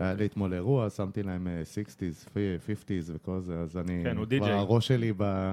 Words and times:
היה 0.00 0.14
לי 0.14 0.26
אתמול 0.26 0.54
אירוע, 0.54 0.90
שמתי 0.90 1.22
להם 1.22 1.48
אה, 1.48 1.62
60's, 1.62 2.28
50's 2.28 3.10
וכל 3.14 3.40
זה, 3.40 3.58
אז 3.58 3.76
אני... 3.76 4.00
כן, 4.04 4.08
הוא 4.08 4.14
כבר 4.14 4.24
די-ג'יי. 4.24 4.52
הראש 4.52 4.88
שלי 4.88 5.12
ב... 5.16 5.52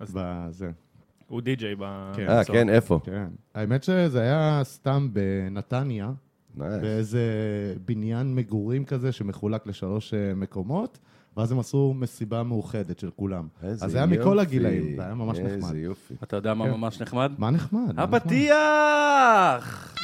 בזה. 0.00 0.70
הוא 1.28 1.40
די-ג'יי 1.40 1.74
ב... 1.78 2.12
כן. 2.16 2.28
אה, 2.28 2.44
כן, 2.44 2.68
איפה? 2.68 3.00
כן. 3.04 3.28
האמת 3.54 3.82
שזה 3.82 4.20
היה 4.20 4.60
סתם 4.64 5.08
בנתניה. 5.12 6.12
באיזה 6.58 7.22
בניין 7.84 8.34
מגורים 8.34 8.84
כזה 8.84 9.12
שמחולק 9.12 9.66
לשלוש 9.66 10.14
אה, 10.14 10.34
מקומות, 10.34 10.98
ואז 11.36 11.52
הם 11.52 11.58
עשו 11.58 11.94
מסיבה 11.96 12.42
מאוחדת 12.42 12.98
של 12.98 13.10
כולם. 13.16 13.48
איזה 13.62 13.84
אז 13.84 13.92
זה 13.92 13.98
היה 13.98 14.06
מכל 14.06 14.18
יופי. 14.18 14.40
הגילאים, 14.40 14.96
זה 14.96 15.02
היה 15.04 15.14
ממש 15.14 15.38
נחמד. 15.38 15.52
איזה 15.54 15.78
יופי. 15.78 16.14
אתה 16.22 16.36
יודע 16.36 16.54
מה 16.54 16.64
כן. 16.64 16.70
ממש 16.70 17.02
נחמד? 17.02 17.32
מה 17.38 17.50
נחמד? 17.50 17.80
מה 17.80 18.06
נחמד? 18.06 18.14
הפתיח! 18.14 19.94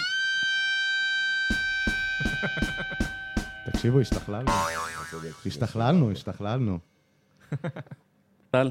תקשיבו, 3.84 4.00
השתכללנו. 4.00 4.50
השתכללנו, 5.46 6.10
השתכללנו. 6.10 6.78
טל, 8.50 8.70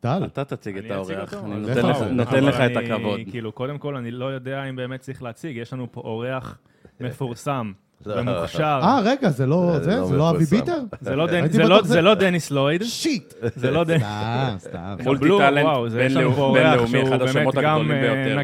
טל, 0.00 0.24
אתה 0.24 0.44
תציג 0.44 0.78
את 0.78 0.90
האורח. 0.90 1.34
אני 1.34 2.14
נותן 2.14 2.44
לך 2.44 2.56
את 2.60 2.76
הכבוד. 2.76 3.20
כאילו, 3.30 3.52
קודם 3.52 3.78
כל, 3.78 3.96
אני 3.96 4.10
לא 4.10 4.24
יודע 4.24 4.64
אם 4.64 4.76
באמת 4.76 5.00
צריך 5.00 5.22
להציג, 5.22 5.56
יש 5.56 5.72
לנו 5.72 5.92
פה 5.92 6.00
אורח 6.00 6.58
מפורסם 7.00 7.72
ומוכשר. 8.06 8.80
אה, 8.82 9.00
רגע, 9.04 9.30
זה 9.30 9.46
לא 9.46 9.72
זה 9.78 9.84
זה? 9.84 9.96
לא 9.96 10.06
זה 10.06 10.16
לא 10.16 10.30
אבי. 10.30 10.44
ביטר? 10.44 10.78
זה 11.00 11.16
לא 11.16 11.26
לא- 11.68 11.82
זה 11.82 12.02
לא 12.02 12.14
דניס 12.14 12.50
לויד, 12.50 12.82
shit! 12.82 13.34
זה 13.56 13.70
לא 13.70 13.84
דניס... 13.84 14.02
סתם, 14.02 14.54
סתם. 14.58 14.96
multi 15.04 15.28
talent 15.38 15.66
בינלאומי, 15.92 16.60
אחד 17.02 17.22
השמות 17.22 17.54
גם 17.54 17.80
הגדולים 17.80 17.90
אה, 17.92 18.00
ביותר 18.00 18.36
ב- 18.36 18.38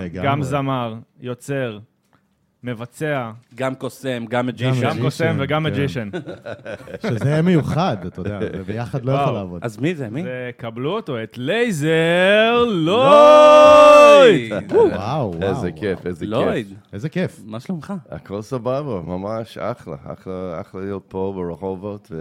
נגן. 0.00 0.22
גם 0.24 0.42
זמר, 0.42 0.94
יוצר, 1.20 1.78
מבצע, 2.64 3.30
גם 3.54 3.74
קוסם, 3.74 4.24
גם 4.28 4.46
מג'ישן. 4.46 4.82
גם 4.82 4.98
קוסם 5.00 5.36
וגם 5.40 5.62
כן. 5.62 5.72
מג'ישן. 5.72 6.10
שזה 7.08 7.42
מיוחד, 7.42 7.96
אתה 8.06 8.20
יודע, 8.20 8.40
זה 8.56 8.62
ביחד 8.64 9.04
לא 9.04 9.12
יכול. 9.12 9.34
לעבוד. 9.34 9.60
אז 9.64 9.78
מי 9.78 9.94
זה? 9.94 10.08
מי? 10.10 10.24
וקבלו 10.26 10.90
אותו, 10.90 11.22
את 11.22 11.38
לייזר 11.38 12.64
לויד! 12.68 14.52
וואו, 14.72 14.90
וואו. 14.90 15.34
איזה 15.42 15.72
כיף, 15.72 16.06
איזה 16.06 16.20
כיף. 16.20 16.30
לויד, 16.30 16.74
איזה 16.92 17.08
כיף. 17.08 17.40
מה 17.46 17.60
שלומך? 17.60 17.92
הכל 18.10 18.42
סבבה, 18.42 19.00
ממש 19.06 19.58
אחלה. 19.58 19.96
אחלה, 20.04 20.60
אחלה 20.60 20.80
להיות 20.80 21.04
פה 21.08 21.32
ברחובות 21.36 22.12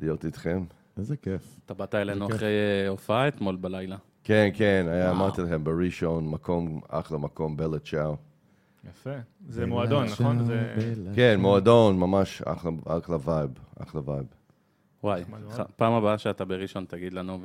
ולהיות 0.00 0.24
איתכם. 0.24 0.64
איזה 0.98 1.16
כיף. 1.16 1.56
אתה 1.66 1.74
באת 1.74 1.94
אלינו. 1.94 2.26
אחרי 2.26 2.46
אה, 2.84 2.88
הופעה 2.88 3.28
אתמול 3.28 3.56
בלילה. 3.56 3.96
כן, 4.24 4.48
כן, 4.54 4.86
אמרתי 5.10 5.42
לכם, 5.42 5.64
בראשון, 5.64 6.30
מקום, 6.30 6.80
אחלה 6.88 7.18
מקום, 7.18 7.56
בלה 7.56 7.78
צ'או. 7.78 8.27
יפה. 8.90 9.10
זה 9.48 9.66
מועדון, 9.66 10.04
נכון? 10.06 10.44
זה... 10.44 10.72
כן, 11.14 11.40
מועדון, 11.40 11.98
ממש 11.98 12.42
אחלה, 12.42 13.16
וייב, 13.24 13.50
אחלה 13.82 14.00
וייב. 14.04 14.24
וואי, 15.04 15.24
פעם 15.76 15.92
הבאה 15.92 16.18
שאתה 16.18 16.44
בראשון 16.44 16.84
תגיד 16.88 17.12
לנו 17.12 17.38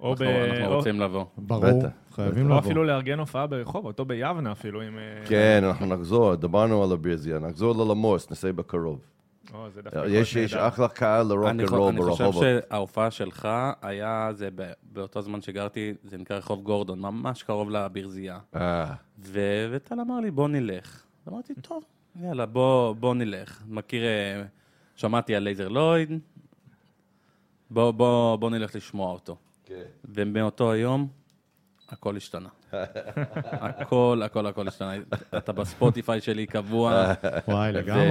או 0.00 0.14
ב... 0.14 0.18
ואנחנו 0.18 0.52
אנחנו 0.52 0.66
או- 0.66 0.76
רוצים 0.76 1.00
לבוא. 1.00 1.24
ברור. 1.38 1.82
חייבים 2.12 2.44
או 2.44 2.48
לבוא. 2.48 2.58
אפילו 2.58 2.84
לארגן 2.84 3.18
הופעה 3.18 3.46
ברחובות, 3.46 4.00
או 4.00 4.04
ביבנה 4.04 4.52
אפילו, 4.52 4.82
אם... 4.82 4.98
אה, 4.98 5.26
כן, 5.26 5.60
אנחנו 5.64 5.86
נחזור, 5.86 6.34
דיברנו 6.34 6.84
על 6.84 6.92
הבירזיה, 6.92 7.38
נחזור 7.38 7.84
ללמוס, 7.84 8.30
נסי 8.30 8.52
בקרוב. 8.52 8.98
או, 9.54 9.70
זה 9.70 9.82
דווקא 9.82 9.98
יכול 9.98 10.10
יש 10.14 10.36
יש. 10.36 10.54
אחלה 10.54 10.88
קהל 10.88 11.20
אני 11.32 11.58
לרוק 11.62 11.70
חו- 11.70 11.76
רול 11.76 11.88
אני 11.92 12.02
חושב 12.02 12.24
ברחובות. 12.24 12.44
שההופעה 12.70 13.10
שלך 13.10 13.48
היה, 13.82 14.30
זה 14.32 14.48
באותו 14.82 15.22
זמן 15.22 15.40
שגרתי, 15.40 15.94
זה 16.04 16.18
נקרא 16.18 16.36
רחוב 16.36 16.62
גורדון, 16.62 17.00
ממש 17.00 17.42
קרוב 17.42 17.70
לברזייה. 17.70 18.38
אה, 18.56 18.94
וטל 19.20 20.00
אמר 20.00 20.20
לי, 20.20 20.30
בוא 20.30 20.48
נלך. 20.48 21.02
אמרתי, 21.28 21.54
טוב, 21.54 21.84
יאללה, 22.22 22.46
בוא, 22.46 22.92
בוא 22.92 23.14
נלך. 23.14 23.62
מכיר, 23.68 24.02
אה, 24.04 24.42
שמעתי 24.96 25.34
על 25.34 25.42
לייזר 25.42 25.68
לויד, 25.68 26.10
בוא, 27.70 27.90
בוא, 27.90 28.36
בוא 28.36 28.50
נלך 28.50 28.74
לשמוע 28.76 29.12
אותו. 29.12 29.36
כן. 29.64 29.82
ומאותו 30.04 30.72
היום, 30.72 31.08
הכל 31.88 32.16
השתנה. 32.16 32.48
הכל, 33.52 34.20
הכל, 34.24 34.46
הכל 34.46 34.68
השתנה. 34.68 34.92
אתה 35.36 35.52
בספוטיפיי 35.52 36.20
שלי 36.20 36.46
קבוע, 36.46 37.12
וואי, 37.48 37.72
לגמרי. 37.72 38.04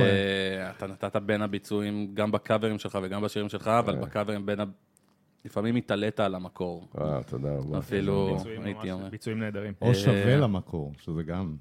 ואתה 0.59 0.87
נתת 0.87 1.15
בין 1.15 1.41
הביצועים, 1.41 2.11
גם 2.13 2.31
בקאברים 2.31 2.79
שלך 2.79 2.99
וגם 3.03 3.21
בשירים 3.21 3.49
שלך, 3.49 3.67
אבל 3.67 3.95
בקאברים 3.95 4.45
בין 4.45 4.59
ה... 4.59 4.63
לפעמים 5.45 5.75
התעלית 5.75 6.19
על 6.19 6.35
המקור. 6.35 6.87
וואו, 6.95 7.23
תודה 7.23 7.49
רבה. 7.57 7.77
אפילו, 7.77 8.37
הייתי 8.63 8.91
אומר. 8.91 9.09
ביצועים 9.09 9.39
נהדרים. 9.39 9.73
או 9.81 9.87
אה, 9.89 9.95
שווה 9.95 10.37
למקור, 10.37 10.93
שזה 10.97 11.23
גם... 11.23 11.55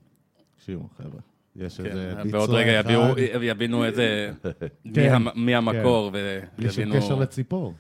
תקשיבו, 0.57 0.89
חבר'ה. 0.99 1.21
יש 1.57 1.81
איזה 1.81 2.13
כן, 2.17 2.23
ביצוע 2.23 2.39
בעוד 2.39 2.51
רגע 2.51 2.81
אחד, 2.81 2.91
יביאו- 2.91 3.43
יבינו 3.43 3.85
איזה... 3.85 4.31
מי 4.85 4.93
כן, 4.95 5.23
מי 5.35 5.55
המקור, 5.55 6.11
בלי 6.11 6.71
שום 6.71 6.85
ויבינו... 6.85 6.97
קשר 6.97 7.15
לציפור. 7.15 7.75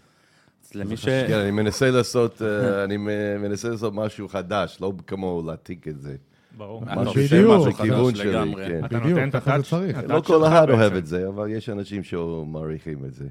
למי 0.75 0.97
ש... 0.97 1.05
כן, 1.05 1.39
אני 1.43 1.51
מנסה 1.51 1.91
לעשות, 1.91 2.43
אה, 2.43 2.85
אני 2.85 2.97
מ- 2.97 3.07
מנסה 3.43 3.69
לעשות 3.69 3.95
משהו 3.95 4.29
חדש, 4.29 4.79
לא 4.81 4.93
כמו 5.07 5.43
להעתיק 5.47 5.89
את 5.89 6.01
זה. 6.01 6.15
ברור. 6.57 6.85
משהו 6.97 7.15
בדיוק. 7.15 7.69
בכיוון 7.69 8.11
חדש 8.13 8.19
שלי, 8.21 8.33
לגמרי. 8.33 8.67
כן. 8.67 8.85
אתה 8.85 8.99
נותן 8.99 9.29
את 9.29 9.35
ה 9.35 9.41
touch 9.41 9.73
לא 10.09 10.21
כל 10.21 10.47
אחד. 10.47 10.71
אוהב 10.71 10.95
את 10.95 11.07
זה, 11.07 11.29
אבל 11.29 11.49
יש 11.51 11.69
אנשים 11.69 12.03
שמעריכים 12.03 13.05
את 13.05 13.15
זה. 13.15 13.25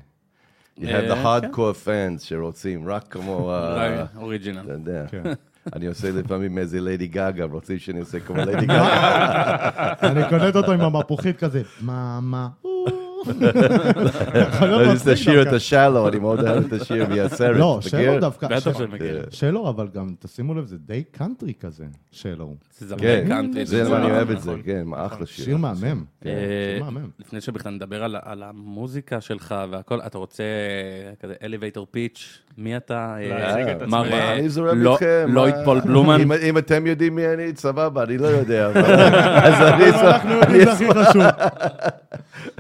You 0.80 0.84
אה, 0.86 1.00
have 1.00 1.12
the 1.12 1.16
hardcore 1.26 1.86
fans 1.86 2.24
שרוצים, 2.24 2.90
רק 2.90 3.04
כמו, 3.10 3.52
אה, 3.54 4.06
original. 4.18 4.60
אתה 4.64 4.72
יודע. 4.74 5.06
כן. 5.12 5.24
אני 5.76 5.88
עושה 5.88 6.12
לפעמים 6.12 6.58
איזה 6.58 6.82
ליידי 6.82 7.08
גאגה, 7.08 7.46
רוצים 7.46 7.80
שאני 7.80 8.00
אעשה 8.00 8.20
כמו 8.20 8.36
ליידי 8.46 8.66
גאגה. 8.66 9.94
אני 10.04 10.22
קולט 10.30 10.56
אותו 10.56 10.72
עם 10.72 10.82
המפוחית 10.82 11.38
כזה, 11.38 11.62
מה, 11.82 12.20
מה, 12.22 12.48
אני 13.28 14.94
מצחיק 14.94 15.14
תשאיר 15.14 15.42
את. 15.42 15.54
השאלו, 15.54 16.08
אני 16.08 16.20
מאוד 16.20 16.40
אוהב 16.48 16.66
את 16.74 16.82
השיר 16.82 17.06
מהסרט. 17.10 17.56
לא? 17.58 17.80
שלו 17.82 18.20
דווקא, 18.20 18.48
בטח 18.48 18.74
ש- 18.74 18.78
שמכיר. 18.78 19.26
שלו, 19.30 19.70
אבל 19.70 19.88
גם, 19.94 20.08
תשימו 20.20 20.54
לב, 20.54 20.66
זה 20.66 20.78
די 20.78 21.04
קאנטרי 21.12 21.54
כזה, 21.60 21.84
שלו. 22.12 22.56
זה 22.80 22.88
זמר 22.88 23.00
כן, 23.00 23.26
קאנטרי. 23.28 23.66
זה 23.66 23.84
זה 23.86 23.90
מה 23.90 23.96
אני 23.98 24.06
נכון, 24.06 24.16
אוהב 24.16 24.32
את 24.32 24.42
זה, 24.42 24.50
נכון. 24.52 24.62
כן, 24.66 24.84
אחלה 24.96 25.26
שיר. 25.26 25.46
שיר 25.46 25.58
מהמם. 25.58 26.04
כן, 26.24 26.30
אה, 26.30 26.36
שיר 26.76 26.84
מהמם. 26.84 27.10
לפני 27.20 27.42
שבכלל 27.42 27.72
נדבר 27.72 28.04
על, 28.04 28.44
המוזיקה 28.44 29.22
שלך 29.22 29.56
והכל, 29.72 30.00
אתה 30.06 30.18
רוצה 30.18 30.44
כזה 31.20 31.34
elevator 31.42 31.96
pitch? 31.96 32.20
מי 32.58 32.78
אתה? 32.78 33.16
אה, 33.20 33.68
מר, 33.88 34.02
עצמך. 34.02 34.14
אה, 34.14 34.34
אני 34.34 34.50
זורם 34.50 34.82
לא- 34.82 34.92
איתכם. 34.94 35.26
לויד 35.30 35.56
פול 35.66 35.80
בלומן? 35.80 36.22
אם- 36.50 36.58
אתם 36.58 36.88
יודעים 36.88 37.16
מי 37.16 37.28
אני, 37.28 37.44
סבבה, 37.56 38.04
אני 38.04 38.18
לא 38.18 38.28
יודע. 38.28 38.68
אז 39.46 39.74
אני 39.74 39.90
אשמח- 39.90 40.02
אנחנו 40.04 40.32
יודעים, 40.34 40.66
זה 40.66 40.72
הכי 40.72 40.86
חשוב. 40.94 41.22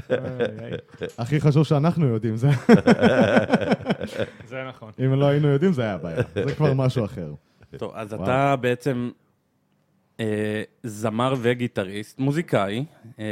הכי 1.17 1.41
חשוב 1.41 1.63
שאנחנו 1.63 2.07
יודעים, 2.07 2.35
זה... 2.35 2.50
זה 4.47 4.63
נכון. 4.69 4.91
אם 5.06 5.13
לא 5.13 5.25
היינו 5.25 5.47
יודעים, 5.47 5.73
זה 5.73 5.81
היה 5.81 5.97
בעיה. 5.97 6.23
זה 6.35 6.56
כבר 6.56 6.73
משהו 6.73 7.06
אחר. 7.06 7.34
טוב, 7.78 7.91
אז. 7.95 8.13
אתה 8.13 8.56
בעצם 8.56 9.09
אה, 10.19 10.63
זמר 10.84 11.34
וגיטריסט, 11.41 12.19
מוזיקאי, 12.19 12.85
אה, 13.19 13.25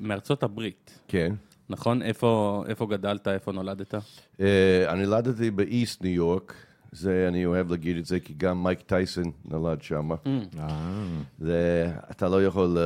מארצות 0.00 0.42
הברית, 0.42 1.00
כן. 1.08 1.34
נכון? 1.68 2.02
איפה, 2.02 2.64
איפה 2.68 2.86
גדלת, 2.86 3.28
איפה 3.28 3.52
נולדת? 3.52 3.94
אה, 4.40 4.84
אני 4.88 5.06
נולדתי 5.06 5.50
באיסט 5.50 6.02
ניו 6.02 6.12
יורק. 6.12 6.54
זה, 6.92 7.24
אני 7.28 7.46
אוהב 7.46 7.70
להגיד 7.70 7.96
את 7.96 8.06
זה, 8.06 8.20
כי 8.20 8.34
גם 8.36 8.62
מייק 8.62 8.80
טייסון 8.80 9.32
נולד 9.44 9.82
שם. 9.82 10.10
זה, 11.38 11.90
אתה 12.10 12.28
לא 12.28 12.44
יכול... 12.44 12.78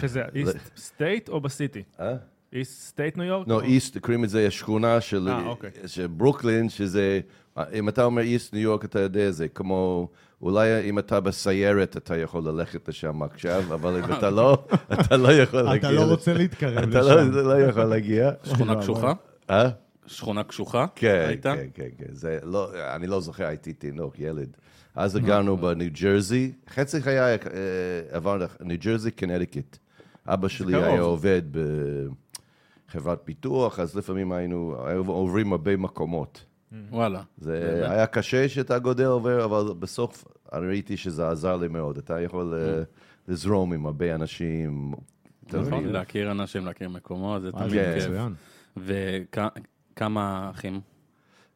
שזה 0.00 0.22
איסט 0.34 0.76
state 0.76 1.28
או 1.28 1.40
ב 1.40 1.47
city? 1.47 1.82
אה? 2.00 2.14
upstate 2.52 3.16
ניו 3.16 3.26
יורק? 3.26 3.48
לא, 3.48 3.60
East, 3.62 3.98
קוראים 3.98 4.24
לזה 4.24 4.46
השכונה 4.46 5.00
של 5.00 5.28
אה, 5.28 5.46
אוקיי. 5.46 5.70
של 5.86 6.06
ברוקלין, 6.06 6.68
שזה, 6.68 7.20
אם 7.72 7.88
אתה 7.88 8.04
אומר 8.04 8.22
איסט 8.22 8.52
ניו 8.52 8.62
יורק, 8.62 8.84
אתה 8.84 9.00
יודע, 9.00 9.30
זה 9.30 9.48
כמו, 9.48 10.08
אולי 10.42 10.88
אם 10.88 10.98
אתה 10.98 11.20
בסיירת, 11.20 11.96
אתה 11.96 12.16
יכול 12.16 12.42
ללכת 12.44 12.88
לשם 12.88 13.22
עכשיו, 13.22 13.62
אבל 13.74 13.96
אם 13.96 14.12
אתה 14.12 14.30
לא, 14.30 14.64
אתה 15.00 15.16
לא 15.16 15.32
יכול 15.32 15.62
להגיע. 15.62 15.90
אתה 15.90 15.96
לא. 15.96 16.02
רוצה 16.02 16.32
להתקרב 16.34 16.88
אתה 16.88 17.00
לא- 17.00 17.20
לשם. 17.20 17.30
אתה 17.30 17.42
לא 17.42 17.60
יכול 17.60 17.84
להגיע. 17.84 18.30
שכונה 18.44 18.80
קשוחה? 18.80 19.12
אה? 19.50 19.68
שכונה 20.06 20.42
קשוחה? 20.44 20.86
כן, 20.94 21.24
היית? 21.28 21.42
כן, 21.42 21.66
כן, 21.74 21.88
כן. 21.98 22.04
זה 22.12 22.38
לא, 22.42 22.70
אני 22.94 23.06
לא 23.06 23.20
זוכר, 23.20 23.46
הייתי 23.46 23.72
תינוק, 23.72 24.18
ילד. 24.18 24.56
אז 24.94 25.16
הגענו 25.16 25.56
בניו 25.56 25.90
ג'רזי, 26.00 26.52
חצי 26.70 27.02
חיי 27.02 27.20
אה, 27.20 27.36
עברנו 28.10 28.44
ניו 28.60 28.76
ג'רזי, 28.80 29.10
קנדיקט. 29.10 29.78
אבא 30.26 30.48
שלי. 30.48 30.76
היה 30.76 31.00
עובד 31.00 31.42
בחברת 32.88 33.20
פיתוח, 33.24 33.78
אז 33.78 33.96
לפעמים 33.96 34.32
היינו 34.32 34.76
עוברים 35.06 35.52
הרבה 35.52 35.76
מקומות. 35.76 36.44
וואלה. 36.90 37.22
זה 37.38 37.60
באמת? 37.74 37.90
היה 37.90 38.06
קשה 38.06 38.48
שאתה 38.48 38.78
גודל 38.78 39.04
עובר, 39.04 39.44
אבל 39.44 39.74
בסוף 39.78 40.24
ראיתי 40.52 40.96
שזה 40.96 41.28
עזר 41.28 41.56
לי 41.56 41.68
מאוד. 41.68 41.98
אתה 41.98 42.20
יכול 42.20 42.54
אה, 42.54 42.82
לזרום 43.28 43.72
עם 43.72 43.86
הרבה 43.86 44.14
אנשים. 44.14 44.94
נכון? 45.52 45.84
להכיר 45.84 46.30
אנשים, 46.30 46.66
להכיר 46.66 46.88
מקומות, 46.88 47.42
זה 47.42 47.48
אה, 47.48 47.52
תמיד 47.52 47.70
זה 47.70 47.94
כיף. 47.94 48.92
וכמה 49.96 50.50
אחים? 50.50 50.80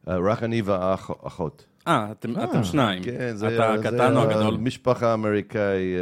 אה, 0.07 0.17
רק 0.17 0.43
אני 0.43 0.61
ואחות. 0.61 1.65
אה, 1.87 2.11
אתם 2.11 2.37
אה, 2.37 2.43
אתם 2.43 2.63
שניים. 2.63 3.03
כן, 3.03 3.35
זה... 3.35 3.55
אתה 3.55 3.73
הקטן 3.73 4.17
או 4.17 4.21
הגדול? 4.21 4.57
משפחה 4.57 5.13
אמריקאי, 5.13 5.93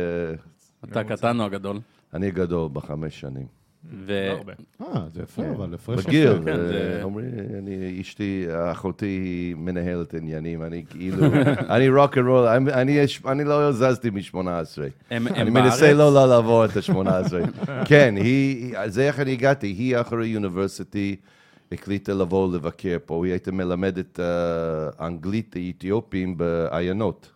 אתה 0.83 0.99
הקטן 0.99 1.39
או 1.39 1.45
הגדול? 1.45 1.79
אני 2.13 2.31
גדול 2.31 2.69
בחמש 2.73 3.19
שנים. 3.19 3.60
ו... 3.89 4.29
לא 4.31 4.37
הרבה. 4.37 4.53
אה, 4.81 5.01
זה 5.13 5.21
יפה, 5.23 5.41
אבל 5.55 5.73
הפרש 5.73 5.99
יפה. 5.99 6.11
כן, 6.11 6.47
אה, 6.47 6.57
זה- 6.67 6.99
אומרים, 7.03 7.27
אני, 7.57 8.01
אשתי, 8.01 8.45
אחותי 8.71 9.05
היא 9.05 9.55
מנהלת 9.55 10.13
עניינים, 10.13 10.63
אני 10.63 10.83
כאילו, 10.89 11.25
אני 11.75 11.89
rock 11.89 12.17
and 12.17 12.27
roll, 12.27 12.47
אני 13.27 13.43
לא 13.43 13.71
זזתי 13.71 14.09
מ-18. 14.09 14.37
הם 15.11 15.27
אני 15.27 15.39
הם 15.39 15.53
מנסה? 15.53 15.93
לא 15.93 16.13
לא 16.13 16.27
לעבור 16.27 16.65
את 16.65 16.69
ה-18. 16.77 17.33
כן, 17.89 18.13
היא, 18.17 18.75
זה 18.87 19.07
איך 19.07 19.19
אני 19.19 19.31
הגעתי, 19.31 19.67
היא 19.67 19.97
אחרי 19.97 20.27
university 20.27 21.15
החליטה 21.71 22.13
לבוא 22.13 22.53
לבקר 22.55 22.97
פה, 23.05 23.25
היא 23.25 23.33
הייתה 23.33 23.51
מלמדת 23.51 24.19
אה, 24.19 24.25
אנגלית 25.07 25.55
לאתיופים 25.55 26.37
בעיינות. 26.37 27.31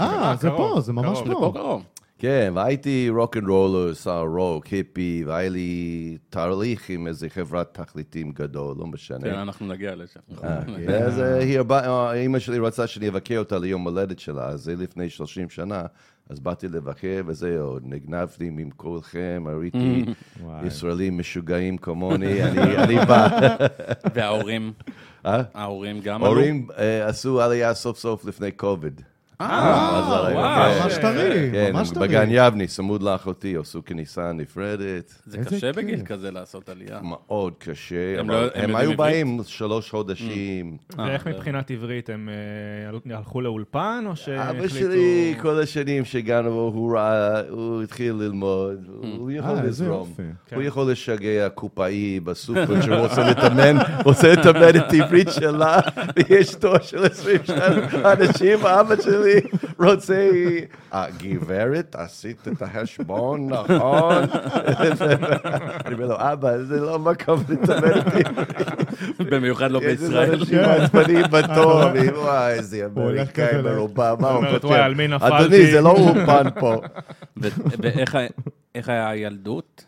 אה, 0.00 0.34
זה 0.40 0.48
קרוב, 0.48 0.74
פה, 0.74 0.80
זה 0.80 0.92
ממש 0.92 1.04
קרוב. 1.18 1.26
זה 1.28 1.34
פה 1.34 1.40
פה. 1.40 1.58
קרוב. 1.58 1.82
כן, 2.20 2.52
והייתי 2.54 3.08
rock 3.10 3.36
and 3.36 3.48
roller, 3.48 3.94
שר 3.94 4.24
רוק, 4.36 4.66
היפי, 4.66 5.24
והיה 5.26 5.48
לי 5.48 6.16
תהליך 6.30 6.90
עם 6.90 7.06
איזה 7.06 7.28
חברת 7.28 7.78
תקליטים 7.80 8.32
גדול, 8.32 8.76
לא 8.78 8.86
משנה. 8.86 9.20
כן, 9.20 9.34
אנחנו 9.34 9.66
נגיע 9.66 9.94
לשם. 9.94 10.20
אה, 10.44 10.58
ואז 10.86 11.20
אה, 11.20 11.38
היא 11.38 11.62
באה- 11.62 11.88
אה, 11.88 12.12
אימא 12.12 12.38
שלי 12.38 12.58
רצה 12.58 12.86
שאני 12.86 13.08
אבקר 13.08 13.38
אותה 13.38 13.58
ליום 13.58 13.84
הולדת 13.84 14.18
שלה, 14.18 14.46
אז 14.46 14.60
זה 14.60 14.74
לפני 14.76 15.08
30 15.10 15.50
שנה, 15.50 15.82
אז 16.30 16.40
באתי 16.40 16.68
לבקר 16.68 17.20
וזהו, 17.26 17.78
נגנבתי 17.82 18.50
מכולכם, 18.52 19.44
ראיתי 19.60 20.04
וואי. 20.42 20.66
ישראלים 20.66 21.18
משוגעים 21.18 21.78
כמוני, 21.78 22.42
אני 22.44 22.76
אני 22.76 22.96
בא. 23.06 23.28
וההורים, 24.14 24.72
אה? 25.26 25.42
ההורים 25.54 26.00
גם 26.00 26.16
עלו? 26.16 26.26
ההורים 26.26 26.66
אה, 26.78 27.06
עשו 27.06 27.40
עלייה 27.40 27.74
סוף 27.74 27.98
סוף 27.98 28.24
לפני 28.24 28.50
קוביד. 28.50 29.00
אה, 29.40 29.98
אז 29.98 30.04
הרי- 30.08 30.34
וואו. 30.34 30.82
ממש 30.84 30.94
טרי, 30.94 31.50
ממש 31.72 31.90
טרי. 31.90 32.08
בגן 32.08 32.26
יבני, 32.30 32.66
צמוד 32.66 33.02
לאחותי, 33.02 33.56
עשו 33.56 33.84
כניסה 33.84 34.32
נפרדת. 34.32 35.14
זה 35.26 35.38
איזה 35.38 35.50
קשה 35.50 35.60
כיף. 35.72 35.76
בגיל 35.76 36.02
כזה 36.04 36.30
לעשות 36.30 36.68
עלייה. 36.68 36.98
מאוד 37.02 37.52
קשה, 37.58 37.96
הם 38.20 38.30
אבל 38.30 38.38
הם 38.38 38.50
הם 38.54 38.70
יודעים 38.70 38.76
היו 38.76 38.90
עברית? 38.92 38.96
באים 38.98 39.40
שלוש 39.46 39.90
חודשים. 39.90 40.76
ואיך 40.98 41.26
אה, 41.26 41.32
מבחינת 41.32 41.70
עברית, 41.70 42.10
הם 42.10 42.28
הלכו 43.10 43.40
לאולפן, 43.40 44.04
או 44.06 44.16
שהם 44.16 44.38
אבא 44.40 44.64
החליטו... 44.64 44.74
שלי, 44.74 45.34
כל 45.40 45.60
השנים 45.62 46.04
שהגענו, 46.04 46.50
הוא 46.50 46.96
ראה, 46.96 47.40
הוא 47.50 47.82
התחיל 47.82 48.12
ללמוד, 48.14 48.78
הוא 49.18 49.30
יכול 49.30 49.50
איזה 49.50 49.62
לזרום. 49.68 50.08
יופי. 50.08 50.22
הוא 50.54 50.62
יכול 50.62 50.90
לשגע 50.90 51.48
קופאי 51.48 52.20
בסופר 52.20 52.80
שהוא 52.82 52.94
רוצה 52.96 53.30
לתאמן, 53.30 53.76
רוצה 54.04 54.32
לתאמן 54.32 54.76
את 54.76 54.92
העברית 54.92 55.28
שלה, 55.30 55.80
ויש 56.28 56.54
תור 56.54 56.78
של 56.78 57.04
22 57.04 57.82
אנשים, 58.04 58.58
אבא 58.66 58.94
שלי 59.02 59.29
רוצה, 59.78 60.30
"אה, 60.94 61.06
גברת, 61.18 61.96
עשית 61.98 62.48
את 62.48 62.62
החשבון, 62.62 63.48
נכון? 63.52 64.12
אני 65.84 65.94
אומר 65.94 66.06
לו, 66.06 66.16
אבא, 66.18 66.62
זה 66.62 66.80
לא 66.80 66.98
מקום 66.98 67.40
את 67.52 67.68
העברית. 67.68 68.26
במיוחד 69.30 69.70
לא 69.70 69.78
יש 69.78 69.84
איזה 69.84 70.06
בישראל. 70.08 70.34
אנשים 70.34 70.58
עצבניים 70.58 71.24
בתור, 71.30 71.82
אני, 71.90 72.08
וואי, 72.08 72.52
איזה 72.52 72.86
אמריקאי 72.86 73.62
מרובע, 73.62 74.14
מה 74.20 74.30
הוא 74.30 74.44
כותב? 74.52 74.64
וואי, 74.64 74.80
על 74.80 74.94
מי 74.94 75.08
נפלתי? 75.08 75.36
אדוני, 75.44 75.70
זה 75.72 75.80
לא 75.80 75.90
אולפן 75.90 76.44
פה. 76.60 76.76
ואיך 77.78 78.88
היה 78.88 79.10
הילדות? 79.10 79.84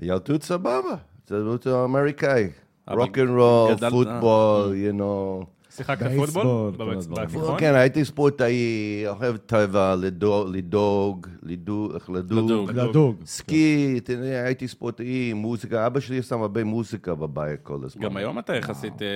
ילדות 0.00 0.42
סבבה, 0.42 0.94
ילדות 1.30 1.66
אמריקאי. 1.66 2.48
rock 2.90 3.18
and 3.18 3.28
roll, 3.30 3.74
פוטבול, 3.90 4.74
you 4.74 5.00
know. 5.00 5.44
שיחקת 5.78 6.02
בייסבול, 6.06 6.72
פוטבול? 6.72 6.96
בתיכון? 7.24 7.58
כן, 7.58 7.74
הייתי 7.74 8.04
ספורטאי, 8.04 9.04
אוהב 9.06 9.36
טבע, 9.36 9.94
לדוג, 9.94 10.48
לדוג, 10.52 11.26
לדוג, 11.42 11.92
איך 11.94 12.10
לדוג. 12.10 12.70
לדוג. 12.70 13.16
סקי, 13.24 14.00
הייתי 14.44 14.68
ספורטאי, 14.68 15.32
מוזיקה, 15.32 15.86
אבא 15.86 16.00
שלי 16.00 16.22
שם 16.22 16.42
הרבה 16.42 16.64
מוזיקה 16.64 17.14
בבית 17.14 17.60
כל 17.62 17.78
הזמן. 17.84 18.02
גם 18.02 18.16
היום 18.16 18.38
אתה 18.38 18.56
יחסית... 18.56 19.02
אה, 19.02 19.06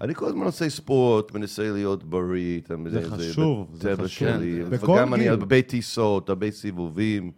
אני 0.00 0.14
כל 0.14 0.26
הזמן 0.26 0.44
עושה 0.44 0.70
ספורט, 0.70 1.34
מנסה 1.34 1.72
להיות 1.72 2.04
בריא. 2.04 2.60
יודע, 2.84 3.08
חשוב, 3.08 3.70
זה 3.72 3.96
חשוב. 3.96 4.28
וגם 4.70 5.14
אני 5.14 5.22
גיל. 5.22 5.32
הרבה 5.32 5.62
טיסות, 5.62 6.28
הרבה 6.28 6.50
סיבובים. 6.50 7.30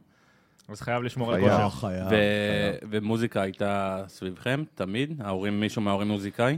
אז 0.69 0.81
חייב 0.81 1.03
לשמור 1.03 1.33
על 1.33 1.41
חייב. 1.41 1.51
כושר. 1.51 1.63
אה, 1.63 1.71
חייב. 1.71 2.07
ו- 2.11 2.87
ומוזיקה 2.91 3.43
הייתה 3.43 4.05
סביבכם, 4.09 4.63
תמיד? 4.75 5.21
ההורים, 5.25 5.61
מישהו 5.61 5.83
מההורים 5.83 6.09
מוזיקאי? 6.09 6.57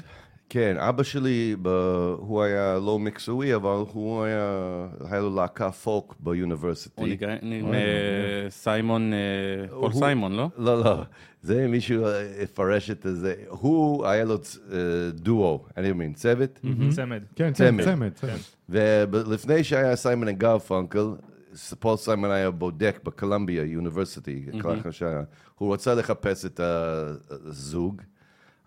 כן, 0.53 0.77
אבא 0.79 1.03
שלי, 1.03 1.57
ב... 1.63 1.69
הוא 2.19 2.43
היה 2.43 2.79
לא 2.79 2.99
מקצועי, 2.99 3.55
אבל 3.55 3.83
הוא 3.93 4.23
היה, 4.23 4.67
היה 5.11 5.21
לו 5.21 5.35
להקה 5.37 5.71
פולק 5.73 6.05
הוא 6.09 6.15
באוניברסיטי. 6.21 7.03
נקרא- 7.15 7.37
אה, 7.75 8.47
סיימון, 8.51 9.13
אה, 9.13 9.19
פול 9.69 9.91
הוא- 9.93 10.01
סיימון, 10.01 10.33
לא? 10.33 10.49
לא, 10.59 10.81
לא, 10.85 11.03
זה 11.43 11.67
מישהו 11.69 12.07
אה, 12.07 12.11
יפרש 12.43 12.91
את 12.91 13.07
זה. 13.11 13.35
הוא, 13.49 14.07
היה 14.07 14.25
לו 14.25 14.37
דואו, 15.13 15.65
אני 15.77 15.93
מבין, 15.93 16.13
צוות. 16.13 16.61
צמד. 16.91 17.23
כן, 17.37 17.45
כן, 17.45 17.53
צמד. 17.53 17.85
צמד, 17.85 18.13
צמד. 18.15 18.39
ולפני 18.69 19.65
שהיה 19.65 19.97
סיימון 19.97 20.29
אנד 20.29 20.39
גרפונקל, 20.39 21.07
פול 21.79 21.97
סיימון 21.97 22.31
היה 22.31 22.51
בודק 22.51 23.01
בקולומביה 23.05 23.65
יוניברסיטי. 23.65 24.47
הוא 25.55 25.75
רצה 25.75 25.95
לחפש 25.95 26.45
את 26.45 26.61
הזוג. 27.31 28.03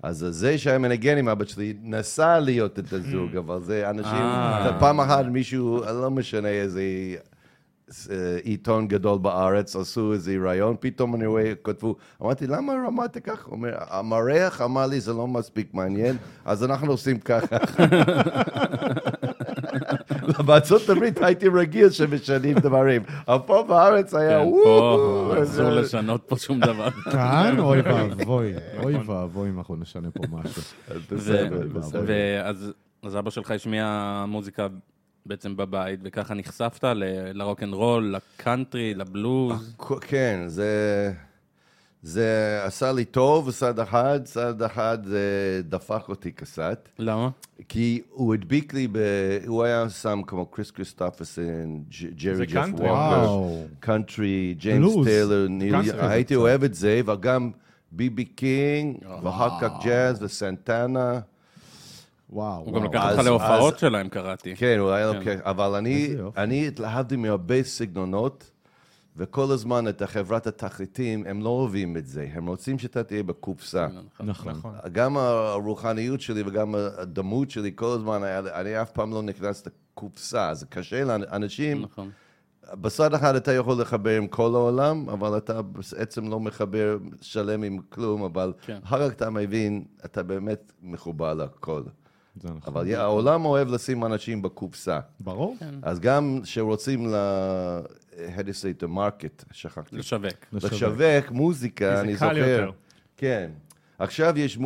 אז 0.06 0.25
זה 0.30 0.57
שהיה 0.57 0.78
מנגן 0.78 1.18
עם 1.18 1.30
אבא 1.30 1.46
שלי, 1.46 1.74
נסע 1.84 2.40
להיות 2.40 2.80
את 2.80 2.94
הזוג, 2.94 3.38
אבל 3.38 3.62
זה 3.62 3.90
אנשים, 3.90 4.13
אה. 4.13 4.80
פעם 4.80 5.00
אחת 5.00 5.25
מישהו, 5.25 5.84
לא 5.86 6.12
משנה 6.12 6.48
איזה 6.48 6.81
אה, 8.10 8.38
עיתון 8.44 8.88
גדול 8.88 9.18
בארץ, 9.19 9.75
עשו 9.75 10.13
איזה 10.13 10.38
רעיון, 10.44 10.75
פתאום 10.80 11.16
אני 11.16 11.25
רואה, 11.25 11.54
כתבו, 11.63 11.96
אמרתי, 12.22 12.48
למה 12.48 12.74
רמת? 12.88 13.28
הוא 13.28 13.52
אומר, 13.52 13.74
המארח 13.78 14.62
אמר 14.62 14.88
לי, 14.88 15.02
זה 15.02 15.13
לא 15.13 15.28
מספיק 15.28 15.74
מעניין, 15.74 16.18
אז 16.46 16.63
אנחנו 16.63 16.92
עושים 16.92 17.19
ככה. 17.19 17.57
בארצות 20.45 20.89
הברית 20.89 21.22
הייתי 21.22 21.48
רגיל 21.48 21.89
שמשנים 21.89 22.60
דברים, 22.60 23.04
אבל 23.27 23.39
פה 23.45 23.66
בארץ 23.68 24.13
היה 24.13 24.39
כן. 24.44 24.51
פה 24.63 25.33
אסור 25.44 25.69
לשנות 25.69 26.24
פה 26.27 26.38
שום 26.38 26.60
דבר. 26.60 26.89
כאן, 27.12 27.56
אוי 27.60 27.81
ואבוי, 27.81 28.54
אוי 28.83 28.95
ואבוי 28.95 29.50
אם 29.50 29.57
אנחנו 29.57 29.75
נשנה 29.75 30.12
פה 30.12 30.24
משהו. 30.31 30.62
בסדר, 31.12 32.50
אז 33.04 33.18
אבא 33.18 33.30
שלך 33.30 33.51
השמיע 33.51 34.25
מוזיקה 34.27 34.68
בעצם 35.25 35.57
בבית, 35.57 36.00
וככה 36.04 36.33
נחשפת 36.33 36.83
ל- 36.83 37.31
ל 37.33 37.39
rock 37.39 37.63
and 37.63 37.74
roll, 37.74 38.15
לקאנטרי, 38.16 38.94
לבלוז. 38.94 39.75
כן, 40.01 40.44
זה... 40.48 41.13
זה 42.06 42.59
עשה 42.64 42.92
לי 42.92 43.06
טוב 43.06 43.52
צד 43.52 43.80
אחד, 43.80 44.19
צד 44.24 44.62
אחד 44.62 44.97
זה 45.04 45.62
דפק 45.64 46.09
אותי 46.09 46.31
קצת. 46.31 46.90
למה? 47.00 47.30
כי 47.69 48.02
הוא 48.12 48.33
הדביק 48.33 48.74
לי, 48.74 48.88
ב... 48.92 48.97
הוא 49.47 49.64
היה 49.64 49.90
שם 49.90 50.21
כמו 50.28 50.45
קריס 50.45 50.71
קריסטופרסון, 50.71 51.44
ג'- 51.90 52.24
ג'רי 52.24 52.45
ג'ף 52.45 52.54
קאנטרי. 52.54 52.90
ווקר. 52.90 53.40
קאנטרי, 53.80 54.56
ג'יימס. 54.57 54.94
טיילר, 55.04 55.47
הייתי. 56.06 56.35
אוהב 56.35 56.64
את 56.64 56.74
זה, 56.74 57.02
וגם 57.06 57.52
ביבי 57.92 58.26
קינג, 58.26 58.97
ואחר 59.24 59.50
כך 59.62 59.85
ג'אז 59.85 60.24
וסנטנה. 60.24 61.19
וואו, 62.30 62.64
הוא 62.66 62.74
גם. 62.74 62.83
לקח 62.83 63.09
אותך 63.12 63.24
להופעות 63.24 63.80
שלהם, 63.80 64.09
קראתי. 64.09 64.56
כן, 64.56 64.78
הוא 64.80 64.90
היה 64.92 65.12
כן. 65.12 65.18
לוקח, 65.19 65.40
אבל. 65.44 65.76
אני 66.38 66.68
התלהבתי 66.68 67.16
מהרבה 67.16 67.64
סגנונות, 67.64 68.52
וכל 69.18 69.52
הזמן 69.52 69.88
את 69.88 70.02
החברת 70.02 70.48
התכליתים, 70.48 71.24
הם 71.28 71.42
לא 71.42 71.50
אוהבים 71.50 71.98
את 71.98 72.07
זה, 72.07 72.28
הם 72.34 72.48
רוצים 72.48 72.80
שאתה 72.80 73.04
תהיה 73.04 73.24
בקופסה. 73.24 73.88
נכון. 74.19 74.50
נכון. 74.50 74.74
גם 74.92 75.18
הרוחניות 75.18 76.22
שלי 76.22 76.44
וגם 76.45 76.76
הדמות 76.76 77.52
שלי, 77.52 77.72
כל 77.76 77.95
הזמן 77.95 78.24
אני 78.54 78.81
אף 78.81 78.92
פעם 78.92 79.14
לא 79.14 79.22
נכנס 79.22 79.64
לקופסה, 79.68 80.54
זה 80.54 80.66
קשה 80.66 81.04
לאנשים. 81.04 81.81
נכון. 81.81 82.10
בצד 82.74 83.14
אחד 83.14 83.36
אתה 83.36 83.54
יכול 83.54 83.81
לחבר 83.81 84.18
עם 84.18 84.28
כל 84.28 84.56
העולם, 84.56 85.10
אבל 85.10 85.38
אתה 85.38 85.62
בעצם 85.62 86.28
לא 86.28 86.40
מחבר 86.40 86.98
שלם 87.22 87.64
עם 87.64 87.78
כלום, 87.90 88.24
אבל 88.24 88.54
כן. 88.62 88.80
אחר 88.84 89.10
כך 89.10 89.16
אתה 89.16 89.30
מבין, 89.30 89.86
אתה 90.06 90.24
באמת 90.24 90.72
מחובר 90.84 91.34
לכל. 91.34 91.84
זה 92.42 92.50
נכון. 92.50 92.74
אבל 92.74 92.95
העולם 92.95 93.45
אוהב 93.45 93.68
לשים 93.68 94.06
אנשים 94.06 94.42
בקופסה. 94.42 95.00
ברור. 95.19 95.56
אז 95.81 96.00
גם 96.00 96.40
כשרוצים 96.44 97.07
ל... 97.07 97.16
how 98.36 98.42
to 98.42 98.54
say 98.54 98.84
to 98.84 98.88
market, 98.88 99.45
שכחתי. 99.52 99.95
לשווק. 99.98 100.34
לשווק 100.54 101.31
מוזיקה, 101.31 102.02
אני 102.02 102.14
זה 102.14 102.19
קל 102.19 102.36
זוכר. 102.36 102.50
יותר. 102.50 102.72
כן. 103.18 103.52
עכשיו 104.00 104.34
יש, 104.40 104.57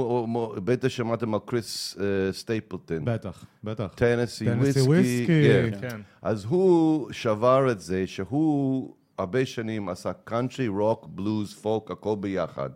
בטח 0.63 0.87
שמעתם 0.87 1.33
על 1.33 1.39
קריס 1.45 1.97
אה, 1.99 2.33
סטייפלטון. 2.33 3.05
בטח, 3.05 3.45
בטח. 3.63 3.93
Tennessee 3.95 4.49
Whiskey. 4.49 5.27
כן. 5.27 5.69
כן. 5.81 6.01
אז 6.21 6.45
הוא 6.45 7.11
שבר 7.11 7.71
את 7.71 7.79
זה 7.79 8.07
שהוא 8.07 8.95
הרבה 9.17 9.45
שנים 9.45 9.89
עשה 9.89 10.13
קאנטרי, 10.13 10.67
רוק, 10.67 11.07
בלוז, 11.09 11.53
פולק, 11.53 11.91
הכל 11.91 12.15
ביחד. 12.19 12.69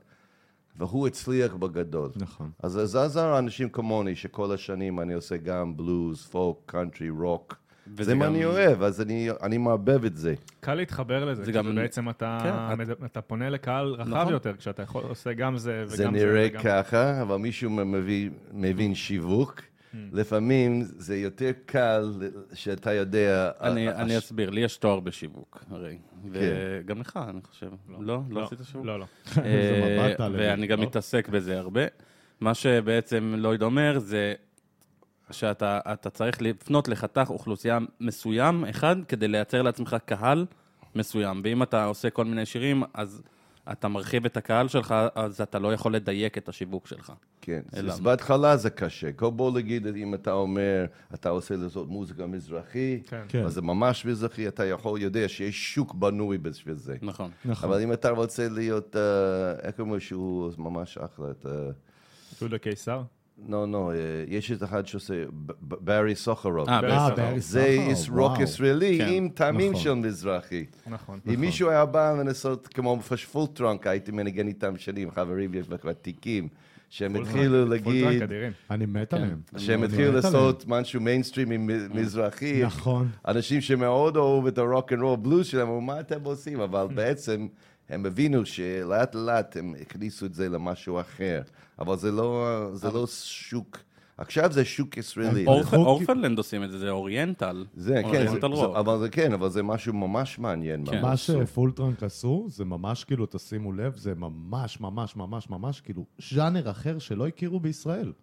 והוא 0.77 1.07
הצליח 1.07 1.53
בגדול. 1.53 2.11
נכון. 2.15 2.51
אז 2.63 2.71
זה 2.71 3.03
עזר 3.03 3.39
אנשים 3.39 3.69
כמוני, 3.69 4.15
שכל 4.15 4.51
השנים 4.51 4.99
אני 4.99 5.13
עושה 5.13 5.37
גם 5.37 5.77
בלוז, 5.77 6.25
פולק, 6.25 6.55
קאנטרי, 6.65 7.09
רוק. 7.09 7.55
זה 7.99 8.15
מה 8.15 8.25
גם- 8.25 8.33
אני 8.33 8.45
אוהב, 8.45 8.83
אז 8.83 9.01
אני- 9.01 9.29
אני 9.43 9.57
מערבב 9.57 10.05
את 10.05 10.17
זה. 10.17 10.33
קל 10.59 10.73
להתחבר 10.73 11.25
לזה, 11.25 11.43
זה 11.43 11.51
כי 11.53 11.57
בעצם 11.75 12.09
אתה 12.09 12.37
כן, 12.43 12.77
מד- 12.77 13.03
אתה 13.05 13.21
פונה 13.21 13.49
לקהל 13.49 13.87
רחב 13.93 14.09
נכון. 14.09 14.33
יותר, 14.33 14.53
כשאתה 14.57 14.81
יכול- 14.83 15.03
עושה 15.03 15.33
גם 15.33 15.57
זה 15.57 15.71
וגם 15.87 15.89
זה. 15.89 15.95
זה 15.95 16.09
נראה 16.09 16.47
וגם- 16.51 16.61
ככה, 16.63 17.21
אבל 17.21 17.35
מישהו 17.35 17.69
מבין, 17.69 18.33
מבין 18.53 18.95
שיווק. 18.95 19.61
Hmm. 19.61 19.95
לפעמים 20.11 20.81
זה 20.83 21.17
יותר 21.17 21.51
קל 21.65 22.13
שאתה 22.53 22.93
יודע... 22.93 23.51
אני, 23.61 23.87
ה- 23.89 23.95
אני 24.01 24.15
הש- 24.17 24.23
אסביר, 24.23 24.49
לי 24.49 24.61
יש 24.61 24.77
תואר 24.77 24.99
בשיווק, 24.99 25.63
הרי. 25.71 25.97
וגם 26.31 26.99
לך, 26.99 27.19
אני 27.29 27.39
חושב. 27.49 27.69
לא? 27.99 28.19
לא 28.29 28.43
עשית 28.43 28.59
שיווק? 28.63 28.85
לא, 28.85 28.99
לא. 28.99 29.05
אה. 29.37 30.15
ואני 30.33 30.67
גם 30.67 30.79
לא? 30.79 30.85
מתעסק 30.85 31.29
בזה 31.29 31.59
הרבה. 31.59 31.81
מה 32.41 32.53
שבעצם 32.53 33.33
לויד 33.37 33.61
אומר 33.61 33.99
זה 33.99 34.33
שאתה 35.33 35.79
אתה 35.93 36.09
צריך 36.09 36.41
לפנות 36.41 36.87
לחתך 36.87 37.29
אוכלוסייה 37.29 37.79
מסוים, 37.99 38.65
אחד, 38.65 38.95
כדי 39.07 39.27
לייצר 39.27 39.61
לעצמך 39.61 39.95
קהל 40.05 40.45
מסוים. 40.95 41.41
ואם 41.43 41.63
אתה 41.63 41.85
עושה 41.85 42.09
כל 42.09 42.25
מיני 42.25 42.45
שירים, 42.45 42.83
אז 42.93 43.21
אתה 43.71 43.87
מרחיב 43.87 44.25
את 44.25 44.37
הקהל 44.37 44.67
שלך, 44.67 44.95
אז 45.15 45.41
אתה 45.41 45.59
לא 45.59 45.73
יכול 45.73 45.95
לדייק 45.95 46.37
את 46.37 46.49
השיווק 46.49 46.87
שלך. 46.87 47.13
כן, 47.41 47.61
אלא 47.75 47.91
אז? 47.91 47.99
בהתחלה 47.99 48.57
זה 48.57 48.69
קשה. 48.69 49.11
כל 49.11 49.29
בוא 49.29 49.51
נגיד, 49.51 49.87
אם 49.87 50.13
אתה 50.13 50.31
אומר, 50.31 50.85
אתה 51.13 51.29
עושה 51.29 51.55
לזאת 51.55 51.87
מוזיקה 51.87 52.27
מזרחי, 52.27 53.01
כן. 53.07 53.21
כן. 53.27 53.45
אז 53.45 53.53
זה 53.53 53.61
ממש 53.61 54.05
מזרחי, 54.05 54.47
אתה 54.47 54.65
יכול, 54.65 55.01
יודע 55.01 55.27
שיש 55.27 55.73
שוק 55.73 55.93
בנוי 55.93 56.37
בשביל 56.37 56.75
זה. 56.75 56.95
נכון. 57.01 57.31
נכון. 57.45 57.69
אבל 57.69 57.81
אם 57.81 57.93
אתה 57.93 58.09
רוצה 58.09 58.49
להיות, 58.49 58.95
אה, 58.95 59.51
איך 59.67 59.75
קוראים 59.75 59.93
לו 59.93 60.01
שהוא 60.01 60.51
ממש 60.57 60.97
אחלה, 60.97 61.31
אתה... 61.31 61.49
יהודה 62.41 62.57
קיסר? 62.57 63.01
לא, 63.49 63.71
לא, 63.71 63.91
אה, 63.91 63.97
יש 64.27 64.51
את 64.51 64.63
אחד 64.63 64.87
שעושה, 64.87 65.23
ברי 65.61 66.15
סחרוף. 66.15 66.69
אה, 66.69 66.81
ברי 66.81 66.91
אה, 66.91 66.97
סחרוף. 66.99 67.19
ברי 67.19 67.39
זה 67.39 67.67
יש 67.67 68.09
רוק. 68.09 68.39
ישראלי 68.39 68.97
כן. 68.97 69.07
עם 69.09 69.29
טעמים 69.29 69.71
נכון. 69.71 69.83
של 69.83 69.93
מזרחי. 69.93 70.65
נכון. 70.87 71.19
אם 71.33 71.41
מישהו 71.41 71.69
היה 71.69 71.85
בא 71.85 72.13
לנסות 72.19 72.67
כמו 72.67 72.99
Full 73.31 73.47
Trunk, 73.53 73.87
הייתי 73.87 74.11
מנגן 74.11 74.47
איתם 74.47 74.77
שנים, 74.77 75.11
חברים 75.11 75.51
ותיקים, 75.83 76.47
שהם 76.89 77.15
התחילו 77.15 77.65
להגיד. 77.65 78.23
אני 78.71 78.85
מת 78.85 79.13
עליהם. 79.13 79.41
שהם 79.57 79.83
התחילו 79.83 80.11
לעשות 80.11 80.63
משהו 80.67 81.01
מיינסטרימי 81.01 81.57
מזרחי. 81.93 82.63
נכון. 82.63 83.09
אנשים 83.27 83.61
שמאוד 83.61 84.17
אוהבו 84.17 84.47
את 84.47 84.57
הרוק 84.57 84.93
אנד 84.93 85.01
רול 85.01 85.17
בלוז 85.17 85.45
שלהם, 85.45 85.67
אמרו, 85.67 85.81
מה 85.81 85.99
אתם 85.99 86.23
עושים? 86.23 86.59
אבל 86.59 86.87
בעצם 86.95 87.47
הם 87.89 88.05
הבינו 88.05 88.45
שלאט 88.45 89.15
לאט 89.15 89.57
הם 89.57 89.73
הכניסו 89.81 90.25
את 90.25 90.33
זה 90.33 90.49
למשהו 90.49 90.99
אחר. 90.99 91.41
אבל 91.79 91.97
זה 91.97 92.11
לא, 92.11 92.47
זה 92.73 92.87
לא 92.91 93.05
שוק, 93.07 93.77
עכשיו 94.17 94.51
זה 94.51 94.65
שוק 94.65 94.97
ישראלי. 94.97 95.45
אור- 95.45 95.63
זה- 95.63 95.69
אורפ- 95.69 95.85
אורפלנד 95.85 96.37
עושים 96.37 96.63
את 96.63 96.71
זה, 96.71 96.77
זה 96.79 96.89
אוריינטל. 96.89 97.65
זה, 97.75 98.01
כן, 98.11 98.27
זה, 98.27 98.39
זה. 98.55 98.79
אבל 98.79 98.99
זה 98.99 99.09
כן, 99.09 99.33
אבל 99.33 99.49
זה 99.49 99.63
משהו 99.63 99.93
ממש 99.93 100.39
מעניין. 100.39 100.85
כן. 100.85 101.01
מה. 101.01 101.17
שפולטרנק 101.17 102.03
עשו, 102.03 102.45
זה 102.49 102.65
ממש 102.65 103.03
כאילו, 103.03 103.25
תשימו 103.25 103.71
לב, 103.73 103.95
זה 103.95 104.15
ממש 104.15 104.79
ממש 104.81 105.15
ממש 105.15 105.49
ממש 105.49 105.81
כאילו 105.81 106.05
ז'אנר 106.33 106.71
אחר 106.71 106.99
שלא 106.99 107.27
הכירו 107.27 107.59
בישראל. 107.59 108.13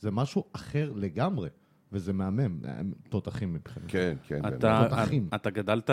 זה 0.00 0.10
משהו 0.10 0.44
אחר 0.52 0.92
לגמרי, 0.96 1.48
וזה 1.92 2.12
מהמם, 2.12 2.58
הם 2.64 2.92
תותחים 3.08 3.54
מבחינתי. 3.54 3.92
כן, 3.92 4.16
כן, 4.28 4.42
באמת. 4.42 4.54
אתה, 4.58 4.86
תותחים. 4.90 5.28
אתה 5.34 5.50
גדלת 5.50 5.90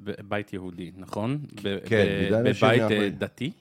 בבית 0.00 0.52
יהודי, 0.52 0.90
נכון? 0.96 1.38
כן, 1.86 2.06
בבית 2.30 2.62
אה, 2.92 3.10
דתי? 3.18 3.52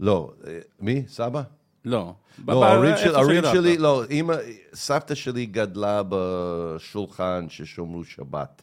לא, 0.00 0.32
אה, 0.46 0.58
מי? 0.80 1.02
סבא? 1.08 1.42
לא. 1.84 2.14
לא, 2.48 2.64
ההורים 2.64 2.96
של- 2.96 3.14
ההורים. 3.14 3.42
שלי, 3.52 3.78
לא, 3.78 4.02
אמא, 4.10 4.34
סבתא 4.74 5.14
שלי 5.14 5.46
גדלה 5.46 6.02
בשולחן 6.08 7.46
ששומרו 7.48 8.04
שבת. 8.04 8.62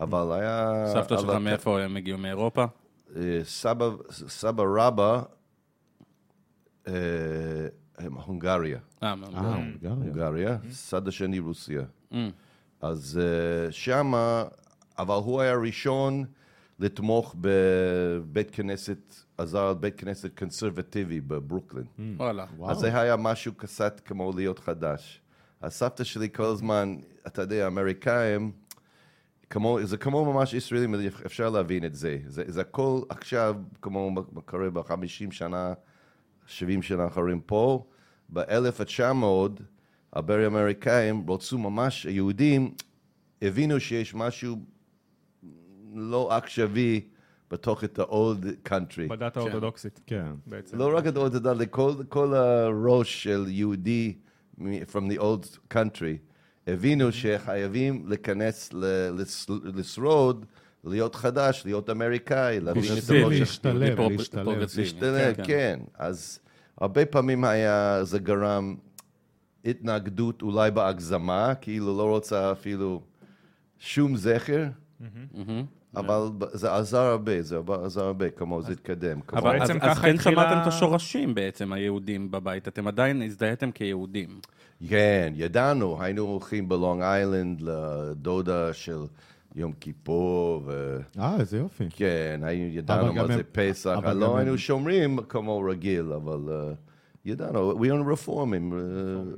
אבל 0.00 0.32
היה... 0.40 0.84
סבתא 0.92 1.16
שלך 1.18 1.30
מאיפה 1.34 1.80
הם 1.80 1.96
הגיעו? 1.96 2.18
מאירופה? 2.18 2.64
אה, 3.16 3.40
סבא, 3.44 3.88
סבא 4.10 4.64
רבא, 4.76 5.22
אה, 6.88 6.92
הם 7.98 8.14
הונגריה. 8.14 8.78
אה, 9.02 9.08
אה. 9.08 9.14
הונגריה. 9.54 9.90
הונגריה, 9.90 10.56
צד 10.70 11.08
השני 11.08 11.38
רוסיה. 11.38 11.82
Mm. 12.12 12.16
אז 12.80 13.20
שמה, 13.70 14.44
אבל 14.98 15.14
הוא 15.14 15.40
היה 15.40 15.54
ראשון 15.56 16.24
לתמוך 16.78 17.36
בבית 17.40 18.50
כנסת, 18.50 19.14
עזר 19.38 19.66
על 19.66 19.74
בית 19.74 19.94
כנסת 20.00 20.38
קונסרבטיבי 20.38 21.20
בברוקלין. 21.20 21.84
וואלה. 22.16 22.46
וואו. 22.56 22.70
אז 22.70 22.78
זה 22.78 23.00
היה 23.00 23.16
משהו 23.16 23.54
קצת 23.54 24.00
כמו 24.04 24.32
להיות 24.36 24.58
חדש. 24.58 25.20
הסבתא 25.62 26.04
שלי 26.04 26.28
כל 26.32 26.44
הזמן, 26.44 26.96
אתה 27.26 27.42
יודע, 27.42 27.66
אמריקאים, 27.66 28.52
כמו, 29.50 29.78
זה 29.82 29.96
כמו 29.96 30.32
ממש 30.32 30.54
ישראלים, 30.54 30.94
אפשר 31.26 31.50
להבין 31.50 31.84
את 31.84 31.94
זה. 31.94 32.18
זה, 32.26 32.42
זה 32.46 32.60
הכל 32.60 33.00
עכשיו, 33.08 33.56
כמו 33.82 34.10
מה 34.10 34.40
קורה 34.44 34.70
בחמישים 34.70 35.32
שנה, 35.32 35.72
שבעים 36.46 36.82
שנה 36.82 37.06
אחרים 37.06 37.40
פה, 37.40 37.84
ב-1900, 38.32 39.24
הרבה 40.12 40.46
אמריקאים 40.46 41.30
רצו 41.30 41.58
ממש, 41.58 42.06
היהודים 42.06 42.74
הבינו 43.42 43.80
שיש 43.80 44.14
משהו 44.14 44.56
לא 45.94 46.36
עכשווי 46.36 47.00
בתוך 47.50 47.84
את 47.84 47.98
ה-old 47.98 48.68
country. 48.68 49.08
בדת 49.08 49.36
האורתודוקסית, 49.36 50.00
כן. 50.06 50.26
בעצם. 50.46 50.78
לא 50.78 50.96
רק 50.96 51.06
את 51.06 51.16
הדל, 51.16 51.66
כל, 52.08 52.34
הראש 52.34 53.22
של 53.22 53.44
יהודי 53.48 54.14
from 54.60 55.10
the 55.10 55.18
old 55.18 55.74
country, 55.74 56.16
הבינו 56.66 57.12
שחייבים 57.12 58.04
להיכנס, 58.06 58.70
לשרוד, 59.64 60.46
להיות 60.84 61.14
חדש, 61.14 61.62
להיות 61.64 61.90
אמריקאי, 61.90 62.60
להבין 62.60 62.82
את. 62.82 63.10
הראש. 63.10 63.38
להשתלב, 63.38 64.00
להשתלב. 64.00 64.58
להשתלב, 64.78 65.34
כן, 65.36 65.42
כן. 65.42 65.44
כן. 65.46 65.80
אז 65.94 66.38
הרבה 66.80 67.06
פעמים 67.06 67.44
היה, 67.44 68.04
זה 68.04 68.18
גרם 68.18 68.76
התנגדות 69.64 70.42
אולי 70.42 70.70
בהגזמה, 70.70 71.54
כאילו 71.54 71.98
לא 71.98 72.08
רוצה 72.08 72.52
אפילו 72.52 73.02
שום 73.78 74.16
זכר, 74.16 74.66
מהמם. 75.00 75.64
אבל 75.96 76.22
זה 76.52 76.74
עזר 76.74 76.98
הרבה, 77.00 77.42
זה 77.42 77.58
עזר 77.84 78.04
הרבה, 78.04 78.30
כמו 78.30 78.62
זה 78.62 78.72
התקדם. 78.72 79.20
כמו- 79.20 79.38
אבל 79.38 79.54
אז, 79.54 79.60
בעצם 79.60 79.76
אז 79.80 79.82
ככה 79.82 80.02
כן 80.02 80.14
התחילה- 80.14 80.32
שמעתם 80.42 80.58
את 80.62 80.66
השורשים 80.66 81.34
בעצם, 81.34 81.72
היהודים 81.72 82.30
בבית. 82.30 82.68
אתם 82.68 82.86
עדיין 82.88 83.22
הזדהיתם 83.22 83.70
כיהודים. 83.70 84.28
כן, 84.88 85.32
ידענו, 85.36 86.02
היינו 86.02 86.22
הולכים 86.22 86.68
בלונג 86.68 87.02
איילנד 87.02 87.60
לדודה 87.60 88.72
של 88.72 88.98
יום 89.54 89.72
כיפור, 89.80 90.62
וכן, 90.66 91.20
אה, 91.20 91.36
איזה 91.40 91.58
יופי. 91.58 91.84
היינו, 92.42 92.76
ידענו 92.76 93.14
מה 93.14 93.26
זה 93.26 93.34
הם- 93.34 93.40
פסח, 93.52 93.98
לא 94.14 94.36
היינו 94.38 94.58
שומרים 94.58 95.18
כמו 95.28 95.60
רגיל, 95.70 96.12
אבל 96.12 96.40
אה, 96.52 96.72
ידענו, 97.24 97.72
we 97.72 97.88
are 97.88 98.12
רפורמים. 98.12 98.72
אה, 98.72 98.78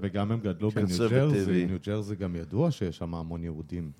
וגם 0.00 0.33
הם 0.33 0.40
גדלו 0.40 0.71
בניו. 0.71 0.87
ג'רזי, 1.11 1.66
ניו 1.66 1.78
ג'רזי 1.87 2.16
גם 2.16 2.37
ידוע 2.37 2.71
שיש 2.71 2.97
שם 2.99 3.14
המון 3.14 3.45
יהודים. 3.45 3.90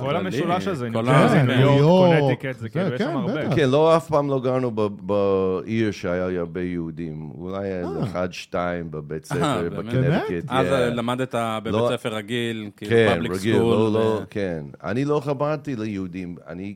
כל 0.00 0.16
המשולש 0.16 0.66
הזה, 0.66 0.88
כל 0.92 1.02
ניו 1.02 1.28
כן, 1.32 1.46
ניו 1.46 1.78
קונטיקט, 1.78 2.54
זה 2.54 2.60
זה, 2.60 2.68
כאילו, 2.68 2.86
יש 2.86 2.92
כן, 3.02 3.08
שם 3.10 3.16
הרבה. 3.16 3.56
כן, 3.56 3.68
לא, 3.70 3.96
אף 3.96 4.08
פעם 4.08 4.28
לא 4.30 4.40
גרנו 4.40 4.70
ב- 4.74 5.06
בעיר 5.12 5.90
שהיה 5.90 6.40
הרבה 6.40 6.60
יהודים. 6.60 7.30
אולי 7.38 7.64
איזה 7.72 8.02
אחד, 8.02 8.32
שתיים 8.32 8.90
בבית 8.90 9.24
ספר, 9.24 9.68
באמת? 9.70 9.84
בקונטיקט. 9.86 10.44
אז. 10.48 10.66
אה, 10.66 10.90
למדת 10.90 11.34
בבית 11.34 11.72
לא- 11.72 11.88
ספר 11.92 12.14
רגיל, 12.14 12.70
כאילו 12.76 12.90
כן, 12.90 13.08
public 13.14 13.32
רגיל, 13.32 13.54
school. 13.56 13.64
לא, 13.74 13.92
לא, 13.92 14.20
כן. 14.30 14.64
אני 14.84 15.04
לא 15.04 15.20
חברתי 15.24 15.76
ליהודים, 15.76 16.36
אני, 16.46 16.74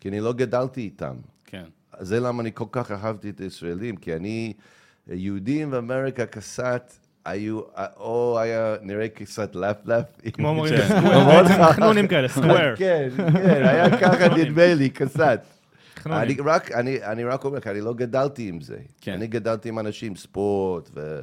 כי 0.00 0.08
אני 0.08 0.20
לא 0.20 0.32
גדלתי 0.32 0.80
איתם. 0.80 1.14
כן. 1.46 1.64
זה 2.00 2.20
למה 2.20 2.42
אני 2.42 2.50
כל 2.54 2.64
כך 2.72 2.90
אהבתי 2.90 3.30
את 3.30 3.40
הישראלים, 3.40 3.96
כי 3.96 4.16
אני, 4.16 4.52
יהודים 5.10 5.70
באמריקה 5.70 6.26
קצת 6.26 6.92
היו, 7.26 7.60
או 7.96 8.38
היה 8.38 8.76
נראה 8.82 9.08
קצת 9.08 9.54
לפלף. 9.54 10.04
כמו 10.32 10.48
אומרים, 10.48 10.76
כן. 10.76 10.88
סקוואר, 10.88 11.42
בעצם 11.42 11.62
חנונים 11.72 12.08
כאלה, 12.08 12.28
סקוואר. 12.28 12.74
כן, 12.76 13.08
כן, 13.32 13.62
היה 13.66 13.90
ככה 14.00 14.28
נדמה 14.36 14.74
לי, 14.74 14.90
קצת. 14.90 15.40
אני 16.06 16.36
רק, 16.44 16.72
אני, 16.72 17.04
אני 17.04 17.24
רק 17.24 17.44
אומר, 17.44 17.60
כי 17.60 17.70
אני 17.70 17.80
לא 17.80 17.94
גדלתי 17.94 18.48
עם 18.48 18.60
זה. 18.60 18.76
כן. 19.00 19.12
אני 19.12 19.26
גדלתי 19.26 19.68
עם 19.68 19.78
אנשים, 19.78 20.16
ספורט 20.16 20.90
ו, 20.94 21.20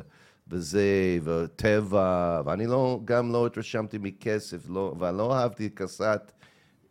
וזה, 0.48 1.17
וטבע, 1.24 2.41
ואני 2.45 2.67
לא, 2.67 3.00
גם 3.05 3.31
לא 3.31 3.45
התרשמתי 3.45 3.98
מכסף, 4.01 4.69
לא, 4.69 4.95
ואני 5.00 5.17
לא 5.17 5.36
אהבתי 5.36 5.69
קצת. 5.69 6.31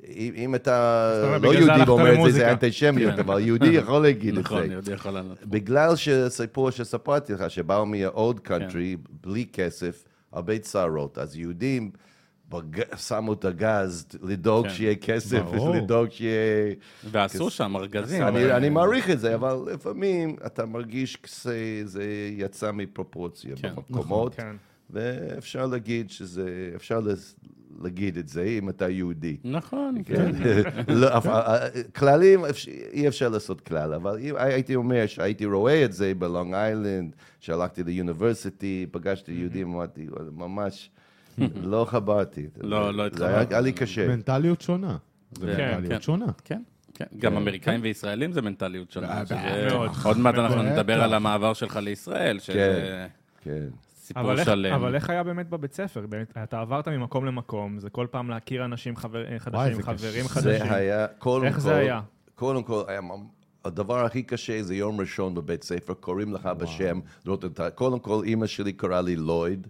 אם, 0.08 0.32
אם 0.36 0.54
אתה 0.54 1.38
לא 1.42 1.54
יהודי 1.54 1.82
ואומר 1.86 2.14
את 2.14 2.32
זה. 2.32 2.38
זה 2.38 2.50
אנטישמיות, 2.50 3.14
כן. 3.14 3.20
אבל 3.20 3.40
יהודי 3.40 3.68
יכול 3.80 4.02
להגיד 4.02 4.38
את 4.38 4.44
נכון, 4.44 4.66
זה. 4.66 4.72
יהודי 4.72 4.92
יכול 4.92 5.10
לענות. 5.10 5.38
בגלל 5.44 5.96
שסיפור 5.96 6.70
שספרתי 6.70 7.32
לך, 7.32 7.50
שבאו 7.50 7.86
מה-old 7.86 8.40
כן. 8.44 8.54
country, 8.54 9.08
בלי 9.22 9.46
כסף, 9.52 10.04
הרבה 10.32 10.58
צרות, 10.58 11.18
אז 11.18 11.36
יהודים 11.36 11.90
בג... 12.48 12.96
שמו 12.96 13.32
את 13.32 13.44
הגז 13.44 14.06
לדאוג 14.22 14.66
כן. 14.66 14.74
שיהיה 14.74 14.94
כסף, 14.94 15.42
ברור. 15.42 15.74
לדאוג 15.74 16.10
שיהיה... 16.10 16.74
ועשו 17.10 17.50
שם 17.50 17.76
ארגזים. 17.76 18.22
אני, 18.22 18.68
מעריך 18.68 19.10
את 19.10 19.20
זה, 19.20 19.34
אבל 19.34 19.56
לפעמים 19.72 20.36
אתה 20.46 20.66
מרגיש 20.66 21.18
שזה 21.26 22.04
יצא 22.36 22.72
מפרופורציה 22.72 23.56
כן. 23.56 23.74
במקומות, 23.74 24.34
כן. 24.34 24.56
ואפשר 24.90 25.66
להגיד 25.66 26.10
שזה, 26.10 26.70
אפשר 26.76 27.00
להגיד 27.82 28.16
את 28.18 28.28
זה 28.28 28.42
אם 28.42 28.68
אתה 28.68 28.88
יהודי. 28.88 29.36
נכון, 29.44 29.96
כן. 30.04 30.32
כן. 30.32 30.62
לא, 31.00 31.18
אף- 31.18 31.26
כללים, 31.96 32.40
אי 32.92 33.08
אפשר 33.08 33.28
לעשות 33.28 33.60
כלל, 33.60 33.92
אבל 33.94 34.18
הייתי 34.36 34.74
אומר 34.74 35.06
שהייתי 35.06 35.44
רואה 35.44 35.84
את 35.84 35.92
זה 35.92 36.12
בלונג 36.18 36.54
איילנד, 36.54 37.12
שהלכתי 37.40 37.82
לאוניברסיטי, 37.82 38.86
פגשתי 38.90 39.32
יהודים, 39.32 39.74
אמרתי, 39.74 40.06
ממש 40.36 40.90
לא 41.62 41.86
חברתי. 41.88 42.46
לא, 42.60 42.94
לא 42.94 43.08
זה 43.12 43.26
היה- 43.26 43.34
התחברתי. 43.36 43.54
היה 43.54 43.60
לי 43.60 43.72
קשה. 43.72 44.08
מנטליות 44.08 44.60
שונה. 44.60 44.96
זה 45.32 45.54
כן, 45.56 45.68
מנטליות 45.70 45.92
כן. 45.92 46.00
שונה. 46.00 46.26
כן, 46.44 46.62
כן. 46.94 47.04
גם 47.18 47.36
אמריקאים 47.36 47.80
וישראלים 47.82 48.32
זה 48.32 48.42
מנטליות 48.42 48.88
אה, 48.88 48.92
שונה. 48.94 49.26
שזה- 49.26 49.68
מאוד. 49.70 49.90
עוד 50.04 50.18
מעט 50.18 50.34
אנחנו. 50.34 50.62
נדבר 50.62 51.02
על 51.02 51.14
המעבר 51.14 51.52
שלך 51.54 51.76
לישראל, 51.76 52.38
שזה 52.38 53.06
כן. 53.42 53.66
סיפור 54.02 54.22
אבל 54.22 54.38
איך, 54.38 54.44
שלם. 54.48 54.72
אבל 54.74 54.94
איך 54.94 55.10
היה 55.10 55.22
באמת 55.22 55.48
בבית 55.50 55.74
ספר? 55.74 56.06
באמת, 56.08 56.32
אתה 56.42 56.60
עברת 56.60 56.88
ממקום 56.88 57.26
למקום, 57.26 57.78
זה 57.78 57.90
כל 57.90 58.06
פעם 58.10 58.30
להכיר 58.30 58.64
אנשים 58.64 58.96
חבר, 58.96 59.24
אה, 59.32 59.38
חדשים, 59.38 59.74
זה 59.74 59.82
חברים 59.82 60.24
קשה. 60.24 60.28
חדשים. 60.28 60.66
זה 60.68 60.74
היה, 60.74 61.06
קודם 61.18 61.44
איך 61.44 61.54
כל, 61.54 61.60
זה 61.60 61.74
היה? 61.76 62.00
קודם 62.34 62.62
כל, 62.62 62.82
היה, 62.88 63.00
הדבר 63.64 64.04
הכי 64.04 64.22
קשה 64.22 64.62
זה 64.62 64.74
יום 64.74 65.00
ראשון 65.00 65.34
בבית 65.34 65.62
ספר, 65.64 65.94
קוראים 65.94 66.32
לך 66.34 66.46
בשם, 66.46 67.00
לראות 67.26 67.44
את 67.44 67.60
ה- 67.60 67.70
קודם 67.70 67.98
כל, 67.98 68.20
אימא 68.24 68.46
שלי 68.46 68.72
קראה 68.72 69.02
לי 69.02 69.16
לויד. 69.16 69.66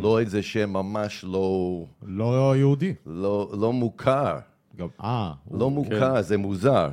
לויד 0.00 0.28
זה 0.28 0.42
שם 0.42 0.70
ממש 0.70 1.24
לא, 1.24 1.84
לא 2.02 2.56
יהודי. 2.56 2.94
לא, 3.06 3.50
לא 3.60 3.72
מוכר. 3.72 4.38
גם, 4.76 4.86
אה, 5.04 5.32
לא 5.50 5.70
מוכר, 5.70 6.22
זה 6.22 6.36
מוזר. 6.36 6.88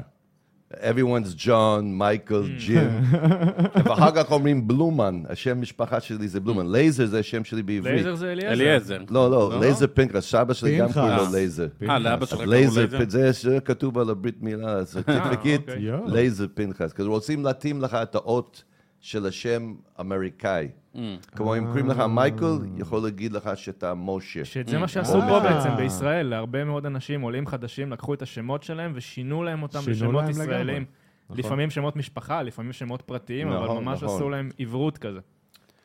Everyone's 0.82 1.46
John, 1.46 1.84
מייקל, 1.84 2.44
ג'ים. 2.58 3.02
ואחר 3.86 4.12
כך 4.16 4.32
אומרים 4.32 4.68
בלומן, 4.68 5.24
השם 5.30 5.62
משפחה 5.62 6.00
שלי 6.00 6.28
זה 6.28 6.40
בלומן. 6.40 6.72
לייזר 6.72 7.06
זה 7.06 7.20
השם 7.20 7.44
שלי 7.44 7.64
בעברית. 7.64 7.94
לייזר 7.94 8.16
זה 8.16 8.32
אליעזר. 8.32 8.54
אליעזר. 8.54 8.98
לא, 9.10 9.32
לא, 9.32 9.60
לייזר 9.60 9.86
פנחס, 9.94 10.32
סבא 10.32 10.54
שלי 10.54 10.78
גם. 10.78 10.94
קוראים 10.94 11.18
לו 11.18 11.24
לייזר. 11.34 11.68
אה, 11.90 12.00
לאבא 12.00 12.26
שלך 12.26 12.40
קראו 12.40 12.52
לייזר? 12.52 12.86
זה 13.08 13.32
זה 13.32 13.60
כתוב 13.60 13.98
על 13.98 14.10
הברית 14.10 14.42
מילה, 14.42 14.86
certificate, 14.86 15.70
אוקיי. 15.70 15.82
יואו. 15.82 16.08
לייזר 16.08 16.46
פנחס. 16.54 16.94
כי 16.94 17.02
רוצים 17.02 17.46
להתאים 17.46 17.82
לך 17.82 17.94
את 17.94 18.16
האות 18.16 18.64
של 19.00 19.26
השם 19.26 19.74
אמריקאי. 20.00 20.68
Mm. 20.96 20.98
כמו 21.36 21.58
אם 21.58 21.66
קוראים 21.66 21.88
לך 21.88 22.00
מייקל, 22.00 22.60
יכול 22.78 23.04
להגיד 23.04 23.32
לך 23.32 23.50
שאתה 23.56 23.94
משה. 23.94 24.46
שאת 24.46 24.68
זה 24.68 24.78
מה 24.78 24.88
שעשו 24.88 25.22
אה. 25.22 25.30
פה 25.30 25.40
בעצם 25.40 25.70
בישראל, 25.78 26.28
להרבה 26.28 26.64
מאוד 26.64 26.86
אנשים, 26.86 27.22
עולים 27.22 27.48
חדשים, 27.48 27.92
לקחו 27.92 28.14
את 28.14 28.22
השמות 28.22 28.64
שלהם 28.64 28.92
ושינו 28.96 29.44
להם 29.44 29.64
אותם 29.64 29.80
לשמות 29.88 30.30
ישראלים. 30.30 30.86
נכון. 31.30 31.38
לפעמים 31.40 31.70
שמות 31.70 31.96
משפחה, 31.96 32.44
לפעמים 32.44 32.74
שמות 32.74 33.02
פרטיים, 33.02 33.48
אבל 33.48 33.66
נכון, 33.66 33.84
ממש 33.84 34.04
נכון. 34.04 34.16
עשו 34.16 34.30
להם 34.30 34.50
עברות 34.60 34.98
כזה. 34.98 35.20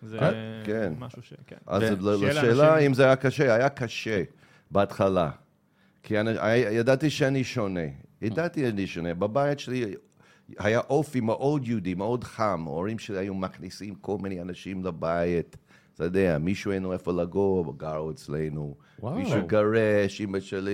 זה 0.03 0.19
כן. 0.65 0.93
משהו 0.99 1.23
ש... 1.23 1.33
כן. 1.47 1.57
אז 1.67 1.83
כן. 1.83 1.95
לשאלה 2.01 2.79
אם 2.79 2.95
זה 2.95 3.05
היה 3.05 3.17
קשה, 3.17 3.55
היה 3.55 3.69
קשה 3.69 4.23
בהתחלה. 4.71 5.31
כי 6.03 6.21
אני, 6.21 6.31
ידעתי 6.57 7.11
שאני 7.11 7.45
שונה. 7.45 7.81
ידעתי 8.23 8.61
שאני 8.61 8.87
שונה. 8.87 9.15
בבית 9.15 9.59
שלי 9.59 9.95
היה 10.59 10.81
אופי 10.81 11.21
מאוד 11.21 11.69
יהודי, 11.69 11.95
מאוד 11.95 12.25
חם. 12.25 12.65
ההורים 12.67 12.99
שלי 12.99 13.19
היו 13.19 13.35
מכניסים 13.35 13.95
כל 13.95 14.17
מיני 14.21 14.41
אנשים 14.41 14.85
לבית. 14.85 15.57
אתה 15.95 16.05
יודע, 16.05 16.39
מישהו 16.41 16.73
אין 16.73 16.83
לו 16.83 16.93
איפה 16.93 17.13
לגור, 17.13 17.79
גרו 17.79 18.11
אצלנו. 18.11 18.75
וואו. 18.99 19.15
מישהו 19.15 19.47
גרש, 19.47 20.21
אמא 20.21 20.41
שלי, 20.41 20.71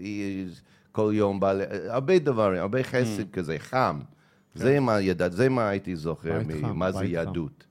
היא 0.00 0.48
כל 0.92 1.10
יום 1.14 1.40
באה, 1.40 1.52
הרבה 1.88 2.18
דברים, 2.18 2.60
הרבה 2.60 2.82
חסד 2.82 3.30
כזה, 3.30 3.56
חם. 3.58 4.00
זה 4.54 4.80
מה 4.80 5.00
ידעתי, 5.00 5.36
זה 5.36 5.48
מה 5.48 5.68
הייתי 5.68 5.96
זוכר, 5.96 6.40
חם, 6.60 6.78
מה 6.78 6.92
זה. 6.92 7.04
יהדות. 7.04 7.66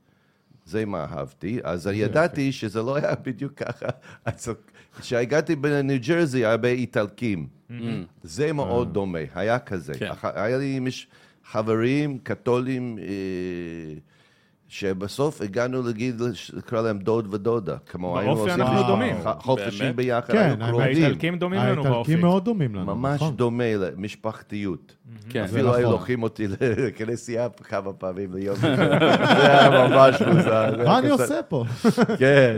זה 0.65 0.85
מה 0.85 1.03
אהבתי, 1.03 1.59
אז 1.63 1.89
ידעתי 1.93 2.51
שזה 2.51 2.81
לא 2.81 2.95
היה 2.95 3.15
בדיוק 3.15 3.53
ככה. 3.53 3.85
כשהגעתי 4.99 5.55
בניו 5.55 5.97
ג'רזי, 6.07 6.37
היה 6.37 6.51
הרבה 6.51 6.67
איטלקים. 6.67 7.47
זה 8.23 8.53
מאוד 8.53 8.93
דומה, 8.93 9.19
היה 9.35 9.59
כזה. 9.59 9.93
כן. 9.93 10.11
היה 10.21 10.57
לי 10.57 10.79
חברים 11.45 12.17
קתולים, 12.17 12.99
אה, 12.99 13.93
שבסוף 14.73 15.41
הגענו 15.41 15.81
להגיד, 15.81 16.21
לקרוא 16.53 16.81
להם 16.81 16.99
דוד 16.99 17.33
ודודה. 17.33 17.75
כמו 17.89 18.19
היינו 18.19 18.35
באופי 18.35 18.51
עושים 18.51 18.63
אנחנו 18.65 18.83
ח- 18.83 18.87
דומים. 18.87 19.15
חופשים 19.39 19.79
באמת? 19.79 19.95
ביחד, 19.95 20.33
כן, 20.33 20.37
היינו 20.39 20.65
קרובים. 20.67 20.81
האיטלקים 20.87 21.37
דומים 21.37 21.59
לנו 21.59 21.83
באופי. 21.83 21.97
האיטלקים 21.97 22.21
מאוד 22.21 22.45
דומים 22.45 22.75
לנו. 22.75 22.85
ממש 22.95 23.15
נכון. 23.21 23.35
דומה 23.35 23.63
למשפחתיות. 23.77 24.95
כן. 25.29 25.43
אפילו 25.43 25.73
היו 25.75 25.81
נכון. 25.81 25.91
לוקחים 25.93 26.23
אותי 26.23 26.47
לכנסייה 26.87 27.47
כמה 27.63 27.93
פעמים 27.93 28.33
ליום. 28.33 28.55
זה 28.55 29.59
היה 29.59 29.87
ממש 29.87 30.21
מוזר. 30.21 30.83
מה 30.85 30.99
אני 30.99 31.09
עושה 31.09 31.39
פה? 31.47 31.65
כן, 32.17 32.57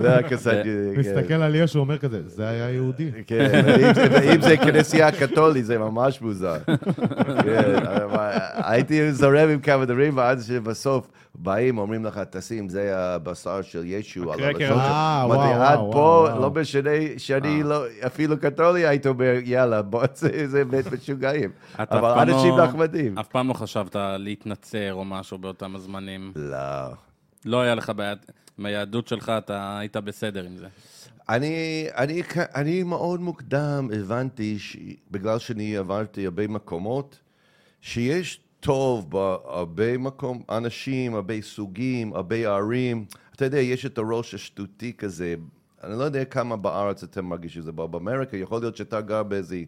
זה 0.00 0.12
היה 0.12 0.22
קצת... 0.22 0.52
כן. 0.64 1.00
מסתכל 1.00 1.34
על 1.34 1.54
ישו, 1.54 1.78
אומר 1.78 1.98
כזה, 1.98 2.20
זה 2.26 2.48
היה 2.48 2.70
יהודי. 2.70 3.10
כן, 3.26 3.62
ואם 4.12 4.40
זה- 4.42 4.56
כנסייה 4.56 5.12
קתולית, 5.12 5.64
זה 5.64 5.78
ממש 5.78 6.22
מוזר. 6.22 6.56
כן, 7.44 7.74
הייתי 8.54 9.12
זורם 9.12 9.48
עם 9.48 9.60
כמה 9.60 9.84
דברים, 9.84 10.16
ואז 10.16 10.46
שבסוף 10.48 11.08
באים, 11.50 11.78
אומרים 11.78 12.04
לך, 12.04 12.20
תשים, 12.30 12.68
זה 12.68 12.96
הבשר 12.98 13.62
של 13.62 13.82
ישו. 13.86 14.32
הקרקר. 14.32 14.46
הלשון 14.46 14.60
שלך." 14.60 14.78
אה, 14.78 15.22
אמרתי, 15.24 15.38
וואו, 15.48 15.62
עד 15.62 15.78
וואו, 15.78 15.92
פה, 15.92 16.26
וואו. 16.30 16.40
לא 16.42 16.50
משנה 16.50 16.90
שאני 17.18 17.62
לא, 17.62 17.84
אפילו 18.06 18.38
קתולי, 18.40 18.86
היית 18.86 19.06
אומר, 19.06 19.34
יאללה, 19.44 19.82
בוא, 19.82 20.04
זה 20.14 20.48
זה 20.48 20.64
בית 20.64 20.86
משוגעים. 20.92 21.50
אבל 21.78 22.18
אנשים 22.30 22.56
לא- 22.56 22.64
נחמדים. 22.66 23.18
אף 23.18 23.28
פעם 23.28 23.48
לא 23.48 23.52
חשבת 23.54 23.96
להתנצר 24.18 24.94
או 24.94 25.04
משהו 25.04 25.38
באותם 25.38 25.76
הזמנים. 25.76 26.32
לא. 26.36 26.56
לא 27.44 27.60
היה 27.60 27.74
לך 27.74 27.92
בעיה, 27.96 28.14
עם 28.58 28.66
היהדות 28.66 29.08
שלך 29.08 29.32
אתה 29.38 29.78
היית 29.78 29.96
בסדר 29.96 30.44
עם 30.44 30.56
זה. 30.56 30.66
אני, 31.28 31.86
אני, 31.96 32.22
אני 32.54 32.82
מאוד 32.82 33.20
מוקדם 33.20 33.88
הבנתי, 33.98 34.58
ש... 34.58 34.76
בגלל 35.10 35.38
שאני 35.38 35.76
עברתי 35.76 36.24
הרבה 36.24 36.48
מקומות, 36.48 37.18
שיש 37.80 38.40
טוב 38.60 39.10
בהרבה 39.10 39.98
מקום, 39.98 40.42
אנשים, 40.50 41.14
הרבה 41.14 41.42
סוגים, 41.42 42.12
הרבה 42.14 42.36
ערים. 42.36 43.04
אתה 43.36 43.44
יודע, 43.44 43.58
יש 43.58 43.86
את 43.86 43.98
הראש 43.98 44.34
השטותי 44.34 44.92
כזה. 44.92 45.34
אני 45.84 45.98
לא 45.98 46.04
יודע 46.04 46.24
כמה 46.24 46.56
בארץ 46.56 47.02
אתם 47.02 47.24
מרגישים 47.24 47.60
את 47.60 47.64
זה, 47.64 47.70
אבל 47.70 47.86
באמריקה 47.86 48.36
יכול 48.36 48.60
להיות 48.60 48.76
שאתה 48.76 49.00
גר 49.00 49.22
באיזה 49.22 49.62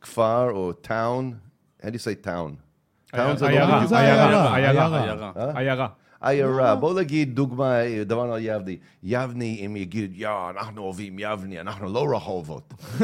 כפר 0.00 0.50
או 0.50 0.72
טאון. 0.72 1.34
Do 1.82 1.84
you 1.84 1.88
say 1.88 2.26
town? 2.26 2.52
טאון 3.10 3.36
זה 3.36 3.44
לא 3.44 3.50
עיירה, 3.50 3.76
בדיוק... 3.76 3.88
זה 3.88 3.98
עיירה, 3.98 4.56
עיירה, 5.56 5.88
עיירה, 6.20 6.48
עיירה. 6.48 6.50
עיירה. 6.50 6.64
עיירה, 6.64 6.76
בוא 6.80 7.00
נגיד 7.00 7.34
דוגמה, 7.34 7.74
דבר 8.06 8.20
על 8.22 8.38
יבני. 8.42 8.76
יבני, 9.02 9.62
אם 9.66 9.76
יגיד, 9.76 10.12
יא, 10.16 10.28
אנחנו 10.58 10.82
אוהבים 10.82 11.16
יבני, 11.18 11.60
אנחנו 11.60 11.92
לא 11.92 12.06
רחובות. 12.16 12.74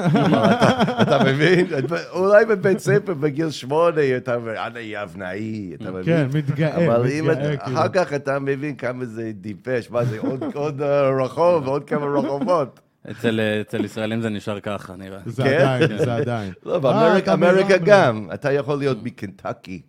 אתה- 1.02 1.24
מבין? 1.26 1.66
אולי 2.12 2.44
בבית 2.44 2.78
ספר 2.78 3.14
בגיל 3.14 3.50
שמונה, 3.50 4.16
אתה 4.16 4.34
אומר, 4.34 4.66
אני 4.66 4.80
יבנאי, 4.80 5.72
אתה 5.74 5.90
מבין? 5.90 6.04
כן, 6.04 6.38
מתגאה, 6.38 6.86
אבל 6.86 7.06
אם 7.06 7.24
כאילו. 7.34 7.78
אחר 7.78 7.88
כך 7.88 8.12
אתה 8.12 8.38
מבין 8.38 8.76
כמה 8.76 9.04
זה 9.04 9.30
טיפש, 9.42 9.90
מה 9.90 10.04
זה, 10.04 10.18
עוד- 10.20 10.44
עוד 10.54 10.82
אה, 10.82 11.24
רחוב 11.24 11.66
ועוד 11.68 11.84
כמה 11.84 12.06
רחובות. 12.06 12.80
אצל, 13.10 13.40
אצל 13.60 13.84
ישראלים 13.84 14.20
זה 14.20 14.28
נשאר 14.28 14.60
ככה, 14.60 14.96
נראה. 14.96 15.18
זה 15.26 15.42
כן? 15.42 15.48
עדיין, 15.66 15.98
זה 15.98 16.14
עדיין. 16.14 16.52
לא, 16.66 16.74
אה, 16.74 16.78
באמריקה. 16.78 17.36
גם. 17.84 18.28
אתה 18.34 18.52
יכול 18.52 18.78
להיות 18.78 18.98
מקנטקי. 19.02 19.80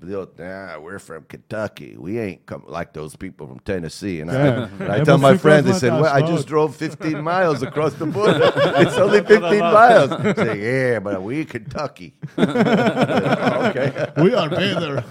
ולהיות, 0.00 0.38
nah, 0.40 0.78
we're 0.78 0.98
from 0.98 1.22
Kentucky. 1.28 1.96
We 1.98 2.18
ain't 2.18 2.46
come 2.46 2.62
like 2.68 2.92
those 2.92 3.16
people 3.16 3.46
from 3.46 3.58
Tennessee. 3.64 4.20
And 4.20 4.30
I, 4.30 4.34
כן. 4.34 4.68
and 4.80 4.92
I 4.92 4.96
הם 4.98 5.04
tell 5.04 5.18
my 5.18 5.24
עושים 5.24 5.38
כל 5.38 5.48
friends, 5.48 5.64
they 5.64 5.70
הזמן 5.70 5.80
said, 5.80 5.92
את 5.92 6.02
well, 6.02 6.06
I 6.06 6.20
ההשוואות. 6.20 6.38
just 6.38 6.46
drove 6.48 6.74
15 6.76 7.22
miles 7.22 7.62
across 7.62 7.94
the 7.94 8.06
border. 8.06 8.52
It's 8.82 8.98
only 8.98 9.20
15 9.22 9.60
miles. 9.60 10.10
I 10.12 10.34
say, 10.34 10.58
yeah, 10.68 10.98
but 11.00 11.22
we 11.22 11.44
Kentucky. 11.44 12.10
אוקיי. 12.38 13.90
We 14.16 14.34
are 14.34 14.48
better. 14.50 15.02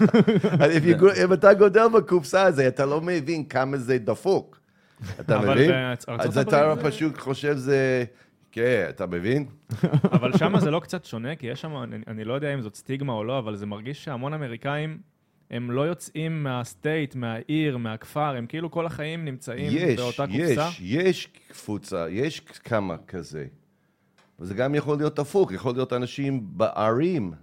And 0.62 0.72
if 0.72 0.84
you 0.84 0.94
go- 0.94 1.24
אם 1.24 1.32
אתה 1.32 1.54
גודל 1.54 1.86
בקופסה 1.94 2.42
הזה, 2.42 2.68
אתה 2.68 2.86
לא 2.86 3.00
מבין 3.00 3.44
כמה 3.44 3.76
זה 3.76 3.98
דפוק. 3.98 4.58
אתה 5.20 5.36
אבל 5.36 5.54
מבין? 5.54 5.70
בארצות 5.70 6.20
אז 6.20 6.26
הברית 6.36 6.48
אתה 6.48 6.74
זה- 6.74 6.82
פשוט 6.90 7.18
חושב 7.18 7.56
זה... 7.56 8.04
כן, 8.51 8.85
אתה 8.89 9.05
מבין? 9.05 9.45
אבל 10.15 10.37
שם 10.37 10.59
זה 10.59 10.71
לא 10.71 10.79
קצת 10.79 11.05
שונה, 11.05 11.35
כי 11.35 11.47
יש 11.47 11.61
שם, 11.61 11.83
אני, 11.83 11.95
אני 12.07 12.23
לא 12.23 12.33
יודע 12.33 12.53
אם 12.53 12.61
זאת 12.61 12.75
סטיגמה 12.75 13.13
או 13.13 13.23
לא, 13.23 13.39
אבל 13.39 13.55
זה 13.55 13.65
מרגיש 13.65 14.03
שהמון 14.03 14.33
אמריקאים, 14.33 14.97
הם 15.51 15.71
לא 15.71 15.81
יוצאים 15.81 16.43
מהסטייט, 16.43 17.15
מהעיר, 17.15 17.77
מהכפר, 17.77 18.35
הם 18.35 18.45
כאילו 18.45 18.71
כל 18.71 18.85
החיים 18.85 19.25
נמצאים 19.25 19.71
יש, 19.75 19.99
באותה 19.99 20.25
יש, 20.29 20.57
קופסה. 20.57 20.69
יש 20.81 21.27
קבוצה, 21.51 22.09
יש 22.09 22.39
כמה 22.39 22.97
כזה. 23.07 23.45
וזה 24.39 24.53
גם 24.53 24.75
יכול 24.75 24.97
להיות 24.97 25.19
הפוך, 25.19 25.51
יכול 25.51 25.73
להיות 25.73 25.93
אנשים 25.93 26.41
בערים, 26.43 27.33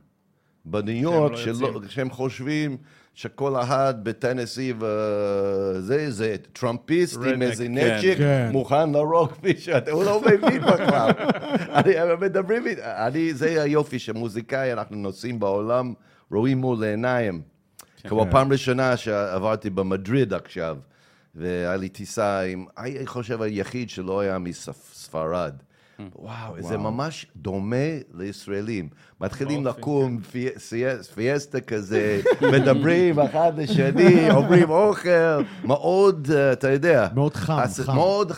בניו 0.64 1.02
יורק, 1.02 1.30
לא 1.30 1.36
שלא-. 1.36 1.80
שהם 1.88 2.10
חושבים 2.10 2.76
שכל 3.18 3.56
אחד 3.56 3.94
בטנסי 4.02 4.72
וזה, 4.78 6.10
זה 6.10 6.36
טראמפיסט 6.52 7.18
עם 7.34 7.42
איזה 7.42 7.64
כן. 7.64 7.72
נשק, 7.78 8.14
כן. 8.18 8.48
מוכן 8.52 8.90
להרוג 8.92 9.28
מישהו, 9.42 9.74
הוא 9.90 10.04
לא 10.04 10.20
מבין 10.20 10.60
בכלל. 10.72 11.10
אני, 11.74 11.94
מדברים, 12.20 12.66
איתי- 12.66 12.82
אני, 12.82 13.34
זה 13.34 13.62
היופי 13.62 13.98
שמוזיקאי, 13.98 14.72
אנחנו 14.72 14.96
נוסעים 14.96 15.40
בעולם, 15.40 15.94
רואים 16.30 16.58
מול 16.58 16.84
העיניים. 16.84 17.42
כמו 18.08 18.26
פעם 18.30 18.52
ראשונה 18.52 18.96
שעברתי 18.96 19.70
במדריד 19.70 20.32
עכשיו, 20.34 20.76
והיה 21.34 21.76
לי 21.76 21.88
טיסה 21.88 22.40
עם, 22.40 22.64
אני 22.78 23.06
חושב 23.06 23.42
היחיד 23.42 23.90
שלא 23.90 24.20
היה 24.20 24.38
מספרד. 24.38 25.54
וואו, 26.16 26.54
זה 26.62 26.76
ממש 26.78 27.26
דומה 27.36 27.76
לישראלים. 28.14 28.88
מתחילים 29.20 29.66
לקום, 29.66 30.18
פיאס- 30.32 30.72
פיאסטה 31.14 31.60
כזה, 31.60 32.20
מדברים 32.52 33.18
אחד 33.18 33.52
לשני, 33.56 34.30
אומרים 34.36 34.70
אוכל, 34.70 35.08
מאוד, 35.64 36.28
אה, 36.34 36.52
אתה 36.52 36.70
יודע. 36.70 37.08
מאוד 37.14 37.34
חם, 37.34 37.58
אז- 37.62 37.80
חם. 37.80 37.94
מאוד 37.94 38.32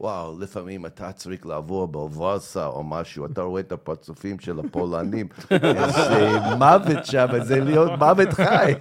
חם, 0.00 0.06
ווואו, 0.06 0.38
לפעמים 0.40 0.86
אתה 0.86 1.12
צריך 1.12 1.46
לעבור 1.46 1.88
בוואסה 1.88 2.66
או 2.66 2.82
משהו, 2.84 3.26
אתה 3.26 3.42
רואה 3.42 3.60
את 3.60 3.72
הפרצופים 3.72 4.38
של 4.38 4.60
הפולנים, 4.60 5.28
איזה 5.50 6.38
מוות 6.58 7.06
שם, 7.06 7.26
זה 7.42 7.60
להיות 7.60 7.92
מוות 7.98 8.32
חי. 8.32 8.74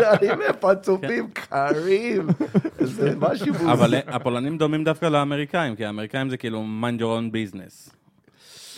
אני 0.00 0.30
אומר, 0.30 0.52
פרצופים 0.60 1.30
קרים, 1.32 2.26
זה 2.80 3.14
משהו 3.18 3.46
מוזר. 3.52 3.72
אבל 3.72 3.94
הפולנים 4.06 4.58
דומים 4.58 4.84
דווקא 4.84 5.06
לאמריקאים, 5.06 5.76
כי 5.76 5.84
האמריקאים 5.84 6.30
זה 6.30 6.36
כאילו 6.36 6.64
mind 6.82 7.00
your 7.00 7.02
own 7.02 7.34
business. 7.34 8.03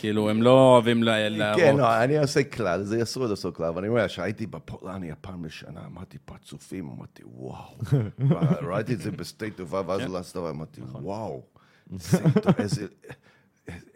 כאילו, 0.00 0.30
הם 0.30 0.42
לא 0.42 0.50
אוהבים 0.50 1.02
ל- 1.02 1.28
להראות. 1.28 1.60
כן, 1.60 1.76
לא, 1.76 2.04
אני 2.04 2.18
עושה 2.18 2.44
כלל, 2.44 2.82
זה 2.82 3.02
אסור 3.02 3.26
לעשות 3.26 3.56
כלל, 3.56 3.66
אבל 3.66 3.78
אני 3.78 3.88
אומר, 3.88 4.08
כשהייתי 4.08 4.46
בפולניה 4.46 5.14
פעם 5.20 5.44
ראשונה, 5.44 5.80
אמרתי 5.86 6.18
פרצופים, 6.24 6.88
אמרתי, 6.96 7.22
וואו. 7.26 7.74
ראיתי 8.70 8.92
את 8.94 9.00
זה 9.00 9.10
בשדה 9.10 9.50
תעופה, 9.50 9.80
ואז 9.86 10.00
לסת 10.12 10.36
אמרתי, 10.36 10.80
וואו. 10.92 11.42
זה 11.90 12.18
טוב, 12.42 12.54
איזה... 12.58 12.86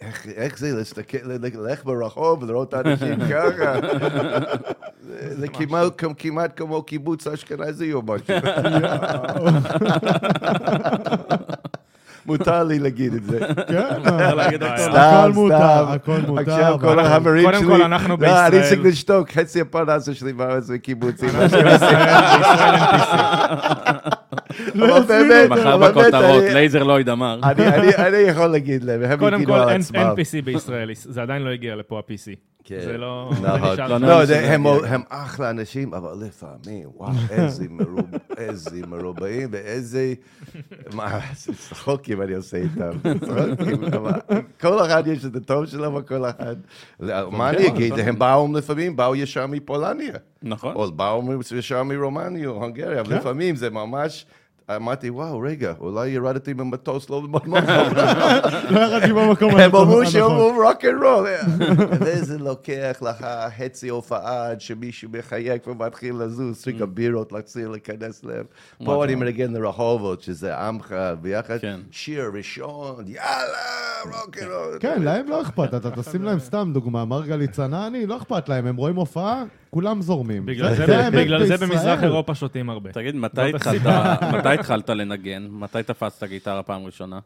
איך- 0.00 0.26
איך 0.28 0.58
זה 0.58 0.72
להסתכל, 0.76 1.18
ללכת 1.24 1.84
ברחוב 1.84 2.42
ולראות 2.42 2.74
אנשים 2.74 3.18
ככה? 3.30 3.74
זה- 5.06 5.36
זה 5.40 5.48
כמעט- 5.48 6.02
כמעט 6.18 6.52
כמו 6.56 6.82
קיבוץ 6.82 7.26
אשכנזי 7.26 7.92
או 7.92 8.02
משהו. 8.02 8.34
מותר 12.30 12.64
לי 12.64 12.78
להגיד 12.78 13.14
את 13.14 13.24
זה. 13.24 13.38
כן, 13.68 14.02
להגיד 14.36 14.62
הכל. 14.62 15.32
מותר. 15.32 15.88
הכל 15.92 16.20
מותר. 16.26 16.40
עכשיו 16.40 16.78
כל 16.80 16.98
החברים 17.00 17.44
שלי... 17.52 17.64
קודם 17.64 17.76
כל, 17.76 17.82
אנחנו 17.82 18.16
לא, 18.20 18.46
אני 18.46 18.50
בישראל. 18.50 18.68
צריך 18.68 18.80
לשתוק, 18.84 19.30
חצי 19.30 19.60
הפרנסה 19.60 20.14
שלי 20.14 20.32
בארץ 20.32 20.64
זה 20.64 20.78
קיבוצים. 20.78 21.28
לא 21.38 21.46
אבל 24.74 25.02
באמת, 25.08 25.50
מחר 25.50 25.74
אבל 25.74 25.90
בכותרות, 25.90 26.44
לייזר 26.54 26.82
לויד 26.82 27.08
אמר. 27.08 27.40
אני- 27.42 27.66
אני- 27.68 27.96
אני 27.96 28.16
יכול 28.16 28.46
להגיד 28.46 28.84
להם, 28.84 29.02
הם 29.02 29.18
קודם 29.18 29.44
כל, 29.44 29.68
אין 29.68 29.80
PC 29.80 30.44
בישראל, 30.44 30.90
זה 30.94 31.22
עדיין 31.22 31.42
לא 31.42 31.50
הגיע 31.50 31.76
לפה 31.76 31.98
ה-PC. 31.98 32.34
כן. 32.64 32.80
זה 32.84 32.98
לא... 32.98 33.30
נכון. 33.42 33.78
לא. 33.78 33.98
לא, 33.98 34.22
לא, 34.62 34.86
הם- 34.86 35.02
אחלה 35.08 35.50
אנשים, 35.50 35.94
אבל 35.94 36.26
לפעמים, 36.26 36.88
וואו, 36.94 37.12
איזה 37.30 37.64
מרוב- 37.70 38.00
איזה 38.36 38.86
מרובעים 38.88 39.48
ואיזה... 39.52 40.14
מה, 40.94 41.18
זה 41.36 41.52
צחוקים 41.54 42.22
אני 42.22 42.34
עושה 42.34 42.56
איתם, 42.56 42.90
צחוקים, 43.20 43.84
אבל 43.84 44.12
כל 44.60 44.86
אחד 44.86 45.06
יש 45.06 45.24
את 45.24 45.36
הטוב 45.36 45.66
שלו 45.66 45.94
וכל 45.94 46.24
אחד... 46.24 46.56
מה 47.30 47.50
אני 47.50 47.66
אגיד, 47.68 47.92
הם 47.98 48.18
באו 48.18 48.48
לפעמים, 48.56 48.96
באו 48.96 49.16
ישר 49.16 49.46
מפולניה. 49.46 50.14
נכון. 50.42 50.74
או 50.74 50.92
באו 50.92 51.22
ישר 51.58 51.82
מרומניה 51.82 52.48
או 52.48 52.54
הונגריה, 52.54 53.00
אבל 53.00 53.16
לפעמים 53.16 53.56
זה 53.56 53.70
ממש... 53.70 54.26
אמרתי, 54.76 55.10
וואו, 55.10 55.40
רגע, 55.40 55.72
אולי 55.80 56.08
ירדתי 56.08 56.54
במטוס 56.54 57.10
לא 57.10 57.20
במקום. 57.20 57.54
לא 58.70 58.80
ירדתי 58.80 59.12
במקום 59.12 59.50
הם 59.50 59.58
הנכון. 59.60 59.88
אמרו 59.88 60.06
שאומרים 60.06 60.54
רוק 60.54 60.84
אנד 60.84 61.02
רול. 61.02 61.28
וזה 62.00 62.38
לוקח 62.38 63.02
לך 63.02 63.26
חצי 63.58 63.88
הופעה 63.88 64.50
עד 64.50 64.60
שמישהו 64.60 65.10
מחייך 65.12 65.66
ומתחיל 65.66 66.14
לזוז, 66.14 66.62
צריך 66.62 66.82
הבירות 66.82 67.32
להחזיר 67.32 67.68
להיכנס 67.68 68.24
להם. 68.24 68.44
פה 68.84 69.04
אני 69.04 69.14
מנגן 69.14 69.52
לרחובות, 69.52 70.22
שזה 70.22 70.58
עמך 70.58 70.94
ביחד. 71.20 71.58
כן. 71.58 71.80
שיר 71.90 72.30
ראשון, 72.34 73.04
יאללה, 73.06 73.58
רוק 74.04 74.38
אנד 74.38 74.50
רול. 74.50 74.78
כן, 74.80 75.02
להם 75.02 75.28
לא 75.28 75.42
אכפת, 75.42 75.74
אתה 75.74 75.90
תשים 75.90 76.22
להם 76.22 76.38
סתם 76.38 76.70
דוגמה, 76.74 77.04
מרגלית 77.04 77.50
צנעני, 77.50 78.06
לא 78.06 78.16
אכפת 78.16 78.48
להם, 78.48 78.66
הם 78.66 78.76
רואים 78.76 78.96
הופעה, 78.96 79.44
כולם 79.70 80.02
זורמים. 80.02 80.46
בגלל 80.46 80.74
זה 80.74 80.86
זה- 80.86 80.98
האמת 81.04 81.18
בגלל 81.24 81.46
זה 81.46 81.56
בישראל. 81.56 81.70
במזרח 81.70 82.02
אירופה 82.04 82.34
שותים 82.34 82.70
הרבה. 82.70 82.92
תגיד, 82.92 83.14
מתי 83.16 83.36
זאת 83.46 83.54
התחלת- 83.54 83.74
הסיבה. 83.74 84.14
מתי 84.38 84.48
התחלת 84.48 84.90
לנגן? 84.90 85.46
מתי 85.50 85.82
תפסת 85.82 86.24
גיטרה 86.24 86.62
פעם 86.62 86.84
ראשונה? 86.84 87.18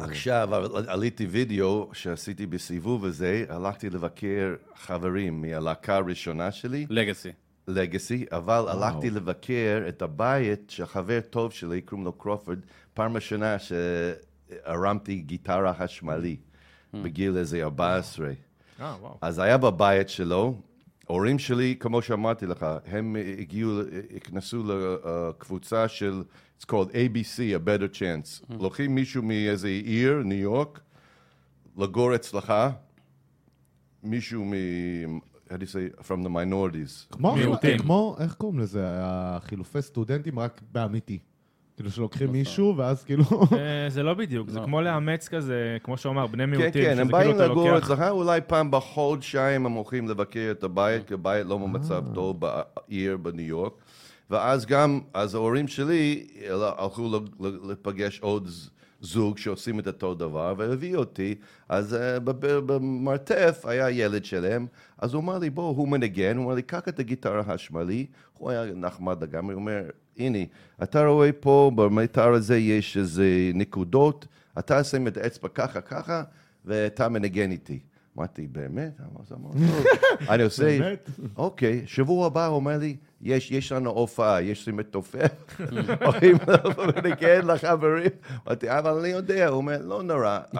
עכשיו 0.00 0.48
עליתי 0.86 1.26
וידאו 1.26 1.90
שעשיתי 1.92 2.46
בסיבוב 2.46 3.04
הזה, 3.04 3.44
הלכתי 3.48 3.90
לבקר 3.90 4.54
חברים 4.76 5.42
מהלהקה 5.42 5.96
הראשונה 5.96 6.50
שלי. 6.50 6.86
לגאסי. 6.90 7.30
לגאסי, 7.68 8.24
אבל 8.32 8.64
הלכתי 8.68 9.10
לבקר 9.10 9.82
את 9.88 10.02
הבית 10.02 10.70
של 10.70 10.86
חבר 10.86 11.20
טוב 11.30 11.52
שלי, 11.52 11.80
קוראים 11.80 12.04
לו 12.04 12.12
קרופורד, 12.12 12.58
פעם 12.94 13.14
ראשונה 13.14 13.56
שהרמתי 13.58 15.14
גיטרה 15.16 15.74
חשמלי, 15.74 16.36
בגיל 16.94 17.36
איזה 17.36 17.62
14. 17.62 18.28
אה. 18.80 18.94
אז 19.20 19.38
היה 19.38 19.58
בבית 19.58 20.08
שלו, 20.08 20.54
ההורים 21.08 21.38
שלי, 21.38 21.76
כמו 21.80 22.02
שאמרתי 22.02 22.46
לך, 22.46 22.66
הם 22.86 23.16
הגיעו, 23.38 23.80
הכנסו 24.16 24.64
לקבוצה 24.66 25.88
של, 25.88 26.22
it's 26.60 26.64
called 26.64 26.90
ABC, 26.92 27.38
a 27.38 27.66
better 27.66 27.96
chance. 27.96 28.54
לוקחים 28.60 28.94
מישהו 28.94 29.22
מאיזה 29.22 29.68
עיר, 29.68 30.22
ניו 30.24 30.38
יורק, 30.38 30.80
לגור 31.76 32.14
אצלך, 32.14 32.52
מישהו 34.02 34.44
מ... 34.44 34.52
how 35.52 35.56
do 35.56 35.64
you 35.64 35.68
say, 35.68 36.02
from 36.08 36.22
the 36.22 36.28
minorities. 36.28 37.06
כמו, 37.10 37.34
מיעוטים. 37.36 37.78
כמו, 37.78 38.16
איך 38.20 38.34
קוראים 38.34 38.58
לזה? 38.58 38.84
החילופי 38.86 39.82
סטודנטים 39.82 40.38
רק 40.38 40.60
באמיתי. 40.72 41.18
כאילו 41.82 41.90
שלוקחים 41.90 42.32
מישהו, 42.32 42.76
ואז 42.76 43.04
כאילו... 43.04 43.24
זה 43.88 44.02
לא 44.02 44.14
בדיוק, 44.14 44.50
זה 44.50 44.60
כמו 44.64 44.80
לאמץ 44.80 45.28
כזה, 45.28 45.76
כמו 45.82 45.96
שהוא 45.96 46.12
אמר, 46.12 46.26
בני 46.26 46.44
כן, 46.44 46.50
מיעוטים, 46.50 46.72
כן, 46.84 46.92
שזה 46.92 47.02
הם 47.02 47.08
כאילו 47.08 47.38
באים 47.38 47.50
לגור. 47.50 47.78
אצלך, 47.78 48.00
אולי 48.10 48.40
פעם 48.46 48.70
בחודשיים 48.70 49.66
הם 49.66 49.72
הולכים 49.72 50.08
לבקר 50.08 50.48
את 50.50 50.64
הבית, 50.64 51.08
כי 51.08 51.14
הבית 51.14 51.46
לא 51.46 51.58
במצב 51.58 52.04
אה. 52.08 52.14
טוב 52.14 52.40
בעיר 52.40 53.16
בניו 53.16 53.46
יורק. 53.46 53.72
ואז 54.30 54.66
גם, 54.66 55.00
אז 55.14 55.34
ההורים 55.34 55.68
שלי 55.68 56.26
הלכו 56.78 57.20
לפגש 57.68 58.20
עוד 58.20 58.48
זוג 59.00 59.38
שעושים 59.38 59.78
את 59.78 59.86
אותו 59.86 60.14
דבר, 60.14 60.54
והביא 60.58 60.96
אותי. 60.96 61.34
אז 61.68 61.94
אה, 61.94 62.18
במרתף 62.40 63.62
היה 63.64 63.90
ילד 63.90 64.24
שלהם, 64.24 64.66
אז 64.98 65.14
הוא 65.14 65.22
אמר 65.22 65.38
לי, 65.38 65.50
בוא, 65.50 65.76
הוא 65.76 65.88
מנגן, 65.88 66.36
הוא 66.36 66.44
אמר 66.44 66.54
לי, 66.54 66.62
קח 66.62 66.88
את 66.88 66.98
הגיטרה 66.98 67.40
החשמלי. 67.40 68.06
הוא 68.38 68.50
היה 68.50 68.64
נחמד 68.74 69.22
לגמרי, 69.22 69.54
הוא 69.54 69.60
אומר, 69.60 69.82
הנה, 70.18 70.38
אתה 70.82 71.06
רואה 71.06 71.32
פה 71.32 71.70
במיתר 71.74 72.32
הזה 72.32 72.56
יש 72.56 72.96
איזה 72.96 73.50
נקודות, 73.54 74.26
אתה 74.58 74.84
שם 74.84 75.06
את 75.06 75.16
האצבע 75.16 75.48
ככה 75.48 75.80
ככה, 75.80 76.22
ואתה 76.64 77.08
מנגן 77.08 77.50
איתי. 77.50 77.78
אמרתי, 78.18 78.46
באמת? 78.46 79.00
אני 80.30 80.42
עושה, 80.42 80.78
באמת? 80.78 81.10
אוקיי, 81.36 81.82
שבוע 81.86 82.26
הבא 82.26 82.46
הוא 82.46 82.56
אומר 82.56 82.78
לי, 82.78 82.96
יש, 83.22 83.50
יש 83.50 83.72
לנו 83.72 83.90
הופעה, 83.90 84.42
יש 84.42 84.66
לי 84.66 84.72
מתופף, 84.72 85.60
הולכים 86.04 86.36
לנגן 86.96 87.46
לחברים. 87.46 88.10
אמרתי, 88.46 88.78
אבל 88.78 88.90
אני 88.98 89.08
יודע, 89.08 89.48
הוא 89.48 89.56
אומר, 89.56 89.78
לא 89.84 90.02
נורא. 90.02 90.38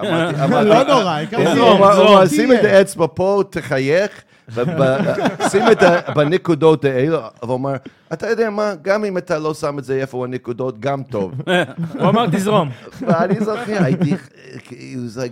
לא 0.65 0.83
נורא, 0.83 1.11
העיקר 1.11 1.37
הוא 1.37 1.55
זה 1.55 1.61
אומר, 1.61 2.27
שים 2.27 2.53
את 2.53 2.61
תהיה." 2.61 2.79
האצבע 2.79 3.07
פה, 3.15 3.43
תחייך, 3.51 4.23
שים 5.49 5.63
את. 5.73 5.79
בנקודות 6.15 6.85
האלה, 6.85 7.29
והוא 7.43 7.53
אומר, 7.53 7.77
אתה 8.13 8.29
יודע 8.29 8.51
מה, 8.51 8.75
גם 8.83 9.05
אם 9.05 9.19
אתה 9.19 9.39
לא 9.39 9.55
שם 9.55 9.79
את 9.79 9.85
זה 9.85 10.01
איפה 10.01 10.25
הנקודות, 10.25 10.81
גם 10.81 11.03
טוב. 11.03 11.33
הוא 12.01 12.09
אמר, 12.09 12.27
תזרום. 12.33 12.71
ואני 13.01 13.41
זוכר, 13.41 13.85
הייתי, 13.85 14.15
כאילו, 14.65 15.09
זה 15.09 15.27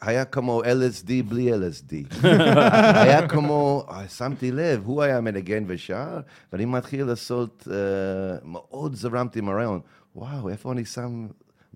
היה 0.00 0.24
כמו 0.24 0.62
LSD 0.62 1.10
בלי 1.28 1.52
LSD. 1.54 2.24
היה 3.02 3.28
כמו, 3.28 3.86
שמתי 4.16 4.52
לב, 4.52 4.82
הוא 4.84 5.02
היה 5.02 5.20
מנגן 5.20 5.64
ושר, 5.66 6.20
ואני 6.52 6.64
מתחיל 6.64 7.04
לעשות, 7.06 7.68
אה, 7.70 7.76
מאוד 8.44 8.94
זרמתי 8.94 9.38
עם 9.38 9.48
הרעיון, 9.48 9.80
וואו, 10.16 10.48
איפה 10.48 10.72
אני 10.72 10.84
שם... 10.84 11.26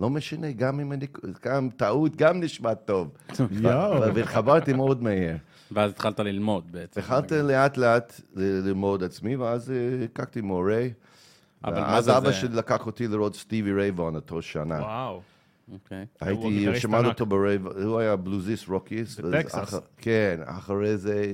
לא 0.01 0.11
משנה, 0.11 0.53
גם 0.53 0.81
אם 0.81 0.93
אני, 0.93 1.07
גם 1.45 1.69
טעות, 1.77 2.17
גם 2.17 2.41
נשמע 2.41 2.75
טוב. 2.75 3.09
יואו. 3.51 4.15
והתחברתי 4.15 4.73
מאוד 4.73 5.03
מהר. 5.03 5.37
ואז 5.73 5.91
התחלת 5.91 6.21
ללמוד 6.21 6.65
בעצם. 6.73 7.01
התחלתי 7.01 7.43
לאט 7.43 7.77
לאט 7.77 8.21
ל- 8.37 8.43
ללמוד 8.69 9.05
עצמי, 9.05 9.37
ואז 9.37 9.71
אה, 9.71 9.77
הכרתי 10.05 10.41
מורה. 10.41 10.87
אבל 11.65 11.81
מה 11.81 11.87
ואז 11.87 12.05
זה 12.05 12.17
אבא 12.19 12.27
זה? 12.27 12.33
שלי 12.33 12.57
לקח 12.57 12.87
אותי 12.87 13.09
לראות 13.09 13.37
סטיבי 13.37 13.73
רייבון 13.73 14.15
אותו 14.15 14.43
שנה. 14.43 14.79
וואו. 14.81 15.21
אוקיי. 15.73 16.07
הוא 16.21 16.51
הייתי, 16.53 16.81
שמענו. 16.81 17.09
אותו 17.09 17.27
ברייב, 17.27 17.67
הוא 17.67 17.99
היה 17.99 18.17
בלוזיסט 18.17 18.69
רוקיסט. 18.69 19.21
בטקסס. 19.21 19.75
כן, 19.97 20.41
אחרי 20.45 20.97
זה, 20.97 21.33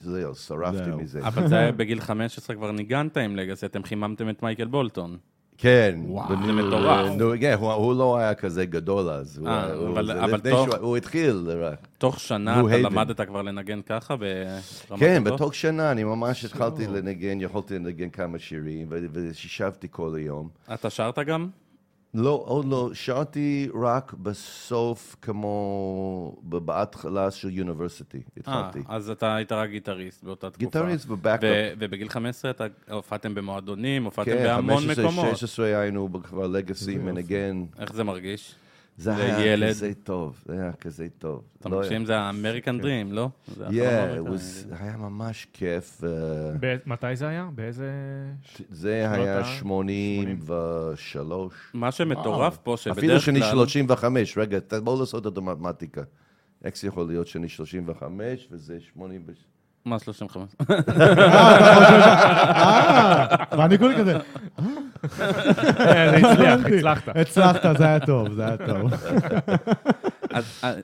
זהו, 0.00 0.34
שרפתי 0.34 0.84
זהו. 0.84 0.98
מזה. 1.00 1.20
אבל 1.26 1.48
זה 1.48 1.56
היה 1.58 1.72
בגיל 1.82 2.00
15 2.00 2.56
כבר 2.56 2.72
ניגנת 2.72 3.16
עם 3.16 3.36
לגאסי, 3.36 3.66
אתם 3.66 3.82
חיממתם 3.82 4.28
את 4.28 4.42
מייקל 4.42 4.64
בולטון. 4.66 5.16
כן. 5.58 5.98
זה 6.46 6.52
מטורף. 6.52 7.10
נו, 7.18 7.30
כן, 7.40 7.56
הוא- 7.60 7.72
הוא 7.72 7.94
לא 7.94 8.16
היה 8.18 8.34
כזה 8.34 8.66
גדול 8.66 9.08
אז. 9.10 9.38
הוא 9.38 9.48
אה, 9.48 9.72
אבל-. 9.74 10.40
שהוא- 10.44 10.74
הוא 10.80 10.96
התחיל. 10.96 11.48
רק. 11.62 11.86
תוך 11.98 12.20
שנה 12.20 12.60
אתה 12.60 12.68
הייבן. 12.74 12.92
למדת 12.92 13.20
כבר 13.20 13.42
לנגן 13.42 13.80
ככה 13.82 14.16
ברמה 14.16 15.00
כן? 15.00 15.24
בתוך 15.24 15.54
שנה 15.54 15.92
אני 15.92 16.04
ממש 16.04 16.44
התחלתי 16.44 16.86
לנגן, 16.86 17.40
יכולתי 17.40 17.74
לנגן 17.78 18.10
כמה 18.10 18.38
שירים, 18.38 18.86
ושישבתי 19.12 19.86
כל 19.90 20.14
היום. 20.14 20.48
אתה 20.74 20.90
שרת 20.90 21.18
גם? 21.18 21.48
לא, 22.14 22.42
עוד 22.46 22.64
לא. 22.64 22.90
שרתי 22.92 23.68
רק 23.82 24.12
בסוף, 24.12 25.16
כמו 25.22 26.36
בהתחלה 26.42 27.30
של 27.30 27.50
university, 27.50 28.18
אה, 28.18 28.22
התחלתי. 28.36 28.78
אז 28.88 29.10
אתה 29.10 29.34
היית 29.34 29.52
רק 29.52 29.70
גיטריסט 29.70 30.24
באותה 30.24 30.50
תקופה. 30.50 30.64
גיטריסט 30.64 31.10
ו 31.10 31.14
backup. 31.14 31.40
ו- 31.42 31.72
ובגיל 31.78 32.08
15 32.08 32.50
אתה 32.50 32.64
הופעתם 32.90 33.34
במועדונים, 33.34 34.04
הופעתם 34.04 34.30
כן, 34.30 34.44
בהמון 34.44 34.82
15, 34.82 35.04
מקומות. 35.04 35.36
16 35.36 35.66
היינו 35.80 36.08
כבר 36.22 36.46
Legacy 36.46 36.98
מנגן. 36.98 37.64
איך 37.78 37.92
זה 37.92 38.04
מרגיש? 38.04 38.54
זה. 38.96 39.16
היה 39.16 39.68
כזה 39.68 39.92
טוב, 40.02 40.42
זה 40.46 40.62
היה 40.62 40.72
כזה 40.72 41.06
טוב. 41.18 41.42
אתה 41.60 41.68
לא 41.68 41.76
מרגישים 41.76 42.04
זה 42.04 42.16
ה 42.18 42.25
American 42.25 42.78
dream, 42.80 43.12
לא? 43.12 43.28
זה 43.56 43.64
האמריקני. 43.66 44.36
was- 44.36 44.74
היה 44.82 44.96
ממש 44.96 45.46
כיף. 45.52 46.00
אה, 46.04 46.08
ב- 46.60 46.76
מתי 46.86 47.16
זה 47.16 47.28
היה? 47.28 47.48
באיזה... 47.54 47.90
זה 48.70 48.92
היה 49.12 49.40
ה- 49.40 49.44
83. 49.44 51.54
מה 51.74 51.92
שמטורף 51.92 52.56
פה, 52.56 52.74
שבדרך 52.76 52.96
כלל... 53.00 53.16
אפילו 53.16 53.20
שאני 53.20 53.42
35, 53.52 54.38
רגע, 54.38 54.58
בואו 54.82 55.00
לעשות 55.00 55.26
את 55.26 55.38
המתמטיקה. 55.38 56.02
איך 56.64 56.78
זה 56.78 56.88
יכול 56.88 57.06
להיות 57.06 57.26
שאני 57.26 57.48
35 57.48 58.48
וזה 58.50 58.76
80... 58.80 59.26
מה 59.84 59.98
35? 59.98 60.48
אה, 62.48 63.26
ואני 63.58 63.78
כולי 63.78 63.94
כזה, 63.98 64.18
זה 65.16 66.10
הצליח, 66.16 66.60
הצלחת. 66.66 67.16
הצלחת, 67.16 67.78
זה 67.78 67.84
היה 67.86 68.00
טוב, 68.06 68.32
זה 68.32 68.44
היה 68.46 68.56
טוב. 68.56 68.90
אז 70.30 70.44
אה, 70.64 70.74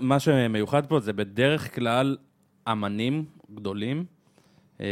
מה- 0.00 0.20
שמיוחד 0.20 0.86
פה 0.86 1.00
זה 1.00 1.12
בדרך 1.12 1.74
כלל 1.74 2.16
אמנים 2.72 3.24
גדולים, 3.54 4.04
אה, 4.80 4.86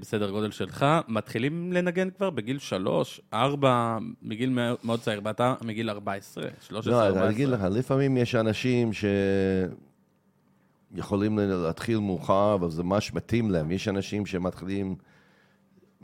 בסדר 0.00 0.30
גודל 0.30 0.50
שלך, 0.50 0.86
מתחילים 1.08 1.72
לנגן 1.72 2.08
כבר 2.10 2.30
בגיל 2.30 2.58
שלוש, 2.58 3.20
ארבע, 3.32 3.98
מגיל 4.22 4.50
מאוד- 4.84 5.00
צעיר, 5.00 5.20
ואתה 5.24 5.54
מגיל 5.64 5.90
14, 5.90 6.44
13, 6.60 6.92
לא, 6.92 7.06
14. 7.06 7.26
אני 7.26 7.34
אגיד 7.34 7.48
לך, 7.48 7.60
לפעמים 7.70 8.16
יש 8.16 8.34
אנשים 8.34 8.90
שיכולים 10.92 11.38
להתחיל 11.38 11.98
מאוחר, 11.98 12.54
אבל 12.54 12.70
זה 12.70 12.82
ממש 12.82 13.14
מתאים 13.14 13.50
להם. 13.50 13.70
יש 13.70 13.88
אנשים 13.88 14.26
שמתחילים 14.26 14.94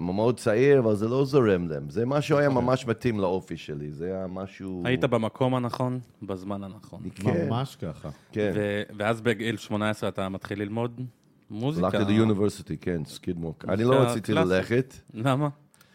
מאוד 0.00 0.40
צעיר, 0.40 0.78
אבל 0.78 0.94
זה 0.94 1.08
לא 1.08 1.24
זורם 1.24 1.68
להם. 1.68 1.90
זה 1.90 2.06
משהו 2.06 2.38
היה 2.38 2.48
ממש 2.48 2.86
מתאים 2.86 3.20
לאופי 3.20 3.56
שלי, 3.56 3.92
זה 3.92 4.06
היה 4.06 4.26
משהו... 4.26 4.82
היית 4.84 5.04
במקום 5.04 5.54
הנכון, 5.54 6.00
בזמן 6.22 6.64
הנכון. 6.64 7.00
כן, 7.14 7.46
ממש 7.48 7.76
ככה. 7.76 8.08
כן. 8.32 8.52
ו- 8.54 8.82
ואז 8.98 9.20
בגיל 9.20 9.56
18 9.56 10.08
אתה 10.08 10.28
מתחיל 10.28 10.62
ללמוד 10.62 11.00
מוזיקה. 11.50 11.86
הלכתי 11.86 12.12
ל 12.12 12.18
university, 12.18 12.76
כן, 12.76 13.04
סקידמור. 13.04 13.54
אני 13.68 13.84
לא 13.84 13.94
רציתי. 13.94 14.32
ללכת. 14.32 14.94
למה? 15.14 15.48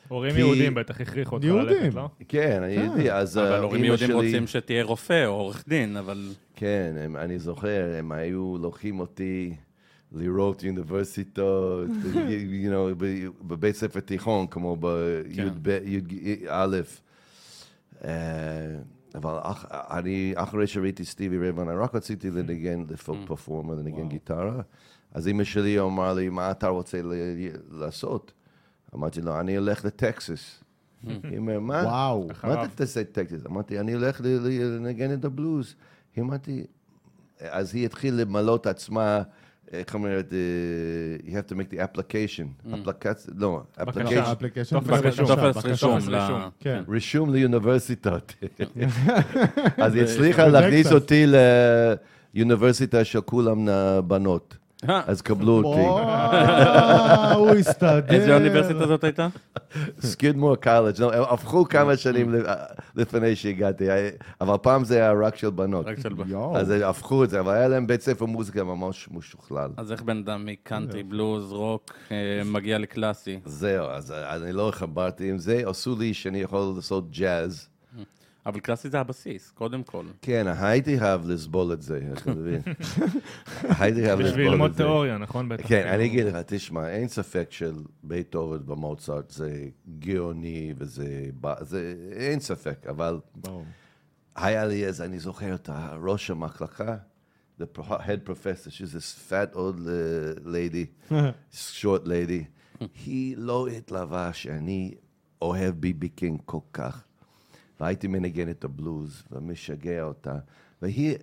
הורים 0.08 0.38
יהודים 0.38 0.74
בטח 0.74 1.02
הכריחו 1.02 1.36
אותך 1.36 1.46
יהודים. 1.46 1.68
ללכת, 1.68 1.94
לא? 1.96 2.10
כן, 2.28 2.64
אני 2.64 2.74
יודע, 2.74 3.18
אז 3.18 3.38
אבל 3.38 3.52
אה, 3.52 3.60
הורים 3.60 3.80
אמא 3.80 3.86
יהודים 3.86 4.08
שלי... 4.08 4.14
רוצים 4.14 4.48
שתהיה 4.48 4.84
רופא 4.84 5.26
או 5.26 5.32
עורך 5.32 5.64
דין, 5.68 5.98
אבל... 5.98 6.30
כן, 6.56 6.96
אני 7.16 7.40
זוכר, 7.40 7.96
הם 8.00 8.12
היו 8.12 8.58
לוקחים 8.58 9.00
אותי 9.00 9.54
לראות 10.14 10.64
אוניברסיטאות, 10.66 11.90
you 12.64 12.70
know, 12.70 13.04
בבית 13.42 13.76
ספר 13.76 14.00
תיכון, 14.00 14.48
כמו 14.48 14.78
בי"א. 15.62 16.68
אבל 19.16 19.38
אח, 19.42 19.66
אני, 19.72 20.34
אחרי 20.36 20.68
שראיתי 20.68 21.06
סטיבי 21.06 21.38
ריי 21.38 21.50
ווהן, 21.50 21.70
אני 21.70 21.78
רק 21.78 21.96
רציתי 21.96 22.32
לנגן, 22.32 22.84
ל 22.90 22.95
folk 22.95 23.18
performer, 23.26 23.74
לנגן 23.76 24.08
גיטרה. 24.08 24.62
אז 25.12 25.28
אמא 25.28 25.44
שלי 25.44 25.80
אמרה 25.80 26.14
לי, 26.14 26.30
מה 26.30 26.52
אתה 26.52 26.68
רוצה 26.68 27.02
לעשות? 27.72 28.32
אמרתי 28.96 29.22
לו, 29.22 29.40
אני 29.40 29.58
אלך 29.58 29.86
לטקסס. 29.86 30.64
היא 31.08 31.38
אומרת, 31.38 31.62
מה? 31.62 31.84
וואו. 31.86 32.28
מה. 32.44 32.54
אתה 32.54 32.76
תעשה 32.76 33.04
טקסס? 33.04 33.46
אמרתי, 33.46 33.80
אני 33.80 33.94
הולך 33.94 34.22
לנגן 34.24 35.14
את 35.14 35.26
הבלוז. 35.26 35.76
היא 36.16 36.24
אמרתי, 36.24 36.64
אז 37.40 37.76
היא 37.76 37.86
התחילה 37.86 38.24
למלות 38.24 38.68
עצמה, 38.68 39.22
איך 39.74 39.94
אומרת, 39.94 40.34
אה, 40.34 40.38
you 41.26 41.32
have 41.32 41.52
to 41.52 41.56
make 41.56 41.74
the 41.74 41.98
application. 41.98 42.74
אפליקציה, 42.74 43.34
לא, 43.38 43.62
בקשה. 43.80 44.32
application. 44.32 44.80
טופס 45.28 45.66
רישום. 45.66 45.98
רישום. 45.98 46.42
כן. 46.60 46.84
רישום 46.90 47.36
לאוניברסיטות. 47.36 48.34
אז 49.84 49.96
היא 49.96 50.04
הצליחה 50.04 50.48
להכניס. 50.48 50.92
אותי 50.92 51.26
לאוניברסיטה 52.36 53.04
של 53.04 53.22
כולם 53.22 53.70
אה, 53.70 54.02
בנות. 54.02 54.58
אה, 54.90 55.02
אז 55.08 55.22
קבלו 55.22 55.52
אותי. 55.58 55.82
וואו, 55.82 57.40
הוא 57.40 57.50
הסתדר. 57.60 58.16
איזה 58.16 58.36
אוניברסיטה 58.36 58.88
זאת 58.88 59.04
הייתה? 59.04 59.28
סקידמור 60.00 60.56
קולג', 60.56 61.00
לא, 61.02 61.34
הפכו 61.34 61.66
כמה 61.66 61.98
שנים 61.98 62.36
ל- 62.36 62.46
לפני 62.96 63.36
שהגעתי, 63.36 63.86
אבל 64.42 64.56
פעם 64.62 64.84
זה 64.84 64.96
היה 64.96 65.14
רק 65.24 65.36
של 65.36 65.50
בנות. 65.50 65.86
רק 65.86 66.00
של... 66.00 66.10
יואו. 66.26 66.58
אז 66.58 66.70
הפכו 66.84 67.24
את 67.24 67.30
זה, 67.30 67.40
אבל 67.40 67.54
היה 67.54 67.68
להם 67.68 67.88
בית 67.88 68.02
ספר 68.02 68.26
מוזיקה 68.26 68.64
ממש 68.64 69.10
משוכלל. 69.12 69.70
אז 69.78 69.92
איך 69.92 70.02
בן 70.02 70.18
אדם 70.18 70.46
מקאנטרי, 70.46 71.04
בלוז, 71.04 71.52
רוק, 71.52 71.94
אה, 72.12 72.16
מגיע 72.46 72.78
לקלאסי? 72.78 73.40
זהו, 73.46 73.86
אז 73.86 74.12
אני 74.12 74.52
לא 74.52 74.70
חברתי 74.74 75.30
עם 75.30 75.38
זה, 75.38 75.62
עשו 75.66 75.96
לי 76.00 76.14
שאני 76.14 76.42
יכול 76.42 76.74
לעשות 76.76 77.12
ג'אז. 77.12 77.70
אבל 78.46 78.60
קלאסי 78.60 78.90
זה 78.90 79.00
הבסיס, 79.00 79.52
קודם 79.52 79.84
כל. 79.84 80.06
כן, 80.22 80.48
הייתי 80.48 81.00
חייב 81.00 81.28
לסבול 81.28 81.74
את 81.74 81.82
זה, 81.82 82.00
אתה 82.14 82.32
מבין? 82.32 82.62
הייתי 83.80 84.02
חייב 84.02 84.20
לסבול 84.20 84.22
את 84.22 84.26
זה. 84.26 84.32
בשביל 84.32 84.52
ללמוד 84.52 84.74
תיאוריה, 84.76 85.18
נכון? 85.18 85.50
בטח. 85.50 85.68
כן, 85.68 85.88
אני 85.88 86.06
אגיד 86.06 86.26
לך, 86.26 86.36
תשמע, 86.46 86.90
אין 86.90 87.08
ספק 87.08 87.48
של 87.50 87.76
בייטהובן 88.04 88.72
ומוצרט 88.72 89.32
זה 89.32 89.68
גאוני 90.00 90.74
וזה, 90.78 91.30
אין 92.12 92.40
ספק, 92.40 92.86
אבל. 92.90 93.20
היה 94.36 94.66
לי 94.66 94.86
איזה, 94.86 95.06
אני 95.06 95.20
זוכר 95.20 95.56
את 95.56 95.70
ראש 96.02 96.30
המחלקה, 96.32 96.98
the 97.62 97.66
head 97.78 98.26
professor, 98.26 98.70
she's 98.70 98.94
this 98.94 99.14
fat 99.30 99.56
old 99.56 99.80
uh, 99.86 100.40
lady, 100.46 101.12
short 101.82 102.06
lady, 102.06 102.44
היא 103.06 103.38
לא 103.38 103.68
התלהבה 103.68 104.34
שאני 104.34 104.96
אוהב 105.42 105.76
ביבי 105.76 106.10
קינג 106.10 106.40
כל 106.46 106.60
כך. 106.74 107.04
והייתי 107.84 108.08
מנגן 108.08 108.50
את 108.50 108.64
הבלוז 108.64 109.24
ומשגע 109.32 110.04
אותה, 110.04 110.40
והיא, 110.82 111.16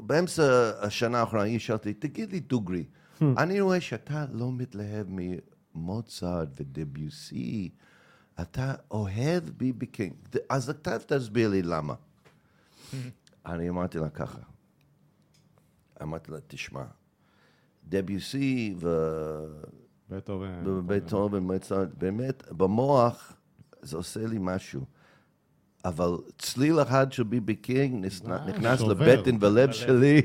באמצע 0.00 0.72
השנה 0.80 1.20
האחרונה, 1.20 1.44
היא 1.44 1.58
שאלתי, 1.58 1.94
תגיד 1.94 2.32
לי 2.32 2.40
דוגרי, 2.40 2.84
אני 3.22 3.60
רואה 3.60 3.80
שאתה 3.80 4.26
לא 4.32 4.52
מתלהב 4.52 5.06
ממוצרט 5.10 6.48
ודביוסי, 6.60 7.70
אתה 8.40 8.74
אוהב 8.90 9.44
ביבי 9.56 9.86
קינג, 9.86 10.14
אז 10.48 10.70
אתה 10.70 10.98
תסביר 10.98 11.48
לי 11.48 11.62
למה. 11.62 11.94
אני 13.46 13.68
אמרתי 13.68 13.98
לה 13.98 14.08
ככה, 14.08 14.40
אמרתי 16.02 16.32
לה, 16.32 16.38
תשמע, 16.46 16.84
דביוסי 17.88 18.74
ו... 18.78 18.88
בטהובן. 20.10 21.40
מוצרט, 21.42 21.88
באמת, 21.98 22.52
במוח 22.52 23.36
זה 23.82 23.96
עושה 23.96 24.26
לי 24.26 24.36
משהו. 24.40 24.84
אבל 25.84 26.10
צליל 26.38 26.82
אחד 26.82 27.12
של 27.12 27.22
ביבי 27.22 27.54
קינג 27.54 28.04
נכנס-. 28.46 28.80
לבטן 28.80 29.36
ולב 29.40 29.72
שלי 29.72 30.22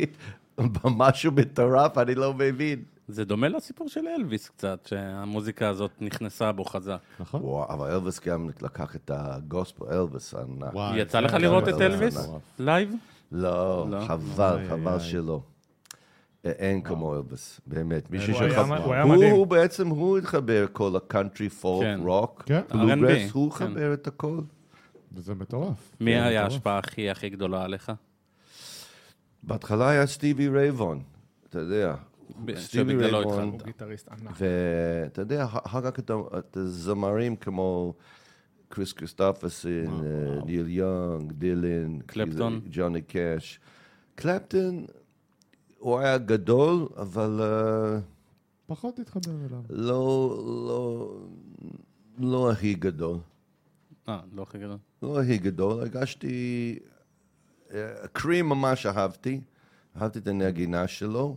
במשהו 0.57 1.31
מטורף, 1.31 1.97
אני 1.97 2.15
לא 2.15 2.33
מבין. 2.33 2.83
זה 3.07 3.25
דומה 3.25 3.47
לסיפור 3.47 3.89
של 3.89 4.07
אלוויס 4.07 4.49
קצת, 4.49 4.79
שהמוזיקה 4.85 5.69
הזאת 5.69 5.91
נכנסה 6.01 6.51
בו 6.51 6.63
חזק. 6.63 6.97
נכון? 7.19 7.41
וואו, 7.43 7.73
אבל 7.73 7.91
אלוויס 7.91 8.19
גם 8.19 8.49
לקח 8.61 8.95
את 8.95 9.11
הגוספל, 9.13 9.85
אלוויס 9.91 10.33
ענק. 10.33 10.73
וואי, 10.73 10.99
יצא 10.99 11.19
לך 11.19 11.31
זה 11.31 11.37
לראות 11.37 11.67
היה 11.67 11.75
את 11.75 11.81
אלוויס? 11.81 12.17
לייב? 12.59 12.91
לא, 13.31 13.87
לא? 13.89 13.99
חבל, 14.07 14.59
חבל. 14.69 14.99
שלא. 14.99 15.41
א- 16.45 16.47
אין 16.47 16.81
כמו 16.81 17.15
אלוויס, 17.15 17.61
באמת. 17.67 18.11
מישהו 18.11 18.33
הוא 18.33 18.41
היה 18.43 18.51
שחבר... 18.51 18.83
הוא 18.83 18.93
היה 18.93 19.03
הוא 19.03 19.15
מדהים. 19.15 19.49
בעצם, 19.49 19.87
הוא 19.87 20.17
התחבר 20.17 20.65
כל 20.71 20.95
הקאנטרי, 20.95 21.49
פולק, 21.49 21.83
כן. 21.87 21.99
רוק, 22.03 22.43
כן. 22.45 22.61
בלוגראס, 22.73 23.29
R&B, 23.29 23.33
הוא 23.33 23.51
כן. 23.51 23.57
חבר 23.71 23.93
את 23.93 24.07
הכל. 24.07 24.39
וזה 25.15 25.34
מטורף. 25.36 25.95
מי 25.99 26.12
זה 26.12 26.25
היה 26.25 26.41
מטורף. 26.41 26.54
ההשפעה 26.54 26.78
הכי 26.78 27.10
הכי 27.10 27.30
גדולה 27.30 27.63
עליך? 27.63 27.91
בהתחלה 29.43 29.89
היה 29.89 30.08
סטיבי 30.08 30.47
ריי 30.47 30.68
ווהן, 30.68 31.03
אתה 31.49 31.60
יודע. 31.60 31.95
סטיבי 32.56 32.58
שבגללו 32.58 33.17
ריי 33.17 33.29
ווהן, 33.29 33.47
התחלת. 33.47 33.62
הוא 33.62 33.65
גיטריסט 33.65 34.08
ענק. 34.08 34.36
ואתה 34.38 35.21
יודע, 35.21 35.45
אחר 35.45 35.91
כך 35.91 35.99
את 36.38 36.58
הזמרים 36.58 37.36
כמו 37.36 37.93
קריס 38.69 38.93
קריסטופסון, 38.93 39.71
אה, 40.06 40.45
ניל 40.45 40.69
יונג, 40.69 41.32
דילן, 41.32 41.99
קלפטון. 41.99 42.62
ג'וני 42.71 43.01
קאש. 43.01 43.60
קלפטון, 44.15 44.86
הוא 45.80 45.99
היה 45.99 46.17
גדול, 46.17 46.88
אבל 46.97 47.39
אה, 47.41 47.99
פחות 48.67 48.95
תתחבר 48.95 49.32
אליו. 49.49 49.62
לא, 49.69 50.43
לא, 50.67 51.15
לא 52.19 52.51
הכי 52.51 52.73
גדול. 52.73 53.17
אה, 54.09 54.19
לא 54.33 54.41
הכי 54.41 54.57
גדול. 54.57 54.77
לא 55.01 55.21
הכי 55.21 55.37
גדול, 55.37 55.79
הרגשתי... 55.79 56.79
אה, 57.73 58.07
קרים 58.13 58.49
ממש 58.49 58.85
אהבתי, 58.85 59.41
אהבתי 60.01 60.19
את 60.19 60.27
הנגינה 60.27 60.87
שלו, 60.87 61.35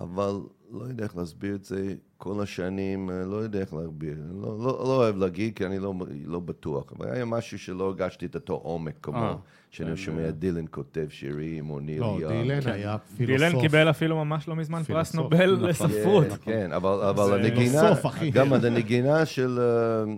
אבל 0.00 0.40
לא 0.72 0.84
יודע 0.84 1.04
איך 1.04 1.16
להסביר 1.16 1.54
את 1.54 1.64
זה 1.64 1.94
כל 2.16 2.42
השנים, 2.42 3.10
אה, 3.10 3.24
לא 3.24 3.36
יודע 3.36 3.60
איך 3.60 3.74
להסביר. 3.74 4.16
לא, 4.32 4.58
לא, 4.58 4.64
לא 4.64 4.96
אוהב 4.96 5.16
להגיד, 5.16 5.56
כי 5.56 5.66
אני 5.66 5.78
לא, 5.78 5.94
לא 6.24 6.40
בטוח. 6.40 6.92
אבל 6.92 7.10
היה 7.10 7.24
משהו 7.24 7.58
שלא 7.58 7.84
הרגשתי 7.84 8.26
את 8.26 8.34
אותו 8.34 8.52
עומק 8.52 8.94
אה, 8.94 9.00
כמו 9.02 9.38
שאני 9.70 9.96
שומע 9.96 10.30
דילן 10.30 10.64
כותב 10.70 11.06
שירים, 11.10 11.70
או 11.70 11.80
ניל 11.80 12.00
לא, 12.00 12.18
יאנג. 12.20 12.32
דילן 12.32 12.60
כן. 12.60 12.70
היה 12.70 12.98
פילוסוף. 12.98 13.48
דילן 13.48 13.60
קיבל 13.60 13.90
אפילו 13.90 14.24
ממש 14.24 14.48
לא 14.48 14.56
מזמן 14.56 14.82
פרס 14.82 15.10
פילוסוף. 15.10 15.32
נובל 15.32 15.54
נכון. 15.56 15.68
לספרות. 15.68 16.26
כן, 16.28 16.36
כן, 16.44 16.72
אבל, 16.72 17.02
אבל 17.02 17.40
הנגינה. 17.40 17.92
גם 18.32 18.52
הנגינה 18.52 19.26
של 19.26 19.58
אה, 19.60 20.14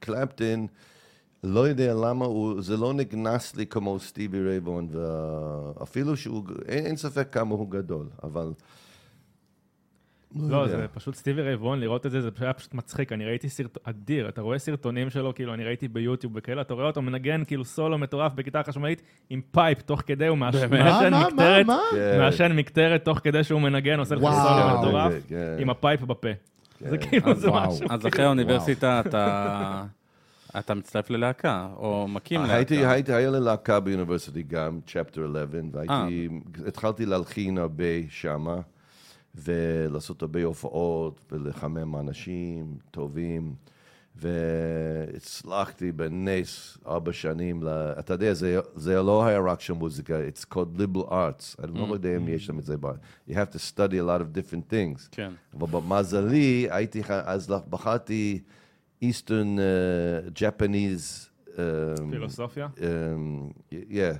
קלפטון, 0.00 0.66
לא 1.44 1.68
יודע 1.68 1.94
למה, 1.94 2.24
הוא, 2.24 2.62
זה 2.62 2.76
לא 2.76 2.94
נכנס 2.94 3.56
לי 3.56 3.66
כמו 3.66 3.98
סטיבי 3.98 4.40
ריי 4.40 4.58
ווהן, 4.58 4.88
ואפילו 4.90 6.16
שהוא, 6.16 6.44
אין, 6.68 6.86
אין 6.86 6.96
ספק 6.96 7.28
כמה 7.32 7.54
הוא 7.54 7.70
גדול, 7.70 8.06
אבל... 8.22 8.52
לא, 10.36 10.56
יודע. 10.56 10.76
זה 10.76 10.88
פשוט 10.88 11.14
סטיבי 11.14 11.42
ריי 11.42 11.56
ווהן, 11.56 11.80
לראות 11.80 12.06
את 12.06 12.10
זה, 12.10 12.20
זה 12.20 12.30
היה 12.40 12.52
פשוט 12.52 12.74
מצחיק. 12.74 13.12
אני 13.12 13.24
ראיתי 13.24 13.48
סרט 13.48 13.78
אדיר, 13.82 14.28
אתה 14.28 14.40
רואה 14.40 14.58
סרטונים 14.58 15.10
שלו, 15.10 15.34
כאילו, 15.34 15.54
אני 15.54 15.64
ראיתי 15.64 15.88
ביוטיוב 15.88 16.32
וכאלה, 16.36 16.60
אתה 16.60 16.74
רואה 16.74 16.86
אותו 16.86 17.02
מנגן 17.02 17.44
כאילו 17.44 17.64
סולו 17.64 17.98
מטורף 17.98 18.32
בגיטרה 18.32 18.62
חשמלית 18.62 19.02
עם 19.30 19.40
pipe 19.50 19.82
תוך 19.82 20.02
כדי, 20.06 20.26
הוא? 20.26 20.38
מעשן 20.38 20.66
מקטרת? 20.66 21.66
כן. 21.92 22.18
מעשן 22.18 22.52
מקטרת 22.52 23.04
תוך 23.04 23.18
כדי 23.18 23.44
שהוא 23.44 23.60
מנגן, 23.60 23.98
עושה 23.98 24.14
לך. 24.14 24.22
סולו 24.22 24.78
מטורף, 24.78 25.12
כן, 25.12 25.18
כן. 25.28 25.56
עם 25.58 25.70
ה 25.70 25.76
pipe 25.76 26.02
בפה. 26.02 26.28
זה 26.80 26.98
כאילו, 26.98 27.34
זה 27.34 27.50
וואו. 27.50 27.72
משהו. 27.72 27.86
אז 27.90 28.06
אחרי 28.06 28.24
האוניברסיטה 28.24 29.00
אתה... 29.00 29.84
אתה 30.58 30.74
מצטרף 30.74 31.10
ללהקה, 31.10 31.68
או 31.76 32.08
מקים 32.08 32.40
להקה. 32.40 32.54
הייתי, 32.54 32.86
הייתי, 32.86 33.12
היה 33.12 33.30
לי 33.30 33.40
להקה 33.40 33.80
ב 33.80 33.86
university 33.86 34.42
גם, 34.42 34.80
צ'פטר 34.86 35.26
11, 35.26 35.60
והייתי, 35.72 36.28
התחלתי 36.66 37.06
להלחין 37.06 37.58
הרבה 37.58 37.84
שמה, 38.08 38.60
ולעשות 39.34 40.22
הרבה 40.22 40.44
הופעות, 40.44 41.20
ולחמם 41.32 41.96
אנשים 41.96 42.76
טובים, 42.90 43.54
והצלחתי 44.16 45.92
בנס 45.92 46.78
ארבע 46.86 47.12
שנים, 47.12 47.62
ל... 47.62 47.68
אתה 47.98 48.14
יודע, 48.14 48.34
זה, 48.34 48.60
זה 48.74 49.02
לא 49.02 49.26
היה 49.26 49.40
רק 49.40 49.60
של 49.60 49.72
מוזיקה, 49.72 50.14
it's 50.28 50.54
called 50.54 50.80
liberal 50.80 51.10
arts, 51.10 51.64
אני 51.64 51.78
לא 51.78 51.94
יודע 51.94 52.16
אם 52.16 52.28
יש 52.28 52.46
שם 52.46 52.58
את 52.58 52.64
זה, 52.64 52.74
but 52.82 53.30
you 53.30 53.34
have 53.34 53.54
to 53.54 53.58
study 53.58 53.94
a 53.94 54.04
lot 54.04 54.20
of 54.20 54.36
different 54.36 54.72
things. 54.72 55.08
כן. 55.10 55.32
אבל 55.54 55.66
במזלי, 55.66 56.68
הייתי, 56.70 57.02
אז 57.08 57.52
בחרתי 57.70 58.40
Eastern 59.02 59.58
uh, 59.58 60.30
Japanese... 60.34 61.30
Um, 61.46 62.10
פילוסופיה? 62.10 62.68
um, 62.76 63.52
yeah, 63.72 64.16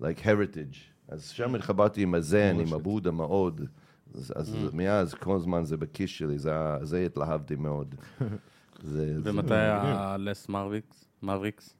like 0.00 0.20
heritage. 0.24 0.76
אז 1.08 1.28
שם 1.28 1.54
התחברתי 1.54 2.02
עם 2.02 2.14
הזן, 2.14 2.60
עם 2.60 2.74
הבודה 2.74 3.10
מאוד. 3.10 3.60
אז, 4.14 4.32
אז 4.36 4.56
מאז, 4.72 5.14
כל 5.14 5.36
הזמן 5.36 5.64
זה 5.64 5.76
בכיס 5.76 6.10
שלי, 6.10 6.38
זה, 6.38 7.04
התלהבתי 7.06 7.56
מאוד. 7.56 7.94
זה. 8.82 9.16
ומתי 9.24 9.54
הלס 9.54 10.48
מרוויקס? 10.48 11.04
מבריקס? 11.22 11.74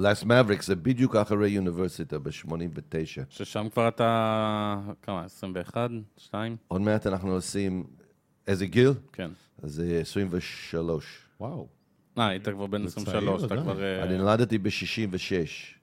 Last 0.00 0.24
Maverick 0.24 0.62
זה 0.62 0.76
בדיוק 0.76 1.16
אחרי 1.16 1.58
אוניברסיטה 1.58 2.18
ב-89. 2.18 3.22
ששם 3.28 3.66
כבר 3.72 3.88
אתה... 3.88 4.80
כמה? 5.02 5.24
21? 5.24 5.90
2? 6.16 6.56
עוד 6.68 6.80
מעט 6.80 7.06
אנחנו 7.06 7.32
עושים... 7.32 7.84
איזה 8.46 8.66
גיל? 8.66 8.92
כן. 9.12 9.30
אז 9.62 9.72
זה 9.72 9.98
23. 10.00 11.23
וואו. 11.40 11.68
אה, 12.18 12.28
היית 12.28 12.48
כבר 12.48 12.66
בן 12.66 12.86
זה 12.86 12.86
23, 12.86 13.40
צעיר, 13.40 13.52
אתה. 13.52 13.62
כבר... 13.62 13.82
אה, 13.82 14.02
אני 14.02 14.18
נולדתי 14.18 14.58
ב-66. 14.58 15.74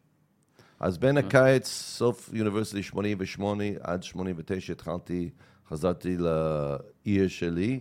אז 0.80 0.98
בין 0.98 1.18
הקיץ, 1.18 1.68
סוף 1.68 2.30
אוניברסיטי 2.40 2.84
88 2.84 3.64
עד 3.82 4.04
89, 4.04 4.74
התחלתי, 4.74 5.30
חזרתי 5.70 6.18
לעיר 6.18 7.28
שלי 7.28 7.80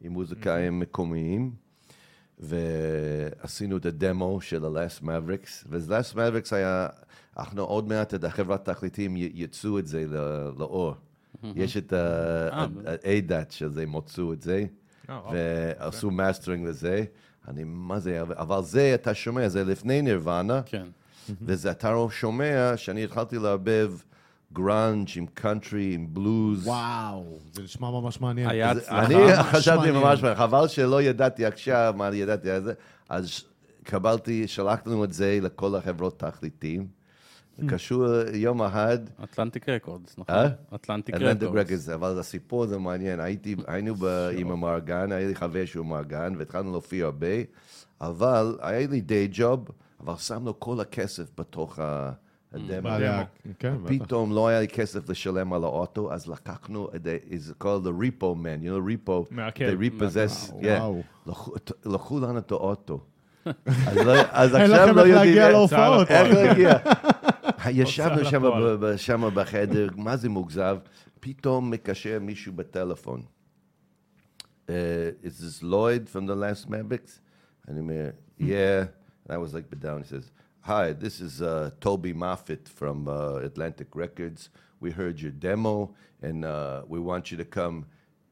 עם 0.00 0.12
מוזיקאים 0.12 0.80
מקומיים, 0.80 1.52
ועשינו 2.38 3.76
את 3.76 3.86
הדמו 3.86 4.40
של 4.40 4.64
ה-Last 4.64 5.02
Mavericks, 5.02 5.66
ו-Last 5.68 6.14
Mavericks 6.14 6.54
היה, 6.54 6.88
אנחנו 7.38 7.62
עוד 7.62 7.88
מעט, 7.88 8.14
את 8.14 8.24
החברת 8.24 8.64
תכליתים 8.64 9.14
יצאו 9.16 9.78
את 9.78 9.86
זה 9.86 10.06
לאור. 10.58 10.94
יש 11.54 11.76
את 11.76 11.92
ה-ADAT 11.92 13.50
שזה, 13.50 13.82
הם 13.82 13.92
הוצאו 13.92 14.32
את 14.32 14.42
זה. 14.42 14.66
אה. 15.10 15.20
ועשו 15.32 16.10
מאסטרינג 16.10 16.66
לזה. 16.66 17.04
אני, 17.48 17.64
מה 17.64 17.98
זה, 17.98 18.22
אבל 18.22 18.62
זה, 18.62 18.94
אתה 18.94 19.14
שומע, 19.14 19.48
זה 19.48 19.64
לפני 19.64 20.02
נירוונה, 20.02 20.60
כן. 20.66 20.86
וזה 21.42 21.70
אתה 21.70 21.90
לא 21.90 22.10
שומע 22.10 22.72
שאני 22.76 23.04
התחלתי 23.04 23.38
לערבב 23.38 23.92
גראנג' 24.52 25.08
עם 25.16 25.26
קאנטרי, 25.26 25.94
עם 25.94 26.06
בלוז. 26.10 26.66
וואו, 26.66 27.38
זה 27.52 27.62
נשמע 27.62 27.90
ממש 27.90 28.20
מעניין. 28.20 28.50
היה 28.50 28.70
הצלחה. 28.70 29.06
אני 29.06 29.14
ממש 29.14 29.38
חשבתי 29.38 29.76
מעניין. 29.76 30.02
ממש, 30.02 30.20
חבל 30.36 30.68
שלא 30.68 31.02
ידעתי 31.02 31.44
עכשיו 31.46 31.94
מה 31.96 32.14
ידעתי 32.14 32.50
על 32.50 32.62
זה, 32.62 32.72
אז 33.08 33.44
קבלתי, 33.84 34.48
שלחנו 34.48 35.04
את 35.04 35.12
זה 35.12 35.38
לכל 35.42 35.74
החברות 35.76 36.18
תקליטים. 36.18 36.97
קשור 37.68 38.06
יום 38.34 38.62
אחד, 38.62 38.98
אטלנטיק 39.24 39.68
רקורדס, 39.68 40.14
נכון? 40.18 40.34
אטלנטיק 40.74 41.14
אטלנטיק 41.14 41.42
רקורדס. 41.48 41.64
רקורדס, 41.66 41.88
אבל 41.88 42.18
הסיפור 42.18 42.66
זה 42.66 42.78
מעניין, 42.78 43.20
הייתי, 43.20 43.56
היינו 43.66 43.94
ב- 43.94 44.28
עם 44.38 44.50
המארגן, 44.50 45.12
היה 45.12 45.28
לי 45.28 45.34
חבר 45.34 45.64
שהוא 45.64 45.86
מארגן, 45.86 46.32
והתחלנו 46.38 46.70
להופיע 46.72 47.04
הרבה, 47.04 47.26
אבל 48.00 48.58
היה 48.60 48.86
לי 48.88 49.00
day 49.00 49.28
job, 49.32 49.68
אבל 50.04 50.16
שמנו 50.16 50.60
כל 50.60 50.80
הכסף 50.80 51.24
בתוך 51.38 51.78
ה- 51.78 52.10
כן. 53.58 53.74
פתאום 53.86 54.32
לא 54.32 54.48
היה 54.48 54.60
לי 54.60 54.68
כסף 54.68 55.08
לשלם 55.08 55.52
על 55.52 55.64
האוטו, 55.64 56.12
אז 56.12 56.26
לקחנו 56.26 56.88
את 56.96 57.06
ה... 57.06 57.10
it's 57.30 57.62
called 57.64 57.84
the 57.86 58.02
repo 58.02 58.22
man, 58.22 58.64
you 58.64 58.70
know, 58.70 59.08
repo, 59.08 59.12
מעקל. 59.30 59.64
they 59.76 59.82
repossess, 59.82 60.52
וואו. 60.52 60.62
yeah. 60.62 60.80
וואו. 60.80 61.02
לקחו- 61.86 62.20
לנו 62.20 62.38
את 62.38 62.50
האוטו. 62.50 63.00
אז 63.66 63.96
לא- 63.96 64.12
עכשיו 64.12 64.58
לא 64.58 64.74
איך 64.76 64.88
יודעים... 64.96 65.14
להגיע 65.14 65.44
איך- 65.46 65.52
להופעות. 65.56 66.10
איך 66.10 66.34
להגיע? 66.34 66.72
ישבנו 67.69 68.11
הוצאה 68.11 68.31
שם 68.31 68.45
לפועל. 68.45 68.77
ב- 68.77 68.85
ב- 68.85 68.95
שם 68.97 69.29
בחדר, 69.33 69.87
מה 69.95 70.17
זה 70.17 70.29
מוגזב? 70.29 70.77
פתאום 71.19 71.71
מקשר 71.71 72.17
מישהו 72.21 72.53
בטלפון. 72.53 73.21
Uh, 74.67 74.71
is 75.23 75.39
this 75.39 75.61
Lloyd 75.61 76.07
from 76.09 76.25
the 76.25 76.35
last 76.35 76.69
Mavericks? 76.69 77.19
And 77.67 77.77
I'm 77.79 77.89
uh, 77.89 78.11
yeah. 78.37 78.87
And 79.23 79.31
I 79.35 79.37
was 79.37 79.53
like, 79.53 79.69
but 79.69 79.79
down. 79.81 80.01
He 80.03 80.07
says, 80.07 80.31
hi, 80.61 80.93
this 80.93 81.19
is 81.19 81.41
uh, 81.41 81.71
Toby 81.81 82.13
Moffitt 82.13 82.69
from 82.69 83.07
uh, 83.09 83.35
Atlantic 83.49 83.89
Records. 83.93 84.49
We 84.79 84.91
heard 84.91 85.19
your 85.19 85.31
demo, 85.31 85.93
and 86.21 86.45
uh, 86.45 86.83
we 86.87 86.99
want 86.99 87.29
you 87.31 87.37
to 87.37 87.45
come 87.59 87.85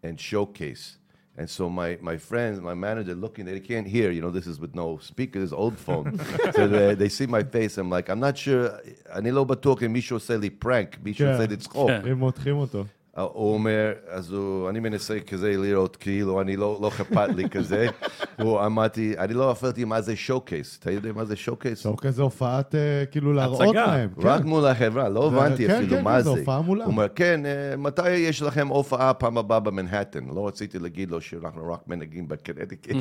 and 0.04 0.20
showcase. 0.20 0.98
And 1.38 1.50
so 1.50 1.70
my, 1.70 1.98
my 2.02 2.18
friends, 2.18 2.60
my 2.60 2.74
manager 2.74 3.16
looking, 3.16 3.46
they 3.46 3.60
can't 3.60 3.88
hear, 3.88 4.12
you 4.12 4.22
know, 4.22 4.30
this 4.30 4.48
is 4.48 4.60
with 4.60 4.76
no 4.76 5.00
speaker, 5.02 5.40
this 5.40 5.54
old 5.54 5.78
phone. 5.78 6.20
so 6.56 6.68
they, 6.68 6.94
they 6.94 7.10
see 7.10 7.26
my 7.26 7.44
face, 7.44 7.78
I'm 7.78 7.90
like, 7.90 8.10
I'm 8.10 8.20
not 8.20 8.38
sure, 8.38 8.70
אני 9.10 9.32
לא 9.32 9.44
בטוח 9.44 9.84
אם 9.84 9.94
מישהו 9.94 10.16
עושה 10.16 10.38
לי 10.38 10.50
פרנק, 10.50 10.98
מישהו 11.04 11.28
כן. 11.28 11.34
עושה 11.34 11.48
לי 11.48 11.58
צחוק. 11.58 11.90
כן. 11.90 12.02
הם 12.06 12.18
מותחים 12.18 12.56
אותו. 12.56 12.86
הוא 13.23 13.55
אומר, 13.55 13.93
אז 14.09 14.33
הוא, 14.33 14.69
אני 14.71 14.81
מנסה 14.81 15.21
כזה 15.21 15.55
לראות 15.57 15.97
כאילו, 15.97 16.41
אני 16.41 16.57
לא, 16.57 16.79
לא 16.83 16.89
אכפת 16.89 17.29
לי 17.37 17.49
כזה. 17.51 17.87
הוא 18.43 18.65
אמרתי, 18.67 19.15
אני 19.19 19.35
לא 19.35 19.51
הפעלתי 19.51 19.85
מה 19.85 20.01
זה 20.01 20.17
שואו-קייס. 20.17 20.79
אתה 20.83 20.91
יודע 20.91 21.13
מה 21.13 21.25
זה 21.25 21.37
שואו-קייס? 21.37 21.79
סוף 21.81 22.01
כזה 22.01 22.23
הופעת, 22.23 22.75
אה, 22.75 22.81
כאילו 23.11 23.33
להראות 23.33 23.61
הצגה. 23.61 23.87
להם. 23.87 24.09
רק 24.19 24.43
כן. 24.43 24.49
מול 24.49 24.67
החברה, 24.67 25.09
לא 25.09 25.31
זה- 25.31 25.37
הבנתי 25.37 25.67
כן, 25.67 25.75
אפילו 25.75 25.97
כן, 25.97 26.05
מה 26.05 26.17
כן, 26.17 26.23
זה. 26.23 26.31
זה. 26.31 26.53
הוא 26.55 26.77
אומר, 26.85 27.07
כן, 27.15 27.41
אה, 27.47 27.77
מתי 27.77 28.11
יש 28.11 28.43
לכם 28.43 28.69
הופעה 28.69 29.15
פעם 29.15 29.39
הבאה 29.39 29.61
במנהטן? 29.61 30.25
לא 30.35 30.49
רציתי 30.49 30.79
להגיד 30.79 31.11
לו 31.11 31.21
שאנחנו 31.21 31.73
רק 31.73 31.81
מנהגים 31.87 32.29
בקנדיקט. 32.29 32.95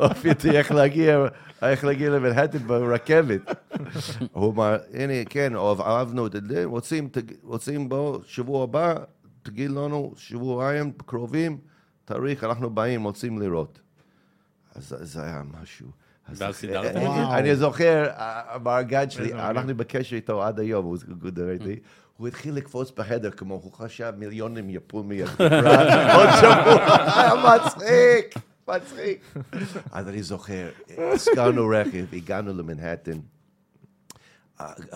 לא 0.00 0.04
הפיתי 0.06 0.50
איך 0.50 0.72
להגיע, 0.72 1.26
איך 1.62 1.84
להגיע 1.84 2.10
למנהטן 2.10 2.58
ברכבת. 2.58 3.40
הוא 4.32 4.52
אמר, 4.52 4.76
הנה, 4.94 5.12
כן, 5.30 5.52
אהבנו 5.80 6.26
את 6.26 6.36
זה, 6.48 6.62
רוצים, 6.64 7.08
רוצים 7.44 7.88
בו, 7.88 8.20
שבוע 8.62 8.80
הבא, 8.82 9.04
תגיד 9.42 9.70
לנו, 9.70 10.12
שבועיים 10.16 10.92
קרובים, 11.06 11.58
תאריך, 12.04 12.44
אנחנו 12.44 12.70
באים, 12.70 13.04
רוצים 13.04 13.38
לראות. 13.38 13.80
אז 14.74 14.94
זה 15.00 15.22
היה 15.22 15.42
משהו. 15.62 15.86
ואז? 16.28 16.42
אני- 17.34 17.56
זוכר, 17.56 18.10
המארגן 18.16 19.10
שלי, 19.10 19.32
אנחנו 19.32 19.76
בקשר 19.76 20.16
איתו 20.16 20.42
עד 20.42 20.60
היום, 20.60 20.84
הוא 20.84 20.96
גודל 21.18 21.48
איתי. 21.50 21.80
הוא 22.16 22.28
התחיל 22.28 22.54
לקפוץ 22.54 22.90
בחדר 22.90 23.30
כמו, 23.30 23.54
הוא 23.54 23.72
חשב 23.72 24.12
מיליונים 24.18 24.70
יפול 24.70 25.04
מהתקרה, 25.04 26.14
עוד 26.16 26.28
שבוע, 26.40 27.12
היה 27.14 27.32
מצחיק, 27.56 28.34
מצחיק. 28.68 29.34
אז 29.92 30.08
אני 30.08 30.22
זוכר, 30.22 30.68
הזכרנו 30.98 31.68
רכב, 31.68 32.04
הגענו 32.12 32.52
למנהטן, 32.58 33.18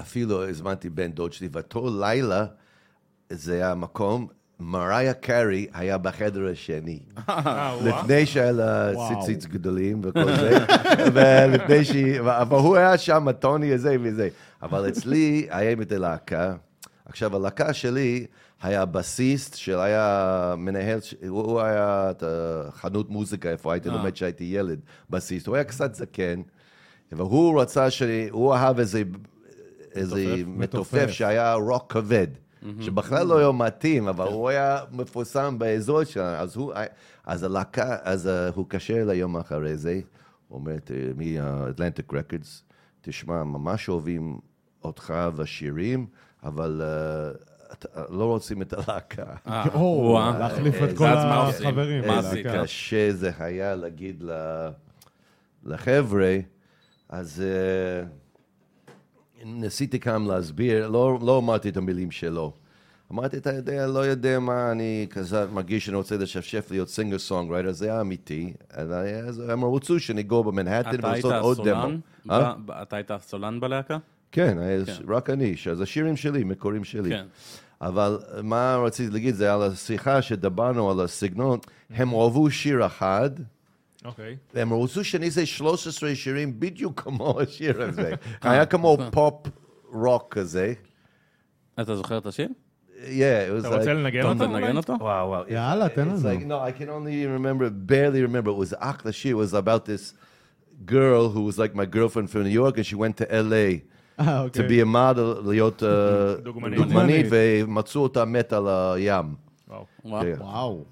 אפילו 0.01 0.49
הזמנתי 0.49 0.91
בן 0.91 1.13
דוד 1.13 1.33
שלי, 1.33 1.49
ואותו 1.53 2.01
לילה, 2.01 2.47
זה 3.31 3.55
היה 3.55 3.75
מקום, 3.75 4.27
מריה 4.61 5.15
קארי 5.15 5.67
היה 5.75 5.99
בחדר 5.99 6.49
השני. 6.53 6.99
אה. 7.29 7.77
לפני 7.85 8.27
שהיה 8.27 8.53
לה. 8.53 8.93
ציציץ 9.09 9.47
גדולים 9.47 10.01
וכל 10.05 10.37
זה, 10.37 10.59
ולפני 11.15 11.85
שהיא, 11.85 12.21
אבל 12.21 12.59
הוא 12.59 12.77
היה 12.77 12.99
שם, 12.99 13.29
הטוני 13.29 13.73
הזה 13.73 13.97
וזה. 14.03 14.29
אבל 14.63 14.89
אצלי 14.89 15.47
היה 15.51 15.71
עם 15.71 15.83
את 15.83 15.93
הלהקה, 15.93 16.55
עכשיו, 17.07 17.37
הלהקה 17.37 17.73
שלי 17.73 18.27
היה 18.63 18.85
בסיסט 18.85 19.55
שהיה 19.55 20.55
מנהל, 20.59 21.01
ש- 21.01 21.15
הוא 21.29 21.61
היה 21.61 22.11
את 22.11 22.23
החנות 22.27 23.11
מוזיקה, 23.11 23.51
איפה 23.51 23.73
הייתי 23.73 23.89
אה. 23.89 23.95
לומד 23.95 24.13
כשהייתי 24.13 24.45
ילד, 24.45 24.81
בסיסט. 25.11 25.47
הוא 25.47 25.55
היה 25.55 25.65
קצת 25.65 25.95
זקן, 25.95 26.41
והוא 27.13 27.61
רצה 27.61 27.91
ש... 27.91 28.03
הוא 28.31 28.55
אהב 28.55 28.79
איזה... 28.79 29.03
איזה 29.95 30.35
מתופף 30.47 30.95
מתופף. 30.95 31.11
שהיה 31.11 31.55
רוק 31.55 31.93
כבד, 31.93 32.27
שבכלל 32.81 33.27
לא 33.27 33.39
היה 33.39 33.53
מתאים, 33.53 34.09
אבל 34.09 34.27
הוא 34.29 34.49
היה 34.49 34.79
מפורסם 34.93 35.59
באזור 35.59 36.05
שלנו, 36.05 36.37
אז 36.37 36.57
הוא, 36.57 36.73
אז 37.25 37.43
הלהקה, 37.43 37.97
אז 38.03 38.27
אה, 38.29 38.49
הוא 38.49 38.67
קשר 38.69 39.05
ליום 39.07 39.37
אחרי 39.37 39.77
זה, 39.77 40.01
הוא 40.49 40.59
אומר, 40.59 40.77
"ת- 40.79 40.91
מ-Atlantic 41.17 42.13
Records, 42.13 42.63
תשמע, 43.01 43.45
ממש 43.45 43.89
אוהבים 43.89 44.39
אותך 44.85 45.15
והשירים, 45.37 46.07
אבל 46.45 46.83
אה, 46.85 47.31
את- 47.73 47.87
לא 48.11 48.25
רוצים 48.25 48.63
את 48.63 48.73
הלהקה. 48.73 49.25
אה. 49.47 49.65
להחליף 50.39 50.75
את 50.75 50.89
אה, 50.89 50.97
כל 50.97 51.05
אז 51.07 51.25
מה 51.25 51.47
עושים? 51.47 51.67
החברים. 51.67 52.05
עשית? 52.11 52.47
קשה 52.47 53.13
זה 53.13 53.31
היה 53.39 53.75
להגיד 53.75 54.25
לחבר'ה, 55.65 56.37
אז 57.09 57.43
אה, 57.47 58.07
ניסיתי 59.45 60.01
כאן 60.01 60.25
להסביר, 60.25 60.89
לא, 60.89 61.19
לא 61.23 61.39
אמרתי 61.39 61.69
את 61.69 61.77
המילים 61.77 62.11
שלו. 62.11 62.53
אמרתי, 63.13 63.37
אתה 63.37 63.53
יודע, 63.53 63.87
לא 63.87 63.99
יודע 63.99 64.39
מה, 64.39 64.73
אני 64.73 65.07
כזה 65.11 65.47
מרגיש 65.53 65.87
שאני 65.87 65.97
רוצה 65.97 66.17
לשפשף 66.17 66.71
להיות 66.71 66.89
singer-songwriter, 66.89 67.73
זה 67.73 67.85
היה 67.85 68.01
אמיתי. 68.01 68.53
אז 68.71 68.91
אז 69.29 69.49
הם 69.49 69.65
רצו 69.65 70.01
שנגור 70.01 70.45
במנהטן 70.45 70.99
אתה 70.99 71.13
היית 71.13 71.25
ולעשות 71.25 71.43
עוד 71.43 71.69
דמו. 71.69 71.89
אה? 72.31 72.55
אתה 72.83 72.97
היית 72.97 73.11
סולן 73.21 73.61
בלהקה? 73.61 73.99
כן, 74.33 74.59
כן. 74.87 74.93
רק 75.09 75.31
אני, 75.31 75.57
שזה 75.57 75.83
השירים 75.83 76.17
שלי, 76.17 76.45
מקורים 76.45 76.85
שלי. 76.85 77.11
כן. 77.11 77.27
אבל 77.81 78.19
מה 78.43 78.77
רציתי 78.77 79.13
להגיד, 79.13 79.35
זה 79.35 79.55
על 79.55 79.63
השיחה 79.63 80.23
שדיברנו 80.23 80.91
על 80.91 81.01
הסגנון, 81.01 81.59
הם 81.91 82.13
אוהבו 82.13 82.51
שיר 82.51 82.87
אחד, 82.87 83.31
אוקיי. 84.07 84.37
והם 84.55 84.73
רצו 84.73 85.05
שאני 85.05 85.27
אעשה 85.27 85.47
13 85.47 86.15
שירים 86.15 86.61
בדיוק 86.61 87.01
כמו 87.01 87.41
השיר 87.41 87.83
הזה. 87.83 88.11
היה 88.43 88.67
כמו 88.67 88.99
פופ 89.13 89.47
רוק 89.93 90.35
כזה. 90.35 90.73
אתה 91.81 91.97
זוכר 91.97 92.19
את 92.19 92.27
השיר? 92.27 92.49
Yeah, 92.97 92.99
it 92.99 93.63
was 93.63 93.67
אתה 93.67 93.69
רוצה 93.69 93.85
like... 93.85 93.95
לנגן 93.95 94.21
אתה 94.21 94.29
אותו? 94.29 94.45
רוצה 94.45 94.61
לנגן 94.61 94.77
אותו? 94.77 94.95
Wow, 94.95 95.49
wow. 95.49 95.53
יאללה, 95.53 95.89
תן 95.89 96.09
לנו. 96.09 96.17
like, 96.17 96.43
no, 96.43 96.59
I 96.59 96.73
can 96.81 96.89
only 96.89 97.27
remember, 97.27 97.71
barely 97.71 98.23
remember. 98.23 98.51
It 98.51 98.73
was 98.73 98.75
אחלה 98.79 99.13
שיר. 99.13 99.37
It 99.37 99.41
was 99.41 99.55
about 99.55 99.85
this 99.85 100.15
girl 100.87 101.29
who 101.29 101.43
was 101.43 101.59
like 101.59 101.75
my 101.75 101.85
girlfriend 101.85 102.31
from 102.31 102.43
New 102.45 102.59
York, 102.63 102.79
and 102.79 102.87
she 102.87 102.95
went 102.95 103.17
to 103.17 103.27
LA. 103.31 103.69
אה, 104.21 104.47
to 104.53 104.59
be 104.59 104.81
a 104.81 104.87
model, 104.87 105.49
להיות 105.49 105.83
uh, 105.83 106.43
דוגמנית. 106.43 106.79
דוגמנית, 106.79 107.27
ומצאו 107.31 108.03
אותה 108.03 108.25
מת 108.25 108.53
על 108.53 108.69
הים. 108.69 109.35
וואו. 110.05 110.85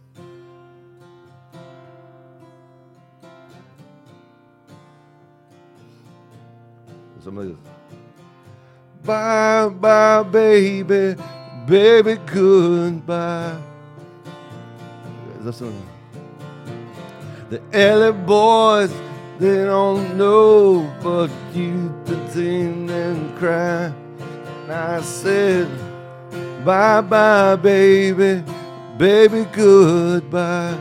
Something 7.25 7.49
like 7.49 7.57
this. 7.57 7.73
Bye, 9.03 9.69
bye, 9.69 10.23
baby, 10.25 11.17
baby, 11.67 12.21
goodbye. 12.27 13.57
Is 15.39 15.45
that 15.47 15.53
something? 15.55 15.89
The 17.49 17.63
LA 17.73 18.13
boys, 18.13 18.93
they 19.39 19.65
don't 19.65 20.19
know, 20.19 20.93
but 21.03 21.31
you 21.55 21.95
pretend 22.05 22.91
and 22.91 23.39
cry. 23.39 23.91
And 24.65 24.73
I 24.73 25.01
said, 25.01 25.67
bye, 26.63 27.01
bye, 27.01 27.57
baby, 27.57 28.45
baby, 28.99 29.47
goodbye. 29.51 30.77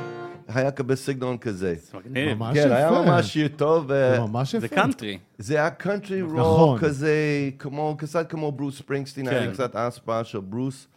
היה 0.57 0.71
כזה 0.71 0.95
סגנון 0.95 1.37
כזה. 1.37 1.75
כן, 2.13 2.71
היה. 2.71 2.91
ממש 2.91 3.33
שיר 3.33 3.47
טוב. 3.47 3.85
ו- 3.89 4.11
זה 4.15 4.19
ממש 4.19 4.55
זה 4.55 4.65
יפה. 4.65 4.75
קאנטרי. 4.75 5.17
זה 5.37 5.55
היה 5.55 5.69
קאנטרי 5.69 6.21
נכון. 6.21 6.35
רוק 6.37 6.79
כזה, 6.79 7.15
כמו, 7.59 7.95
קצת 7.97 8.29
כמו 8.29 8.51
ברוס 8.51 8.77
ספרינגסטין, 8.77 9.27
היה 9.27 9.39
לי 9.39 9.47
כן. 9.47 9.53
קצת 9.53 9.75
אספה 9.75 10.23
של 10.23 10.39
ברוס, 10.39 10.87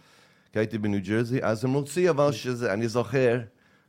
כי 0.52 0.58
הייתי 0.58 0.78
בניו 0.78 1.00
ג'רזי, 1.04 1.42
אז 1.42 1.64
הם 1.64 1.72
רוצים 1.72 2.08
אבל 2.08 2.32
שזה, 2.32 2.72
אני 2.72 2.88
זוכר, 2.88 3.40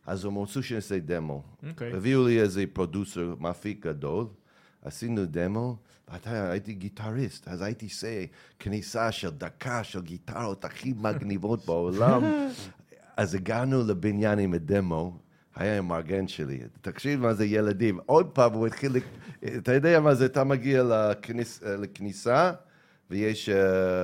אז 0.07 0.25
הם 0.25 0.37
רצו 0.37 0.63
שנעשה 0.63 0.99
דמו. 0.99 1.43
אוקיי. 1.69 1.93
הביאו 1.93 2.27
לי 2.27 2.41
איזה 2.41 2.63
פרודוסר, 2.73 3.33
מפיק 3.39 3.85
גדול, 3.85 4.25
עשינו 4.85 5.25
דמו, 5.25 5.75
ואתה 6.11 6.51
הייתי 6.51 6.73
גיטריסט, 6.73 7.47
אז 7.47 7.61
הייתי 7.61 7.85
עושה 7.85 8.25
כניסה 8.59 9.11
של 9.11 9.29
דקה 9.29 9.83
של 9.83 10.01
גיטרות 10.01 10.65
הכי 10.65 10.93
מגניבות 10.97 11.65
בעולם. 11.65 12.23
אז 13.17 13.35
הגענו 13.35 13.83
לבניין 13.87 14.39
עם 14.39 14.53
הדמו, 14.53 15.17
היה 15.57 15.77
עם 15.77 15.87
מארגן 15.87 16.27
שלי. 16.27 16.59
תקשיב 16.81 17.19
מה 17.21 17.33
זה 17.33 17.45
ילדים. 17.45 17.99
עוד 18.05 18.25
פעם 18.27 18.53
הוא 18.53 18.67
התחיל, 18.67 18.91
אתה 19.57 19.73
יודע 19.73 19.99
מה 19.99 20.13
זה, 20.15 20.25
אתה 20.25 20.43
מגיע 20.43 20.83
לכניס, 20.83 21.63
לכניסה, 21.65 22.51
ויש 23.11 23.49
אה, 23.49 23.55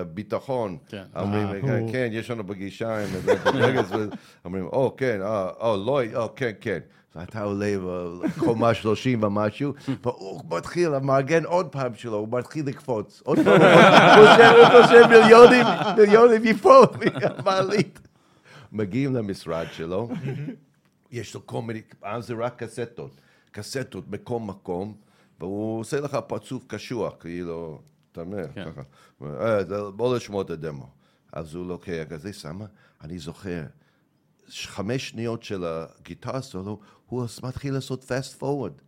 ביטחון. 0.04 0.78
כן. 0.90 1.04
אומרים, 1.16 1.48
אה, 1.48 1.62
כן, 1.62 1.78
הוא- 1.80 1.92
כן, 1.92 2.08
יש 2.12 2.32
לנו 2.32 2.48
פגישה 2.48 2.98
עם 3.04 3.10
ברגס, 3.44 3.92
אומרים, 4.46 4.66
או, 4.66 4.96
כן, 4.98 5.20
אה, 5.22 5.50
או, 5.60 5.78
לא, 5.86 6.02
או, 6.16 6.36
כן, 6.36 6.52
כן. 6.62 6.80
ואתה 7.16 7.42
עולה 7.44 7.74
בקומה 8.38 8.74
30 8.74 9.24
ומשהו, 9.24 9.74
והוא 10.04 10.42
מתחיל, 10.58 10.94
המארגן 10.94 11.44
עוד 11.46 11.68
פעם 11.68 11.92
שלו, 11.96 12.16
הוא 12.18 12.28
מתחיל 12.40 12.68
לקפוץ. 12.68 13.22
עוד 13.26 13.38
פעם, 13.44 13.62
הוא 13.62 14.28
חושב- 14.28 14.54
הוא 14.58 14.82
חושב 14.84 15.08
מיליונים, 15.10 15.66
מיליונים 15.98 16.42
יפול 16.46 16.86
מהמעלית. 17.22 18.00
מגיעים 18.72 19.16
למשרד 19.16 19.66
שלו, 19.72 20.10
יש 21.14 21.34
לו 21.36 21.48
כל 21.48 21.62
מיני, 21.62 21.82
אז 22.02 22.28
זה 22.28 22.34
רק 22.40 22.64
קסטות, 22.64 23.12
קסטות 23.52 24.08
בכל 24.10 24.40
מקום, 24.40 24.96
והוא 25.40 25.80
עושה 25.80 26.00
לך 26.00 26.18
פרצוף 26.28 26.64
קשוח, 26.68 27.14
כאילו, 27.20 27.82
אתה 28.12 28.22
אומר, 28.22 28.46
כן. 28.56 28.66
ככה, 28.72 28.82
"אה, 29.24 29.64
זה- 29.66 29.90
בוא 29.96 30.16
לשמוע 30.16 30.42
את 30.42 30.50
הדמו. 30.50 30.90
אז 31.34 31.56
הוא 31.56 31.66
לוקח 31.68 32.04
כזה, 32.10 32.34
שמה, 32.34 32.66
אני 33.02 33.20
זוכר, 33.20 33.64
חמש 34.50 35.10
שניות 35.10 35.44
של 35.44 35.64
הגיטרה 35.66 36.42
סולו, 36.42 36.80
הוא 37.06 37.26
מתחיל 37.44 37.74
לעשות 37.74 38.04
fast 38.12 38.42
forward. 38.42 38.82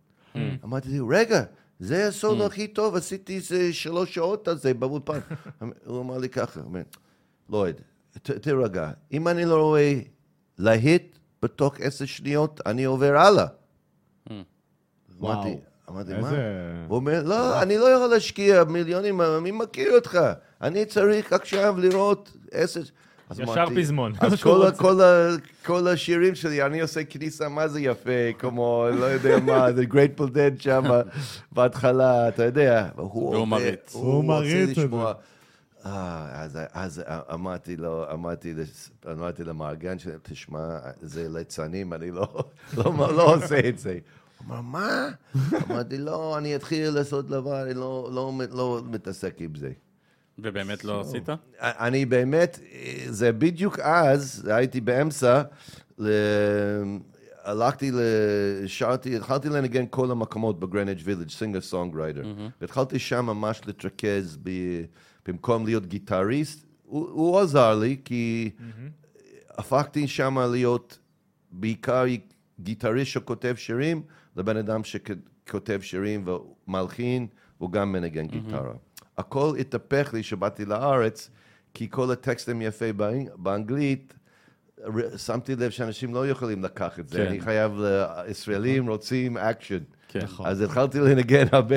אמרתי 0.64 0.98
לו, 0.98 1.08
רגע, 1.08 1.42
זה 1.78 2.08
הסולו 2.08 2.46
הכי 2.46 2.68
טוב, 2.68 2.94
עשיתי 2.96 3.36
איזה 3.36 3.72
שלוש 3.72 4.14
שעות 4.14 4.48
על 4.48 4.58
זה 4.58 4.74
באולפן. 4.74 5.18
הוא 5.86 6.00
אמר 6.00 6.18
לי 6.18 6.28
ככה, 6.28 6.60
לויד, 7.48 7.76
ת- 8.22 8.30
תירגע, 8.30 8.90
אם 9.12 9.28
אני 9.28 9.44
לא 9.44 9.62
רואה 9.62 10.00
להיט 10.58 11.15
בתוך 11.46 11.74
עשר 11.80 12.04
שניות, 12.04 12.60
אני 12.66 12.84
עובר 12.84 13.16
הלאה. 13.16 13.46
וואו. 15.20 15.32
אמרתי, 15.34 15.56
אמרתי, 15.90 16.12
מה? 16.20 16.30
הוא 16.88 16.96
אומר, 16.96 17.22
לא, 17.24 17.62
אני 17.62 17.78
לא 17.78 17.84
יכול 17.90 18.06
להשקיע 18.06 18.64
מיליונים, 18.64 19.20
מי 19.42 19.50
מכיר 19.50 19.94
אותך? 19.94 20.18
אני 20.62 20.84
צריך 20.84 21.32
עכשיו 21.32 21.74
לראות 21.78 22.32
עשר... 22.52 22.80
אז 23.30 23.40
ישר 23.40 23.64
פזמון. 23.76 24.12
אז 24.20 24.34
כל. 24.42 24.68
כל, 24.76 25.00
ה- 25.00 25.28
כל 25.66 25.88
השירים 25.88 26.34
שלי, 26.34 26.62
אני 26.62 26.80
עושה 26.80 27.04
כניסה, 27.04 27.48
מה 27.48 27.68
זה 27.68 27.80
יפה, 27.80 28.10
כמו, 28.38 28.86
לא 28.98 29.04
יודע 29.04 29.38
מה, 29.38 29.68
The 29.78 29.92
Grateful 29.92 30.28
Dead 30.30 30.62
שם 30.62 30.84
בהתחלה, 31.52 32.28
אתה 32.28 32.44
יודע. 32.44 32.88
והוא 32.96 33.08
והוא 33.12 33.34
עובד, 33.36 33.46
מריץ. 33.50 33.94
הוא 33.94 34.24
מריץ 34.24 34.68
את 34.78 34.90
זה. 34.90 34.96
אה, 35.86 36.42
אז, 36.42 36.58
אז 36.72 37.02
אמרתי 37.34 37.76
לו, 37.76 38.12
אמרתי, 38.12 38.54
אמרתי 39.12 39.44
למארגן 39.44 39.98
שלהם, 39.98 40.18
תשמע, 40.22 40.78
זה 41.02 41.28
ליצנים, 41.28 41.92
אני 41.92 42.10
לא, 42.10 42.44
לא, 42.76 43.14
לא 43.16 43.34
עושה 43.34 43.68
את 43.68 43.78
זה. 43.78 43.98
הוא 44.38 44.46
אמר, 44.46 44.60
מה? 44.60 45.08
אמרתי, 45.70 45.98
לא, 45.98 46.38
אני 46.38 46.56
אתחיל 46.56 46.90
לעשות 46.90 47.28
דבר, 47.28 47.62
אני 47.62 47.74
לא, 47.74 48.10
לא, 48.12 48.32
לא 48.50 48.82
מתעסק 48.90 49.34
עם 49.38 49.54
זה. 49.54 49.72
ובאמת 50.38 50.84
לא 50.84 51.00
עשית? 51.00 51.28
אני 51.60 52.06
באמת, 52.06 52.60
זה 53.08 53.32
בדיוק 53.32 53.78
אז, 53.78 54.48
הייתי 54.50 54.80
באמצע, 54.80 55.42
הלכתי, 57.44 57.92
שרתי, 58.66 59.16
התחלתי 59.16 59.48
לנגן 59.48 59.84
כל 59.90 60.10
המקומות 60.10 60.60
בגריניץ' 60.60 61.00
וילג', 61.04 61.30
singer-songwriter. 61.30 62.22
והתחלתי 62.60 62.98
שם 62.98 63.26
ממש 63.26 63.60
להתרכז 63.66 64.38
ב, 64.42 64.50
במקום 65.28 65.64
להיות 65.66 65.86
גיטריסט. 65.86 66.66
הוא, 66.82 67.08
הוא 67.10 67.40
עזר 67.40 67.74
לי, 67.78 67.96
כי 68.04 68.50
הפכתי 69.58 70.08
שם 70.08 70.38
להיות 70.38 70.98
בעיקר 71.52 72.04
גיטריסט 72.60 73.10
שכותב 73.10 73.54
שירים, 73.56 74.02
לבן 74.36 74.56
אדם 74.56 74.80
שכותב 74.84 75.78
שירים 75.82 76.24
ומלחין, 76.68 77.26
והוא 77.60 77.70
גם 77.72 77.92
מנגן 77.92 78.26
גיטרה. 78.26 78.72
הכל 79.18 79.54
התהפך 79.60 80.10
לי 80.14 80.22
כשבאתי 80.22 80.64
לארץ, 80.64 81.30
כי 81.74 81.90
כל 81.90 82.10
הטקסטים 82.10 82.62
יפה 82.62 82.92
באנג- 82.92 83.30
באנגלית, 83.36 84.14
שמתי 85.16 85.56
לב 85.56 85.70
שאנשים 85.70 86.14
לא 86.14 86.28
יכולים 86.28 86.62
לקחת 86.64 86.98
את 86.98 87.08
זה. 87.08 87.18
כן. 87.18 87.26
אני 87.26 87.40
חייב, 87.40 87.72
ל- 87.76 88.04
ישראלים 88.28 88.88
רוצים 88.88 89.36
אקשן. 89.38 89.78
כן. 90.08 90.20
נכון. 90.22 90.46
אז 90.46 90.60
התחלתי 90.60 90.98
לנגן 91.00 91.46
הרבה 91.52 91.76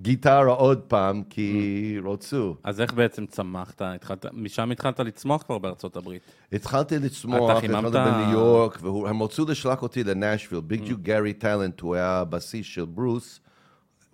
גיטרה 0.00 0.52
עוד 0.52 0.78
פעם, 0.80 1.22
כי 1.30 1.60
רצו. 2.04 2.56
אז 2.64 2.80
איך 2.80 2.92
בעצם 2.94 3.26
צמחת? 3.26 3.82
התחלת, 3.84 4.26
משם 4.32 4.70
התחלת 4.70 5.00
לצמוח 5.00 5.42
כבר 5.42 5.58
בארצות 5.58 5.96
הברית. 5.96 6.22
התחלתי 6.52 6.98
לצמוח, 6.98 7.60
חיממת- 7.60 7.84
התחלתי 7.84 8.10
בניו 8.10 8.32
יורק, 8.32 8.78
והם 8.82 9.22
רצו 9.22 9.44
לשלוח 9.48 9.82
אותי 9.82 10.04
לנשוויל. 10.04 10.60
ביג 10.60 10.82
ג'ו 10.88 10.94
גארי 11.02 11.32
טלנט, 11.32 11.80
הוא 11.80 11.94
היה 11.94 12.18
הבסיס 12.20 12.66
של 12.66 12.84
ברוס. 12.84 13.40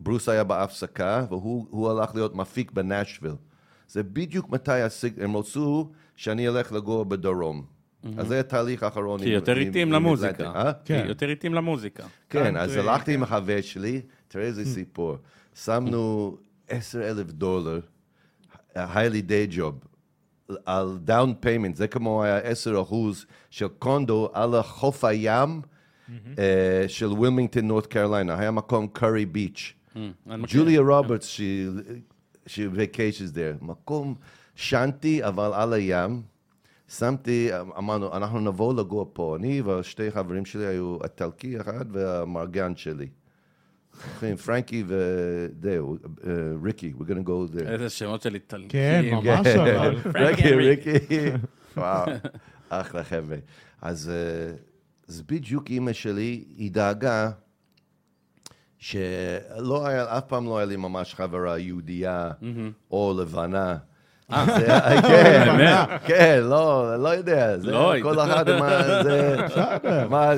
ברוס 0.00 0.28
היה 0.28 0.44
בהפסקה, 0.44 1.24
והוא 1.28 1.66
הוא 1.70 1.90
הלך 1.90 2.14
להיות 2.14 2.34
מפיק 2.34 2.70
בנשוויל. 2.70 3.32
זה 3.88 4.02
בדיוק 4.02 4.50
מתי 4.50 4.72
הסיג... 4.80 5.22
הם 5.22 5.36
רצו 5.36 5.90
שאני 6.16 6.48
אלך 6.48 6.72
לגור 6.72 7.04
בדרום. 7.04 7.64
אז 8.16 8.26
זה 8.28 8.40
התהליך 8.40 8.82
האחרון. 8.82 9.20
כי 9.22 9.28
יותר 9.28 9.56
עם- 9.56 9.68
התאים 9.68 9.88
עם 9.88 9.94
למוזיקה. 9.94 10.52
אה? 10.54 10.72
כן. 10.84 11.02
כי 11.02 11.08
יותר 11.08 11.28
התאים 11.28 11.54
למוזיקה. 11.54 12.02
כן, 12.30 12.56
אז 12.56 12.76
הלכתי 12.76 13.14
עם 13.14 13.22
החבר 13.22 13.58
שלי, 13.60 14.00
תראה 14.28 14.44
איזה 14.44 14.64
סיפור. 14.64 15.16
שמנו 15.54 16.36
עשר 16.68 17.10
אלף 17.10 17.30
דולר, 17.30 17.80
היה 18.74 19.08
לי 19.08 19.22
day 19.22 19.46
job, 19.50 19.78
על 20.64 20.98
down 21.04 21.34
payment, 21.40 21.76
זה 21.76 21.88
כמו 21.88 22.24
היה 22.24 22.38
עשר 22.38 22.82
אחוז 22.82 23.26
של 23.50 23.68
condo 23.68 24.30
על 24.32 24.54
החוף 24.54 25.04
הים 25.04 25.60
אה, 26.38 26.84
של 26.88 27.06
ווילמינגטון, 27.06 27.66
נורת 27.66 27.86
קרוליינה, 27.86 28.38
היה 28.38 28.50
מקום 28.50 28.88
קיור 28.88 29.26
ביץ'. 29.26 29.74
ג'וליה 30.46 30.80
רוברטס, 30.80 31.40
she 32.46 32.76
vacations 32.76 33.34
there. 33.34 33.64
מקום 33.64 34.14
שנתי, 34.54 35.24
אבל 35.24 35.50
על 35.54 35.72
הים. 35.72 36.22
שמתי, 36.88 37.50
אמרנו, 37.78 38.16
אנחנו 38.16 38.40
נבוא 38.40 38.74
לגור 38.74 39.10
פה. 39.12 39.36
אני 39.36 39.62
ושתי 39.62 40.10
חברים 40.10 40.44
שלי 40.44 40.66
היו 40.66 40.96
הטלקי 41.04 41.60
אחד 41.60 41.84
והמארגן 41.92 42.76
שלי. 42.76 43.08
אחים, 44.16 44.36
פרנקי 44.36 44.84
וזהו, 44.86 45.96
אה, 46.26 46.30
ריקי, 46.64 46.92
we're 46.98 47.10
gonna 47.10 47.26
go 47.28 47.56
there. 47.56 47.68
איזה 47.68 47.90
שמות 47.90 48.22
של 48.22 48.34
איטלקים. 48.34 48.68
כן, 48.68 49.02
ממש 49.12 49.46
אבל. 49.46 49.96
ריקי, 50.26 50.54
ריקי. 50.54 50.90
וואו, 51.76 52.06
אחלה 52.68 53.04
חבר'ה. 53.04 53.36
אז 53.82 54.10
אה, 54.14 54.54
אז 55.08 55.22
בדיוק 55.28 55.70
אימא 55.70 55.92
שלי, 55.92 56.44
היא 56.56 56.70
דאגה 56.70 57.30
שלא 58.78 59.86
היה, 59.86 60.18
אף 60.18 60.24
פעם 60.26 60.46
לא 60.46 60.58
היה 60.58 60.66
לי 60.66 60.76
ממש 60.76 61.14
חברה 61.14 61.58
יהודייה 61.58 62.30
או 62.90 63.14
לבנה. 63.20 63.76
זה- 64.46 64.66
כן, 65.08 65.42
לבנה. 65.48 65.86
כן, 66.06 66.40
לא, 66.42 66.96
לא 67.02 67.08
יודע, 67.08 67.58
זה 67.58 67.70
לא, 67.70 67.94
כל 68.02 68.20
אחד, 68.20 68.44
מה, 68.58 68.82
זה. 69.02 69.36
מה, 70.10 70.30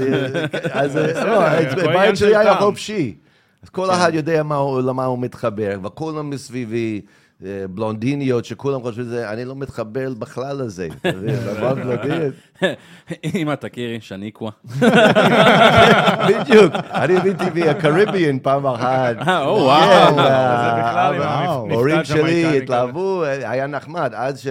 אז 0.73 0.97
לא, 0.97 1.45
הבית 1.47 2.17
של 2.17 2.27
שלי 2.27 2.37
היה. 2.37 2.57
חופשי. 2.57 3.17
אז 3.65 3.71
כל 3.71 3.91
אחד 3.91 4.11
יודע 4.15 4.43
מה 4.43 4.55
הוא- 4.57 4.81
למה 4.81 5.05
הוא 5.05 5.19
מתחבר, 5.19 5.79
וכולם 5.85 6.31
מסביבי 6.31 7.01
אה, 7.45 7.65
בלונדיניות 7.71 8.45
שכולם 8.45 8.83
חושבים 8.83 9.05
שזה, 9.05 9.31
אני 9.31 9.45
לא 9.45 9.57
מתחבר 9.57 10.15
בכלל 10.19 10.57
לזה. 10.63 10.89
אמא, 13.35 13.55
תכירי, 13.55 14.01
שניקווה. 14.01 14.51
בדיוק, 16.29 16.73
אני 16.95 17.15
הייתי 17.21 17.45
מהקריביאן 17.61 18.39
פעם 18.39 18.67
אחת. 18.67 19.17
אה, 19.29 19.45
או, 19.45 19.57
כן, 19.57 19.63
וואו. 19.63 20.19
אה, 20.19 20.75
זה 20.77 20.83
בכלל 20.83 21.15
וואו. 21.21 21.71
ההורים 21.71 22.05
שלי. 22.05 22.59
התלהבו, 22.59 23.23
היה 23.25 23.67
נחמד, 23.67 24.13
אז 24.15 24.49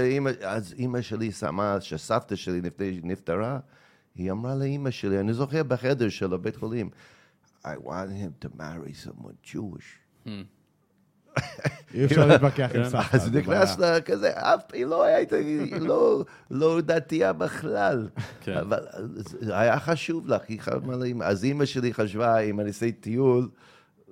אימא 0.80 1.02
שלי 1.02 1.32
שמה, 1.32 1.78
שסבתא 1.80 2.36
שלי 2.36 2.62
נפט- 2.62 2.82
נפטרה, 3.04 3.58
היא 4.16 4.32
אמרה 4.32 4.56
לאימא 4.56 4.92
שלי, 4.92 5.20
אני 5.20 5.34
זוכר 5.34 5.64
בחדר 5.64 6.10
של 6.10 6.34
הבית 6.34 6.56
חולים, 6.56 6.90
I 7.66 7.78
want 7.78 8.12
him 8.12 8.34
to 8.42 8.50
marry 8.58 8.94
someone 8.94 9.38
Jewish. 9.44 10.00
אי 11.94 12.06
אפשר 12.06 12.26
להתווכח 12.26 12.70
עם 12.76 12.84
סבתא. 12.84 13.16
אז 13.16 13.32
נכנס 13.32 13.78
כזה, 14.06 14.32
אף 14.34 14.62
היא 14.74 14.86
לא 14.86 15.04
הייתה, 15.04 15.36
היא 15.36 15.76
לא, 16.52 16.82
דתייה 16.82 17.34
בכלל. 17.34 18.10
אבל 18.62 18.88
זה 19.20 19.60
היה 19.60 19.80
חשוב 19.80 20.28
לך, 20.28 20.42
היא 20.48 20.62
חשבה. 20.62 20.96
אז 21.24 21.44
אימא 21.44 21.66
שלי 21.66 21.94
חשבה, 21.94 22.40
אם 22.40 22.60
אני 22.60 22.68
אעשה 22.68 22.92
טיול, 22.92 23.50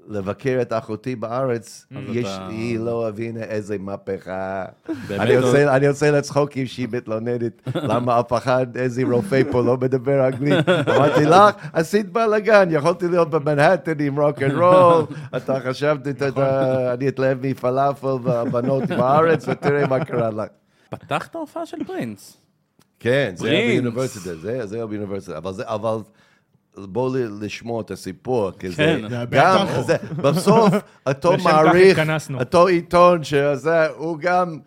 לבקר 0.08 0.60
את 0.62 0.74
אחותי 0.74 1.16
בארץ, 1.16 1.86
יש, 2.12 2.26
אתה- 2.28 2.47
היא 2.47 2.80
לא 2.80 3.08
הבינה 3.08 3.39
איזה 3.43 3.78
מהפכה. 3.80 4.66
אני 5.10 5.36
לא- 5.36 5.89
עושה 5.89 6.12
לה 6.12 6.22
צחוקים 6.22 6.66
שהיא 6.66 6.88
מתלוננת, 6.91 7.62
למה 7.76 8.20
אף 8.20 8.34
אחד, 8.34 8.78
איזה 8.78 9.04
רופא 9.12 9.41
פה 9.52 9.62
לא 9.64 9.78
מדבר 9.78 10.28
אנגלית. 10.28 10.70
אמרתי 10.70 11.26
לך, 11.26 11.39
עשית 11.74 12.12
בלאגן, 12.12 12.68
יכולתי 12.72 13.08
להיות 13.08 13.30
במנהטן 13.30 13.99
עם 13.99 14.20
רוק 14.20 14.41
אנד 14.41 14.54
רול, 14.54 15.04
אתה 15.38 15.60
חשבת, 15.60 16.08
אתה- 16.08 16.28
אתה- 16.28 16.93
אני 16.93 17.08
אתלהב 17.08 17.38
מפלאפל 17.47 18.08
והבנות 18.24 18.84
בארץ, 18.84 19.45
ותראה 19.47 19.88
מה 19.88 20.06
קרה 20.06 20.30
לך. 20.30 20.47
פתחת 20.89 21.36
הופעה 21.36 21.66
של 21.66 21.78
פרינס. 21.88 22.38
כן, 22.99 23.32
זה 23.36 23.49
היה. 23.49 23.82
באוניברסיטה, 23.82 24.36
זה 24.36 24.66
זה 24.68 24.76
היה 24.76 24.86
באוניברסיטה, 24.86 25.38
אבל 25.38 25.52
זה, 25.54 25.64
אבל 25.66 25.97
בואו 26.89 27.15
לשמוע 27.41 27.82
את 27.82 27.91
הסיפור, 27.91 28.51
כי 28.51 28.69
זה, 28.69 28.75
כן. 28.75 29.25
גם. 29.32 29.65
זה, 29.86 29.95
בסוף, 30.15 30.73
אותו 31.07 31.34
מעריך. 31.43 32.01
אותו 32.39 32.67
עיתון 32.67 33.23
שזה, 33.23 33.88
הוא 33.88 34.17
גם, 34.19 34.59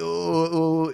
הוא, 0.00 0.90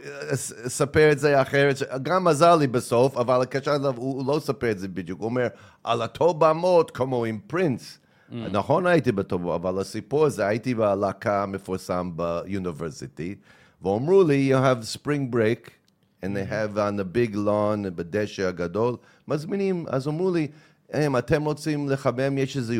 ספר 0.66 1.12
את 1.12 1.18
זה 1.18 1.42
אחרת, 1.42 1.76
גם 2.02 2.28
עזר 2.28 2.56
לי 2.56 2.66
בסוף, 2.66 3.16
אבל 3.16 3.42
הקשר 3.42 3.74
אליו, 3.74 3.94
הוא 3.96 4.34
לא 4.34 4.40
ספר 4.40 4.70
את 4.70 4.78
זה 4.78 4.88
בדיוק, 4.88 5.20
הוא 5.20 5.28
אומר, 5.28 5.46
על 5.84 6.02
אותו 6.02 6.34
במות 6.34 6.90
כמו 6.90 7.24
עם 7.24 7.38
פרינס. 7.46 7.98
נכון 8.32 8.86
הייתי 8.86 9.12
בטוב, 9.12 9.48
אבל 9.48 9.80
הסיפור 9.80 10.26
הזה, 10.26 10.46
הייתי 10.46 10.74
בלהקה 10.74 11.42
המפורסם 11.42 12.11
באוניברסיטי, 12.16 13.34
ואמרו 13.82 14.22
לי, 14.22 14.52
you 14.54 14.58
have 14.58 14.96
spring 14.96 15.34
break, 15.34 15.70
and 16.22 16.36
they 16.36 16.44
have 16.44 16.76
on 16.76 16.96
the 16.96 17.16
big 17.16 17.34
lawn 17.34 17.90
בדשא 17.94 18.46
הגדול, 18.46 18.96
מזמינים, 19.28 19.84
אז 19.88 20.08
אמרו 20.08 20.34
לי, 20.34 20.48
הם, 20.90 21.16
אתם 21.16 21.44
רוצים 21.44 21.88
לחמם, 21.88 22.38
יש 22.38 22.56
איזה 22.56 22.76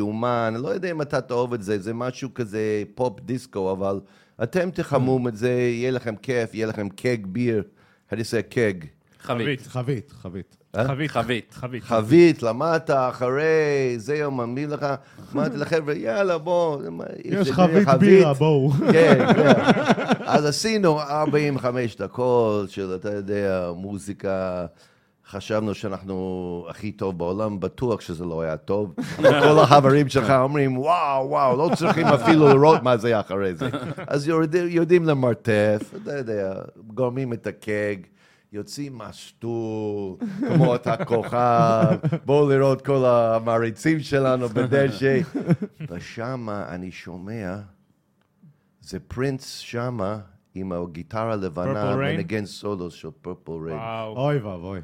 אני 0.47 0.63
לא 0.63 0.67
יודע 0.67 0.91
אם 0.91 1.01
אתה 1.01 1.21
תאהב 1.21 1.53
את 1.53 1.63
זה, 1.63 1.79
זה 1.79 1.93
משהו 1.93 2.33
כזה 2.33 2.83
פופ 2.95 3.19
דיסקו, 3.19 3.71
אבל 3.71 3.99
אתם 4.43 4.71
תחמום 4.71 5.27
את 5.27 5.37
זה, 5.37 5.51
יהיה 5.51 5.91
לכם 5.91 6.15
כיף, 6.15 6.53
יהיה 6.53 6.67
לכם 6.67 6.89
קג 6.89 7.25
ביר, 7.25 7.63
how 8.09 8.13
do 8.13 8.17
you 8.17 8.23
say 8.23 8.41
קג? 8.49 8.73
חבית. 9.19 9.61
חבית, 9.61 10.11
חבית. 10.11 10.60
אה? 10.75 10.87
חבית. 10.87 11.11
חבית. 11.11 11.53
חבית. 11.53 11.83
חבית, 11.83 12.43
למדת, 12.43 12.89
אחרי, 12.89 13.93
זהו, 13.97 14.31
ממליץ 14.31 14.69
לך, 14.69 14.85
אמרתי 15.33 15.57
לחבר'ה, 15.57 15.93
יאללה, 15.93 16.37
בוא, 16.37 16.81
יש 17.25 17.51
חבית 17.51 17.87
בירה, 17.99 18.33
בואו. 18.33 18.71
כן, 18.91 19.33
כן. 19.35 19.61
אז 20.25 20.45
עשינו 20.45 20.99
45 20.99 21.95
דקות 21.95 22.69
של, 22.69 22.95
אתה 22.95 23.13
יודע, 23.13 23.71
מוזיקה. 23.75 24.65
חשבנו 25.29 25.75
שאנחנו 25.75 26.65
הכי 26.69 26.91
טוב 26.91 27.17
בעולם, 27.17 27.59
בטוח 27.59 28.01
שזה 28.01 28.25
לא 28.25 28.41
היה 28.41 28.57
טוב. 28.57 28.95
כל 29.17 29.59
החברים 29.59 30.09
שלך 30.09 30.29
אומרים, 30.29 30.77
וואו, 30.77 31.29
וואו, 31.29 31.57
לא 31.57 31.75
צריכים 31.75 32.07
אפילו 32.07 32.47
לראות 32.47 32.83
מה 32.83 32.97
זה 32.97 33.19
אחרי 33.19 33.55
זה. 33.55 33.69
אז 34.07 34.27
יודעים 34.53 35.05
למרתף, 35.05 35.93
אתה 36.03 36.17
יודע, 36.17 36.53
גורמים 36.87 37.33
את 37.33 37.47
הקג. 37.47 37.95
יוצאים 38.51 38.97
מהשטול, 38.97 40.15
כמו 40.47 40.75
אתה 40.75 41.05
כוכב, 41.05 41.85
בואו 42.25 42.49
לראות 42.49 42.85
כל 42.85 43.05
המעריצים 43.05 43.99
שלנו 43.99 44.49
בדשא. 44.49 45.19
ושמה 45.89 46.65
אני 46.69 46.91
שומע, 46.91 47.55
זה 48.81 48.99
פרינס 48.99 49.57
שמה 49.57 50.19
עם 50.55 50.71
הגיטרה 50.71 51.33
הלבנה? 51.33 51.95
מנגן 51.95 52.45
סולו 52.45 52.91
של 52.91 53.07
פרפל 53.21 53.51
ריין. 53.51 53.79
אוי 54.15 54.37
ואבוי. 54.39 54.79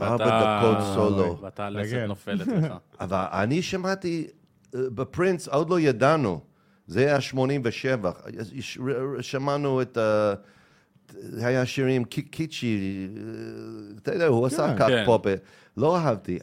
ארבע 0.00 0.58
דקות 0.60 0.84
סולו. 0.94 1.38
ואתה 1.42 1.66
הלסת. 1.66 1.96
נופלת 2.08 2.46
לך. 2.46 2.72
אבל 3.00 3.24
אני 3.32 3.62
שמעתי, 3.62 4.26
אה, 4.74 4.80
בפרינס 4.94 5.48
עוד 5.48 5.70
לא 5.70 5.80
ידענו, 5.80 6.40
זה 6.86 7.00
היה 7.00 7.20
87, 7.20 8.10
יש- 8.54 8.78
שמענו 9.20 9.82
את 9.82 9.96
ה... 9.96 10.34
היה 11.42 11.66
שירים 11.66 12.04
קי- 12.04 12.22
קיצ'י, 12.22 12.78
אה, 13.16 13.22
אתה 14.02 14.12
יודע, 14.14 14.26
הוא 14.26 14.46
עשה 14.46 14.74
כך 14.78 14.86
כן. 14.86 15.02
פופ, 15.06 15.26
לא 15.76 15.96
אהבתי. 15.96 16.38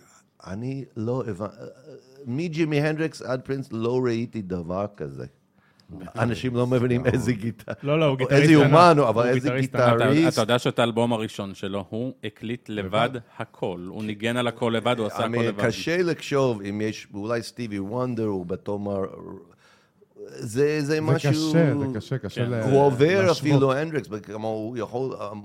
אני 0.47 0.85
לא 0.97 1.23
הבנתי, 1.27 1.53
מג'ימי 2.25 2.81
הנדריקס 2.81 3.21
עד 3.21 3.41
פרינס 3.41 3.69
לא 3.71 3.99
ראיתי 4.05 4.41
דבר 4.41 4.85
כזה. 4.97 5.25
אנשים 6.19 6.55
לא 6.55 6.67
מבינים 6.67 7.05
איזה 7.05 7.33
גיטר, 7.33 7.71
לא, 7.83 7.99
לא, 7.99 8.05
הוא 8.05 8.17
גיטריסט 8.17 8.41
איזה. 8.51 8.65
אומן 8.65 8.95
הוא, 8.97 9.09
אבל 9.09 9.27
איזה 9.27 9.39
גיטריסט. 9.39 9.75
אתה- 9.75 10.41
יודע 10.41 10.59
שאת 10.59 10.79
האלבום 10.79 11.13
הראשון 11.13 11.53
שלו, 11.53 11.85
הוא 11.89 12.13
הקליט 12.23 12.69
לבד 12.69 13.09
הכל. 13.37 13.85
הוא 13.89 14.03
ניגן 14.03 14.37
על 14.37 14.47
הכל 14.47 14.73
לבד, 14.77 14.95
הוא 14.99 15.07
עשה 15.07 15.15
הכל 15.15 15.23
אני- 15.25 15.47
לבד. 15.47 15.65
קשה 15.65 16.01
לחשוב 16.03 16.61
אם 16.61 16.81
יש, 16.81 17.07
אולי 17.13 17.43
סטיבי 17.43 17.79
וונדר 17.79 18.25
הוא 18.25 18.45
בתור, 18.45 19.01
זה, 20.27 20.45
זה 20.79 20.81
זה 20.85 21.01
משהו... 21.01 21.29
קשה, 21.31 21.75
זה 21.79 21.85
קשה, 21.95 22.17
קשה 22.17 22.45
כן. 22.45 22.51
ל- 22.51 22.53
הוא 22.63 22.81
עובר 22.81 23.21
להשוות. 23.21 23.37
אפילו 23.37 23.73
הנדריקס, 23.73 24.07
כמו 24.23 24.47
הוא 24.47 24.77
יכול... 24.77 25.15
אמ, 25.31 25.41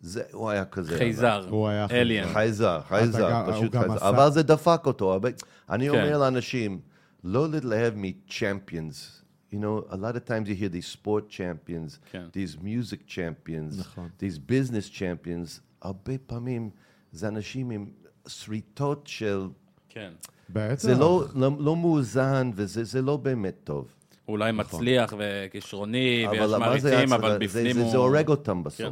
זה, 0.00 0.22
הוא 0.32 0.50
היה 0.50 0.64
כזה. 0.64 0.98
חייזר, 0.98 1.46
הוא 1.50 1.68
היה 1.68 1.86
אליאן. 1.90 2.28
חייזר, 2.32 2.80
חייזר, 2.88 3.52
פשוט 3.52 3.76
חייזר. 3.76 3.92
עשה- 3.94 4.08
אבל 4.08 4.30
זה 4.30 4.42
דפק 4.42 4.82
אותו. 4.86 5.12
הרבה- 5.12 5.28
אני 5.70 5.88
כן. 5.88 5.94
אומר 5.94 6.18
לאנשים, 6.18 6.80
לא 7.24 7.48
להתלהב 7.50 7.94
מ-champions. 7.96 9.24
You 9.52 9.56
know, 9.56 9.90
a 9.92 9.96
lot 9.96 10.14
of 10.16 10.28
times 10.28 10.48
you 10.48 10.60
hear 10.60 10.68
these 10.68 10.96
sport 10.96 11.30
champions, 11.30 11.98
כן. 12.12 12.24
these 12.32 12.56
music 12.56 13.08
champions, 13.08 13.78
נכון. 13.80 14.08
these 14.20 14.38
business 14.50 14.90
champions, 14.98 15.60
הרבה 15.82 16.12
פעמים 16.26 16.70
זה 17.12 17.28
אנשים 17.28 17.70
עם 17.70 17.86
שריטות 18.28 19.06
של... 19.06 19.46
כן. 19.88 20.10
בטח. 20.50 20.80
זה 20.82 20.94
לא, 20.94 21.24
לא, 21.34 21.50
לא 21.58 21.76
מאוזן 21.76 22.50
וזה 22.54 22.84
זה 22.84 23.02
לא 23.02 23.16
באמת 23.16 23.54
טוב. 23.64 23.94
אולי 24.28 24.52
מצליח 24.52 25.14
וכישרוני, 25.18 26.26
ויש 26.30 26.50
זה 26.50 26.58
מעריצים? 26.58 27.12
אבל 27.12 27.32
זה- 27.32 27.38
בפנים 27.38 27.72
זה, 27.72 27.80
הוא... 27.82 27.90
זה 27.90 27.96
הורג 27.96 28.28
אותם 28.28 28.64
בסוף. 28.64 28.78
כן. 28.80 28.90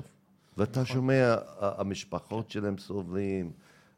ואתה 0.59 0.85
שומע, 0.85 1.35
ה- 1.61 1.80
המשפחות 1.80 2.51
שלהם 2.51 2.78
סובלים, 2.78 3.51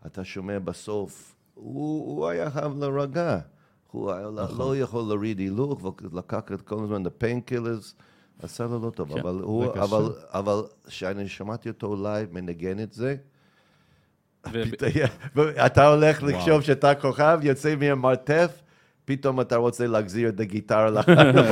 אתה 0.06 0.24
שומע 0.24 0.58
בסוף, 0.58 1.34
הוא, 1.54 2.16
הוא 2.16 2.28
היה 2.28 2.50
חייב 2.50 2.72
להירגע. 2.78 3.38
הוא 3.90 4.12
לא- 4.12 4.30
נכון. 4.44 4.58
לא 4.58 4.76
יכול 4.76 5.02
להוריד 5.08 5.38
הילוך, 5.38 5.84
ולקח 6.12 6.40
את 6.54 6.60
כל 6.62 6.84
הזמן 6.84 7.06
את 7.06 7.12
painkillers, 7.18 7.94
עשה 8.42 8.64
לו 8.64 8.78
לא 8.86 8.90
טוב. 8.90 9.12
כן. 9.14 9.20
אבל 9.20 9.34
הוא, 9.42 9.64
זה. 9.74 9.82
אבל, 9.82 10.02
אבל 10.28 10.62
כשאני 10.86 11.28
שמעתי 11.28 11.68
אותו 11.68 11.96
לייב 12.02 12.28
מנגן 12.32 12.80
את 12.80 12.92
זה, 12.92 13.16
ו- 15.36 15.66
אתה 15.66 15.88
הולך 15.88 16.22
לחשוב 16.22 16.60
שאתה 16.60 16.94
כוכב, 16.94 17.38
יוצא 17.42 17.74
מהמרתף, 17.76 18.62
פתאום 19.06 19.40
אתה 19.40 19.56
רוצה 19.56 19.86
להחזיר 19.86 20.28
את 20.28 20.40
הגיטרה 20.40 20.90
לחנות. 20.96 21.46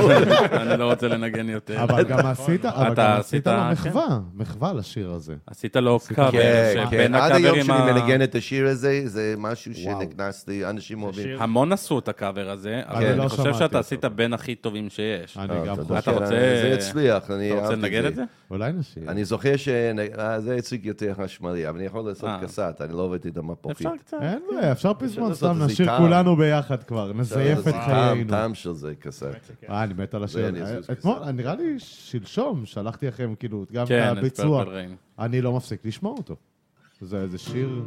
אני 0.51 0.79
לא 0.79 0.89
רוצה 0.91 1.07
לנגן 1.07 1.49
יותר. 1.49 1.83
אבל 1.83 2.03
גם 2.03 2.19
עשית, 2.25 2.65
אבל 2.65 2.91
אתה 2.93 3.01
גם 3.13 3.19
עשית 3.19 3.47
לו 3.47 3.53
כן. 3.53 3.71
מחווה, 3.71 4.19
מחווה 4.33 4.73
לשיר 4.73 5.11
הזה. 5.11 5.35
עשית 5.47 5.75
לו 5.75 5.99
קאבר, 6.15 6.31
כן, 6.31 6.73
כן, 6.73 6.85
שבין 6.87 7.15
עד 7.15 7.31
היום 7.31 7.45
הקאברים 7.45 7.65
שאני 7.65 7.89
ה... 7.89 7.93
מנגן 7.93 8.21
את 8.21 8.35
השיר 8.35 8.67
הזה, 8.67 9.01
זה 9.05 9.35
משהו. 9.37 9.71
שנכנס 9.75 10.47
לי, 10.47 10.65
אנשים 10.65 11.03
אוהבים. 11.03 11.41
המון 11.41 11.71
עשו 11.71 11.99
את 11.99 12.07
הקאבר 12.07 12.49
הזה, 12.49 12.81
אבל 12.85 13.05
אני 13.05 13.17
לא 13.17 13.21
אני 13.23 13.29
חושב 13.29 13.53
שאתה. 13.53 13.79
עשית 13.79 14.05
בין 14.05 14.33
הכי 14.33 14.55
טובים 14.55 14.89
שיש. 14.89 15.37
אני 15.37 15.59
אה, 15.59 15.65
גם. 15.65 15.75
חושב. 15.75 15.93
אתה 15.93 16.11
רוצה- 16.11 16.25
זה 16.29 16.71
הצליח, 16.77 17.31
אני 17.31 17.51
אתה 17.51 17.59
רוצה 17.59 17.69
אהבתי 17.73 17.81
לנגן 17.81 18.07
את 18.07 18.15
זה? 18.15 18.23
אולי 18.51 18.71
נשיר. 18.73 19.03
אני 19.07 19.25
זוכר 19.25 19.55
שזה 19.55 20.55
הצליח 20.57 20.81
יותר 20.85 21.13
חשמלי, 21.23 21.69
אבל 21.69 21.77
אני 21.77 21.85
יכול 21.85 22.01
לעשות 22.05 22.29
אה. 22.29 22.39
קסט, 22.43 22.81
אני 22.81 22.93
לא 22.93 23.01
עובד 23.01 23.25
את 23.27 23.37
המפוחית. 23.37 23.77
אפשר 23.87 23.97
קצת. 23.97 24.17
אין 24.21 24.39
בעיה, 24.55 24.71
אפשר 24.71 24.91
פזמון, 24.99 25.33
סתם 25.33 25.63
נשיר. 25.63 25.97
כולנו 25.97 26.35
ביחד 26.35 26.83
כבר, 26.83 27.13
נזייף 27.43 27.67
את 27.67 27.73
חיינו. 27.85 28.29
טעם 28.29 28.55
של 28.55 28.73
זה 28.73 28.95
קסט. 28.99 29.23
אה, 29.69 29.83
אני 29.83 29.93
מת 29.93 30.13
על. 30.13 30.23
אני 30.47 30.61
אזוז 30.61 30.89
אתמול, 30.91 31.31
נראה 31.31 31.55
לי 31.55 31.75
שלשום, 31.77 32.65
שלחתי 32.65 33.07
לכם 33.07 33.33
כאילו 33.39 33.65
גם 33.71 33.85
כן, 33.85 34.11
את 34.11 34.17
הביצוע. 34.17 34.65
אני 35.19 35.41
לא 35.41 35.53
מפסיק 35.53 35.85
לשמוע 35.85 36.11
אותו. 36.17 36.35
זה 37.01 37.21
איזה 37.21 37.37
שיר, 37.37 37.83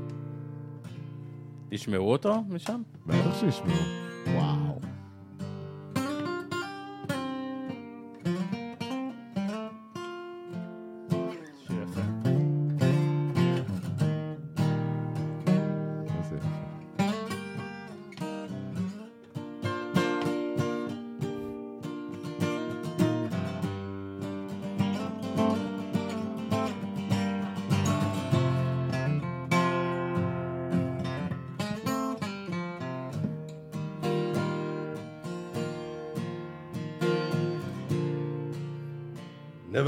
תשמעו 1.70 2.12
אותו 2.12 2.42
משם? 2.48 2.82
בטח 3.06 3.40
שישמעו. 3.40 3.76
וואו. 4.26 4.95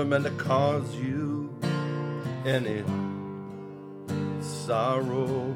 Meant 0.08 0.24
to 0.24 0.30
cause 0.42 0.94
you 0.96 1.54
any 2.46 2.82
sorrow. 4.40 5.54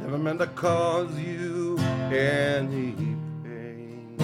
Never 0.00 0.18
meant 0.18 0.40
to 0.40 0.48
cause 0.48 1.16
you 1.16 1.78
any 2.10 2.96
pain. 3.44 4.16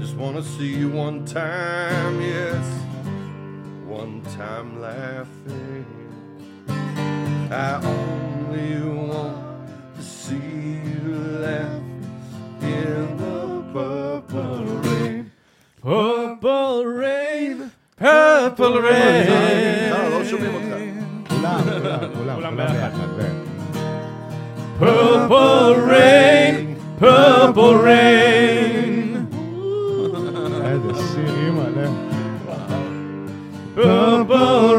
Just 0.00 0.16
wanna 0.16 0.42
see 0.42 0.74
you 0.74 0.88
one 0.88 1.24
time, 1.24 2.20
yes, 2.20 2.66
one 3.86 4.22
time 4.36 4.80
laughing. 4.80 5.86
I 7.52 7.80
only 7.84 8.82
want 8.82 9.37
Purple 15.82 16.84
rain, 16.86 17.70
purple 18.00 18.78
rain. 18.82 19.90
לא, 19.90 20.18
לא 20.18 20.24
שומעים 20.24 20.54
אותך. 20.54 20.66
כולם, 21.28 21.60
כולם, 21.62 21.80
כולם, 21.82 21.98
כולם 22.14 22.34
כולם 22.34 22.56
ביחד. 22.56 22.74
ביחד. 22.74 23.08
כן. 23.20 23.34
Purple 24.80 25.76
rain, 25.90 26.54
purple 27.00 27.76
rain. 27.84 29.16
איזה 30.64 31.02
שיר, 31.12 31.34
אימא'לה. 31.46 31.88
Purple 33.76 34.77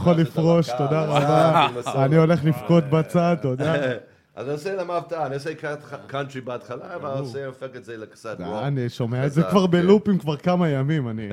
יכול 0.00 0.14
לפרוש, 0.14 0.68
תודה 0.78 1.04
רבה. 1.04 1.68
אני 2.04 2.16
הולך 2.16 2.44
לבכות 2.44 2.84
בצד, 2.84 3.36
תודה. 3.42 3.74
אז 4.34 4.46
אני 4.46 4.52
עושה 4.52 4.74
להם 4.76 4.90
הפתעה, 4.90 5.26
אני 5.26 5.34
עושה 5.34 5.50
קאנטרי 6.06 6.40
בהתחלה, 6.40 6.94
אבל 6.94 7.10
אני 7.10 7.20
עושה, 7.20 7.46
הופך 7.46 7.68
את 7.76 7.84
זה 7.84 7.96
לקצת 7.96 8.36
רוק. 8.40 8.62
אני 8.62 8.88
שומע 8.88 9.26
את 9.26 9.32
זה 9.32 9.42
כבר 9.42 9.66
כן. 9.66 9.70
בלופים 9.70 10.18
כבר 10.18 10.36
כמה 10.36 10.68
ימים, 10.68 11.08
אני... 11.08 11.28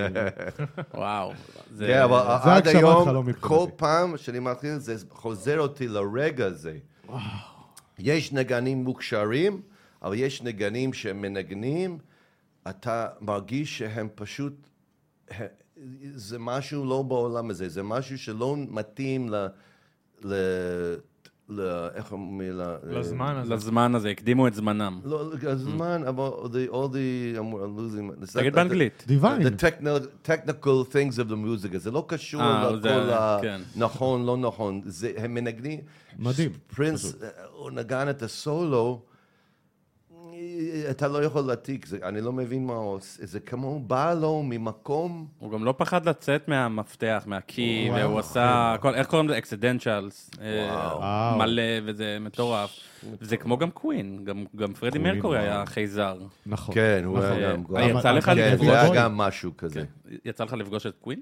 וואו. 0.94 1.34
זה- 1.76 1.88
כן, 1.88 2.02
אבל 2.02 2.20
עד 2.44 2.68
היום, 2.68 3.06
חלום 3.06 3.26
מבחינתי. 3.26 3.48
כל 3.48 3.68
פעם 3.76 4.18
שאני 4.18 4.40
מתחיל, 4.40 4.78
זה 4.78 4.96
חוזר 5.10 5.60
אותי 5.60 5.88
לרגע 5.88 6.46
הזה. 6.46 6.78
יש 8.00 8.34
נגנים 8.34 8.84
מוכשרים, 8.84 9.62
אבל 10.04 10.14
יש 10.16 10.42
נגנים 10.42 10.94
שמנגנים, 10.94 11.98
אתה 12.70 13.08
מרגיש 13.22 13.78
שהם 13.78 14.08
פשוט, 14.16 14.54
זה 16.16 16.40
משהו 16.40 16.86
לא 16.86 17.02
בעולם 17.02 17.50
הזה, 17.50 17.70
זה 17.70 17.84
משהו 17.84 18.18
שלא 18.18 18.56
מתאים 18.70 19.30
ל... 19.30 19.48
ל... 20.24 20.34
ל... 21.50 21.62
איך 21.96 22.12
אומרים? 22.12 22.54
ל- 22.54 22.76
לזמן 22.84 23.36
הזה. 23.36 23.54
לזמן 23.54 23.96
הזה, 23.96 24.10
הקדימו 24.10 24.48
את 24.48 24.54
זמנם. 24.54 25.00
לא, 25.04 25.32
הזמן, 25.48 26.02
אבל 26.08 26.28
the, 26.28 26.72
all 26.72 26.88
the, 26.94 27.38
I'm 27.38 27.54
losing, 27.54 28.38
תגיד 28.38 28.54
באנגלית. 28.54 29.04
דיוויין. 29.08 29.42
The 29.42 29.50
technical, 29.50 30.28
technical 30.28 30.94
things 30.94 31.20
of 31.20 31.30
the 31.30 31.36
music, 31.36 31.78
זה 31.78 31.92
לא 31.92 32.06
קשור 32.08 32.42
אה, 32.42 32.72
לכל 32.72 32.90
ה... 32.90 33.38
כן. 33.42 33.62
נכון, 33.76 34.26
לא 34.26 34.38
נכון. 34.38 34.82
זה, 34.86 35.12
הם 35.18 35.34
מנגנים... 35.34 35.80
מדהים, 36.20 36.52
פרינס, 36.76 37.16
הוא 37.52 37.72
נגן 37.72 38.10
את 38.10 38.24
הסולו, 38.24 39.02
אתה 40.90 41.08
לא 41.08 41.24
יכול 41.24 41.42
להעתיק, 41.42 41.86
זה- 41.86 41.98
אני 42.04 42.22
לא 42.22 42.34
מבין 42.34 42.66
מה 42.66 42.74
הוא 42.74 42.94
עושה, 42.94 43.26
זה 43.26 43.40
כמו 43.40 43.80
בא 43.80 44.14
לו 44.14 44.44
ממקום... 44.44 45.28
הוא 45.40 45.52
גם 45.52 45.66
לא 45.66 45.74
פחד 45.78 46.10
לצאת 46.10 46.48
מהמפתח, 46.48 47.24
מהקי. 47.26 47.90
והוא 47.96 48.20
עשה, 48.20 48.76
כל- 48.82 48.96
איך 48.96 49.08
קוראים 49.08 49.28
לזה? 49.30 49.38
אקסידנציאלס. 49.38 50.30
וואו. 50.70 51.38
מלא, 51.38 51.62
וזה 51.86 52.18
מטורף. 52.22 52.70
זה 53.22 53.38
כמו 53.38 53.58
גם 53.58 53.72
קווין, 53.72 54.20
גם- 54.26 54.46
גם 54.56 54.74
פרדי 54.74 55.00
מרקורי 55.00 55.40
היה. 55.40 55.64
חייזר. 55.66 56.18
נכון. 56.46 56.76
כן, 56.76 57.02
הוא 57.06 57.18
נכון. 57.18 57.32
היה 57.32 57.54
גם... 57.56 57.76
אה, 57.76 58.00
יצא 58.00 58.12
לך 58.12 58.26
כן, 58.26 58.38
לפגוש? 58.38 58.68
זה 58.68 58.82
היה 58.82 58.96
גם 58.96 59.18
משהו 59.18 59.52
כזה. 59.58 59.84
יצא 60.26 60.44
לך 60.44 60.54
לפגוש 60.54 60.86
את 60.86 60.94
קווין? 61.02 61.22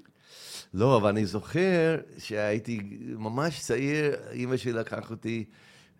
לא, 0.74 0.96
אבל 0.96 1.08
אני 1.08 1.26
זוכר 1.26 1.96
שהייתי 2.18 2.80
ממש 3.18 3.60
צעיר, 3.60 4.14
אימא 4.32 4.56
שלי 4.56 4.72
לקח 4.72 5.10
אותי, 5.10 5.44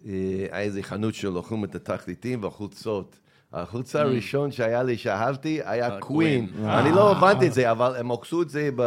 אה, 0.07 0.13
היה 0.51 0.61
איזה 0.61 0.83
חנות 0.83 1.15
שלוחים 1.15 1.65
את 1.65 1.75
התחליטים 1.75 2.43
והחולצות. 2.45 3.19
החולצה 3.57 4.01
הראשון 4.01 4.51
שהיה 4.51 4.83
לי, 4.83 4.97
שאהבתי, 4.97 5.61
היה 5.65 5.95
אה, 5.95 6.01
קווין. 6.01 6.47
קווין. 6.47 6.69
אני 6.69 6.93
לא 6.93 7.11
הבנתי 7.11 7.47
את 7.47 7.53
זה, 7.53 7.71
אבל 7.71 7.97
הם 7.97 8.09
עוקצו 8.09 8.43
את 8.43 8.51
זה 8.51 8.69
ב... 8.77 8.83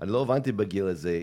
אני 0.00 0.10
לא 0.10 0.22
הבנתי 0.22 0.52
בגיל 0.52 0.86
הזה. 0.86 1.22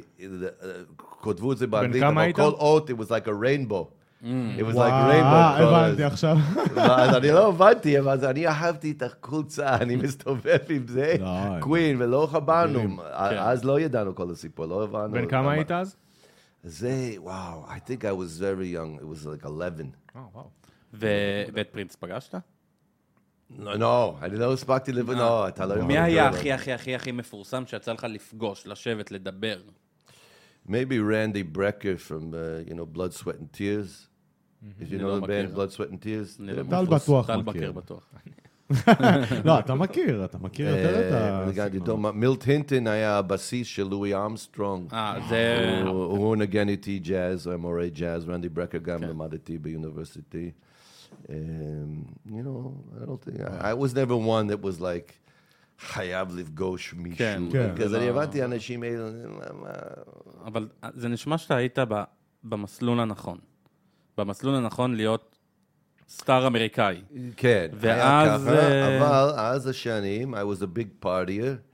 כותבו 1.00 1.52
את 1.52 1.58
זה 1.58 1.68
באנגלית, 1.68 2.04
אבל? 2.04 2.32
כל 2.34 2.42
אות, 2.42 2.90
it 2.90 2.94
was 2.94 3.06
like 3.06 3.28
a 3.28 3.34
rainbow. 3.44 3.86
It 4.24 4.64
was 4.64 4.76
like 4.76 4.94
rainbow. 5.12 5.62
הבנתי 5.62 6.04
עכשיו. 6.04 6.38
אז 6.78 7.16
אני 7.16 7.32
לא 7.32 7.50
הבנתי, 7.50 8.00
אבל 8.00 8.26
אני 8.26 8.48
אהבתי 8.48 8.92
את 8.92 9.04
החולצה, 9.04 9.76
אני 9.82 9.96
מסתובב 9.96 10.58
עם 10.70 10.88
זה. 10.88 11.16
קווין, 11.60 12.02
ולא 12.02 12.28
חברנו. 12.32 12.80
מדהים. 12.80 13.00
אז 13.40 13.66
לא 13.66 13.80
ידענו 13.80 14.16
כל 14.16 14.32
הסיפור, 14.32 14.66
לא 14.66 14.84
הבנו. 14.84 15.14
בן 15.14 15.28
כמה 15.28 15.52
היית 15.52 15.72
אז? 15.72 15.96
זה, 16.64 17.14
וואו, 17.18 17.66
I 17.68 17.90
think 17.90 18.02
I 18.02 18.14
was 18.14 18.40
very 18.40 18.76
young, 18.76 19.02
it 19.02 19.06
was 19.06 19.26
like 19.26 19.46
11. 19.46 19.86
אה, 21.04 21.44
ואת 21.54 21.70
פרינס 21.72 21.96
פגשת? 21.96 22.36
לא, 23.58 23.76
לא, 23.76 24.18
אני 24.22 24.36
לא 24.36 24.54
הספקתי 24.54 24.92
לב... 24.92 25.12
לא, 25.12 25.48
אתה 25.48 25.66
לא 25.66 25.74
יכול... 25.74 25.86
מי 25.86 26.00
היה. 26.00 26.28
הכי 26.28 26.52
הכי 26.52 26.74
הכי 26.74 26.96
הכי 26.96 27.12
מפורסם 27.12 27.64
שיצא 27.66 27.94
לך 27.94 28.04
לפגוש, 28.10 28.68
לשבת, 28.68 29.12
לדבר? 29.12 29.58
Maybe 30.68 31.00
Randy 31.00 31.44
Brecker 31.58 31.98
from, 31.98 32.34
uh, 32.34 32.70
you 32.70 32.76
know, 32.76 32.86
Blood, 32.86 33.14
Sweat 33.14 33.40
and 33.40 33.52
Tears. 33.52 34.08
If 34.80 34.92
you 34.92 35.00
know 35.00 35.08
לא 35.08 35.20
the 35.20 35.28
band. 35.28 35.56
Blood, 35.56 35.72
Sweat 35.72 35.90
and 35.90 36.02
Tears. 36.04 36.40
לא 36.40 36.64
טל 36.70 36.86
בטוח 36.86 37.28
טל 37.28 37.42
מכיר. 37.42 37.72
בטוח. 37.72 38.14
לא, 39.46 39.60
אתה 39.60 39.76
מכיר, 39.76 40.26
אתה 40.26 40.38
מכיר 40.38 40.70
יותר 40.70 41.08
את 41.08 41.14
אה, 41.14 41.44
הסגנון. 41.44 41.86
דומה, 41.86 42.12
מילט 42.12 42.44
הינטון 42.44 42.88
היה 42.88 43.18
הבסיס 43.18 43.68
של 43.68 43.84
לואי 43.84 44.26
אמסטרונג. 44.26 44.94
אה, 44.94 45.16
זה... 45.30 45.82
הוא 45.86 46.04
הוא 46.04 46.36
נגן 46.36 46.70
איתי 46.70 47.00
ג'אז, 47.00 47.46
הוא 47.46 47.52
היה 47.52 47.58
מורה 47.58 47.88
ג'אז, 47.88 48.30
רנדי 48.30 48.50
ברקר 48.50 48.78
גם 48.78 49.04
למד 49.04 49.34
איתי 49.34 49.58
ב 49.58 49.66
university. 49.66 50.52
Um, 51.28 51.32
you 52.26 52.44
know, 52.44 52.74
I 53.02 53.06
don't 53.06 53.22
think, 53.24 53.42
I, 53.42 53.72
I 53.72 53.74
was 53.74 53.94
never 53.94 54.16
one 54.16 54.48
that 54.48 54.62
was 54.62 54.80
like, 54.82 55.14
חייב 55.80 56.36
לפגוש 56.36 56.94
מישהו. 56.94 57.18
כן, 57.18 57.42
כן. 57.52 57.84
אז 57.84 57.96
אני 57.96 58.10
הבנתי 58.10 58.44
אנשים 58.44 58.84
האלה, 58.84 59.10
מה- 59.54 59.70
אבל 60.46 60.68
זה 60.94 61.08
נשמע 61.08 61.38
שאתה 61.38 61.56
היית 61.56 61.78
במסלול 62.44 63.00
הנכון. 63.00 63.38
במסלול 64.18 64.56
הנכון 64.56 64.96
להיות 64.96 65.36
סטאר 66.10 66.48
אמריקאי. 66.48 67.02
כן, 67.38 67.68
היה 67.82 67.96
ואז, 67.98 68.42
ככה, 68.44 68.58
אה, 68.60 68.98
אבל 68.98 69.34
אז 69.40 69.68
השנים, 69.68 70.36
I 70.36 70.38
was 70.38 70.62
a 70.62 70.78
big 70.78 71.06
partier. 71.06 71.69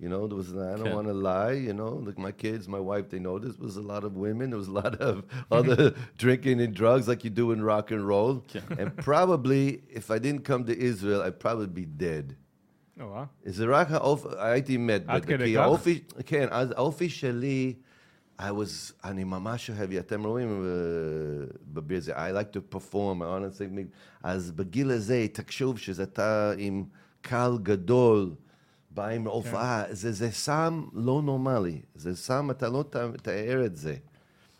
You 0.00 0.08
know, 0.08 0.26
there 0.26 0.36
was, 0.36 0.50
I 0.56 0.76
don't 0.78 0.86
כן. 0.86 0.94
want 0.94 1.08
to 1.08 1.12
lie, 1.12 1.52
you 1.52 1.74
know, 1.74 1.92
like 2.06 2.18
my 2.18 2.32
kids, 2.32 2.66
my 2.66 2.80
wife, 2.80 3.10
they 3.10 3.18
know 3.18 3.38
this, 3.38 3.58
was 3.58 3.76
a 3.76 3.82
lot 3.82 4.02
of 4.02 4.16
women, 4.16 4.48
there 4.48 4.58
was 4.58 4.68
a 4.68 4.72
lot 4.72 4.94
of 4.98 5.24
other 5.50 5.92
drinking 6.16 6.58
and 6.62 6.72
drugs 6.74 7.06
like 7.06 7.22
you 7.22 7.28
do 7.28 7.52
in 7.52 7.62
rock 7.62 7.90
and 7.90 8.08
roll. 8.08 8.42
and 8.78 8.96
probably, 8.96 9.82
if 9.90 10.10
I 10.10 10.18
didn't 10.18 10.44
come 10.50 10.64
to 10.64 10.74
Israel, 10.90 11.20
I'd 11.22 11.38
probably 11.38 11.66
be 11.66 11.84
dead. 11.84 12.34
אה, 13.00 13.06
וואו. 13.06 13.24
זה 13.46 13.64
רק 13.68 13.90
האופי, 13.90 14.28
הייתי 14.38 14.76
מת. 14.76 15.02
עד 15.06 15.24
כדי 15.24 15.54
כך? 15.54 15.60
האופי, 15.60 16.00
כן, 16.26 16.46
אז 16.50 16.70
האופי 16.70 17.08
שלי, 17.08 17.74
I 18.38 18.42
was, 18.42 18.92
אני 19.04 19.24
ממש 19.24 19.70
אוהב, 19.70 19.92
אתם 19.92 20.24
רואים 20.24 20.48
uh, 20.48 21.56
בביר 21.72 22.00
זה, 22.00 22.16
I 22.16 22.32
like 22.32 22.56
to 22.56 22.76
perform, 22.76 23.20
I 23.20 23.58
sing, 23.58 23.78
אז 24.22 24.50
בגיל 24.50 24.90
הזה, 24.90 25.26
תחשוב 25.32 25.78
שזה 25.78 26.02
אתה 26.02 26.52
עם 26.58 26.84
קהל 27.20 27.58
גדול, 27.62 28.34
בא 28.90 29.06
עם 29.06 29.26
הופעה, 29.26 29.84
זה, 29.90 30.12
זה 30.12 30.30
סם 30.30 30.84
לא 30.92 31.22
נורמלי, 31.24 31.80
זה 31.94 32.16
סם, 32.16 32.50
אתה 32.50 32.68
לא 32.68 32.84
תאר 33.22 33.62
את 33.66 33.76
זה. 33.76 33.96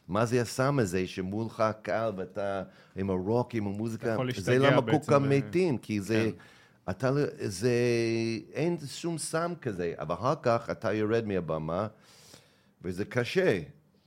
מה 0.09 0.27
זה 0.27 0.41
הסם 0.41 0.79
הזה 0.79 1.07
שמולך 1.07 1.65
קהל 1.83 2.13
ואתה 2.17 2.63
עם 2.97 3.11
הרוק, 3.11 3.55
עם 3.55 3.67
המוזיקה, 3.67 4.17
זה 4.37 4.59
למה 4.59 4.83
כל 4.83 4.99
כך 5.07 5.13
ב- 5.13 5.17
מתים, 5.19 5.79
כי 5.79 6.01
זה... 6.01 6.31
כן. 6.37 6.45
אתה, 6.91 7.11
לא- 7.11 7.21
זה, 7.39 7.71
אין 8.53 8.77
שום 8.87 9.19
סם 9.19 9.53
כזה, 9.61 9.93
אבל 9.99 10.15
אחר 10.15 10.35
כך 10.43 10.71
אתה 10.71 10.93
יורד 10.93 11.27
מהבמה, 11.27 11.87
וזה 12.83 13.05
קשה. 13.05 13.61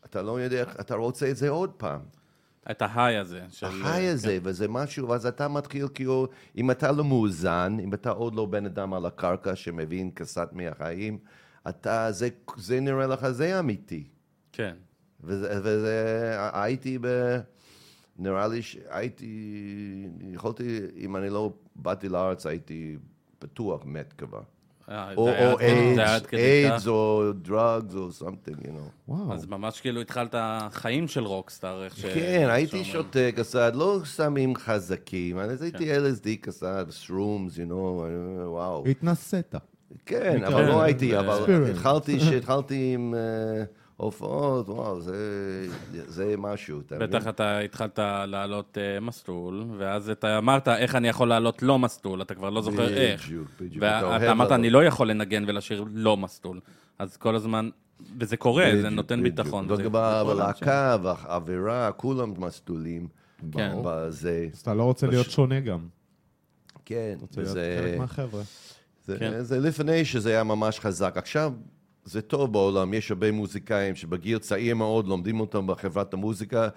אתה 0.05 0.21
לא 0.21 0.41
יודע, 0.41 0.63
אתה 0.80 0.95
רוצה 0.95 1.30
את 1.30 1.38
זה 1.38 1.49
עוד 1.49 1.71
פעם. 1.78 2.01
את 2.72 2.82
ההיי 2.82 3.18
הזה. 3.18 3.41
של- 3.49 3.66
החי 3.66 4.07
הזה, 4.07 4.38
וזה 4.43 4.68
משהו, 4.68 5.09
ואז 5.09 5.26
אתה 5.26 5.47
מתחיל 5.47 5.88
כאילו, 5.93 6.28
אם 6.57 6.72
אתה 6.72 6.91
לא 6.91 7.03
מאוזן, 7.03 7.78
אם 7.84 7.93
אתה 7.93 8.09
עוד 8.09 8.36
לא 8.36 8.45
בן 8.45 8.66
אדם 8.66 8.93
על 8.93 9.05
הקרקע 9.05 9.55
שמבין 9.55 10.11
קצת 10.11 10.53
מהחיים, 10.53 11.18
אתה, 11.70 12.11
זה, 12.11 12.30
זה 12.57 12.80
נראה 12.80 13.07
לך, 13.07 13.30
זה 13.30 13.59
אמיתי. 13.59 14.03
כן. 14.51 14.76
וזה, 15.24 15.59
וזה 15.64 16.38
הייתי 16.53 16.97
ב... 17.01 17.07
נראה 18.18 18.47
לי 18.47 18.61
שהייתי, 18.61 19.53
יכולתי, 20.22 20.80
אם 20.97 21.16
אני 21.16 21.30
לא 21.30 21.53
באתי 21.76 22.09
לארץ, 22.09 22.45
הייתי 22.45 22.97
בטוח 23.41 23.82
מת 23.86 24.14
כבר. 24.18 24.41
אה, 24.89 25.13
או 25.17 25.29
איידס. 26.34 26.88
או 26.88 27.31
דרגס 27.41 27.95
או 27.95 28.09
something, 28.19 28.63
you 28.63 28.67
know. 28.67 28.89
וואו. 29.07 29.34
אז 29.34 29.45
ממש 29.45 29.81
כאילו 29.81 30.01
התחלת 30.01 30.36
חיים 30.71 31.07
של 31.07 31.23
רוקסטאר, 31.23 31.84
איך 31.84 31.97
ש... 31.97 32.05
כן, 32.05 32.47
הייתי. 32.49 32.84
שותה 32.84 33.31
קצת, 33.36 33.71
לא 33.75 33.99
סמים 34.05 34.55
חזקים, 34.55 35.39
אז 35.39 35.59
כן. 35.59 35.65
הייתי 35.65 35.97
LSD 35.97 36.41
קצת, 36.41 36.86
שרומס, 36.89 37.55
you 37.55 37.69
know, 37.69 38.03
וואו. 38.45 38.84
התנסית. 38.88 39.55
כן, 40.05 40.34
כן, 40.39 40.43
אבל 40.43 40.65
לא 40.65 40.81
הייתי, 40.81 41.19
אבל. 41.19 41.65
התחלתי, 41.71 42.19
שהתחלתי 42.19 42.93
עם 42.93 43.15
אה, 43.15 43.63
הופעות, 43.98 44.70
וואו, 44.70 45.02
זה- 45.02 45.68
זה 45.91 46.36
משהו, 46.38 46.80
אתה 46.82 46.96
מבין? 46.96 47.10
בטח 47.10 47.28
אתה 47.28 47.60
התחלת 47.60 48.00
לעלות 48.28 48.78
אה, 48.78 49.00
מסלול, 49.00 49.64
ואז 49.78 50.10
אתה 50.10 50.38
אמרת, 50.38 50.68
איך 50.68 50.96
אני 50.96 51.08
יכול 51.08 51.30
לעלות 51.30 51.64
לא 51.64 51.80
מסלול, 51.80 52.22
אתה 52.22 52.36
כבר 52.36 52.50
לא 52.50 52.62
זוכר 52.62 52.94
איך. 52.94 53.26
בדיוק, 53.26 53.48
בדיוק. 53.62 53.84
אתה 53.84 54.08
ואתה 54.12 54.32
אמרת. 54.32 54.52
אני 54.52 54.70
לא 54.70 54.86
יכול 54.86 55.10
לנגן 55.10 55.44
ולשיר 55.48 55.86
לא 55.94 56.18
מסלול. 56.18 56.60
אז 57.00 57.18
כל 57.18 57.36
הזמן, 57.36 57.70
וזה 58.20 58.38
קורה, 58.38 58.66
זה 58.72 58.78
בדיוק, 58.78 58.94
נותן 58.94 59.20
בדיוק. 59.24 59.36
ביטחון. 59.38 59.68
זה- 59.70 59.76
זה 59.76 59.84
כל 59.84 59.89
בלהקה 60.34 60.98
והאווירה, 61.04 61.91
כולם 61.91 62.34
מסלולים. 62.38 63.08
כן. 63.52 63.76
בזה, 63.86 64.48
אז 64.54 64.60
אתה 64.60 64.74
לא 64.74 64.84
רוצה 64.84 65.08
להיות 65.08 65.30
שונה 65.32 65.60
גם. 65.60 65.80
כן, 66.86 67.16
רוצה 67.22 67.41
להיות 67.41 67.52
וזה... 67.52 67.80
חלק 67.84 67.98
מהחבר'ה. 68.00 68.41
זה, 69.06 69.20
כן. 69.20 69.41
זה 69.44 69.60
לפני 69.60 70.06
שזה 70.06 70.30
היה 70.30 70.44
ממש 70.44 70.80
חזק. 70.80 71.14
עכשיו, 71.18 71.54
זה 72.06 72.22
טוב 72.22 72.54
בעולם, 72.54 72.93
יש 72.93 73.12
הרבה 73.12 73.32
מוזיקאים 73.32 73.95
שבגיל 73.95 74.38
צעיר 74.38 74.76
מאוד 74.76 75.08
לומדים 75.08 75.39
אותם 75.39 75.68
בחברת 75.68 76.14
המוזיקה. 76.14 76.68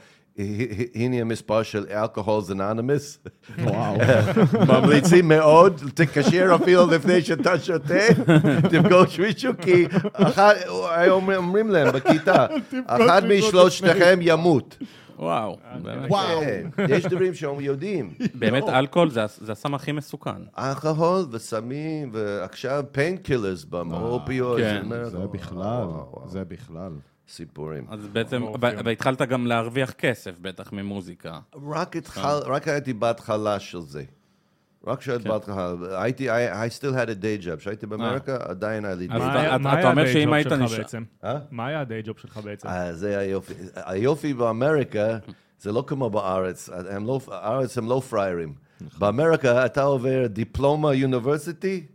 הנה 0.94 1.16
המספר 1.16 1.62
של 1.62 1.86
אלכוהולס 1.90 2.50
אנונימוס. 2.50 3.18
וואו. 3.58 3.96
ממליצים 4.68 5.28
מאוד, 5.28 5.80
תתקשר 5.94 6.56
אפילו 6.62 6.86
לפני 6.86 7.22
שאתה 7.22 7.58
שותה, 7.58 7.94
תפגוש 8.70 9.20
מישהו, 9.20 9.52
כי 9.62 9.86
אומרים 11.36 11.70
להם 11.70 11.92
בכיתה, 11.92 12.46
אחד 12.86 13.22
משלושתכם 13.26 14.18
ימות. 14.20 14.76
וואו, 15.18 15.56
באמת. 15.82 16.10
וואו. 16.10 16.40
כן, 16.76 16.86
יש 16.90 17.06
דברים 17.06 17.34
שהם 17.34 17.60
יודעים. 17.60 18.14
באמת 18.34 18.64
אלכוהול 18.68 19.10
זה 19.10 19.24
הס- 19.24 19.40
זה 19.42 19.52
הסם 19.52 19.74
הכי 19.74 19.92
מסוכן. 19.92 20.42
אלכוהול 20.58 21.26
וסמים, 21.30 22.10
ועכשיו 22.12 22.84
painkillers 22.92 23.64
ב 23.64 23.77
opioid. 23.77 24.64
כן. 24.64 25.04
זה 25.04 25.18
בכלל, 25.32 25.86
זה 26.26 26.44
בכלל. 26.44 26.92
סיפורים. 27.28 27.84
אז 27.88 28.06
בעצם. 28.06 28.42
ו- 28.42 28.54
והתחלת 28.84 29.22
גם 29.22 29.46
להרוויח 29.46 29.90
כסף 29.92 30.38
בטח 30.40 30.72
ממוזיקה. 30.72 31.38
רק 31.72 31.96
התחל, 31.96 32.38
רק 32.46 32.68
הייתי 32.68 32.92
בהתחלה 32.92 33.60
של 33.60 33.80
זה. 33.80 34.02
רק 34.86 34.98
כשהייתי 34.98 35.24
כן. 35.24 35.30
בהתחלה, 35.30 35.72
הייתי, 36.02 36.30
I, 36.30 36.32
I 36.52 36.80
still 36.80 36.92
had 36.94 37.08
a 37.08 37.22
day 37.22 37.46
job. 37.46 37.56
כשהייתי 37.56 37.86
באמריקה, 37.86 38.36
עדיין 38.40 38.84
היה 38.84 38.94
לי 38.94 39.08
day 39.10 39.14
אז 39.14 39.22
אתה- 39.22 39.56
אתה 39.80 39.90
אומר 39.90 40.06
שאם 40.06 40.32
היית 40.32 40.46
נשאר-? 40.52 40.98
אה? 41.24 41.38
מה 41.50 41.66
היה 41.66 41.80
הדיי 41.80 42.02
ג'וב 42.02 42.18
שלך 42.18 42.36
בעצם? 42.44 42.68
אה, 42.68 42.92
זה 42.94 43.18
היופי. 43.18 43.54
היופי 43.74 44.34
באמריקה, 44.34 45.18
זה 45.60 45.72
לא 45.72 45.84
כמו 45.86 46.10
בארץ. 46.10 46.68
הם 46.90 47.06
לא, 47.06 47.20
הארץ 47.30 47.78
הם 47.78 47.88
לא 47.88 48.02
פראיירים. 48.10 48.54
באמריקה 48.98 49.66
אתה 49.66 49.82
עובר 49.82 50.26
דיפלומה 50.26 50.94
יוניברסיטי, 50.94 51.86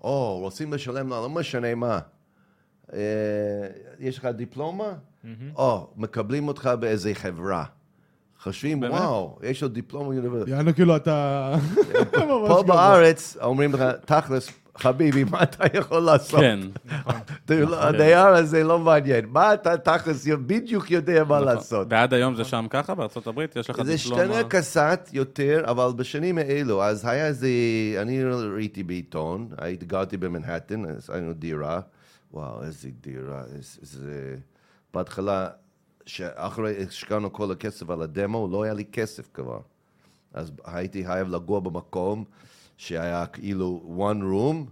או 0.00 0.38
רוצים 0.40 0.72
לשלם 0.72 1.08
לה, 1.08 1.20
לא 1.20 1.28
משנה 1.30 1.74
מה. 1.74 1.98
אה, 2.92 2.98
יש 3.98 4.18
לך 4.18 4.24
דיפלומה? 4.24 4.92
או, 5.56 5.90
מקבלים 5.96 6.48
אותך 6.48 6.70
באיזה 6.80 7.14
חברה. 7.14 7.64
חושבים? 8.42 8.82
וואו, 8.82 9.38
יש 9.42 9.62
לו 9.62 9.68
דיפלומה 9.68 10.14
יוניברסיטי. 10.14 10.50
יענו 10.50 10.74
כאילו 10.74 10.96
אתה... 10.96 11.54
פה. 12.12 12.62
בארץ 12.66 13.36
אומרים 13.42 13.72
לך, 13.72 13.82
תכלס, 14.04 14.50
חביבי, 14.76 15.24
מה 15.24 15.42
אתה 15.42 15.78
יכול 15.78 16.00
לעשות? 16.00 16.40
כן. 16.40 16.60
הדייר 17.72 18.26
הזה 18.26 18.64
לא 18.64 18.78
מעניין. 18.78 19.26
מה 19.28 19.54
אתה 19.54 19.76
תכלס 19.76 20.26
בדיוק 20.46 20.90
יודע 20.90 21.24
מה 21.24 21.40
לעשות? 21.40 21.86
ועד 21.90 22.14
היום 22.14 22.34
זה 22.34 22.44
שם 22.44 22.66
ככה 22.70 22.94
בארצות 22.94 23.26
הברית? 23.26 23.56
יש 23.56 23.70
לך 23.70 23.82
זה 23.82 23.92
דיפלומה? 23.92 24.22
השתנה 24.22 24.44
קצת 24.48 25.08
יותר, 25.12 25.62
אבל 25.66 25.92
בשנים 25.96 26.38
האלו, 26.38 26.82
אז 26.82 27.04
היה 27.04 27.26
איזה, 27.26 27.48
אני 27.98 28.24
ראיתי 28.24 28.82
בעיתון, 28.82 29.48
הייתי 29.58 29.86
גרתי 29.86 30.16
במנהטן, 30.16 30.84
אז 30.84 31.10
היינו 31.10 31.32
דירה, 31.32 31.80
וואו, 32.32 32.62
איזה 32.62 32.88
דירה, 33.00 33.42
איזה... 33.82 34.36
בהתחלה, 34.94 35.48
שאחרי 36.10 36.84
השקענו 36.88 37.32
כל 37.32 37.52
הכסף 37.52 37.90
על 37.90 38.02
הדמו, 38.02 38.48
לא 38.52 38.62
היה 38.62 38.74
לי 38.74 38.84
כסף 38.84 39.28
כבר. 39.34 39.58
אז 40.34 40.52
הייתי 40.64 41.06
חייב 41.06 41.28
לגור 41.28 41.60
במקום 41.60 42.24
שהיה 42.76 43.26
כאילו 43.26 43.96
one 43.98 44.22
room, 44.22 44.70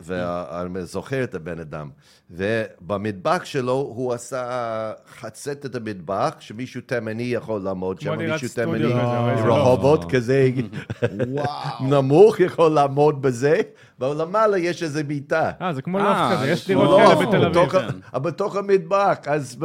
ואני 0.00 0.84
זוכר 0.86 1.24
את 1.24 1.34
הבן 1.34 1.60
אדם. 1.60 1.90
ובמטבח 2.30 3.44
שלו 3.44 3.72
הוא 3.72 4.12
עשה 4.12 4.92
חצת 5.08 5.66
את 5.66 5.74
המטבח, 5.74 6.34
שמישהו 6.40 6.80
תימני 6.80 7.22
יכול 7.22 7.60
לעמוד 7.60 8.00
שם, 8.00 8.18
מישהו 8.18 8.48
תימני 8.54 8.84
כזה, 8.84 8.94
לא. 8.94 9.56
רחובות 9.56 10.12
כזה 10.12 10.50
וואו. 11.28 11.88
נמוך 11.88 12.40
יכול 12.40 12.70
לעמוד 12.70 13.22
בזה, 13.22 13.60
ולמעלה 14.00 14.58
יש 14.58 14.82
איזה 14.82 15.02
מיטה. 15.04 15.50
אה, 15.62 15.72
זה 15.72 15.82
כמו 15.82 15.98
אה, 15.98 16.04
לוף 16.04 16.36
כזה, 16.36 16.46
זה 16.46 16.50
יש 16.52 16.66
דירות 16.66 17.00
כאלה 17.00 17.14
בתל 17.14 17.36
אביב. 17.44 17.48
בתוך 17.58 17.74
ה- 17.74 17.80
כן. 18.12 18.22
בתוך 18.22 18.56
המטבח, 18.56 19.16
אז 19.26 19.56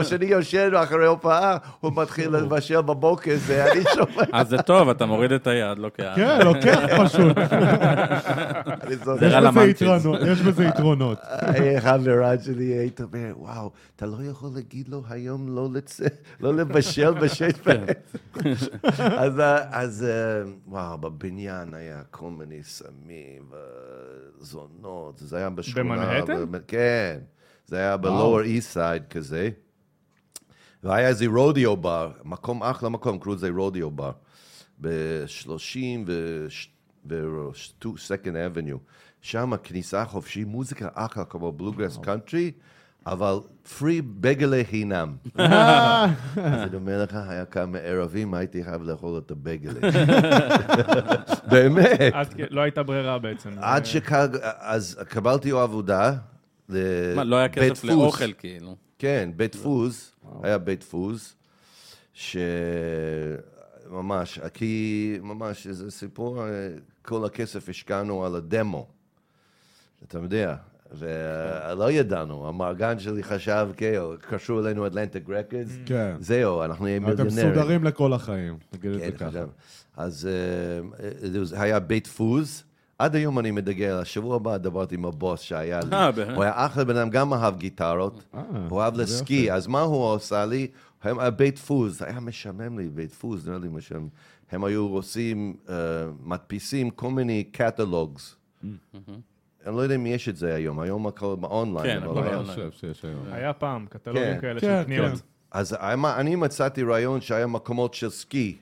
כשאני 0.00 0.24
יושב 0.26 0.70
אחרי 0.82 1.06
הופעה, 1.06 1.56
הוא 1.80 1.92
מתחיל 1.96 2.30
לבשל 2.30 2.80
בבוקר, 2.80 3.34
ואני 3.46 3.80
שומע, 3.94 4.22
אז 4.32 4.48
זה 4.48 4.58
טוב, 4.58 4.88
אתה 4.88 5.06
מוריד 5.06 5.32
את 5.32 5.46
היד, 5.46 5.78
לא 5.78 5.90
כעד. 5.94 6.16
כן, 6.16 6.38
לוקח 6.44 6.78
פשוט. 7.04 7.36
אני. 7.38 8.90
יש 8.90 10.40
בזה. 10.40 10.64
יתרונות, 10.64 11.18
יתרונות. 11.18 11.18
חברה 11.80 12.32
שלי 12.44 12.64
היית 12.64 13.00
אומר, 13.00 13.32
וואו, 13.36 13.70
אתה 13.96 14.06
לא 14.06 14.16
יכול 14.30 14.50
להגיד 14.54 14.88
לו 14.88 15.02
היום 15.10 15.56
לא 15.56 15.68
לא 16.40 16.54
לבשל 16.54 17.10
בשש 17.10 17.52
בעצם. 17.66 18.18
אז, 18.98 19.40
אה, 19.40 19.58
אז, 19.70 20.06
אה, 20.08 20.42
וואו, 20.68 20.98
בבניין 20.98 21.74
היה 21.74 22.00
כל 22.10 22.30
מיני 22.30 22.62
סמים 22.62 23.42
וזונות, 24.42 25.18
זה 25.18 25.36
היה 25.36 25.50
בשכונה. 25.50 25.84
במנהטן? 25.84 26.58
כן, 26.66 27.18
זה 27.66 27.76
היה 27.76 27.96
ב-lower 27.96 28.44
east 28.44 28.74
side 28.76 29.10
כזה. 29.10 29.50
והיה 30.82 31.08
איזה 31.08 31.26
רודיו 31.26 31.76
בר, 31.76 32.12
מקום 32.24 32.62
אחלה 32.62 32.88
מקום, 32.88 33.18
קראו 33.18 33.34
לזה 33.34 33.50
רודיו 33.56 33.90
בר, 33.90 34.12
ב-30 34.80 35.78
ו-2nd 37.06 38.46
אבניו. 38.46 38.76
שם 39.20 39.52
כניסה 39.62 40.04
חופשי, 40.04 40.44
מוזיקה 40.44 40.88
אחלה 40.94 41.24
כמו 41.24 41.52
בלוגרס 41.52 41.96
קאנטרי, 41.96 42.52
אבל 43.06 43.34
פרי 43.78 44.02
בגלה 44.02 44.62
חינם. 44.70 45.16
אז 45.38 45.40
אני 46.36 46.76
אומר 46.76 47.02
לך, 47.02 47.14
היה 47.28 47.44
כמה 47.44 47.78
ערבים, 47.78 48.34
הייתי 48.34 48.64
חייב 48.64 48.82
לאכול 48.82 49.18
את 49.18 49.30
הבגלה. 49.30 49.80
באמת. 51.50 52.12
לא 52.50 52.60
הייתה 52.60 52.82
ברירה 52.82 53.18
בעצם. 53.18 53.50
עד 53.60 53.84
זה- 53.84 53.90
שכ... 53.90 54.12
אז 54.60 54.98
קבלתי 55.08 55.50
עבודה. 55.50 56.12
מה, 56.68 57.24
לא 57.24 57.36
היה 57.36 57.48
כסף. 57.48 57.84
לאוכל, 57.84 58.32
כאילו. 58.32 58.76
כן, 58.98 59.30
בית 59.36 59.56
דפוס, 59.56 60.12
היה 60.42 60.58
בית 60.58 60.80
דפוס, 60.80 61.34
שממש, 63.88 64.38
כי 64.54 65.18
ממש, 65.22 65.66
זה 65.66 65.90
סיפור, 65.90 66.44
אה, 66.46 66.68
כל 67.02 67.24
הכסף 67.24 67.68
השקענו 67.68 68.24
על 68.26 68.34
הדמו, 68.36 68.86
אתה 70.02 70.18
יודע, 70.18 70.54
ולא 70.98 71.90
ידענו, 71.90 72.48
המארגן 72.48 72.98
שלי 72.98 73.22
חשב, 73.22 73.68
כן, 73.76 74.00
קשור 74.30 74.60
אלינו 74.60 74.86
אטלנטיק 74.86 75.28
רקדס, 75.28 75.78
כן. 75.86 76.16
זהו, 76.20 76.62
אנחנו 76.62 76.84
נהיה 76.84 76.96
אתם 76.96 77.06
מיליונרים. 77.06 77.50
מסודרים 77.50 77.84
לכל 77.84 78.12
החיים, 78.12 78.56
נגיד 78.74 78.90
את 78.90 79.00
כן, 79.00 79.06
זה 79.06 79.12
ככה. 79.12 79.28
חשב. 79.28 79.48
אז 79.96 80.28
אה, 80.28 81.44
זה 81.44 81.62
היה 81.62 81.80
בית 81.80 82.04
דפוס. 82.04 82.64
עד 82.98 83.16
היום 83.16 83.38
אני 83.38 83.50
מדגל, 83.50 83.92
השבוע 83.92 84.36
הבא 84.36 84.56
דיברתי 84.56 84.94
עם 84.94 85.04
הבוס 85.04 85.40
שהיה 85.40 85.80
לי. 85.80 85.96
אה? 85.96 86.10
הוא 86.34 86.42
היה 86.42 86.66
אחלה 86.66 86.84
בן 86.84 86.96
אדם, 86.96 87.10
גם 87.10 87.34
אהב 87.34 87.58
גיטרות, 87.58 88.22
אה, 88.34 88.42
הוא 88.68 88.82
אהב 88.82 88.96
לסקי, 88.96 89.52
אז 89.52 89.66
מה 89.66 89.80
הוא 89.80 90.14
עשה 90.14 90.46
לי? 90.46 90.66
בית 91.36 91.54
דפוס, 91.54 92.02
היה 92.02 92.20
משעמם 92.20 92.78
לי, 92.78 92.88
בית 92.88 93.10
דפוס, 93.10 93.46
נראה 93.46 93.58
לי 93.58 93.68
משעמם. 93.68 94.08
הם 94.50 94.64
היו 94.64 94.86
עושים, 94.86 95.54
אה, 95.68 95.74
מדפיסים 96.22 96.90
כל 96.90 97.10
מיני 97.10 97.44
קטלוגס. 97.44 98.36
אני 99.66 99.76
לא 99.76 99.80
יודע 99.80 99.94
אם 99.94 100.06
יש 100.06 100.28
את 100.28 100.36
זה 100.36 100.54
היום, 100.54 100.80
היום 100.80 101.06
הכל 101.06 101.36
באונליין. 101.40 102.00
כן, 102.00 102.06
הכל 102.06 102.18
היה- 102.22 102.26
אני 102.30 102.36
אונליין. 102.36 102.70
חושב 102.70 102.80
שיש 102.80 103.04
היום. 103.04 103.22
היה 103.32 103.52
פעם, 103.52 103.86
קטלוגים 103.90 104.22
כן. 104.34 104.40
כאלה 104.40 104.60
כן, 104.60 104.66
של 104.80 104.84
קניות. 104.84 105.10
כן. 105.12 105.16
אז 105.50 105.74
אני- 105.80 106.36
מצאתי 106.36 106.82
רעיון 106.82 107.20
שהיה 107.20 107.46
מקומות 107.46 107.94
של 107.94 108.10
סקי 108.10 108.56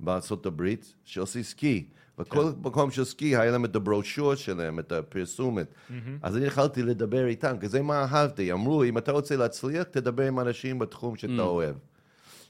בארצות 0.00 0.46
הברית, 0.46 0.94
שעושים 1.04 1.42
סקי. 1.42 1.86
וכל 2.18 2.44
מקום 2.62 2.90
של 2.90 3.04
סקי 3.04 3.36
היה 3.36 3.50
להם 3.50 3.64
את 3.64 3.76
הברושור 3.76 4.34
שלהם, 4.34 4.78
את 4.78 4.92
הפרסומת. 4.92 5.66
אז 6.22 6.36
אני 6.36 6.46
התחלתי 6.46 6.82
לדבר 6.82 7.26
איתם, 7.26 7.56
כי 7.60 7.68
זה 7.68 7.82
מה 7.82 8.02
אהבתי. 8.02 8.52
אמרו, 8.52 8.84
אם 8.84 8.98
אתה 8.98 9.12
רוצה 9.12 9.36
להצליח, 9.36 9.82
תדבר 9.82 10.22
עם 10.26 10.40
אנשים 10.40 10.78
בתחום 10.78 11.16
שאתה 11.16 11.42
אוהב. 11.42 11.74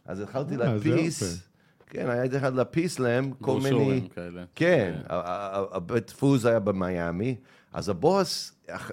אז 0.06 0.20
התחלתי 0.20 0.54
אה, 0.54 0.58
להדפיס. 0.58 1.48
כן, 1.90 2.10
הייתי 2.10 2.36
יכול 2.36 2.48
להדפיס 2.48 2.98
להם 2.98 3.30
כל 3.32 3.44
ברושורים 3.46 3.88
מיני... 3.88 4.08
כאלה. 4.14 4.44
כן, 4.54 4.94
הבית 5.08 6.06
דפוס 6.06 6.44
היה 6.44 6.58
במיאמי, 6.58 7.36
אז 7.76 7.88
הבוס, 7.88 8.52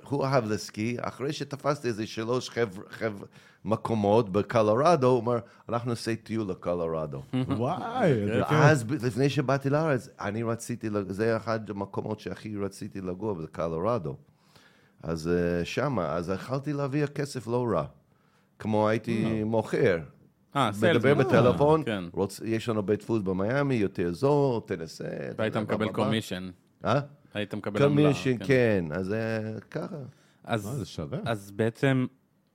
הוא 0.09 0.25
אהב 0.25 0.45
לסקי, 0.51 0.97
אחרי 1.01 1.33
שתפסתי 1.33 1.87
איזה 1.87 2.07
שלוש 2.07 2.49
חבר- 2.49 2.83
חבר- 2.89 3.25
מקומות 3.65 4.29
בקולורדו, 4.29 5.07
הוא 5.07 5.21
אמר, 5.21 5.37
אנחנו 5.69 5.89
נעשה 5.89 6.15
טיול 6.15 6.49
לקולורדו. 6.49 7.21
וואי, 7.57 8.11
כיף. 8.49 8.51
ואז 8.51 8.85
לפני 9.03 9.29
שבאתי 9.29 9.69
לארץ, 9.69 10.09
אני 10.21 10.43
רציתי, 10.43 10.87
זה 11.07 11.37
אחד 11.37 11.69
המקומות 11.69 12.19
שהכי 12.19 12.57
רציתי 12.57 13.01
לגור, 13.01 13.41
זה 13.41 13.47
קולורדו. 13.47 14.15
אז 15.03 15.27
אה, 15.27 15.65
שמה, 15.65 16.13
אז 16.13 16.29
יכלתי 16.35 16.73
להביא 16.73 17.05
כסף 17.05 17.47
לא 17.47 17.65
רע. 17.73 17.83
כמו 18.59 18.89
הייתי 18.89 19.43
מוכר. 19.43 19.99
אה, 20.55 20.69
מדבר. 20.93 21.13
בטלפון, 21.13 21.83
כן. 21.83 22.03
רוצ- 22.15 22.41
יש 22.45 22.69
לנו 22.69 22.83
בית 22.83 22.99
דפוס 22.99 23.21
במיאמי, 23.21 23.75
יותר 23.75 24.13
זול, 24.13 24.61
תנסה. 24.65 25.03
והיית 25.37 25.57
מקבל 25.57 25.89
קומישן. 25.91 26.49
אה? 26.85 26.99
היית 27.33 27.53
מקבל 27.53 27.83
עמלה. 27.83 28.03
קומישן, 28.03 28.37
כן. 28.37 28.45
כן, 28.45 28.85
אז 28.91 29.13
אה, 29.13 29.39
ככה. 29.71 29.95
אז- 30.43 30.67
אה, 30.67 30.71
זה 30.73 30.85
שווה. 30.85 31.19
אז 31.25 31.51
בעצם, 31.51 32.05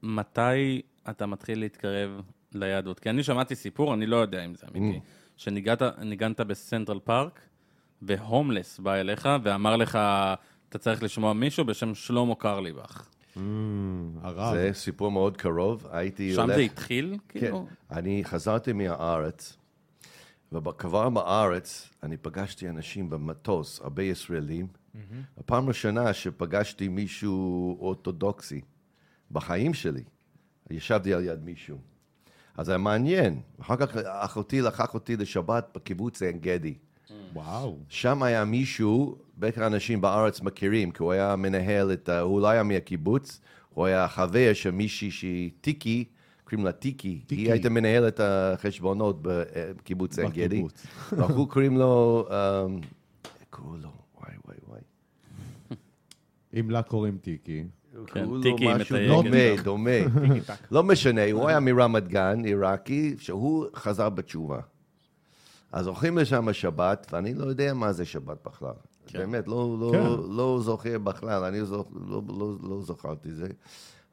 מתי 0.02 0.82
אתה 1.10 1.26
מתחיל 1.26 1.60
להתקרב 1.60 2.20
ליהדות? 2.54 3.00
כי 3.00 3.10
אני 3.10 3.22
שמעתי 3.22 3.54
סיפור, 3.54 3.94
אני 3.94 4.06
לא 4.06 4.16
יודע 4.16 4.44
אם 4.44 4.54
זה 4.54 4.66
אמיתי, 4.76 5.00
שניגנת 5.36 6.40
בסנטרל 6.40 6.98
פארק, 7.04 7.40
והומלס 8.02 8.78
בא 8.78 8.94
אליך 8.94 9.28
ואמר 9.42 9.76
לך, 9.76 9.98
אתה 10.68 10.78
צריך 10.78 11.02
לשמוע 11.02 11.32
מישהו 11.32 11.64
בשם 11.64 11.94
שלמה 11.94 12.34
קרליבך. 12.34 13.08
הרב. 14.22 14.54
זה 14.54 14.70
סיפור 14.72 15.10
מאוד 15.10 15.36
קרוב. 15.36 15.86
הייתי 15.90 16.34
שם 16.34 16.40
הולך... 16.40 16.56
זה 16.56 16.60
התחיל? 16.62 17.16
כן. 17.28 17.40
כאילו? 17.40 17.66
אני 17.90 18.24
חזרתי 18.24 18.72
מהארץ, 18.72 19.56
וכבר 20.52 21.08
בארץ 21.08 21.90
אני 22.02 22.16
פגשתי 22.16 22.68
אנשים 22.68 23.10
במטוס, 23.10 23.80
הרבה 23.80 24.02
ישראלים. 24.02 24.66
הפעם 25.38 25.68
ראשונה 25.68 26.12
שפגשתי 26.12 26.88
מישהו 26.88 27.76
אורתודוקסי 27.80 28.60
בחיים 29.30 29.74
שלי, 29.74 30.02
ישבתי 30.70 31.14
על 31.14 31.24
יד 31.24 31.44
מישהו. 31.44 31.78
אז 32.56 32.68
היה 32.68 32.78
מעניין. 32.78 33.40
אחר 33.60 33.76
כך 33.76 33.96
אחותי 33.96 34.60
לקח 34.60 34.94
אותי 34.94 35.16
לשבת 35.16 35.68
בקיבוץ 35.74 36.22
עין 36.22 36.38
גדי. 36.38 36.74
וואו. 37.32 37.78
שם 37.88 38.22
היה 38.22 38.44
מישהו, 38.44 39.18
בעיקר 39.36 39.66
אנשים 39.66 40.00
בארץ 40.00 40.40
מכירים, 40.40 40.90
כי 40.90 41.02
הוא 41.02 41.12
היה 41.12 41.36
מנהל 41.36 41.92
את. 41.92 42.08
הוא 42.08 42.40
לא 42.40 42.48
היה 42.48 42.62
מהקיבוץ, 42.62 43.40
הוא 43.70 43.86
היה 43.86 44.08
חבר 44.08 44.52
של 44.52 44.70
מישהי 44.70 45.10
שהיא 45.10 45.50
טיקי, 45.60 46.04
קוראים 46.48 46.64
לה 46.64 46.72
טיקי. 46.72 47.20
טיקי. 47.26 47.42
היא 47.42 47.52
הייתה 47.52 47.68
מנהלת 47.68 48.20
החשבונות 48.22 49.18
בקיבוץ 49.22 50.18
עין 50.18 50.30
גדי. 50.30 50.64
ואנחנו 51.12 51.48
קוראים 51.52 51.76
לו, 51.76 52.24
אמ, 52.30 52.80
קראו 53.50 53.76
לו? 53.76 53.88
וואי 54.20 54.32
וואי 54.44 54.56
וואי. 54.68 54.80
אם 56.60 56.70
לה 56.70 56.82
קוראים 56.82 57.18
טיקי. 57.18 57.64
כן, 58.06 58.24
קראו 58.24 58.36
לו 58.36 58.42
טיקי 58.42 58.74
משהו 58.74 58.96
מתייגת. 58.96 59.08
דומה, 59.08 59.62
דומה. 59.62 60.24
לא 60.70 60.82
משנה, 60.82 61.30
הוא 61.32 61.48
היה 61.48 61.60
מרמת 61.60 62.08
גן, 62.08 62.44
עיראקי, 62.44 63.14
שהוא 63.18 63.66
חזר 63.74 64.08
בתשובה. 64.08 64.60
אז 65.72 65.86
הולכים 65.86 66.18
לשם 66.18 66.52
שבת, 66.52 67.06
ואני 67.12 67.34
לא 67.34 67.44
יודע 67.44 67.74
מה 67.74 67.92
זה 67.92 68.04
שבת 68.04 68.46
בכלל. 68.46 68.74
באמת, 69.12 69.48
לא, 69.48 69.76
לא, 69.80 69.90
כן. 69.92 70.32
לא 70.36 70.60
זוכר 70.62 70.98
בכלל, 70.98 71.44
אני 71.44 71.64
זוכ... 71.64 71.88
לא, 72.08 72.22
לא, 72.28 72.54
לא 72.62 72.82
זכרתי 72.82 73.32
זה. 73.32 73.48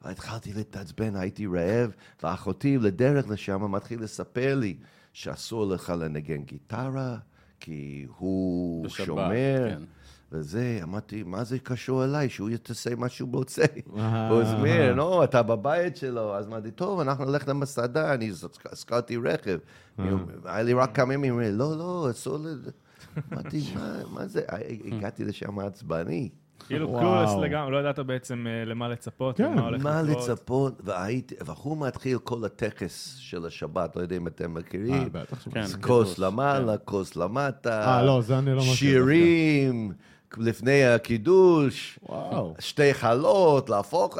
והתחלתי 0.06 0.52
להתעצבן, 0.52 1.16
הייתי 1.16 1.46
רעב, 1.46 1.90
ואחותי 2.22 2.78
לדרך 2.78 3.28
לשם 3.28 3.72
מתחיל 3.72 4.02
לספר 4.02 4.54
לי 4.54 4.76
שאסור 5.12 5.66
לך 5.66 5.92
לנגן 5.98 6.42
גיטרה, 6.42 7.16
כי 7.60 8.06
הוא 8.18 8.84
בשבת, 8.84 9.06
שומר. 9.06 9.66
כן. 9.70 9.82
וזה, 10.32 10.80
אמרתי, 10.82 11.22
מה 11.22 11.44
זה 11.44 11.58
קשור 11.58 12.04
אליי, 12.04 12.28
שהוא 12.28 12.50
יתעשה 12.50 12.94
מה 12.94 13.08
שהוא 13.08 13.28
רוצה. 13.32 13.62
אה. 13.96 14.28
הוא 14.28 14.42
הסביר, 14.42 14.94
לא, 14.94 15.24
אתה 15.24 15.42
בבית 15.42 15.96
שלו. 15.96 16.34
אז 16.34 16.46
אמרתי, 16.46 16.70
טוב, 16.70 17.00
אנחנו 17.00 17.24
נלך 17.24 17.48
למסעדה, 17.48 18.14
אני 18.14 18.30
הזכרתי 18.72 19.16
רכב. 19.16 19.58
היה 20.44 20.62
לי 20.62 20.72
רק 20.72 20.96
כמה 20.96 21.14
ימים, 21.14 21.40
לא, 21.40 21.78
לא, 21.78 22.08
אסור 22.10 22.38
ל... 22.38 22.56
אמרתי, 23.32 23.62
"מה- 23.74 24.02
מה 24.10 24.26
זה? 24.26 24.42
הגעתי 24.84 25.24
לשם 25.24 25.58
עצבני. 25.58 26.28
כאילו. 26.66 26.98
קלולס 26.98 27.30
לגמרי, 27.42 27.72
לא 27.72 27.76
ידעת 27.78 27.98
בעצם 27.98 28.46
אה, 28.48 28.64
למה 28.64 28.88
לצפות, 28.88 29.36
כן. 29.36 29.44
ומה 29.46 29.60
הולך 29.64 29.82
מה 29.84 30.02
לקרות. 30.02 30.28
לצפות, 30.28 30.80
והייתי, 30.84 31.34
והוא 31.46 31.86
מתחיל 31.86 32.18
כל 32.18 32.44
הטקס 32.44 33.16
של 33.18 33.46
השבת, 33.46 33.96
לא 33.96 34.02
יודע 34.02 34.16
אם 34.16 34.26
אתם 34.26 34.44
אה, 34.56 34.60
מכירים. 34.60 35.08
בטח 35.12 35.40
ש... 35.40 35.48
כן. 35.52 35.64
כוס 35.80 36.18
למעלה, 36.18 36.76
כוס 36.78 37.16
למטה. 37.16 37.96
אה, 37.96 38.02
לא, 38.02 38.20
זה 38.22 38.38
אני 38.38 38.50
לא 38.50 38.56
מכיר. 38.62 38.74
שירים, 38.74 39.92
לפני 40.38 40.84
הקידוש, 40.84 41.98
וואו. 42.08 42.54
שתי 42.58 42.94
חלות, 42.94 43.70
להפוך, 43.70 44.18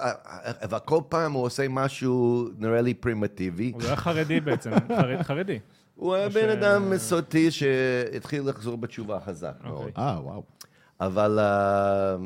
וכל 0.71 1.01
פעם 1.09 1.33
הוא 1.33 1.43
עושה 1.43 1.67
משהו, 1.71 2.49
נראה 2.59 2.81
לי 2.81 2.95
פרימיטיבי. 2.95 3.73
הוא 3.75 3.83
היה 3.83 3.97
חרדי 3.97 4.41
בעצם, 4.41 4.71
חרד- 4.89 5.23
חרדי. 5.23 5.59
הוא 5.95 6.15
היה 6.15 6.29
בן 6.29 6.41
ש- 6.41 6.57
אדם 6.57 6.91
מסורתי 6.91 7.51
שהתחיל 7.51 8.43
לחזור 8.49 8.77
בתשובה 8.77 9.19
חזק 9.21 9.53
מאוד. 9.65 9.77
אוקיי. 9.77 9.93
אה, 10.05 10.19
וואו. 10.23 10.43
אבל 11.01 11.39
אה, 11.39 12.17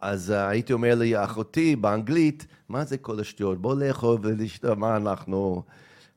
אז 0.00 0.30
הייתי 0.36 0.72
אומר 0.72 0.94
לאחותי 0.96 1.76
באנגלית, 1.76 2.46
מה 2.68 2.84
זה 2.84 2.98
כל 2.98 3.20
השטויות? 3.20 3.58
בוא 3.62 3.74
לאכול 3.74 4.18
ולשתות, 4.22 4.78
מה 4.78 4.96
אנחנו... 4.96 5.62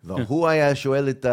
והוא 0.04 0.48
היה 0.48 0.76
שואל 0.76 1.10
את 1.10 1.26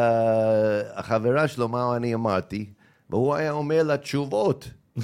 החברה 0.94 1.48
שלו 1.48 1.68
מה 1.68 1.96
אני 1.96 2.14
אמרתי, 2.14 2.66
והוא 3.10 3.34
היה 3.34 3.52
אומר 3.52 3.82
לה 3.82 3.96
תשובות. 3.96 4.68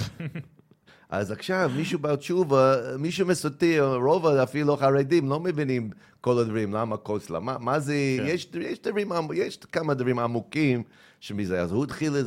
אז 1.10 1.30
עכשיו, 1.30 1.70
מישהו 1.76 1.98
בתשובה, 1.98 2.74
מישהו 2.98 3.26
מסורתי, 3.26 3.80
רוב 3.80 4.26
אפילו 4.26 4.76
חרדים 4.76 5.28
לא 5.28 5.40
מבינים 5.40 5.90
כל 6.20 6.38
הדברים, 6.38 6.72
למה 6.74 6.96
כוס, 6.96 7.30
למה, 7.30 7.58
מה 7.58 7.80
זה, 7.80 7.94
יש, 7.94 8.48
יש, 8.60 8.78
דברים, 8.82 9.10
יש 9.34 9.56
כמה 9.56 9.94
דברים 9.94 10.18
עמוקים 10.18 10.82
שמזה, 11.20 11.60
אז 11.62 11.72
הוא 11.72 11.84
התחיל, 11.84 12.16
את- 12.16 12.26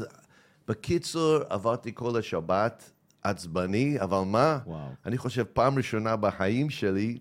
בקיצור, 0.68 1.38
עברתי 1.50 1.92
כל 1.94 2.18
השבת, 2.20 2.92
עצבני, 3.24 3.98
אבל 4.02 4.22
מה? 4.26 4.60
וואו. 4.66 4.80
אני 5.06 5.18
חושב 5.18 5.44
פעם 5.44 5.78
ראשונה 5.78 6.16
בחיים 6.16 6.70
שלי, 6.70 7.18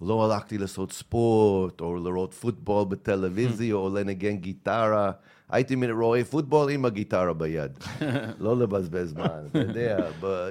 לא 0.00 0.24
הלכתי 0.24 0.58
לעשות 0.58 0.92
ספורט, 0.92 1.80
או 1.80 1.96
לראות 1.96 2.34
פוטבול 2.34 2.84
בטלוויזיה, 2.84 3.74
או 3.74 3.90
לנגן 3.94 4.36
גיטרה. 4.36 5.10
הייתי 5.50 5.76
רואה 5.90 6.24
פוטבול 6.24 6.70
עם 6.70 6.84
הגיטרה 6.84 7.32
ביד. 7.32 7.72
לא 8.40 8.58
לבזבז 8.58 9.10
זמן, 9.10 9.26
אתה 9.50 9.58
יודע. 9.58 9.96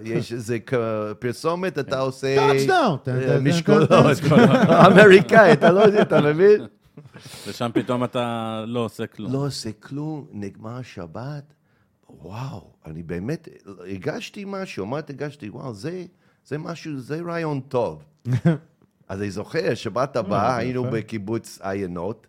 יש 0.03 0.33
איזה 0.33 0.57
פרסומת, 1.19 1.79
אתה 1.79 1.99
עושה... 1.99 2.51
Touchdown. 2.51 3.09
אה, 3.09 3.39
משקולות. 3.39 3.91
אמריקאי, 4.85 5.53
אתה 5.53 5.71
לא 5.71 5.79
יודע, 5.79 6.01
אתה 6.01 6.21
מבין? 6.21 6.67
ושם 7.47 7.69
פתאום 7.73 8.03
אתה 8.03 8.63
לא 8.67 8.79
עושה 8.79 9.07
כלום. 9.07 9.33
לא 9.33 9.45
עושה 9.45 9.69
כלום, 9.79 10.25
נגמר 10.31 10.81
שבת, 10.81 11.53
וואו, 12.21 12.71
אני 12.85 13.03
באמת, 13.03 13.47
הגשתי 13.87 14.43
משהו, 14.47 14.85
אמרתי, 14.85 15.13
הגשתי, 15.13 15.49
וואו, 15.49 15.73
זה, 15.73 16.05
זה 16.45 16.57
משהו, 16.57 16.99
זה 16.99 17.21
רעיון 17.21 17.59
טוב. 17.59 18.03
אז 19.09 19.21
אני 19.21 19.31
זוכר, 19.31 19.73
שבת 19.75 20.15
הבאה 20.15 20.57
היינו 20.57 20.83
בקיבוץ 20.91 21.59
עיינות, 21.61 22.27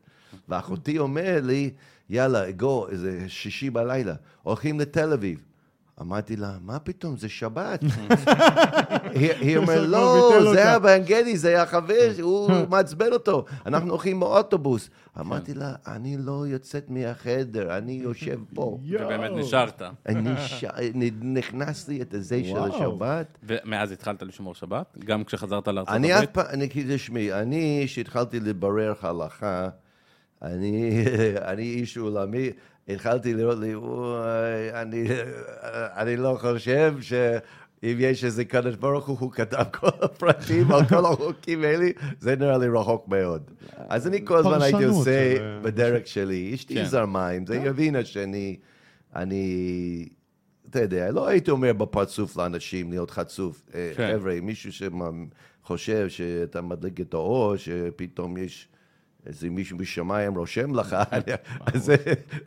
ואחותי 0.48 0.98
אומרת 0.98 1.42
לי, 1.44 1.70
יאללה, 2.10 2.50
גו, 2.50 2.88
איזה 2.88 3.24
שישי 3.28 3.70
בלילה, 3.70 4.14
הולכים 4.42 4.80
לתל 4.80 5.12
אביב. 5.12 5.44
אמרתי 6.00 6.36
לה, 6.36 6.56
מה 6.60 6.78
פתאום, 6.78 7.16
זה 7.16 7.28
שבת. 7.28 7.80
היא 9.40 9.56
אומרת, 9.56 9.88
לא, 9.88 10.30
זה 10.42 10.48
אותה." 10.48 10.72
האבנגלי, 10.72 11.36
זה 11.36 11.62
החבר, 11.62 12.10
הוא 12.22 12.50
מעצבן 12.70 13.12
אותו, 13.12 13.44
אנחנו 13.66 13.90
הולכים 13.90 14.20
באוטובוס. 14.20 14.90
אמרתי 15.20 15.54
לה, 15.54 15.74
אני 15.86 16.16
לא 16.18 16.46
יוצאת 16.46 16.90
מהחדר, 16.90 17.78
אני 17.78 17.92
יושב 17.92 18.38
פה. 18.54 18.78
ובאמת 18.90 19.30
נשארת. 19.34 19.82
נכנס 21.22 21.88
לי 21.88 22.02
את 22.02 22.14
הזה 22.14 22.40
של. 22.44 22.58
השבת. 22.58 23.38
ומאז 23.42 23.92
התחלת 23.92 24.22
לשמור 24.22 24.54
שבת? 24.54 24.96
גם 25.04 25.24
כשחזרת 25.24 25.68
לארצות 25.68 25.94
אני 25.94 26.12
אף 26.12 26.16
הברית? 26.16 26.30
פעם, 26.30 26.46
אני 26.50 26.70
כאילו, 26.70 26.94
תשמעי, 26.94 27.32
אני, 27.32 27.82
כשהתחלתי 27.86 28.40
לברר 28.40 28.92
הלכה, 29.00 29.68
אני, 30.42 31.04
אני 31.44 31.62
איש 31.62 31.98
עולמי, 31.98 32.50
התחלתי 32.88 33.34
לראות 33.34 33.58
לי, 33.58 33.76
וואי, 33.76 34.72
אני, 34.74 35.04
אני 35.96 36.16
לא 36.16 36.36
חושב 36.40 36.94
שאם 37.00 37.96
יש 37.98 38.24
איזה 38.24 38.44
קדוש 38.44 38.76
ברוך 38.76 39.06
הוא, 39.08 39.16
הוא 39.20 39.32
כתב 39.32 39.64
כל 39.72 39.88
הפרטים 40.02 40.72
על 40.72 40.84
כל 40.88 41.04
החוקים 41.06 41.62
האלה, 41.62 41.86
זה 42.20 42.36
נראה 42.36 42.58
לי 42.58 42.68
רחוק 42.68 43.08
מאוד. 43.08 43.42
אז 43.88 44.06
אני 44.06 44.26
כל 44.26 44.36
הזמן 44.38 44.62
הייתי 44.62 44.84
עושה 44.84 45.34
של- 45.36 45.58
בדרך 45.62 46.06
שלי, 46.06 46.50
אשתי 46.54 46.74
כן. 46.74 46.84
זרמיים, 46.84 47.46
זה 47.46 47.56
יבינה 47.56 48.04
שאני, 48.04 48.56
אני, 49.16 50.08
אתה 50.70 50.80
יודע, 50.80 51.10
לא 51.10 51.26
הייתי 51.28 51.50
אומר 51.50 51.72
בפרצוף 51.72 52.36
לאנשים 52.36 52.90
להיות 52.90 53.10
חצוף. 53.10 53.62
אה, 53.74 53.92
כן. 53.96 54.12
חבר'ה, 54.18 54.38
מישהו 54.42 54.70
שחושב 54.72 56.08
שאתה 56.08 56.60
מדליק 56.60 57.00
את 57.00 57.14
האור, 57.14 57.56
שפתאום 57.56 58.36
יש 58.36 58.68
איזה 59.26 59.50
מישהו 59.50 59.78
בשמיים 59.78 60.38
רושם 60.38 60.74
לך, 60.74 60.96
אז 61.74 61.90
אה, 61.90 61.96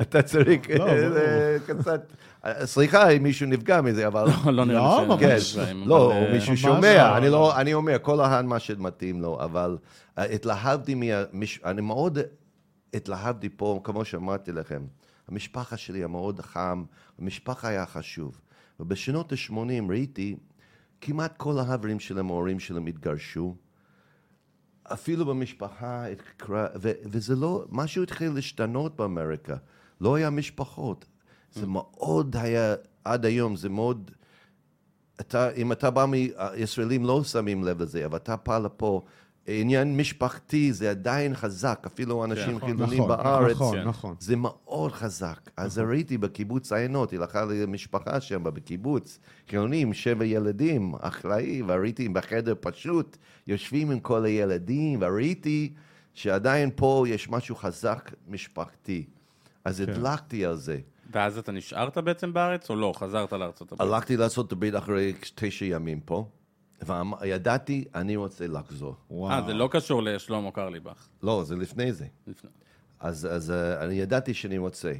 אתה 0.02 0.22
צריך 0.22 0.70
לא, 0.70 0.88
אה, 0.88 1.58
קצת... 1.68 2.14
אה, 2.46 2.66
סליחה 2.66 3.10
אם 3.10 3.24
מישהו 3.24 3.48
נפגע 3.48 3.82
מזה, 3.82 4.08
אבל... 4.08 4.26
לא, 4.46 4.54
לא 4.54 4.66
נראה 4.66 5.06
לא, 5.08 5.16
לי 5.16 5.20
כן, 5.20 5.36
נפגעים, 5.36 5.88
לא, 5.88 6.06
אבל, 6.06 6.16
או 6.16 6.26
אה, 6.26 6.34
מישהו 6.34 6.58
שומע, 6.58 6.98
לא. 6.98 7.18
אני 7.18 7.30
לא, 7.30 7.60
אני 7.60 7.74
אומר, 7.74 7.98
כל 8.02 8.22
אחד 8.22 8.46
מה 8.46 8.60
שמתאים 8.60 9.22
לו, 9.22 9.44
אבל 9.44 9.78
התלהבתי 10.18 10.96
מה... 10.96 11.06
אני 11.66 11.82
מאוד 11.82 12.20
התלהבתי 12.94 13.50
פה, 13.50 13.80
כמו 13.84 14.06
שאמרתי 14.06 14.52
לכם, 14.52 14.82
המשפחה 15.28 15.78
שלי 15.78 16.00
היה 16.00 16.08
מאוד 16.08 16.42
חם, 16.42 16.84
המשפחה 17.20 17.68
היה 17.68 17.86
חשוב. 17.86 18.40
ובשנות 18.80 19.32
ה-80 19.32 19.90
ראיתי, 19.90 20.36
כמעט 21.02 21.38
כל 21.38 21.60
החברים 21.60 22.00
שלהם, 22.00 22.30
ההורים 22.30 22.60
שלהם 22.60 22.86
התגרשו. 22.88 23.56
אפילו 24.94 25.26
במשפחה, 25.26 26.06
וזה 26.82 27.36
לא, 27.36 27.66
משהו 27.70 28.04
התחיל 28.04 28.32
להשתנות 28.32 28.96
באמריקה. 28.96 29.56
לא 30.02 30.16
היה 30.16 30.30
משפחות. 30.30 31.06
זה 31.52 31.68
מאוד 31.68 32.36
היה, 32.36 32.76
עד 33.04 33.26
היום 33.26 33.56
זה 33.56 33.70
מאוד, 33.70 34.12
אתה, 35.22 35.52
אם 35.52 35.72
אתה 35.72 35.92
בא 35.92 36.06
מישראלים 36.06 37.06
לא 37.06 37.24
שמים 37.24 37.64
לב 37.64 37.82
לזה, 37.82 38.06
אבל 38.06 38.18
אתה 38.18 38.36
בא 38.46 38.58
לפה, 38.58 39.06
עניין 39.48 39.98
משפחתי 39.98 40.74
זה 40.74 40.90
עדיין 40.90 41.36
חזק, 41.36 41.84
אפילו 41.86 42.24
אנשים 42.26 42.56
נכון, 42.56 42.70
חילונים 42.70 42.98
נכון, 42.98 43.08
בארץ. 43.08 43.56
נכון, 43.56 43.78
כן. 43.78 43.88
נכון. 43.88 44.16
זה 44.20 44.36
מאוד 44.36 44.92
חזק. 44.92 45.50
אז 45.58 45.80
ראיתי 45.80 46.18
בקיבוץ 46.18 46.72
עיינות, 46.72 47.12
היא 47.12 47.20
לקחה 47.20 47.46
לי 47.46 47.66
משפחה 47.68 48.22
שם 48.22 48.44
בקיבוץ, 48.44 49.20
חילונים, 49.50 49.94
שבע 49.94 50.26
ילדים, 50.26 50.94
אחראי, 51.00 51.62
וראיתי 51.68 52.10
בחדר 52.10 52.54
פשוט, 52.60 53.18
יושבים 53.48 53.92
עם 53.92 54.00
כל 54.00 54.26
הילדים, 54.26 55.00
וראיתי 55.02 55.74
שעדיין 56.14 56.70
פה 56.76 57.06
יש 57.08 57.30
משהו 57.30 57.56
חזק 57.56 58.12
משפחתי. 58.28 59.06
אז 59.66 59.82
הדלקתי 59.82 60.46
על 60.46 60.56
זה. 60.56 60.78
ואז 61.12 61.38
אתה 61.38 61.52
נשארת 61.52 61.98
בעצם 61.98 62.34
בארץ, 62.34 62.70
או 62.70 62.76
לא? 62.76 62.94
חזרת 62.96 63.34
לארצות 63.34 63.72
הברית? 63.72 63.92
הלכתי 63.92 64.18
לארצות 64.18 64.52
הברית 64.52 64.76
אחרי 64.76 65.14
תשע 65.36 65.66
ימים 65.66 66.00
פה, 66.00 66.28
וידעתי, 66.82 67.86
אני 67.96 68.16
רוצה 68.16 68.48
לחזור. 68.48 68.96
וואו. 69.12 69.32
אה, 69.32 69.42
זה 69.48 69.54
לא 69.54 69.70
קשור 69.72 70.04
לשלמה 70.04 70.52
קרליבך. 70.52 71.08
לא, 71.24 71.44
זה 71.44 71.56
לפני 71.56 71.94
זה. 71.94 72.06
לפני. 72.28 72.50
אז, 73.00 73.28
אז 73.32 73.50
uh, 73.50 73.84
אני 73.84 73.94
ידעתי 73.94 74.34
שאני 74.34 74.58
רוצה. 74.58 74.94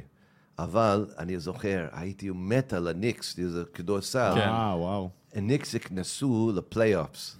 אבל 0.58 1.06
אני 1.18 1.38
זוכר, 1.38 1.86
הייתי 1.92 2.30
מת 2.34 2.72
על 2.72 2.88
הניקס, 2.88 3.36
זה 3.46 3.64
כדורסל. 3.74 4.32
כן. 4.34 4.40
אה, 4.40 4.74
וואו. 4.78 5.10
הניקס 5.34 5.74
נכנסו 5.74 6.52
לפלייאופס. 6.54 7.38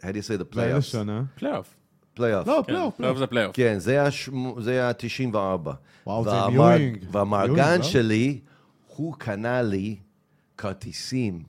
How 0.00 0.04
do 0.04 0.06
you 0.06 0.28
say 0.28 0.52
the 0.52 0.54
playoffs? 0.54 0.80
שנה? 0.80 1.22
פלייאוף. 1.34 1.74
פלייאוף. 2.14 2.46
לא, 2.48 2.54
כן, 2.54 2.62
פלייאוף. 2.66 2.96
פלייאוף 2.96 3.18
זה 3.18 3.26
פלייאוף. 3.26 3.56
כן, 3.56 3.78
זה 3.78 3.90
היה, 3.90 4.10
שמו, 4.10 4.62
זה 4.62 4.70
היה 4.70 4.92
94. 4.92 5.74
וואו, 6.06 6.24
זה 6.24 6.30
מיואינג. 6.48 7.04
והמארגן? 7.10 7.82
שלי, 7.82 8.40
הוא 8.86 9.14
קנה 9.18 9.62
לי 9.62 9.96
כרטיסים 10.56 11.42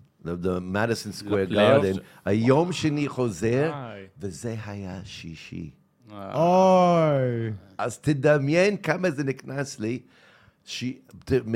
סקוויר 1.12 1.44
לפלייאוף 1.44 1.84
גארדן. 1.84 1.94
ש- 1.94 2.00
היום 2.26 2.72
שאני 2.72 3.08
חוזר. 3.08 3.72
וזה 4.20 4.56
היה 4.66 5.00
שישי. 5.04 5.70
אה, 6.12 6.34
אוי. 6.36 7.52
אז 7.78 7.98
תדמיין 7.98 8.78
כמה 8.78 9.12
זה 9.12 9.24
נכנס 9.24 9.80
לי. 9.80 10.00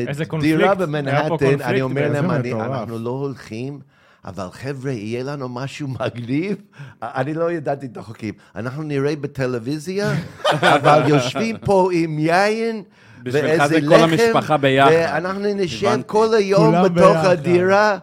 איזה 0.07 0.23
דירה 0.23 0.29
קונפליקט. 0.29 0.79
פה 0.79 0.85
במנהטן, 0.85 1.61
אני 1.61 1.81
אומר. 1.81 2.07
להם. 2.11 2.71
אנחנו 2.73 2.99
לא 2.99 3.09
הולכים, 3.09 3.79
אבל 4.25 4.47
חבר'ה, 4.51 4.91
יהיה 4.91 5.23
לנו 5.23 5.49
משהו 5.49 5.87
מגניב. 5.87 6.57
אני 7.01 7.33
לא 7.33 7.51
ידעתי 7.51 7.85
את 7.85 7.97
החוקים. 7.97 8.33
אנחנו 8.55 8.83
נראה 8.83 9.15
בטלוויזיה, 9.15 10.11
אבל 10.75 11.03
יושבים 11.07 11.57
פה 11.65 11.89
עם 11.93 12.19
יין. 12.19 12.83
בשבילך 13.23 13.65
זה 13.67 13.79
כל 13.87 13.95
המשפחה 13.95 14.57
ביחד. 14.57 14.91
ואנחנו 14.93 15.39
נשב. 15.55 16.01
כל 16.05 16.33
היום 16.33 16.75
בתוך. 16.83 17.15
הדירה. 17.17 17.97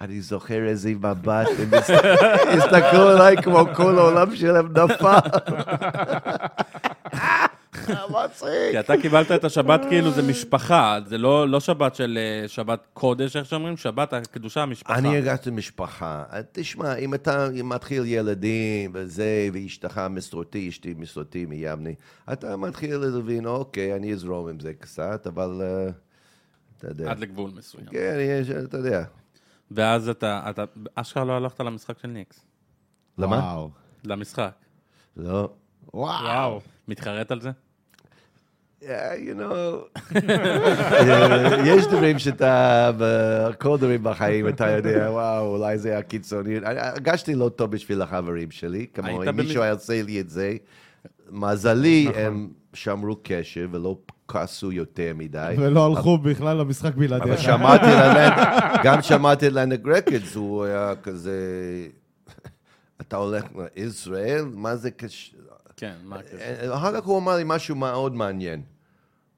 אני 0.00 0.20
זוכר 0.20 0.64
איזה 0.68 0.90
מבט, 0.90 1.46
הם 1.58 1.74
הס- 1.74 1.90
הסתכלו 2.58 3.08
עליי 3.08 3.36
כמו 3.42 3.66
כל 3.74 3.98
העולם 3.98 4.36
שלהם 4.36 4.68
נפל. 4.72 5.18
מצחיק. 8.24 8.48
כי 8.70 8.80
אתה 8.80 8.94
קיבלת 9.02 9.32
את 9.32 9.44
השבת 9.44 9.80
כאילו 9.88 10.10
זה 10.10 10.22
משפחה, 10.22 10.98
זה 11.06 11.18
לא 11.18 11.48
לא 11.48 11.60
שבת 11.60 11.94
של 11.94 12.18
אה, 12.20 12.48
שבת 12.48 12.86
קודש, 12.94 13.36
איך 13.36 13.46
שאומרים, 13.46 13.76
שבת 13.76 14.12
הקדושה 14.12 14.62
המשפחה. 14.62 14.94
אני 14.94 15.16
הרגשתי 15.16 15.50
משפחה. 15.50 16.22
תשמע, 16.52 16.94
אם 16.96 17.14
אתה 17.14 17.48
מתחיל 17.64 18.02
ילדים 18.06 18.90
וזה, 18.94 19.48
ואשתך 19.52 20.00
מסורתי, 20.10 20.68
אשתי 20.68 20.94
מסורתי 20.98 21.46
מיבני, 21.46 21.94
אתה 22.32 22.56
מתחיל 22.56 22.96
להבין, 22.96 23.46
אוקיי, 23.46 23.94
אני 23.96 24.12
אזרום 24.12 24.48
עם 24.48 24.60
זה 24.60 24.72
קצת, 24.78 25.26
אבל 25.26 25.60
אה, 25.62 25.90
אתה 26.78 26.88
יודע. 26.88 27.10
עד 27.10 27.18
לגבול 27.18 27.50
מסוים. 27.56 27.86
כן, 27.86 28.16
אתה 28.64 28.76
יודע. 28.76 29.04
ואז 29.70 30.08
אתה, 30.08 30.42
אתה 30.50 30.64
אשכרה 30.94 31.24
לא 31.24 31.32
הלכת 31.32 31.60
למשחק 31.60 31.98
של 31.98 32.08
ניקס. 32.08 32.46
למה? 33.18 33.36
וואו. 33.36 33.70
למשחק. 34.04 34.52
לא. 35.16 35.48
וואו. 35.94 36.60
מתחרט 36.88 37.30
על 37.30 37.40
זה? 37.40 37.50
Yeah, 38.80 38.86
you 39.16 39.34
know, 39.38 40.00
יש 41.70 41.86
דברים 41.86 42.18
שאתה, 42.18 42.90
בכל 42.98 43.78
דברים 43.78 44.02
בחיים, 44.02 44.48
אתה 44.48 44.70
יודע, 44.70 45.10
וואו, 45.10 45.56
אולי 45.56 45.78
זה 45.78 45.90
היה 45.90 46.02
קיצוני. 46.02 46.56
הרגשתי 46.64 47.34
לא 47.34 47.48
טוב 47.48 47.70
בשביל 47.70 48.02
החברים 48.02 48.50
שלי, 48.50 48.86
כמו 48.94 49.22
אם 49.22 49.36
מישהו 49.36 49.62
היה 49.62 49.72
עושה 49.72 50.02
לי 50.02 50.20
את 50.20 50.30
זה. 50.30 50.56
מזלי, 51.30 52.08
הם 52.14 52.48
שמרו 52.74 53.16
קשר 53.22 53.66
ולא 53.70 53.98
כעסו 54.28 54.72
יותר 54.72 55.12
מדי. 55.14 55.54
ולא 55.58 55.86
הלכו 55.86 56.18
בכלל 56.18 56.56
למשחק 56.56 56.94
בלעדיך. 56.94 57.26
אבל 57.26 57.36
שמעתי 57.36 57.86
ללנד, 57.86 58.32
גם 58.84 59.02
שמעתי 59.02 59.50
ללנד 59.50 59.86
רקדס, 59.86 60.34
הוא 60.36 60.64
היה 60.64 60.92
כזה, 61.02 61.38
אתה 63.00 63.16
הולך 63.16 63.44
לישראל? 63.76 64.44
מה 64.54 64.76
זה 64.76 64.90
קשה? 64.90 65.36
כן, 65.76 65.94
מה 66.04 66.16
הקשר? 66.16 66.74
אחר 66.74 67.00
כך 67.00 67.06
הוא 67.06 67.18
אמר 67.18 67.36
לי 67.36 67.42
משהו 67.46 67.76
מאוד 67.76 68.14
מעניין. 68.14 68.62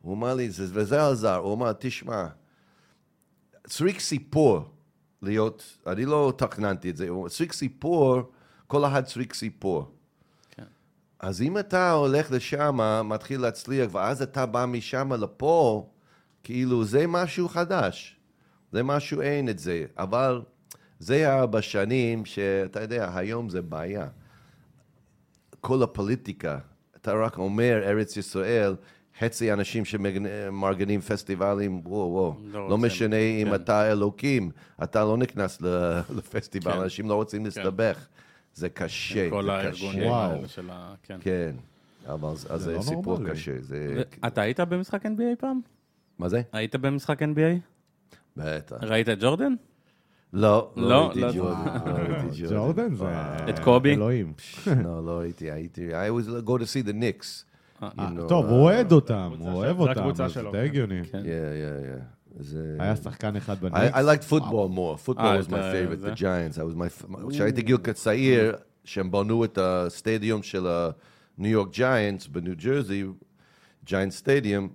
הוא 0.02 0.14
אמר 0.14 0.34
לי, 0.34 0.50
זה- 0.50 0.66
וזה 0.72 1.08
עזר, 1.08 1.36
הוא 1.36 1.54
אמר, 1.54 1.72
תשמע, 1.78 2.26
צריך 3.66 4.00
סיפור 4.00 4.64
להיות, 5.22 5.76
אני 5.86 6.04
לא 6.04 6.32
תכננתי 6.38 6.90
את 6.90 6.96
זה, 6.96 7.08
צריך 7.28 7.52
סיפור, 7.52 8.22
כל 8.66 8.84
אחד 8.84 9.04
צריך 9.04 9.34
סיפור. 9.34 9.90
כן. 11.20 11.26
אז 11.26 11.42
אם 11.42 11.58
אתה 11.58 11.90
הולך 11.90 12.30
לשם, 12.30 12.78
מתחיל 13.04 13.40
להצליח, 13.40 13.88
ואז 13.92 14.22
אתה 14.22 14.46
בא 14.46 14.64
משם 14.68 15.12
לפה, 15.12 15.86
כאילו 16.42 16.84
זה 16.84 17.06
משהו 17.06 17.48
חדש. 17.48 18.16
זה 18.72 18.82
משהו, 18.82 19.20
אין 19.20 19.48
את 19.48 19.58
זה. 19.58 19.84
אבל 19.98 20.42
זה 20.98 21.14
היה 21.14 21.46
בשנים 21.46 22.24
שאתה 22.24 22.80
יודע, 22.80 23.10
היום 23.14 23.48
זה 23.48 23.62
בעיה. 23.62 24.06
כל 25.60 25.82
הפוליטיקה, 25.82 26.58
אתה 26.96 27.12
רק 27.12 27.38
אומר 27.38 27.82
ארץ 27.84 28.16
ישראל, 28.16 28.76
חצי 29.18 29.52
אנשים 29.52 29.84
שמארגנים 29.84 31.00
פסטיבלים, 31.00 31.80
וואו, 31.84 32.12
וואו. 32.12 32.34
לא 32.44 32.68
לא, 32.68 32.78
משנה 32.78 33.16
אם 33.16 33.48
כן. 33.48 33.54
אתה 33.54 33.92
אלוקים, 33.92 34.50
אתה 34.82 35.04
לא 35.04 35.16
נכנס 35.16 35.58
לפסטיבל, 36.16 36.72
כן. 36.72 36.80
אנשים 36.80 37.08
לא 37.08 37.14
רוצים 37.14 37.44
להסתבך. 37.44 38.06
זה 38.56 38.68
קשה, 38.68 39.30
כל 39.30 39.44
זה 39.44 39.52
הארגונים 39.52 39.98
קשה. 39.98 40.08
וואו. 40.08 40.30
האלה 40.30 40.48
של 40.48 40.70
ה... 40.70 40.94
כן. 41.02 41.18
כן, 41.20 41.54
אבל 42.06 42.28
אז 42.28 42.40
זה 42.40 42.56
זה 42.58 42.74
לא 42.76 42.82
סיפור 42.82 43.18
נורמלי. 43.18 43.30
קשה. 43.30 43.52
זה... 43.60 44.02
אתה 44.26 44.40
היית 44.40 44.60
במשחק 44.60 45.06
NBA 45.06 45.36
פעם? 45.38 45.60
מה 46.18 46.28
זה? 46.28 46.42
היית 46.52 46.76
במשחק 46.76 47.22
NBA? 47.22 47.58
בטח. 48.36 48.76
ראית 48.82 49.08
את 49.08 49.18
ג'ורדן? 49.20 49.54
לא, 50.32 50.72
לא, 50.76 50.88
לא 50.88 51.06
ראיתי 51.06 51.20
לא. 51.20 51.32
ג'ורדן. 51.32 51.80
לא 51.86 51.92
ראיתי 51.92 52.46
ג'ורדן 52.50 52.94
זה... 52.94 53.04
את 53.48 53.58
קובי? 53.58 53.94
אלוהים. 53.94 54.32
לא, 54.84 55.06
לא 55.06 55.20
הייתי, 55.20 55.50
הייתי, 55.50 55.90
I 55.90 56.10
was 56.10 56.46
go 56.46 56.58
to 56.58 56.62
see 56.62 56.86
the 56.88 56.92
Knicks. 56.92 57.44
אה, 57.82 57.88
know, 57.98 58.28
טוב, 58.28 58.46
הוא 58.46 58.58
אוהד 58.60 58.92
אותם, 58.92 59.32
הוא 59.38 59.52
אוהב 59.52 59.80
אותם, 59.80 60.14
זה 60.14 60.24
כן. 60.52 60.58
הגיוני. 60.58 61.00
Yeah, 61.00 61.12
yeah, 61.12 61.14
yeah. 61.14 62.15
זה... 62.38 62.76
היה 62.78 62.96
שחקן 62.96 63.36
אחד 63.36 63.54
I, 63.54 63.60
בניקס. 63.60 63.94
I 63.94 63.98
liked 63.98 64.30
football 64.32 64.76
more. 64.76 65.08
Football 65.08 65.18
אה, 65.18 65.40
was 65.40 65.48
my 65.48 65.50
favorite, 65.50 66.02
the 66.04 66.20
Giants. 66.20 66.58
I 66.58 66.62
was 66.62 66.76
my... 66.76 67.30
כשהייתי 67.30 67.62
גיל 67.62 67.76
צעיר, 67.92 68.56
שהם 68.84 69.10
בנו 69.10 69.44
את 69.44 69.58
ה 69.62 69.72
stadium 69.72 70.42
של 70.42 70.66
הניו 70.66 71.50
יורק 71.50 71.68
ג'יינטס 71.72 72.26
בניו 72.26 72.54
ג'רזי, 72.56 73.04
ג'יינט 73.84 74.12
סטדיום, 74.12 74.68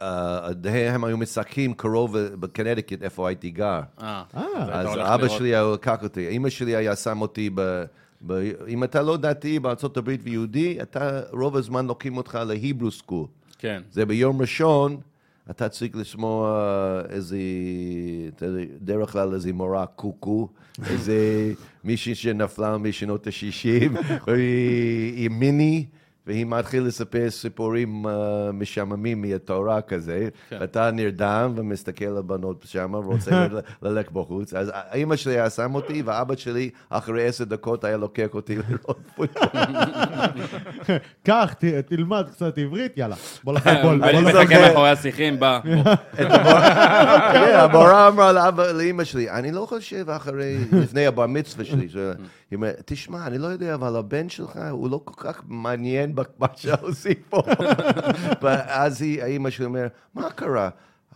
הם 0.00 1.04
היו 1.04 1.18
משחקים 1.18 1.74
קרוב 1.74 2.18
בקונטיקט, 2.18 3.02
איפה 3.02 3.28
הייתי 3.28 3.50
גר. 3.50 3.80
אה, 4.02 4.22
אה, 4.36 4.80
אז 4.80 4.88
אבא. 4.96 5.28
שלי 5.28 5.48
היה 5.48 5.72
לקח 5.74 6.02
אותי, 6.02 6.28
אמא 6.28 6.50
שלי 6.50 6.76
היה 6.76 6.96
שם 6.96 7.20
אותי. 7.20 7.50
ב... 7.54 7.84
אם 8.68 8.84
אתה 8.84 9.02
לא 9.02 9.16
דתי 9.16 9.58
בארצות 9.58 9.96
הברית 9.96 10.20
ויהודי, 10.24 10.82
אתה 10.82 11.20
רוב 11.32 11.56
הזמן 11.56 11.86
לוקחים 11.86 12.16
אותך 12.16 12.38
ל 12.46 12.52
Hebrew 12.52 12.90
school. 12.90 13.26
כן. 13.58 13.82
זה 13.90 14.06
ביום 14.06 14.40
ראשון, 14.40 15.00
אתה 15.50 15.68
צריך 15.68 15.96
לשמוע 15.96 16.62
איזה, 17.08 17.38
דרך 18.80 19.12
כלל 19.12 19.34
איזה 19.34 19.52
מורה 19.52 19.86
קוקו, 19.86 20.48
איזה 20.90 21.52
מישהי 21.84 22.14
שנפלה 22.14 22.78
משנות 22.78 23.26
ה-60, 23.26 23.98
היא 24.26 25.12
היא 25.16 25.30
מיני, 25.30 25.86
והיא 26.26 26.46
מתחילה 26.46 26.86
לספר 26.86 27.30
סיפורים 27.30 28.06
uh, 28.06 28.08
משעממים 28.52 29.22
מהתורה 29.22 29.80
כזה, 29.80 30.28
כן. 30.48 30.56
ואתה 30.60 30.90
נרדם 30.90 31.52
ומסתכל 31.56 32.04
על 32.04 32.22
בנות 32.22 32.64
שם 32.68 32.94
ורוצה 32.94 33.30
ל- 33.52 33.58
ללכת 33.88 34.12
בחוץ. 34.12 34.54
אז 34.54 34.70
אימא 34.94 35.16
שלי 35.16 35.32
היה 35.34 35.50
שם 35.50 35.74
אותי, 35.74 36.02
ואבא 36.02 36.36
שלי 36.36 36.70
אחרי 36.90 37.26
עשר 37.26 37.44
דקות 37.44 37.84
היה 37.84 37.96
לוקח 37.96 38.28
אותי 38.34 38.56
לראות 38.56 38.98
פוטבול. 39.16 39.26
קח, 41.26 41.54
ת- 41.58 41.64
תלמד 41.64 42.24
קצת 42.32 42.58
עברית, 42.58 42.92
יאללה. 42.96 43.16
בוא 43.44 43.52
לחבול. 43.54 43.98
בוא 43.98 44.06
אני 44.08 44.32
זוכר- 44.32 44.60
מאחורי 44.68 44.90
השיחים, 44.90 45.40
בא. 45.40 45.60
כן, 47.32 47.56
המורה 47.58 48.08
אמרה 48.08 48.32
לאמא 48.72 49.04
שלי, 49.04 49.30
אני 49.30 49.52
לא 49.52 49.66
חושב 49.68 50.10
אחרי, 50.10 50.56
לפני 50.72 51.06
הבר 51.06 51.26
מצווה 51.26 51.64
שלי, 51.64 51.88
היא 52.52 52.56
אומרת, 52.56 52.82
תשמע, 52.84 53.26
אני 53.26 53.38
לא 53.38 53.46
יודע, 53.46 53.74
אבל 53.74 53.96
הבן 53.96 54.28
שלך, 54.28 54.58
הוא 54.70 54.90
לא 54.90 55.00
כל 55.04 55.14
כך 55.16 55.42
מעניין 55.48 56.14
במה 56.14 56.46
שעושים 56.56 57.14
פה. 57.30 57.42
ואז 58.42 59.02
היא- 59.02 59.22
האמא 59.22 59.50
שלי 59.50 59.64
אומרת, 59.64 59.92
מה 60.14 60.30
קרה? 60.30 60.68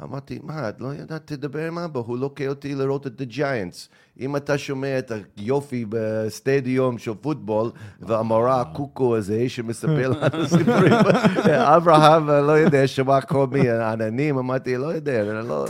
אמרתי, 0.03 0.39
מה, 0.43 0.68
את 0.68 0.80
לא 0.80 0.87
יודעת, 0.87 1.22
תדבר 1.24 1.66
עם 1.66 1.78
אבא, 1.78 2.01
הוא 2.01 2.18
לוקח 2.18 2.45
אותי 2.49 2.74
לראות 2.74 3.07
את 3.07 3.20
הג'יינטס. 3.20 3.89
אם 4.20 4.37
אתה 4.37 4.59
שומע 4.59 4.99
את 4.99 5.12
היופי 5.37 5.84
בסטדיום 5.89 6.99
של 6.99 7.12
פוטבול, 7.20 7.70
והמורה 8.01 8.61
הקוקו 8.61 9.16
הזה 9.16 9.49
שמספר 9.49 10.09
לנו 10.11 10.47
סיפורים, 10.49 10.93
אברהם, 11.76 12.26
לא 12.28 12.53
יודע, 12.53 12.87
שמע 12.87 13.20
כל 13.20 13.47
מיני 13.47 13.70
עננים, 13.70 14.39
אמרתי, 14.39 14.76
לא 14.76 14.87
יודע, 14.87 15.22
לא, 15.43 15.66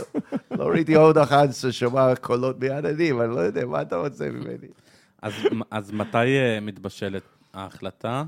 לא 0.51 0.65
ראיתי 0.67 0.95
עוד 0.95 1.17
אחד 1.17 1.47
ששמע 1.51 2.15
קולות 2.15 2.59
מעננים, 2.63 3.21
אני 3.21 3.35
לא 3.35 3.39
יודע, 3.39 3.65
מה 3.65 3.81
אתה 3.81 3.95
רוצה 3.95 4.29
ממני? 4.29 4.67
אז, 5.27 5.33
אז 5.71 5.91
מתי 5.91 6.17
אה, 6.17 6.59
מתבשלת 6.61 7.23
ההחלטה? 7.53 8.23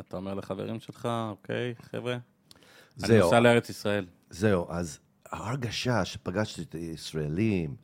אתה 0.00 0.16
אומר 0.16 0.34
לחברים 0.34 0.80
שלך, 0.80 1.08
אוקיי, 1.30 1.74
חבר'ה? 1.82 2.12
אני 2.12 3.08
זהו. 3.08 3.24
נוסע 3.24 3.40
לארץ 3.40 3.70
ישראל. 3.70 4.06
זהו, 4.30 4.66
אז 4.70 4.98
ההרגשה 5.32 6.04
שפגשתי 6.04 6.62
את 6.62 6.74
הישראלים, 6.74 7.76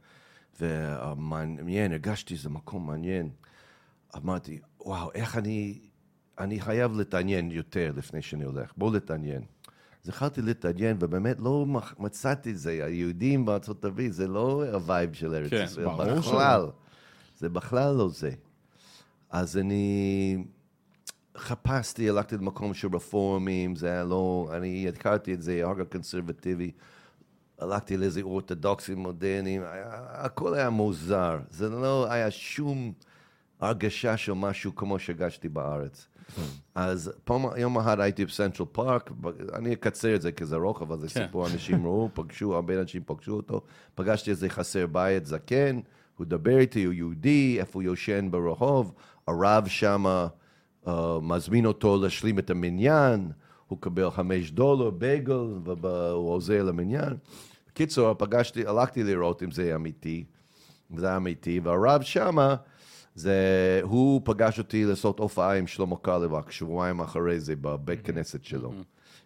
ומעניין, 0.61 1.93
הרגשתי 1.93 2.37
שזה 2.37 2.51
מקום 2.51 2.87
מעניין. 2.87 3.31
אמרתי, 4.17 4.61
וואו, 4.81 5.11
איך 5.15 5.37
אני, 5.37 5.79
אני 6.39 6.61
חייב 6.61 6.97
להתעניין 6.97 7.51
יותר 7.51 7.93
לפני 7.97 8.23
שאני 8.23 8.45
הולך. 8.45 8.73
בואו 8.77 8.93
להתעניין. 8.93 9.43
אז 10.03 10.09
התחלתי 10.09 10.43
להתעניין, 10.43 10.97
ובאמת 11.01 11.41
לא 11.41 11.67
מצאתי 11.99 12.51
את 12.51 12.59
זה. 12.59 12.71
היהודים 12.85 13.45
בארצות 13.45 13.85
הברית, 13.85 14.13
זה 14.13 14.29
לא 14.29 14.65
הווייב 14.73 15.13
של 15.13 15.35
ארץ 15.35 15.51
כן, 15.51 15.65
ישראל, 15.65 15.87
ברור 15.87 16.15
בכלל. 16.15 16.67
זה 17.43 17.49
בכלל 17.49 17.95
לא 17.95 18.09
זה. 18.09 18.31
אז 19.31 19.59
אני 19.59 20.45
חיפשתי, 21.37 22.11
הלכתי 22.11 22.37
למקום 22.37 22.75
של 22.75 22.89
רפורמים, 22.95 23.77
זה 23.77 23.87
היה 23.87 24.05
לא, 24.05 24.51
אני 24.57 24.89
הכרתי 24.89 25.35
את 25.35 25.43
זה, 25.43 25.61
הרגע 25.65 25.85
קונסרבטיבי. 25.85 26.71
הלכתי 27.59 27.97
לאיזה 27.97 28.23
אורתודוקסים 28.23 28.99
מודרניים, 28.99 29.63
הכל 30.09 30.55
היה 30.55 30.71
מוזר. 30.71 31.39
זה 31.51 31.69
לא 31.69 32.07
היה 32.11 32.31
שום 32.31 32.93
הרגשה 33.61 34.17
של 34.17 34.33
משהו 34.33 34.77
כמו 34.77 34.99
שהרגשתי 34.99 35.49
בארץ. 35.49 36.07
אז 36.75 37.13
פעם, 37.25 37.43
יום 37.57 37.79
אחד 37.79 38.01
הייתי 38.01 38.25
בסנטרל 38.25 38.67
פארק, 38.73 39.11
אני 39.53 39.73
אקצר 39.73 40.15
את 40.15 40.23
זה 40.23 40.33
כי 40.33 40.45
זה 40.45 40.57
ארוך, 40.57 40.83
אבל 40.83 40.99
זה 40.99 41.09
כן. 41.09 41.27
סיפור 41.27 41.47
אנשים 41.47 41.87
ראו, 41.87 42.09
פגשו, 42.15 42.55
הרבה 42.55 42.81
אנשים 42.81 43.03
פגשו 43.07 43.33
אותו. 43.33 43.61
פגשתי 43.95 44.31
איזה 44.31 44.49
חסר 44.49 44.87
בית 44.87 45.27
זקן, 45.27 45.81
הוא 46.17 46.27
דבר 46.27 46.59
איתי, 46.59 46.85
הוא 46.85 46.93
יהודי, 46.93 47.57
איפה 47.61 47.79
הוא 47.79 47.83
יושן 47.83 48.29
ברחוב, 48.31 48.93
הרב 49.27 49.67
שמה 49.67 50.27
אה, 50.87 51.21
מזמין 51.23 51.67
אותו 51.67 52.03
להשלים 52.03 52.39
את 52.39 52.51
המניין, 52.51 53.31
הוא 53.67 53.79
קבל 53.81 54.11
חמש 54.11 54.51
דולר, 54.51 54.91
בייגל, 54.91 55.45
והוא 55.65 56.31
עוזר 56.31 56.63
למניין. 56.63 57.17
בקיצור, 57.69 58.15
פגשתי, 58.15 58.67
הלכתי 58.67 59.03
לראות 59.03 59.43
אם 59.43 59.51
זה 59.51 59.75
אמיתי, 59.75 60.25
זה 60.97 61.07
היה 61.07 61.17
אמיתי, 61.17 61.61
והרב 61.63 62.03
שמה, 62.03 62.55
זה, 63.15 63.81
הוא 63.83 64.21
פגש 64.25 64.59
אותי 64.59 64.85
לעשות 64.85 65.19
הופעה 65.19 65.59
עם 65.59 65.67
שלמה 65.67 65.97
קרליבק, 65.97 66.51
שבועיים 66.51 67.01
אחרי 67.01 67.41
זה 67.41 67.57
בבית 67.57 68.07
כנסת 68.07 68.45
שלו. 68.45 68.73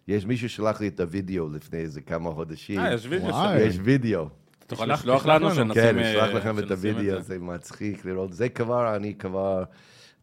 יש 0.07 0.25
מישהו 0.25 0.49
שלח 0.49 0.81
לי 0.81 0.87
את 0.87 0.99
הוידאו 0.99 1.49
לפני 1.49 1.79
איזה 1.79 2.01
כמה 2.01 2.31
חודשים. 2.31 2.79
אה, 2.79 2.93
יש 2.93 3.05
וידאו. 3.09 3.29
יש 3.59 3.77
וידאו. 3.83 4.27
תשלח- 4.67 4.99
לשלוח 4.99 5.25
לנו. 5.25 5.49
שנשים... 5.55 5.73
כן, 5.73 5.97
אה, 5.99 6.11
אשלח 6.11 6.35
לכם 6.35 6.59
את 6.59 6.71
הוידאו, 6.71 7.01
זה. 7.15 7.21
זה 7.21 7.39
מצחיק 7.39 8.05
לראות. 8.05 8.33
זה 8.33 8.49
כבר, 8.49 8.95
אני 8.95 9.15
כבר, 9.15 9.63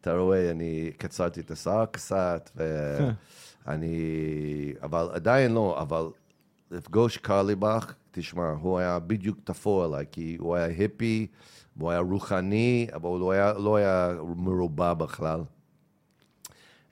אתה 0.00 0.16
רואה, 0.16 0.50
אני 0.50 0.90
קצרתי 0.98 1.40
את 1.40 1.50
השיער 1.50 1.84
קצת, 1.86 2.50
ואני, 3.66 3.96
אבל 4.82 5.08
עדיין 5.12 5.52
לא, 5.54 5.78
אבל 5.80 6.04
לפגוש 6.70 7.16
קרליבך, 7.16 7.92
תשמע, 8.10 8.50
הוא 8.60 8.78
היה 8.78 8.98
בדיוק 8.98 9.38
תפור 9.44 9.84
עליי, 9.84 10.04
כי 10.12 10.36
הוא 10.40 10.54
היה 10.54 10.64
היפי, 10.66 11.26
והוא 11.76 11.90
היה 11.90 12.00
רוחני, 12.00 12.86
אבל 12.94 13.08
הוא 13.08 13.20
לא 13.20 13.32
היה, 13.32 13.52
לא 13.52 13.76
היה 13.76 14.12
מרובע 14.36 14.94
בכלל. 14.94 15.40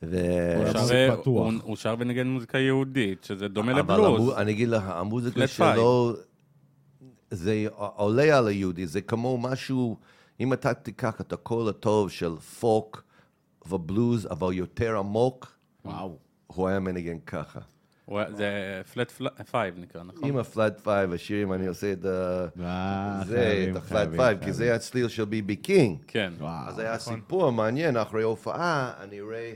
ו... 0.03 0.16
הוא 0.57 0.87
שר-. 0.89 1.16
הוא- 1.24 1.53
הוא 1.62 1.77
שר 1.77 1.97
בניגן 1.97 2.27
מוזיקה 2.27 2.59
יהודית, 2.59 3.24
שזה 3.24 3.49
דומה 3.49 3.73
אבל 3.73 3.81
לבלוז. 3.81 4.20
המו- 4.20 4.37
אני 4.37 4.53
אגיד 4.53 4.69
לך, 4.69 4.83
המוזיקה. 4.87 5.47
שלו, 5.47 6.12
זה 7.33 7.67
עולה 7.75 8.39
על 8.39 8.47
היהודי, 8.47 8.87
זה 8.87 9.01
כמו 9.01 9.39
משהו, 9.39 9.97
אם 10.41 10.53
אתה 10.53 10.75
תיקח 10.75 11.21
את 11.21 11.33
הקול 11.33 11.69
הטוב 11.69 12.11
של 12.11 12.37
פולק 12.37 13.03
ובלוז, 13.69 14.27
אבל 14.31 14.53
יותר 14.53 14.99
עמוק, 14.99 15.57
וואו. 15.85 16.19
הוא 16.47 16.69
היה 16.69 16.81
מנגן 16.81 17.19
ככה. 17.19 17.61
זה 18.37 18.83
flat 18.93 19.12
five 19.51 19.79
נקרא, 19.79 20.03
נכון? 20.03 20.29
עם 20.29 20.37
ה 20.37 20.45
flat 20.45 20.81
five, 20.81 21.12
השירים, 21.13 21.53
אני 21.53 21.67
עושה 21.67 21.93
את 21.93 22.05
ה... 22.05 22.47
אה, 22.61 23.21
זה, 23.27 23.67
את 23.71 23.77
ה 23.77 23.79
flat 23.79 23.89
חייבים, 23.99 24.17
five, 24.16 24.45
כי. 24.45 24.53
זה 24.53 24.75
הצליל 24.75 25.09
של 25.09 25.25
ביבי 25.25 25.57
קינג. 25.57 25.99
כן. 26.07 26.33
אז 26.67 26.79
היה 26.79 26.99
סיפור 26.99 27.51
מעניין, 27.51 27.97
אחרי 27.97 28.23
הופעה, 28.23 28.93
אני 29.01 29.21
רואה... 29.21 29.53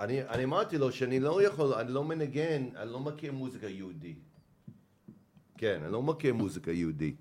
אני, 0.00 0.22
אני 0.22 0.44
אמרתי 0.44 0.78
לו 0.78 0.92
שאני 0.92 1.20
לא 1.20 1.42
יכול, 1.42 1.74
אני 1.74 1.92
לא 1.92 2.04
מנגן, 2.04 2.62
אני 2.76 2.92
לא 2.92 3.00
מכיר 3.00 3.32
מוזיקה 3.32 3.68
יהודי. 3.68 4.14
כן, 5.64 5.80
אני 5.82 5.92
לא 5.92 6.02
מכיר 6.02 6.34
מוזיקה 6.34 6.72
יהודי. 6.72 7.14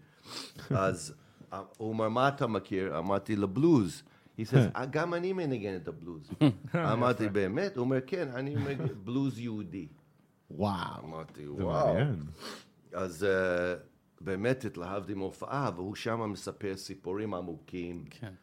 אז 0.70 1.14
אה, 1.53 1.64
הוא 1.78 1.90
אומר, 1.90 2.10
מה 2.10 2.28
אתה 2.28 2.48
מכיר? 2.48 2.98
אמרתי 2.98 3.36
לו, 3.36 3.48
בלוז. 3.48 4.03
He 4.38 4.41
says, 4.41 4.76
"אה, 4.76 4.86
גם 4.86 5.14
אני 5.14 5.34
מנגן 5.34 5.76
את 5.76 5.88
הבלוז. 5.88 6.32
אמרתי, 6.94 7.30
באמת? 7.30 7.78
הוא 7.78 7.84
אומר, 7.84 7.98
כן, 8.07 8.28
אני 8.36 8.56
מנגן 8.56 8.86
בלוז 9.03 9.40
יהודי. 9.40 9.88
וואו. 10.52 11.03
אמרתי, 11.03 11.48
וואו. 11.48 11.95
אז 12.94 13.24
uh, 13.24 13.80
באמת 14.22 14.65
התלהבתי 14.65 15.14
מהופעה, 15.14 15.72
והוא 15.76 15.95
שם 15.95 16.32
מספר 16.32 16.78
סיפורים 16.78 17.34
עמוקים. 17.34 18.06
כן. 18.10 18.34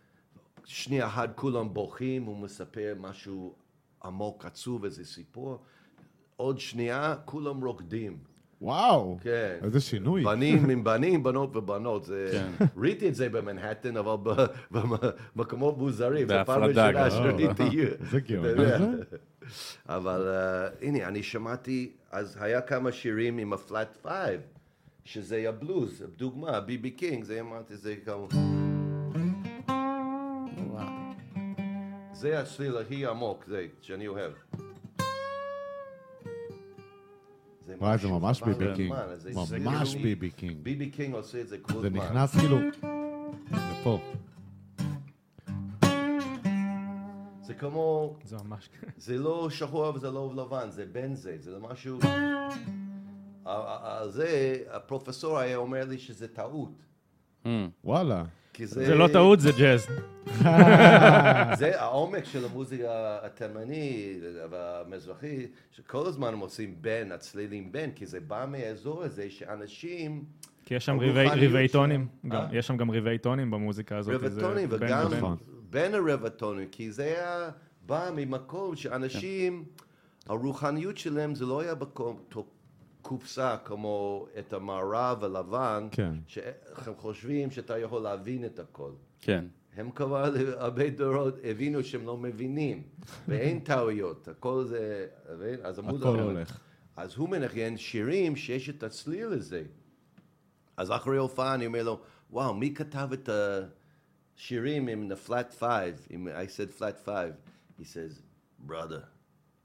שנייה 0.64 1.06
אחת 1.06 1.36
כולם 1.36 1.74
בוכים, 1.74 2.24
הוא 2.24 2.36
מספר 2.36 2.94
משהו 3.00 3.54
עמוק, 4.04 4.44
עצוב, 4.44 4.84
איזה 4.84 5.04
סיפור. 5.04 5.58
עוד 6.36 6.58
שנייה, 6.58 7.16
כולם 7.24 7.64
רוקדים. 7.64 8.29
וואו. 8.60 9.18
כן. 9.22 9.58
איזה 9.62 9.80
שינוי. 9.80 10.24
בנים 10.24 10.70
עם 10.70 10.84
בנים, 10.88 11.22
בנות 11.22 11.56
ובנות. 11.56 12.04
זה... 12.04 12.28
כן. 12.32 12.64
ראיתי 12.76 13.08
את 13.08 13.14
זה 13.14 13.28
במנהטן, 13.28 13.96
אבל 13.96 14.16
במקומות 15.36 15.78
מוזרים. 15.78 16.26
בהפרדה 16.28 17.04
ראשונה 17.04 17.32
גם. 17.32 17.56
שראיתי. 17.56 17.80
איזה 18.00 18.20
גאון. 18.20 18.44
אתה 18.44 18.62
יודע. 18.62 18.78
אבל 19.88 20.28
אה, 20.28 20.68
הנה, 20.88 21.08
אני 21.08 21.22
שמעתי, 21.22 21.92
אז 22.10 22.38
היה 22.40 22.60
כמה 22.60 22.92
שירים 22.92 23.38
עם 23.38 23.52
ה 23.52 23.61
flat 23.61 23.96
five, 24.02 24.40
שזה 25.04 25.48
הבלוז, 25.48 26.04
דוגמה, 26.16 26.60
ביבי 26.60 26.90
קינג, 26.90 27.24
זה 27.24 27.40
אמרתי, 27.40 27.76
זה 27.76 27.94
כמו... 28.04 28.28
זה 32.12 32.40
הצליל 32.40 32.76
הכי 32.76 33.06
עמוק, 33.06 33.44
זה, 33.48 33.66
שאני 33.80 34.08
אוהב. 34.08 34.32
זה 37.70 37.76
וואי, 37.78 37.98
זה 37.98 38.08
ממש 38.08 38.42
ביבי 38.42 38.66
קינג. 38.76 38.94
זה 39.46 39.58
ממש 39.58 39.94
ביבי 39.94 40.30
קינג. 40.30 40.56
ביבי 40.62 40.90
קינג 40.90 41.14
עושה 41.14 41.40
את 41.40 41.48
זה 41.48 41.58
כל 41.58 41.72
זה 41.80 41.86
הזמן. 41.86 41.98
נכנס 42.00 42.36
כאילו... 42.36 42.58
לפה. 43.80 43.98
זה 47.42 47.54
כמו, 47.54 48.16
זה 48.24 48.36
ממש... 48.44 48.68
זה 48.96 49.18
לא 49.18 49.50
שחור 49.50 49.94
וזה 49.94 50.10
לא 50.10 50.32
לבן, 50.36 50.70
זה 50.70 50.86
בין 50.92 51.14
זה, 51.14 51.36
זה 51.40 51.50
לא 51.50 51.60
משהו... 51.60 51.98
על- 53.44 53.62
על 53.82 54.10
זה, 54.10 54.28
הפרופסור 54.70 55.38
היה 55.38 55.56
אומר 55.56 55.84
לי 55.84 55.98
שזה 55.98 56.28
טעות. 56.28 56.72
Mm. 57.44 57.48
וואלה. 57.84 58.24
כי 58.52 58.66
זה... 58.66 58.86
זה 58.86 58.94
לא 58.94 59.08
טעות, 59.08 59.40
זה 59.40 59.52
ג'אז. 59.58 59.86
זה 61.60 61.80
העומק 61.80 62.24
של 62.24 62.44
המוזיקה 62.44 63.18
התימני 63.22 64.18
והמזרחי, 64.50 65.46
שכל 65.70 66.06
הזמן 66.06 66.32
הם 66.32 66.38
עושים 66.38 66.74
בין, 66.80 67.12
הצלילים 67.12 67.72
בין, 67.72 67.90
כי 67.92 68.06
זה 68.06 68.20
בא 68.20 68.46
מהאזור 68.48 69.02
הזה 69.02 69.30
שאנשים... 69.30 70.24
כי 70.64 70.74
יש 70.74 70.86
שם 70.86 70.98
ריבי 70.98 71.68
טונים. 71.68 72.06
אה? 72.32 72.48
יש 72.52 72.66
שם 72.66 72.76
גם 72.76 72.90
ריבי 72.90 73.18
טונים 73.18 73.50
במוזיקה 73.50 73.96
הזאת. 73.96 74.14
רבטונים, 74.14 74.68
בין 74.68 74.82
וגם. 74.82 75.12
נכון. 75.16 75.36
בין 75.70 75.94
הרבטונים, 75.94 76.68
כי 76.70 76.92
זה 76.92 77.04
היה 77.04 77.50
בא 77.86 78.10
ממקום 78.16 78.76
שאנשים, 78.76 79.64
הרוחניות 80.28 80.98
שלהם 80.98 81.34
זה 81.34 81.46
לא 81.46 81.60
היה 81.60 81.74
באותו 81.74 82.46
קופסה 83.02 83.56
כמו 83.64 84.26
את 84.38 84.52
המערב 84.52 85.24
הלבן, 85.24 85.88
כן. 85.90 86.14
שהם 86.26 86.94
חושבים 86.96 87.50
שאתה 87.50 87.78
יכול 87.78 88.02
להבין 88.02 88.44
את 88.44 88.58
הכל. 88.58 88.92
כן. 89.20 89.44
הם 89.76 89.90
כבר 89.90 90.32
הרבה 90.56 90.90
דורות 90.90 91.34
הבינו 91.44 91.84
שהם 91.84 92.06
לא 92.06 92.16
מבינים, 92.16 92.82
ואין 93.28 93.60
טעויות, 93.60 94.28
הכל 94.28 94.64
זה? 94.64 95.06
אז 95.62 95.78
אמרו 95.78 95.96
הכל 95.96 96.20
הולך. 96.20 96.58
אז 96.96 97.14
הוא 97.16 97.28
מנגן 97.28 97.76
שירים 97.76 98.36
שיש 98.36 98.70
את 98.70 98.82
הצליל 98.82 99.26
הזה. 99.26 99.62
אז 100.76 100.90
אחרי 100.90 101.16
הופעה 101.16 101.54
אני 101.54 101.66
אומר 101.66 101.82
לו, 101.82 102.00
וואו, 102.30 102.54
מי 102.54 102.74
כתב 102.74 103.08
את 103.12 103.28
השירים 104.36 104.88
עם 104.88 105.12
the 105.12 105.28
flat 105.28 105.60
five? 105.60 106.06
עם, 106.10 106.28
I 106.28 106.46
said 106.46 106.80
flat 106.80 107.06
five. 107.06 107.32
He 107.78 107.84
says, 107.84 108.22
brother, 108.66 109.02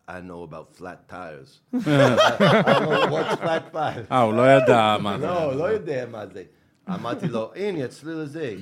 I 0.08 0.22
know 0.22 0.44
about 0.44 0.76
flat 0.76 1.08
tires. 1.08 1.62
I 1.74 2.80
know 2.80 3.08
what's 3.08 3.36
flat 3.42 3.72
five. 3.72 4.06
אה, 4.12 4.22
הוא 4.26 4.34
לא 4.34 4.52
ידע 4.52 4.98
מה 5.02 5.20
זה. 5.20 5.26
לא, 5.26 5.56
לא 5.56 5.64
יודע 5.64 6.06
מה 6.12 6.28
זה. 6.28 6.44
אמרתי 6.90 7.28
לו, 7.28 7.52
הנה, 7.56 7.86
הצליל 7.86 8.18
הזה. 8.18 8.56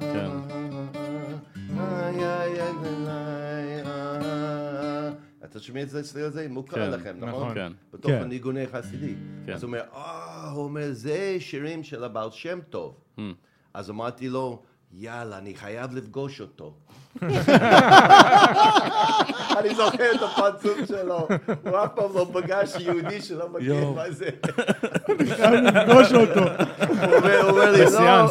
כן. 0.00 0.30
אתה 5.44 5.60
שומע 5.60 5.82
את 5.82 5.90
זה 5.90 6.00
הצליל 6.00 6.24
הזה? 6.24 6.44
כן, 6.44 6.52
מוכר 6.52 6.90
לכם, 6.90 7.16
נכון? 7.20 7.28
נכון. 7.28 7.54
כן. 7.54 7.72
בתוך 7.92 8.10
כן. 8.10 8.22
הניגוני 8.22 8.66
חסידי. 8.66 9.14
כן. 9.46 9.52
אז 9.52 9.62
הוא 9.62 9.68
אומר, 9.68 9.82
אה, 9.94 10.50
הוא 10.50 10.64
אומר, 10.64 10.92
זה 10.92 11.36
שירים 11.40 11.84
של 11.84 12.04
הבעל 12.04 12.30
שם 12.30 12.58
טוב. 12.70 13.00
Hmm. 13.18 13.20
אז 13.74 13.90
אמרתי 13.90 14.28
לו, 14.28 14.62
יאללה, 14.94 15.38
אני 15.38 15.54
חייב 15.54 15.94
לפגוש 15.94 16.40
אותו. 16.40 16.72
אני 19.58 19.74
זוכר 19.74 20.12
את 20.14 20.22
הפרצוף 20.22 20.78
שלו, 20.88 21.28
הוא 21.62 21.78
אף 21.84 21.88
פעם 21.94 22.14
לא 22.14 22.26
פגש 22.32 22.74
יהודי 22.78 23.22
שלא 23.22 23.48
מכיר. 23.48 23.90
מה 23.90 24.10
זה. 24.10 24.28
לפגוש 25.62 26.12
אותו. 26.12 26.40
הוא 26.40 27.14
אומר- 27.16 27.70
לי, 27.72 27.84
לא, 27.84 28.26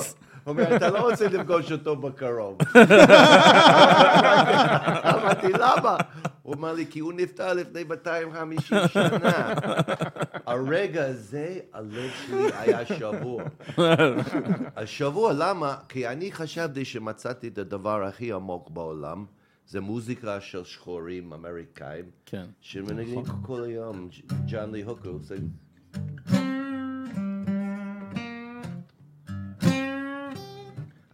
אומר, 0.47 0.75
אתה 0.75 0.89
לא 0.89 1.09
רוצה 1.09 1.27
לפגוש 1.27 1.71
אותו 1.71 1.95
בקרוב. 1.95 2.57
אמרתי, 5.05 5.47
למה? 5.53 5.97
הוא 6.43 6.55
אמר 6.55 6.73
לי, 6.73 6.85
כי 6.89 6.99
הוא 6.99 7.13
נפטר 7.13 7.53
לפני 7.53 7.83
250 7.83 8.77
שנה. 8.87 9.53
הרגע 10.45 11.05
הזה, 11.05 11.59
הלב 11.73 12.11
שלי 12.27 12.49
היה 12.59 12.85
שבור. 12.85 13.41
השבוע, 14.75 15.33
למה? 15.33 15.75
כי 15.89 16.07
אני 16.07 16.31
חשבתי 16.31 16.85
שמצאתי 16.85 17.47
את 17.47 17.57
הדבר 17.57 18.03
הכי 18.03 18.31
עמוק 18.31 18.69
בעולם, 18.69 19.25
זה 19.67 19.81
מוזיקה 19.81 20.41
של 20.41 20.63
שחורים 20.63 21.33
אמריקאים, 21.33 22.05
כן. 22.25 22.45
שמנגנים 22.61 23.23
כל 23.41 23.63
היום, 23.63 24.09
ג'ון 24.47 24.71
לי 24.71 24.81
הוקר, 24.81 25.11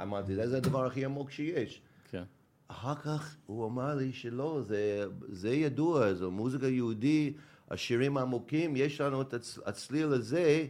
אמרתי, 0.07 0.35
זה 0.35 0.57
הדבר 0.57 0.85
הכי 0.85 1.05
עמוק 1.05 1.31
שיש. 1.31 1.81
כן. 2.11 2.23
אחר 2.67 2.95
כך 2.95 3.35
הוא 3.45 3.65
אמר 3.67 3.95
לי 3.95 4.13
שלא, 4.13 4.61
זה, 4.61 5.05
זה 5.29 5.49
ידוע, 5.49 6.13
זו 6.13 6.31
מוזיקה 6.31 6.67
יהודי, 6.67 7.33
השירים 7.71 8.17
העמוקים, 8.17 8.75
יש 8.75 9.01
לנו 9.01 9.21
את 9.21 9.33
הצ- 9.33 9.59
הצליל 9.65 10.07
הזה, 10.07 10.65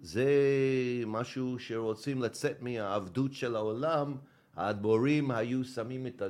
זה 0.00 0.26
משהו 1.06 1.58
שרוצים 1.58 2.22
לצאת 2.22 2.62
מהעבדות 2.62 3.32
של 3.32 3.56
העולם, 3.56 4.14
האדמו"רים 4.56 5.30
היו 5.30 5.64
שמים 5.64 6.06
את 6.06 6.22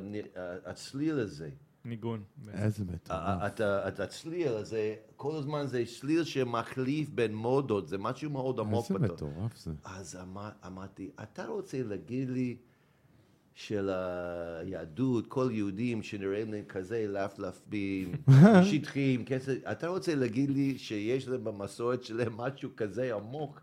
הצליל 0.66 1.18
הזה. 1.18 1.50
ניגון. 1.84 2.22
איזה 2.52 2.84
מטורף. 2.84 3.60
את 3.60 4.00
הצליל 4.00 4.48
הזה, 4.48 4.94
כל 5.16 5.36
הזמן 5.36 5.66
זה 5.66 5.84
צליל 6.00 6.24
שמחליף 6.24 7.08
בין 7.08 7.34
מודות, 7.34 7.88
זה 7.88 7.98
משהו 7.98 8.30
מאוד 8.30 8.60
עמוק. 8.60 8.90
איזה 8.90 8.98
מטורף 8.98 9.56
זה. 9.56 9.70
אז 9.84 10.16
אמר, 10.22 10.50
אמרתי, 10.66 11.10
אתה 11.22 11.46
רוצה 11.46 11.82
להגיד 11.82 12.30
לי 12.30 12.56
של 13.54 13.90
היהדות, 14.60 15.26
כל 15.26 15.48
יהודים 15.52 16.02
שנראים 16.02 16.52
להם 16.52 16.64
כזה 16.64 17.06
לפלפים, 17.08 18.12
שטחיים, 18.70 19.24
כסף, 19.24 19.54
אתה 19.72 19.88
רוצה 19.88 20.14
להגיד 20.14 20.50
לי 20.50 20.78
שיש 20.78 21.28
להם 21.28 21.44
במסורת 21.44 22.02
שלהם 22.04 22.36
משהו 22.36 22.70
כזה 22.76 23.14
עמוק? 23.14 23.60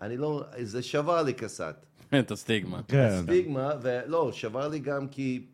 אני 0.00 0.16
לא, 0.16 0.44
זה 0.62 0.82
שבר 0.82 1.22
לי 1.22 1.32
קצת. 1.32 1.86
את 2.20 2.30
הסטיגמה. 2.30 2.82
כן. 2.88 3.22
סטיגמה, 3.22 3.70
ולא, 3.82 4.32
שבר 4.32 4.68
לי 4.68 4.78
גם 4.78 5.08
כי 5.08 5.46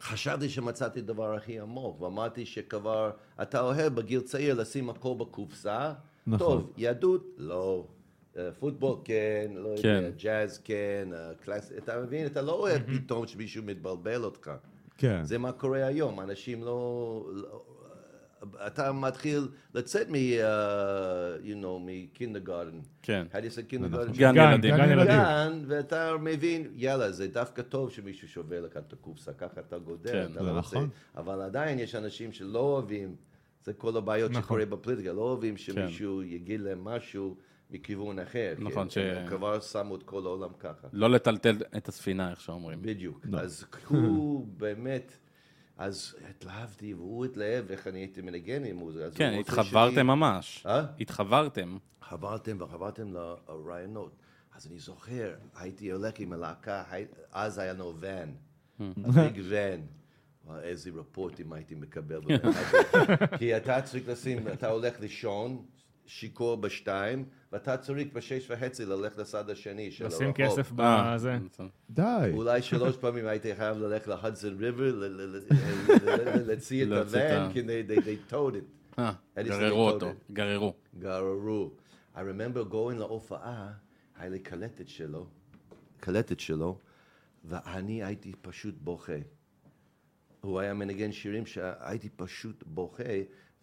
חשבתי 0.00 0.48
שמצאתי 0.48 1.00
דבר 1.00 1.34
הכי 1.34 1.60
עמוק, 1.60 2.00
ואמרתי 2.00 2.46
שכבר, 2.46 3.10
אתה 3.42 3.60
אוהב 3.60 3.94
בגיל 3.94 4.20
צעיר 4.20 4.54
לשים 4.54 4.90
הכל 4.90 5.14
בקופסה, 5.18 5.92
נכון. 6.26 6.38
טוב, 6.38 6.72
יהדות, 6.76 7.34
לא. 7.36 7.86
אה, 8.36 8.52
פוטבול 8.58 8.96
כן, 9.04 9.50
לא 9.54 9.68
יודע, 9.68 9.82
כן. 9.82 10.10
ג'אז 10.18 10.58
כן, 10.64 11.08
אה, 11.12 11.30
קלאס, 11.44 11.72
אתה 11.78 12.00
מבין? 12.00 12.26
אתה 12.26 12.42
לא 12.42 12.52
אוהב 12.52 12.82
פתאום 12.96 13.26
שמישהו 13.26 13.62
מתבלבל 13.62 14.24
אותך. 14.24 14.50
כן. 14.98 15.24
זה 15.24 15.38
מה 15.38 15.52
קורה 15.52 15.86
היום, 15.86 16.20
אנשים 16.20 16.64
לא... 16.64 17.30
לא 17.32 17.62
אתה 18.66 18.92
מתחיל 18.92 19.48
לצאת 19.74 20.08
מ... 20.08 20.14
uh, 20.14 20.16
you 21.44 21.64
know, 21.64 21.78
מקינדרגרדן. 21.86 22.78
כן. 23.02 23.26
How 23.32 23.36
do 23.36 23.38
you 23.38 23.54
say 23.54 23.72
kindergarten? 23.72 24.18
גן 24.18 24.36
ילדים. 24.36 24.76
גן 24.76 24.90
ילדים. 24.90 25.64
ואתה 25.66 26.16
מבין, 26.20 26.70
יאללה, 26.74 27.12
זה 27.12 27.28
דווקא 27.28 27.62
טוב 27.62 27.90
שמישהו 27.90 28.28
שובר 28.28 28.60
לך 28.60 28.76
את 28.76 28.92
הקופסה, 28.92 29.32
ככה 29.32 29.60
אתה 29.60 29.78
גודל, 29.78 30.12
כן, 30.12 30.24
אתה 30.32 30.44
זה 30.44 30.50
לא 30.50 30.56
רוצה... 30.56 30.76
נכון. 30.76 30.88
אבל 31.16 31.40
עדיין 31.40 31.78
יש 31.78 31.94
אנשים 31.94 32.32
שלא 32.32 32.58
אוהבים, 32.58 33.16
זה 33.64 33.72
כל 33.72 33.96
הבעיות 33.96 34.30
נכון. 34.30 34.42
שקורה 34.42 34.66
בפוליטיקה, 34.66 35.12
לא 35.12 35.20
אוהבים 35.20 35.56
שמישהו 35.56 36.22
יגיד 36.22 36.60
להם 36.60 36.84
משהו 36.84 37.36
מכיוון 37.70 38.18
אחר. 38.18 38.54
כן. 38.56 38.62
נכון, 38.64 38.90
ש- 38.90 38.98
הם 38.98 39.26
כבר 39.26 39.60
שמו 39.60 39.96
את 39.96 40.02
כל 40.02 40.22
העולם 40.26 40.50
ככה. 40.58 40.88
לא 40.92 41.10
לטלטל 41.10 41.56
את 41.76 41.88
הספינה, 41.88 42.30
איך 42.30 42.40
שאומרים. 42.40 42.82
בדיוק. 42.82 43.26
לא. 43.30 43.38
אז 43.38 43.64
הוא 43.88 44.46
באמת, 44.56 45.18
אז 45.78 46.14
התלהבתי, 46.30 46.94
והוא 46.94 47.24
התלהב 47.24 47.70
איך 47.70 47.86
אני 47.86 47.98
הייתי 47.98 48.20
מנגן 48.22 48.64
עם 48.64 48.76
כן, 49.14 49.28
הוא 49.30 49.38
רוצה 49.38 49.52
התחברתם 49.52 49.94
שלי- 49.94 50.02
ממש. 50.02 50.66
אה? 50.66 50.84
התחברתם. 51.00 51.76
חברתם 52.02 52.56
וחברתם 52.60 53.12
לרעיונות. 53.12 54.16
אז 54.56 54.66
אני 54.66 54.78
זוכר, 54.78 55.34
הייתי 55.56 55.90
הולך 55.92 56.14
עם 56.18 56.32
הלהקה, 56.32 56.84
הי- 56.90 57.04
אז 57.32 57.58
היה 57.58 57.72
לנו 57.72 57.94
ואן, 58.00 58.28
הביג 58.80 59.42
ואן. 59.48 59.80
וואי, 60.44 60.60
איזה 60.62 60.90
רפורטים 60.94 61.52
הייתי 61.52 61.74
מקבל. 61.74 62.20
כי 63.38 63.56
אתה 63.56 63.82
צריך 63.82 64.08
לשים, 64.08 64.48
אתה 64.48 64.68
הולך 64.68 65.00
לישון, 65.00 65.62
שיכור 66.08 66.56
בשתיים, 66.56 67.24
ואתה 67.52 67.76
צריך 67.76 68.08
בשש 68.12 68.50
וחצי 68.50 68.84
ללכת 68.84 69.18
לצד 69.18 69.50
השני 69.50 69.90
של 69.90 70.06
לשים 70.06 70.26
הרחוב. 70.26 70.46
כסף 70.46 70.72
אה, 70.80 71.14
בזה. 71.14 71.36
די. 71.90 72.30
אולי 72.34 72.62
שלוש 72.62 72.96
פעמים 73.02 73.26
הייתי 73.26 73.54
חייב 73.56 73.78
ללכת 73.78 74.06
להדסון 74.06 74.56
ריבר, 74.58 74.82
ל- 74.94 75.04
ל- 75.04 75.06
ל- 75.06 75.36
ל- 75.36 75.48
ל- 76.38 76.46
להוציא 76.46 76.82
את 76.84 76.88
להוציא 76.88 77.18
את 77.18 77.30
הוואן, 77.30 77.50
ה- 77.50 77.52
כי 77.52 77.60
they 78.00 78.32
towed 78.32 78.54
it. 78.54 78.98
אה, 78.98 79.12
גררו 79.42 79.90
אותו. 79.90 80.10
גררו. 80.32 80.74
גררו. 80.98 81.70
I 82.14 82.18
remember 82.18 82.72
going 82.72 82.94
להופעה, 82.98 83.72
היה 84.16 84.28
לי 84.30 84.38
קלטת 84.38 84.88
שלו, 84.88 85.26
קלטת 86.00 86.40
שלו, 86.40 86.78
ואני 87.44 88.04
הייתי 88.04 88.32
פשוט 88.42 88.74
בוכה. 88.80 89.12
הוא 90.40 90.60
היה 90.60 90.74
מנגן 90.74 91.12
שירים 91.12 91.46
שהייתי 91.46 92.08
פשוט 92.16 92.64
בוכה, 92.66 93.02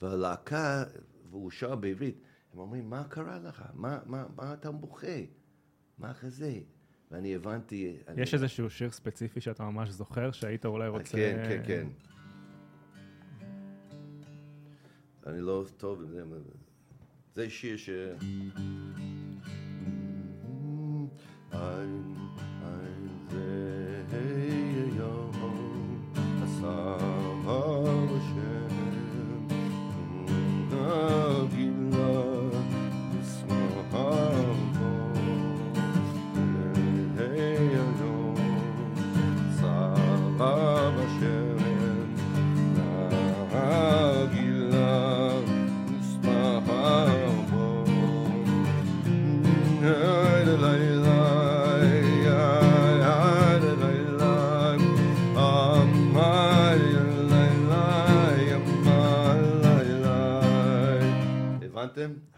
והלהקה, 0.01 0.83
והוא 1.29 1.51
שר 1.51 1.75
בעברית, 1.75 2.15
הם 2.55 2.59
אומרים, 2.59 2.89
מה 2.89 3.03
קרה 3.03 3.39
לך? 3.39 3.63
מה, 3.73 3.99
מה, 4.05 4.25
מה 4.35 4.53
אתה 4.53 4.71
בוכה? 4.71 5.17
מה 5.97 6.13
כזה? 6.13 6.59
ואני 7.11 7.35
הבנתי... 7.35 7.97
אני- 8.07 8.21
יש 8.21 8.33
איזשהו 8.33 8.69
שיר 8.69 8.91
ספציפי 8.91 9.41
שאתה 9.41 9.63
ממש 9.63 9.89
זוכר, 9.89 10.31
שהיית 10.31 10.65
אולי 10.65 10.87
רוצה... 10.87 11.17
כן, 11.17 11.43
כן, 11.49 11.63
כן. 11.67 11.87
אני 15.27 15.41
לא 15.41 15.65
טוב 15.77 16.01
עם 16.01 16.09
זה, 16.09 16.23
זה 17.33 17.49
שיר 17.49 17.77
ש... 17.77 17.89
ein, 21.51 22.24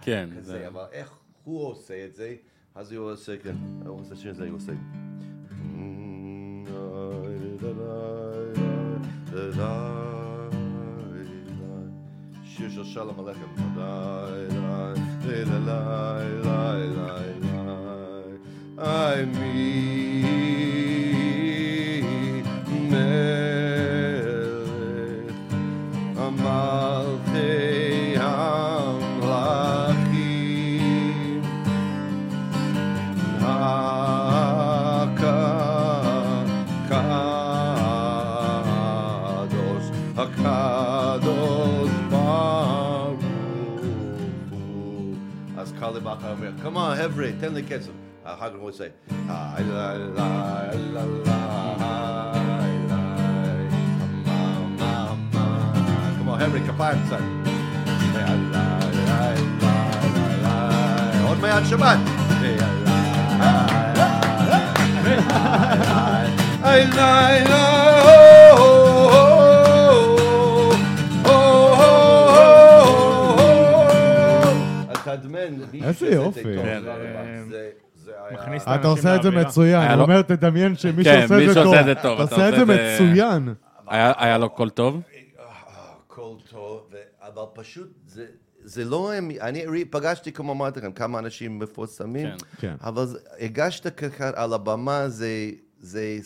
כן, 0.07 0.29
כזה, 0.37 0.51
זה- 0.51 0.67
אבל 0.67 0.85
איך 0.91 1.11
הוא 1.43 1.67
עושה 1.67 2.05
את 2.05 2.15
זה, 2.15 2.35
אז 2.75 2.91
הוא 2.91 3.11
עושה 3.11 3.37
כן, 3.37 3.55
הוא 3.85 3.99
עושה 3.99 4.15
שיר 4.15 4.33
זה, 4.33 4.47
הוא 4.49 4.55
עושה. 4.55 4.73
שיר 12.45 12.69
של 12.69 12.85
שלום 12.85 13.19
עליכם. 13.19 13.47
I 18.79 18.81
me 19.35 19.57
melech 22.91 24.27
המלכי 26.15 27.76
הקדוש, 40.17 40.37
הקדוש 41.19 41.89
ברוך 42.09 43.21
הוא. 44.51 45.15
אז 45.57 45.73
קרלי 45.79 45.99
בכר 45.99 46.31
אומר, 46.31 46.51
come 46.63 46.75
on, 46.75 46.95
חבר'ה, 46.97 47.27
תן 47.39 47.53
לי 47.53 47.63
קצב. 47.63 47.91
אחר 48.23 48.49
כך 48.49 48.55
הוא 48.59 48.69
עושה, 48.69 48.83
"איי, 48.83 49.63
ליי, 49.63 49.97
ליי, 49.97 50.07
ליי, 50.75 50.77
ליי, 50.93 51.07
ליי, 52.87 53.67
מה, 54.25 54.59
מה, 54.79 55.13
מה." 55.33 55.73
come 56.19 56.29
on, 56.29 56.39
חבר'ה, 56.39 56.59
כפיים 56.67 56.99
קצת. 57.05 57.21
ליי, 58.13 58.25
ליי, 58.51 58.91
ליי, 59.05 59.35
ליי, 59.65 60.41
ליי. 60.41 61.23
עוד 61.27 61.39
מעט 61.39 61.63
שבת. 61.69 61.97
ליי, 62.41 62.57
ליי, 66.87 67.43
ליי, 67.43 68.86
ליי, 75.07 75.15
התדמן, 75.15 75.83
איזה 75.83 76.07
יופי. 76.07 76.43
כן, 76.43 76.83
את 78.55 78.61
אתה 78.75 78.87
עושה 78.87 79.15
את 79.15 79.23
זה. 79.23 79.31
מצוין, 79.31 79.97
לו- 79.97 80.03
אומר, 80.03 80.21
תדמיין 80.21 80.75
שמישהו 80.75 81.13
כן, 81.13 81.21
עושה 81.21 81.79
את 81.79 81.85
זה 81.85 81.95
טוב. 81.95 82.21
אתה 82.21 82.35
עושה 82.35 82.49
את 82.49 82.55
זה 82.55 82.65
מצוין. 82.65 83.53
היה 83.87 84.37
לו 84.37 84.49
קול 84.49 84.69
טוב? 84.69 85.01
הכל 86.07 86.35
טוב, 86.49 86.89
אבל 87.21 87.43
פשוט 87.53 87.91
זה... 88.07 88.25
זה 88.63 88.85
לא 88.85 89.13
הם, 89.13 89.31
אני 89.41 89.85
פגשתי, 89.85 90.31
כמו 90.31 90.51
אמרתי 90.53 90.79
לכם, 90.79 90.91
כמה 90.91 91.19
אנשים 91.19 91.59
מפורסמים, 91.59 92.27
כן. 92.27 92.35
כן. 92.57 92.75
אבל 92.83 93.05
הגשת 93.39 93.95
ככה 93.95 94.31
על 94.35 94.53
הבמה, 94.53 95.09
זה, 95.09 95.49
זה, 95.79 96.17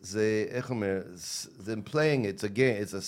זה, 0.00 0.44
איך 0.50 0.70
אומר, 0.70 0.98
זה 1.14 1.74
playing, 1.86 2.24
it's 2.24 2.42
a 2.42 2.56
game, 2.56 3.00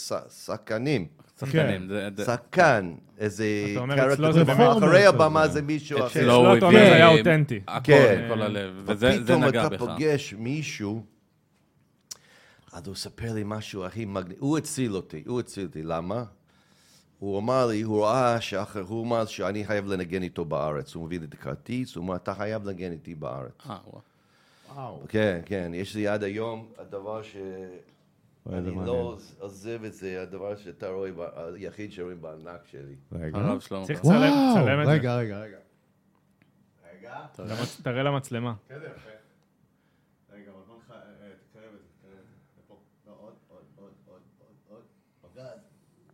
שחקנים. 0.45 1.07
שחקנים. 1.41 1.89
זה- 1.89 2.25
שחקן, 2.27 2.95
איזה 3.19 3.45
אתה 3.73 3.81
אומר, 3.81 3.95
character, 3.97 4.13
אצלו 4.15 4.33
זה 4.33 4.43
אחרי 4.43 4.53
באמת- 4.87 5.07
הבמה 5.15 5.49
זה 5.49 5.63
מישהו 5.63 5.99
אחר. 5.99 6.07
אצלו 6.07 6.27
לא, 6.27 6.57
אתה 6.57 6.67
אומר, 6.67 6.79
הביא- 6.79 6.89
זה 6.91 6.95
היה 6.95 7.09
אותנטי. 7.09 7.61
הכל, 7.69 7.83
כן. 7.93 8.27
כל 8.29 8.43
הלב. 8.43 8.83
וזה 8.85 8.95
זה 9.13 9.21
ופתאום 9.23 9.45
נגע 9.45 9.67
אתה 9.67 9.77
בך. 9.77 9.79
פוגש 9.79 10.35
מישהו, 10.39 11.03
אז 12.73 12.87
הוא 12.87 12.95
ספר 12.97 13.33
לי 13.33 13.43
משהו 13.45 13.85
הכי 13.85 14.05
מגניב, 14.05 14.37
הוא 14.41 14.59
הציל 14.59 14.97
אותי, 14.97 15.23
הוא 15.27 15.41
הציל 15.41 15.67
אותי, 15.67 15.83
למה? 15.83 16.25
הוא 17.19 17.39
אמר 17.39 17.67
לי, 17.67 17.83
הוא 17.83 18.05
ראה 18.07 18.41
שאחר, 18.41 18.81
הוא 18.89 19.05
אמר 19.07 19.27
שאני 19.27 19.65
חייב 19.65 19.87
לנגן 19.87 20.23
איתו 20.23 20.45
בארץ, 20.45 20.95
הוא 20.95 21.05
מביא 21.05 21.21
לי 21.21 21.27
את 21.27 21.35
הכרטיס, 21.35 21.97
הוא 21.97 22.05
אמר, 22.05 22.17
אתה 22.17 22.35
חייב 22.35 22.65
לנגן 22.65 22.93
איתי 22.93 23.15
בארץ. 23.15 23.53
אה. 23.71 23.77
וואו. 24.75 25.01
כן, 25.09 25.41
כן, 25.47 25.73
יש 25.75 25.95
לי 25.95 26.09
עד 26.09 26.23
היום 26.25 26.67
הדבר 26.79 27.23
ש... 27.23 27.37
אני 28.49 28.75
לא 28.87 29.19
עוזב 29.39 29.85
את 29.85 29.93
זה, 29.95 30.23
הדבר 30.23 30.57
שאתה 30.57 30.89
רואה, 30.89 31.11
היחיד 31.55 31.93
שרואים 31.93 32.23
בענק 32.23 32.61
שלי. 32.67 32.97
הרב 33.35 33.61
שלמה. 33.61 33.85
צריך 33.85 34.01
לצלם 34.01 34.81
את 34.81 34.87
זה. 34.87 34.93
רגע, 34.93 35.17
רגע, 35.17 35.39
רגע. 35.41 35.59
רגע. 36.93 37.27
תראה 37.83 38.03
למצלמה. 38.03 38.55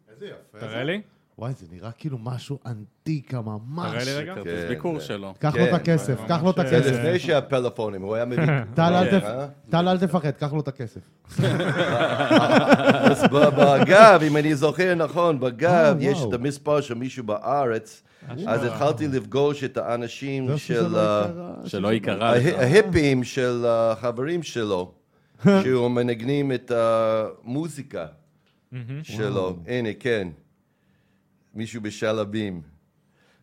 איזה 0.09 0.27
יפה. 0.27 0.59
תראה 0.59 0.85
לי. 0.85 1.03
וואי, 1.39 1.53
זה 1.59 1.67
נראה 1.73 1.91
כאילו 1.93 2.19
משהו 2.19 2.59
אנטיקה 2.67 3.41
ממש. 3.41 3.91
תראה 3.93 4.05
לי 4.05 4.13
רגע. 4.15 4.35
כן, 4.45 4.69
ביקור 4.69 4.99
זה- 5.01 5.05
שלו. 5.07 5.35
קח 5.39 5.55
לו 5.57 5.65
את 5.65 5.69
כן, 5.69 5.75
הכסף, 5.75 6.21
קח 6.29 6.43
לו 6.43 6.51
את 6.51 6.59
ממש, 6.59 6.69
זה 6.71 6.77
הכסף. 6.79 6.93
לפני 6.93 7.19
שהפלאפונים, 7.19 8.03
הוא 8.03 8.15
היה 8.15 8.25
מביא... 8.25 8.45
טל, 8.75 8.95
אל 8.95 9.11
כן, 9.11 9.21
תפ- 9.21 9.25
אה? 9.25 9.47
טל, 9.71 9.89
אל 9.89 9.99
תפחד, 9.99 10.31
קח 10.31 10.53
לו 10.53 10.61
את 10.61 10.69
הכסף. 10.69 11.01
אז 13.11 13.23
בגב, 13.33 14.21
אם 14.27 14.37
אני 14.37 14.55
זוכר 14.55 14.95
נכון, 14.95 15.41
בגב 15.41 15.97
אה, 16.01 16.05
יש. 16.05 16.19
את 16.29 16.33
המספר 16.33 16.81
של 16.81 16.95
מישהו 16.95 17.25
בארץ, 17.25 18.03
אז 18.47 18.65
התחלתי 18.65 19.09
לפגוש 19.09 19.65
את 19.65 19.77
האנשים 19.77 20.49
זה 20.49 20.59
של 20.59 20.87
לא 20.87 20.99
יקרה, 20.99 21.55
שלא 21.67 21.89
ייקרא 21.93 22.15
לך. 22.37 22.47
ה- 22.47 22.61
ההיפים 22.61 23.25
של 23.25 23.65
החברים 23.69 24.43
שלו, 24.43 24.93
שהוא 25.63 25.89
מנגנים 25.91 26.53
את 26.53 26.73
המוזיקה 26.75 28.07
שלו. 29.03 29.57
הנה, 29.67 29.89
כן. 30.01 30.29
מישהו 31.57 31.81
בשלבים. 31.83 32.61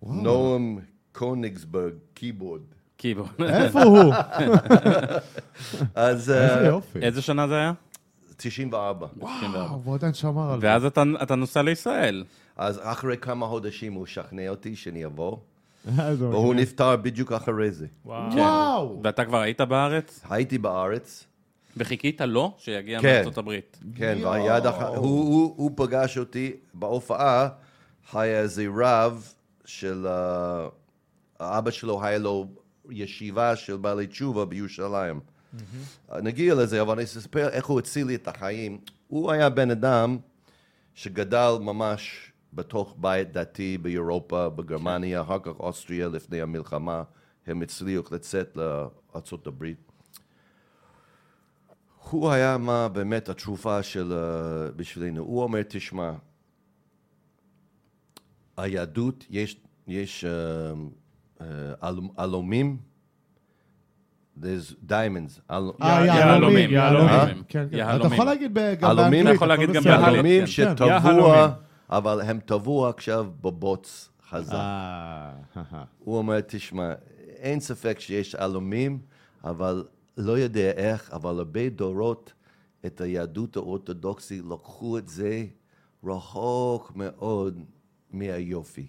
נועם 0.03 0.79
קוניגסברג, 1.11 1.93
קיבורד. 2.13 2.61
קיבו. 2.97 3.25
איפה 3.49 3.83
הוא? 3.83 4.13
אז 5.95 6.19
איזה 6.31 6.59
אה, 6.61 6.65
יופי. 6.67 6.99
איזה 6.99 7.21
שנה 7.21 7.47
זה 7.47 7.55
היה? 7.55 7.73
94. 8.37 9.07
וואו, 9.17 9.81
הוא 9.83 9.95
עדיין 9.95 10.13
שמר 10.13 10.51
על 10.53 10.61
זה. 10.61 10.67
ואז 10.67 10.85
אתה- 10.85 11.35
נוסע 11.35 11.61
לישראל. 11.61 12.23
אז 12.57 12.79
אחרי 12.83 13.17
כמה 13.17 13.47
חודשים 13.47 13.93
הוא 13.93 14.05
שכנע 14.05 14.49
אותי 14.49 14.75
שאני 14.75 15.05
אבוא, 15.05 15.37
איזה 15.99 16.27
והוא. 16.29 16.55
נפטר 16.55 16.95
בדיוק 16.95 17.31
אחרי 17.31 17.71
זה. 17.71 17.87
וואו. 18.05 18.31
כן. 18.31 18.37
וואו. 18.37 18.99
ואתה 19.03 19.25
כבר 19.25 19.39
היית 19.41 19.61
בארץ? 19.61 20.21
הייתי 20.29 20.57
בארץ, 20.57 21.25
וחיכית 21.77 22.21
לו 22.21 22.53
שיגיע 22.57 23.01
כן. 23.01 23.07
מארצות 23.15 23.37
הברית. 23.37 23.79
כן. 23.95 24.17
והיד 24.23 24.65
הוא, 24.95 25.53
הוא 25.57 25.71
פגש 25.75 26.17
אותי 26.17 26.51
בהופעה, 26.73 27.49
היה 28.13 28.39
איזה 28.39 28.65
רב 28.77 29.33
של, 29.65 30.07
uh, 30.07 31.43
אבא 31.43 31.71
שלו 31.71 32.03
היה 32.03 32.17
לו 32.17 32.47
ישיבה 32.89 33.55
של 33.55 33.77
בעלי 33.77 34.07
תשובה 34.07 34.45
בירושלים. 34.45 35.19
נגיע 36.21 36.55
לזה, 36.55 36.81
אבל 36.81 36.93
אני 36.93 37.03
אספר 37.03 37.49
איך 37.49 37.65
הוא 37.65 37.79
הציל 37.79 38.07
לי 38.07 38.15
את 38.15 38.27
החיים. 38.27 38.79
הוא 39.07 39.31
היה 39.31 39.49
בן 39.49 39.71
אדם 39.71 40.17
שגדל 40.93 41.51
ממש 41.61 42.31
בתוך 42.53 42.95
בית 42.97 43.31
דתי 43.31 43.77
באירופה, 43.77 44.49
בגרמניה, 44.49 45.21
אחר 45.21 45.39
כך 45.39 45.59
אוסטריה 45.59 46.07
לפני 46.07 46.41
המלחמה, 46.41 47.03
הם 47.47 47.61
הצליחו 47.61 48.15
לצאת 48.15 48.57
לארצות 48.57 49.47
הברית. 49.47 49.91
הוא 52.09 52.31
היה 52.31 52.57
מה 52.57 52.87
באמת 52.87 53.29
התרופה 53.29 53.83
של 53.83 54.11
uh, 54.11 54.71
בשבילנו. 54.75 55.21
הוא 55.21 55.43
אומר, 55.43 55.61
תשמע, 55.67 56.11
היהדות, 58.57 59.25
יש, 59.29 59.57
יש 59.87 60.25
uh, 60.25 61.41
uh, 61.41 61.43
עלומים, 62.17 62.77
there's 64.39 64.89
diamonds, 64.89 65.51
אה, 65.51 66.05
יהלומים. 66.05 66.69
כן, 66.69 67.35
כן. 67.47 67.67
אתה 67.67 67.77
יהלומים. 67.77 68.13
יכול 68.13 68.25
להגיד 68.25 68.53
גם 68.53 68.95
באנגלית. 68.95 69.25
אתה 69.25 69.33
יכול 69.33 69.47
להגיד 69.47 69.71
גם. 69.71 69.83
באנגלית. 69.83 70.07
יהלומים 70.07 70.41
כן. 70.41 70.47
שטבוע, 70.47 70.87
יהלומים. 70.87 71.49
אבל 71.89 72.21
הם 72.21 72.39
טבוע 72.39 72.89
עכשיו 72.89 73.27
בבוץ 73.41 74.09
חזק. 74.29 74.53
אה, 74.53 75.31
הוא 76.03 76.17
אומר, 76.17 76.41
תשמע, 76.41 76.93
אין 77.27 77.59
ספק 77.59 77.99
שיש 77.99 78.35
עלומים, 78.35 78.99
אבל 79.43 79.83
לא 80.17 80.37
יודע 80.39 80.71
איך, 80.71 81.09
אבל 81.13 81.37
הרבה 81.37 81.69
דורות 81.69 82.33
את 82.85 83.01
היהדות 83.01 83.55
האורתודוקסית 83.55 84.43
לקחו 84.51 84.97
את 84.97 85.09
זה 85.09 85.45
רחוק 86.03 86.91
מאוד 86.95 87.59
מהיופי. 88.13 88.87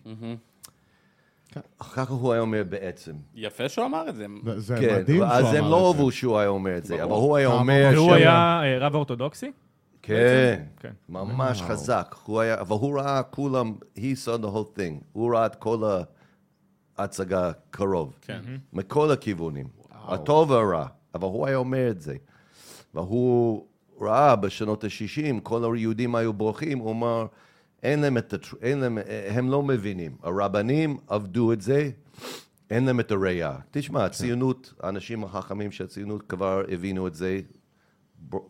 כן. 1.48 1.60
אחר 1.78 2.04
כך 2.04 2.10
הוא 2.10 2.32
היה 2.32 2.40
אומר 2.40 2.62
בעצם. 2.68 3.12
יפה 3.34 3.68
שהוא 3.68 3.86
אמר 3.86 4.08
את 4.08 4.14
זה. 4.16 4.26
זה- 4.56 4.76
כן, 4.80 4.96
מדהים 5.00 5.16
שהוא 5.18 5.26
אז 5.28 5.44
אמר 5.44 5.56
הם 5.58 5.64
את 5.64 5.70
לא 5.70 5.78
זה. 5.92 5.98
אהבו 5.98 6.10
שהוא 6.12 6.38
היה 6.38 6.48
אומר 6.48 6.76
את 6.78 6.84
זה, 6.84 7.02
אבל. 7.02 7.12
הוא 7.12 7.36
היה 7.36 7.48
אומר... 7.48 7.90
והוא 7.94 8.10
ש- 8.10 8.12
היה 8.16 8.60
אה, 8.62 8.78
רב 8.78 8.94
אורתודוקסי? 8.94 9.52
כן, 10.02 10.62
כן. 10.80 10.92
ממש 11.08 11.62
חזק. 11.62 12.14
הוא 12.24 12.40
היה, 12.40 12.60
אבל 12.60 12.76
הוא 12.76 12.98
ראה 13.00 13.22
כולם, 13.22 13.74
he 13.96 14.00
saw 14.24 14.38
the 14.42 14.46
whole 14.46 14.78
thing. 14.78 15.04
הוא 15.12 15.34
ראה 15.34 15.46
את 15.46 15.54
כל 15.54 15.82
ההצגה 16.98 17.52
קרוב. 17.70 18.18
כן. 18.22 18.40
מכל 18.72 19.10
הכיוונים. 19.10 19.66
הטוב 19.92 20.50
והרע. 20.50 20.86
אבל 21.14 21.24
הוא 21.28 21.46
היה 21.46 21.56
אומר 21.56 21.90
את 21.90 22.00
זה. 22.00 22.16
והוא 22.94 23.66
ראה 24.00 24.36
בשנות 24.36 24.84
ה-60, 24.84 25.40
כל 25.42 25.74
היהודים 25.74 26.14
היו 26.14 26.32
בורחים, 26.32 26.78
הוא 26.78 26.92
אמר, 26.92 27.26
אין 27.84 28.00
להם 28.00 28.18
את 28.18 28.32
הטר... 28.32 28.56
אין 28.62 28.78
להם, 28.78 28.98
הם 29.28 29.50
לא 29.50 29.62
מבינים. 29.62 30.16
הרבנים 30.22 30.96
עבדו 31.06 31.52
את 31.52 31.60
זה, 31.60 31.90
אין 32.70 32.84
להם 32.84 33.00
את 33.00 33.10
הראייה. 33.10 33.56
תשמע, 33.70 34.04
הציונות, 34.04 34.74
האנשים 34.80 35.24
החכמים 35.24 35.72
של 35.72 35.84
הציונות 35.84 36.22
כבר 36.28 36.62
הבינו 36.68 37.06
את 37.06 37.14
זה, 37.14 37.40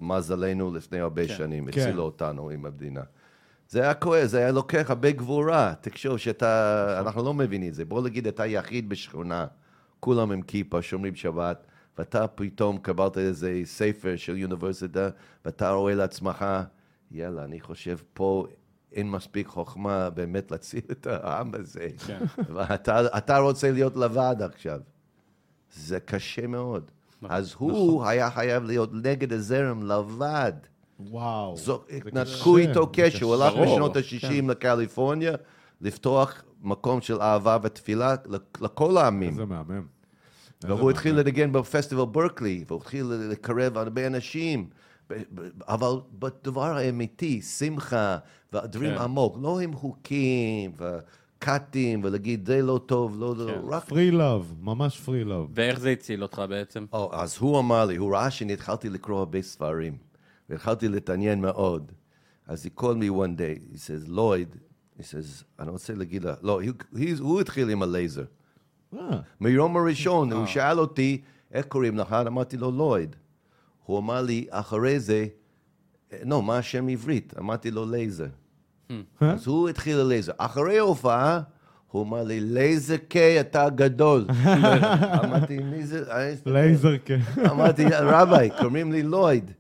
מזלנו 0.01 0.75
לפני 0.75 1.01
הרבה 1.01 1.29
שנים, 1.29 1.71
כן. 1.71 1.81
הצילו 1.81 2.03
אותנו 2.03 2.51
עם 2.51 2.67
המדינה. 2.67 3.03
זה 3.69 3.83
היה 3.83 3.95
כואב, 3.95 4.27
זה 4.27 4.39
היה 4.39 4.53
לוקח 4.53 4.87
הרבה 4.91 5.11
גבורה. 5.11 5.75
תחשוב 5.81 6.17
שאתה, 6.17 7.01
אנחנו 7.01 7.25
לא 7.25 7.35
מבינים 7.35 7.69
את 7.69 7.75
זה. 7.75 7.85
בוא 7.85 8.03
נגיד, 8.03 8.27
אתה 8.27 8.47
יחיד 8.47 8.89
בשכונה, 8.89 9.47
כולם 10.01 10.33
עם 10.33 10.43
כיפה, 10.43 10.83
שומרים 10.83 11.15
שבת, 11.15 11.67
ואתה 11.99 12.27
פתאום 12.27 12.79
קבלת 12.79 13.19
איזה 13.19 13.61
ספר 13.65 14.17
של 14.17 14.43
אוניברסיטה, 14.43 15.09
ואתה 15.45 15.71
רואה 15.71 15.95
לעצמך, 15.95 16.45
יאללה, 17.11 17.45
אני 17.45 17.61
חושב 17.61 17.97
פה 18.15 18.47
אין 18.95 19.11
מספיק 19.11 19.47
חוכמה 19.47 20.11
באמת 20.11 20.51
להציל 20.51 20.81
את 20.91 21.07
העם 21.07 21.51
הזה. 21.55 21.89
כן. 22.07 22.19
ואתה 22.55 23.19
אתה 23.19 23.39
רוצה 23.39 23.71
להיות 23.73 23.97
לבד 23.97 24.37
עכשיו. 24.41 24.81
זה 25.75 26.01
קשה 26.01 26.47
מאוד. 26.47 26.91
אז 27.29 27.55
הוא 27.59 28.05
היה 28.05 28.31
חייב 28.31 28.65
להיות 28.65 28.91
נגד 28.93 29.33
הזרם 29.33 29.83
לבד. 29.83 30.53
וואו. 31.01 31.57
זו, 31.57 31.83
נתקו 32.13 32.57
איתו 32.59 32.89
קשר, 32.93 33.27
הוא 33.27 33.35
הלך 33.35 33.55
בשנות 33.63 33.97
ה-60 33.97 34.49
לקליפורניה, 34.51 35.33
לפתוח 35.81 36.43
מקום 36.63 37.01
של 37.01 37.21
אהבה 37.21 37.59
ותפילה 37.63 38.15
לכ- 38.27 38.63
לכל 38.63 38.97
העמים. 38.97 39.31
איזה 39.31 39.45
מהמם. 39.45 39.87
והוא 40.65 40.91
התחיל 40.91 41.15
לנגן 41.21 41.53
בפסטיבל 41.53 42.05
ברקלי, 42.05 42.65
והוא 42.69 42.81
התחיל 42.81 43.07
לקרב 43.07 43.79
הרבה 43.79 44.07
אנשים. 44.07 44.69
אבל 45.69 46.01
בדבר 46.19 46.77
האמיתי, 46.77 47.43
שמחה 47.43 48.19
והדברים 48.53 48.95
כן. 48.95 49.03
עמוק, 49.03 49.39
לא 49.43 49.61
עם 49.61 49.75
חוקים 49.75 50.73
וקאטים 50.79 52.01
ולהגיד 52.05 52.47
זה 52.47 52.63
לא 52.63 52.81
טוב, 52.87 53.21
לא, 53.21 53.37
לא, 53.37 53.53
כן. 53.53 53.61
רק... 53.69 53.85
free 53.85 54.11
love, 54.11 54.55
ממש 54.61 55.01
free 55.01 55.25
love. 55.25 55.47
ואיך 55.55 55.81
זה 55.81 55.91
הציל 55.91 56.23
אותך 56.23 56.43
בעצם? 56.49 56.87
Oh, 56.93 56.97
אז 57.13 57.37
הוא 57.39 57.59
אמר 57.59 57.85
לי, 57.85 57.97
הוא 57.97 58.15
ראה 58.15 58.31
שאני 58.31 58.53
התחלתי 58.53 58.89
לקרוא 58.89 59.19
הרבה 59.19 59.43
ספרים, 59.43 59.97
והתחלתי 60.49 60.89
להתעניין 60.89 61.41
מאוד. 61.41 61.93
אז 62.47 62.67
he 62.67 62.81
called 62.81 62.99
me 62.99 63.11
one 63.11 63.39
day, 63.39 63.75
he 63.75 63.79
says, 63.79 64.09
Lloyd, 64.09 64.57
he 64.99 65.03
says, 65.03 65.45
אני 65.59 65.71
רוצה 65.71 65.95
להגיד 65.95 66.25
לה, 66.25 66.35
לא, 66.43 66.61
he, 66.63 66.99
הוא 67.21 67.41
התחיל 67.41 67.71
עם 67.71 67.83
הלייזר. 67.83 68.25
אה, 68.95 69.21
מיום 69.41 69.77
הראשון, 69.77 70.33
הוא 70.33 70.47
שאל 70.47 70.79
אותי, 70.79 71.23
איך 71.53 71.67
קוראים 71.67 71.99
לך? 71.99 72.13
אמרתי 72.13 72.57
לו, 72.57 72.71
לויד. 72.71 73.17
הוא 73.87 73.99
אמר 73.99 74.23
לי, 74.23 74.47
אחרי 74.51 75.01
זה, 75.01 75.27
לא, 76.23 76.43
מה 76.43 76.59
השם 76.59 76.89
עברית? 76.89 77.35
אמרתי 77.39 77.71
לו, 77.71 77.91
לייזר. 77.91 78.27
אז 79.21 79.47
הוא 79.47 79.69
התחיל 79.69 79.97
ללייזר. 79.97 80.33
אחרי 80.39 80.79
ההופעה, 80.79 81.41
הוא 81.91 82.03
אמר 82.03 82.23
לי, 82.23 82.41
לייזר 82.41 82.97
קיי, 82.97 83.41
אתה 83.41 83.69
גדול. 83.71 84.27
אמרתי, 85.25 85.59
מי 85.59 85.87
זה? 85.87 86.05
לייזר 86.47 86.99
כן. 87.05 87.21
אמרתי, 87.51 87.85
רביי, 87.93 88.51
קוראים 88.61 88.93
לי 88.93 89.03
לויד. 89.03 89.51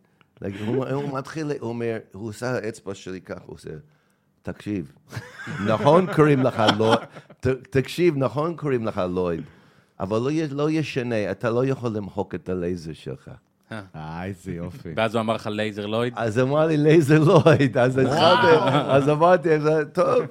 הוא, 0.66 1.18
מתחיל, 1.18 1.52
הוא 1.60 1.68
אומר, 1.68 1.98
הוא 2.12 2.28
עושה 2.28 2.54
האצבע 2.54 2.94
שלי 2.94 3.20
ככה, 3.20 3.40
הוא 3.46 3.54
עושה, 3.54 3.70
תקשיב, 4.42 4.92
נכון 5.66 6.14
קוראים 6.14 6.42
לך 6.42 6.62
לויד, 6.78 6.98
תקשיב, 7.70 8.16
נכון 8.16 8.56
קוראים 8.56 8.86
לך 8.86 9.02
לויד, 9.08 9.42
אבל 10.00 10.18
לא, 10.18 10.30
לא 10.50 10.70
ישנה, 10.70 11.30
אתה 11.30 11.50
לא 11.50 11.66
יכול 11.66 11.90
למחוק 11.90 12.34
את 12.34 12.48
הלייזר 12.48 12.92
שלך. 12.92 13.30
אה, 13.96 14.24
איזה 14.24 14.52
יופי. 14.52 14.88
ואז 14.96 15.14
הוא 15.14 15.20
אמר 15.20 15.34
לך 15.34 15.48
לייזר 15.52 15.86
לויד? 15.86 16.12
אז 16.16 16.38
אמר 16.38 16.66
לי 16.66 16.76
לייזר 16.76 17.18
לויד, 17.18 17.78
אז 17.78 17.98
התחלתי, 17.98 18.46
אז 18.88 19.08
אמרתי, 19.08 19.54
אז, 19.54 19.68
טוב, 19.92 20.22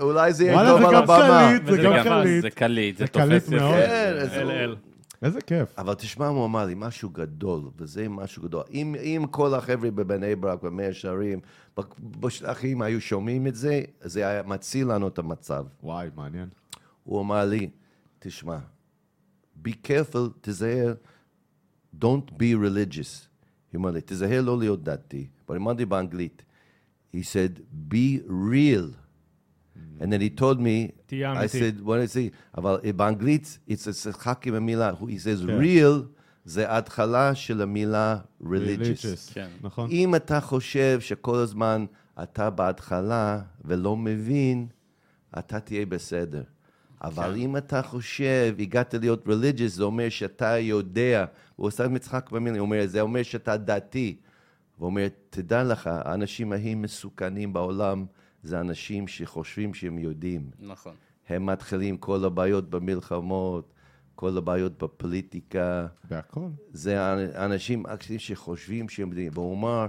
אולי 0.00 0.32
זה 0.32 0.44
יהיה 0.44 0.68
טוב 0.68 0.80
זה 0.80 0.86
על 0.88 0.94
גם 0.94 1.02
הבמה. 1.02 1.48
קליט, 1.48 1.66
זה 1.66 1.82
גם 1.82 2.02
קליט. 2.02 2.42
זה 2.42 2.50
קליט, 2.50 2.98
זה 2.98 3.04
זה 3.04 3.08
קליט 3.12 3.42
תופס 3.42 3.52
יפה. 3.52 3.56
מאוד. 3.56 3.74
כן. 3.74 4.82
איזה 5.22 5.40
כיף. 5.40 5.74
אבל 5.78 5.94
תשמע, 5.94 6.26
הוא 6.26 6.44
אמר 6.44 6.64
לי, 6.64 6.74
משהו 6.76 7.10
גדול, 7.10 7.60
וזה 7.78 8.08
משהו 8.08 8.42
גדול. 8.42 8.62
אם, 8.72 8.94
אם 9.02 9.24
כל 9.30 9.54
החבר'ה 9.54 9.90
בבני 9.90 10.36
ברק, 10.36 10.62
במאה 10.62 10.92
שערים, 10.92 11.40
בשטחים 12.00 12.82
היו 12.82 13.00
שומעים 13.00 13.46
את 13.46 13.54
זה, 13.54 13.80
זה 14.00 14.26
היה 14.28 14.42
מציל 14.42 14.92
לנו 14.92 15.08
את 15.08 15.18
המצב. 15.18 15.64
וואי, 15.82 16.08
מעניין. 16.16 16.48
הוא 17.04 17.20
אמר 17.20 17.44
לי, 17.44 17.70
תשמע, 18.18 18.58
be 19.64 19.70
careful, 19.86 20.28
תיזהר, 20.40 20.94
don't 22.00 22.30
be 22.38 22.54
religious. 22.54 23.28
הוא 23.72 23.80
אמר 23.80 23.90
לי, 23.90 24.00
תיזהר 24.00 24.40
לא 24.40 24.58
להיות 24.58 24.84
דתי. 24.84 25.26
אבל 25.48 25.56
אמרתי 25.56 25.84
באנגלית, 25.84 26.42
he 27.14 27.18
said, 27.18 27.60
be 27.92 28.20
real. 28.28 28.96
And 30.00 30.12
then 30.12 30.20
he 30.20 30.30
told 30.30 30.58
me, 30.60 30.92
I 31.12 31.46
said, 31.46 31.80
what 31.80 31.98
did 31.98 32.04
I 32.04 32.12
say? 32.12 32.30
אבל 32.58 32.78
באנגלית, 32.96 33.58
it's 33.68 33.86
a 33.86 33.92
שחק 33.92 34.46
עם 34.46 34.54
המילה. 34.54 34.90
He 34.90 35.18
says, 35.18 35.46
כן. 35.46 35.60
real 35.60 36.06
זה 36.44 36.70
ההתחלה 36.70 37.34
של 37.34 37.62
המילה 37.62 38.18
religious. 38.42 38.46
Religious. 38.46 39.32
כן. 39.34 39.48
נכון. 39.62 39.90
אם 39.90 40.14
אתה 40.14 40.40
חושב 40.40 41.00
שכל 41.00 41.36
הזמן 41.36 41.86
אתה 42.22 42.50
בהתחלה 42.50 43.40
ולא 43.64 43.96
מבין, 43.96 44.66
אתה 45.38 45.60
תהיה 45.60 45.86
בסדר. 45.86 46.42
אבל 47.02 47.36
אם 47.36 47.56
אתה 47.56 47.82
חושב, 47.82 48.54
הגעת 48.58 48.94
להיות 48.94 49.26
religious, 49.26 49.66
זה 49.68 49.84
אומר 49.84 50.08
שאתה 50.08 50.58
יודע, 50.58 51.24
הוא 51.56 51.66
עושה 51.66 51.88
מצחק 51.88 52.30
במילים, 52.30 52.60
הוא 52.60 52.66
אומר, 52.66 52.86
זה 52.86 53.00
אומר 53.00 53.22
שאתה 53.22 53.56
דתי. 53.56 54.16
הוא 54.76 54.86
אומר, 54.86 55.06
תדע 55.30 55.64
לך, 55.64 55.90
האנשים 55.92 56.52
הכי 56.52 56.74
מסוכנים 56.74 57.52
בעולם 57.52 58.06
זה 58.42 58.60
אנשים 58.60 59.08
שחושבים 59.08 59.74
שהם 59.74 59.98
יודעים. 59.98 60.50
נכון. 60.58 60.94
הם 61.28 61.46
מתחילים 61.46 61.96
כל 61.96 62.24
הבעיות 62.24 62.70
במלחמות, 62.70 63.74
כל 64.14 64.38
הבעיות 64.38 64.82
בפוליטיקה. 64.82 65.86
בהכל. 66.10 66.48
זה 66.72 67.00
האנשים 67.34 67.86
אקסים 67.86 68.18
שחושבים 68.18 68.88
שהם 68.88 69.08
יודעים. 69.08 69.32
והוא 69.34 69.56
אמר, 69.56 69.86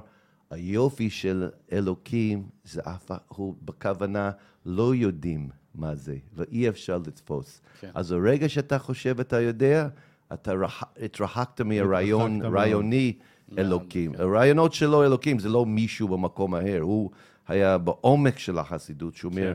היופי 0.49 1.10
של 1.10 1.49
אלוקים, 1.72 2.48
זה 2.64 2.81
אף 2.84 3.11
הוא 3.27 3.56
בכוונה 3.61 4.31
לא 4.65 4.95
יודעים 4.95 5.49
מה 5.75 5.95
זה, 5.95 6.17
ואי 6.35 6.69
אפשר 6.69 6.97
לתפוס. 7.07 7.61
כן. 7.79 7.89
אז 7.93 8.11
הרגע 8.11 8.49
שאתה 8.49 8.79
חושב 8.79 9.19
אתה 9.19 9.41
יודע, 9.41 9.87
אתה 10.33 10.53
רח... 10.53 10.83
התרחקת 11.01 11.61
מהרעיון. 11.61 12.41
רעיוני 12.41 13.13
אלוקים. 13.57 14.11
הרעיונות 14.17 14.73
שלו 14.73 15.03
אלוקים 15.03 15.39
זה 15.39 15.49
לא 15.49 15.65
מישהו 15.65 16.07
במקום 16.07 16.55
אחר, 16.55 16.79
הוא 16.81 17.09
היה 17.47 17.77
בעומק 17.77 18.39
של 18.39 18.57
החסידות, 18.57 19.15
שהוא 19.15 19.31
אומר, 19.31 19.53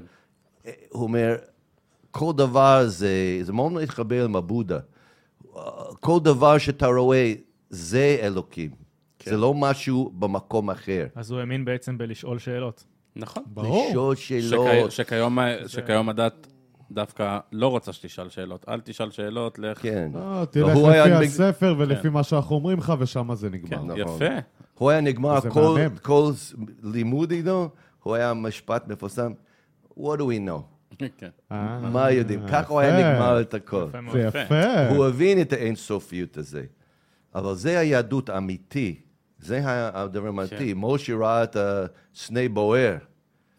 הוא 0.88 1.02
אומר, 1.02 1.36
כל 2.10 2.32
דבר 2.36 2.82
זה, 2.86 3.40
זה 3.42 3.52
מאוד 3.52 3.72
מתחבר 3.72 4.24
עם 4.24 4.36
הבודה. 4.36 4.78
כל 6.00 6.18
דבר 6.22 6.58
שאתה 6.58 6.86
רואה 6.86 7.34
זה 7.70 8.18
אלוקים. 8.22 8.70
זה 9.24 9.36
לא 9.36 9.54
משהו 9.54 10.12
במקום 10.18 10.70
אחר. 10.70 11.06
אז 11.14 11.30
הוא 11.30 11.40
האמין 11.40 11.64
בעצם 11.64 11.98
בלשאול 11.98 12.38
שאלות. 12.38 12.84
נכון. 13.18 13.42
ברור. 13.46 13.88
לשאול 13.90 14.14
שכי- 14.16 14.42
שאלות. 14.42 14.90
שכיום, 14.92 15.38
שכיום 15.66 16.08
הדת 16.08 16.46
דווקא 16.90 17.38
לא 17.52 17.68
רוצה 17.68 17.92
שתשאל 17.92 18.28
שאלות. 18.28 18.64
אל 18.68 18.80
תשאל 18.80 19.10
שאלות, 19.10 19.58
לך... 19.58 19.82
כן. 19.82 20.10
לא, 20.14 20.44
תלך 20.50 20.76
היה 20.76 21.06
לפי 21.06 21.18
בג- 21.20 21.26
הספר 21.26 21.74
ולפי 21.78 22.08
מה 22.08 22.22
שאנחנו 22.22 22.56
אומרים 22.56 22.78
לך, 22.78 22.92
ושם 22.98 23.34
זה 23.34 23.50
נגמר. 23.50 23.68
כן, 23.68 24.00
נכון. 24.02 24.16
יפה. 24.16 24.34
הוא 24.74 24.90
היה 24.90 25.00
נגמר 25.00 25.40
כל. 25.50 25.78
כל 26.02 26.30
לימוד 26.82 27.30
איתו, 27.30 27.68
הוא 28.02 28.14
היה 28.14 28.34
משפט 28.34 28.88
מפורסם, 28.88 29.32
What 29.98 30.16
do 30.18 30.22
we 30.22 30.48
know? 30.48 30.62
כן. 31.18 31.28
אה, 31.52 31.78
מה 31.78 32.10
יודעים? 32.10 32.40
ככה 32.48 32.72
הוא 32.72 32.80
היה. 32.80 33.12
נגמר 33.14 33.40
את 33.40 33.54
הכל. 33.54 33.86
זה 34.12 34.20
יפה. 34.20 34.38
יפה. 34.42 34.88
הוא 34.88 35.06
הבין 35.06 35.40
את 35.40 35.52
האינסופיות 35.52 36.36
הזה. 36.36 36.64
אבל 37.34 37.54
זה 37.54 37.78
היהדות 37.78 38.28
האמיתי. 38.28 39.00
זה 39.39 39.60
הדבר 39.65 40.27
האמיתי. 40.27 40.73
משה 40.77 41.15
ראה 41.16 41.43
את 41.43 41.56
הסנה 42.15 42.40
בוער. 42.52 42.94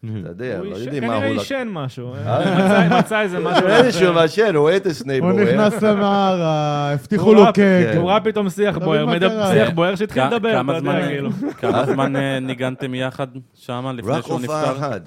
אתה 0.06 0.30
יודע, 0.30 0.62
לא 0.64 0.76
יודעים 0.76 1.04
מה 1.04 1.14
כנראה 1.14 1.28
הוא... 1.28 1.36
לק- 1.36 1.40
עישן 1.40 1.68
משהו. 1.72 2.12
מצא- 2.14 3.00
מצא 3.00 3.22
איזה 3.22 3.40
משהו. 3.50 3.68
איזשהו 3.68 4.14
מעשן, 4.14 4.56
הוא 4.56 4.62
רואה 4.62 4.78
את 4.78 4.86
הסנה 4.86 5.14
הוא. 5.20 5.32
נכנס 5.32 5.82
למערה, 5.84 6.92
הבטיחו 6.92 7.26
הוא 7.26 7.36
לו 7.36 7.46
קק. 7.54 7.60
הוא 7.98 8.10
ראה 8.10 8.20
פתאום 8.20 8.50
שיח 8.50 8.78
בוער? 8.78 9.06
שיח 9.54 9.70
בוער 9.70 9.96
שהתחיל 9.96 10.24
לדבר, 10.24 10.52
כמה 10.52 10.72
אתה 10.74 10.80
זמן- 10.82 10.96
יודע, 10.96 11.08
כאילו. 11.08 11.30
כמה 11.62 11.86
זמן 11.86 12.16
אה, 12.16 12.40
ניגנתם 12.40 12.96
יחד 12.96 13.28
שם 13.54 13.88
לפני 13.98 14.12
רק 14.12 14.26
שהוא 14.26 14.40
הופעה 14.40 14.62
נפטר? 14.72 14.78
אחת. 14.78 15.02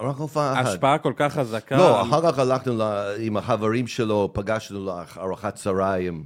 רק 0.00 0.16
הופעה 0.16 0.52
אחת. 0.52 0.66
השפעה 0.66 0.98
כל 0.98 1.12
כך 1.16 1.32
חזקה. 1.34 1.76
לא, 1.76 2.02
אחר 2.02 2.32
כך 2.32 2.38
הלכנו 2.38 2.82
עם 3.18 3.36
החברים 3.36 3.86
שלו, 3.86 4.30
פגשנו 4.32 4.86
לארוחת 5.16 5.54
צהריים. 5.54 6.24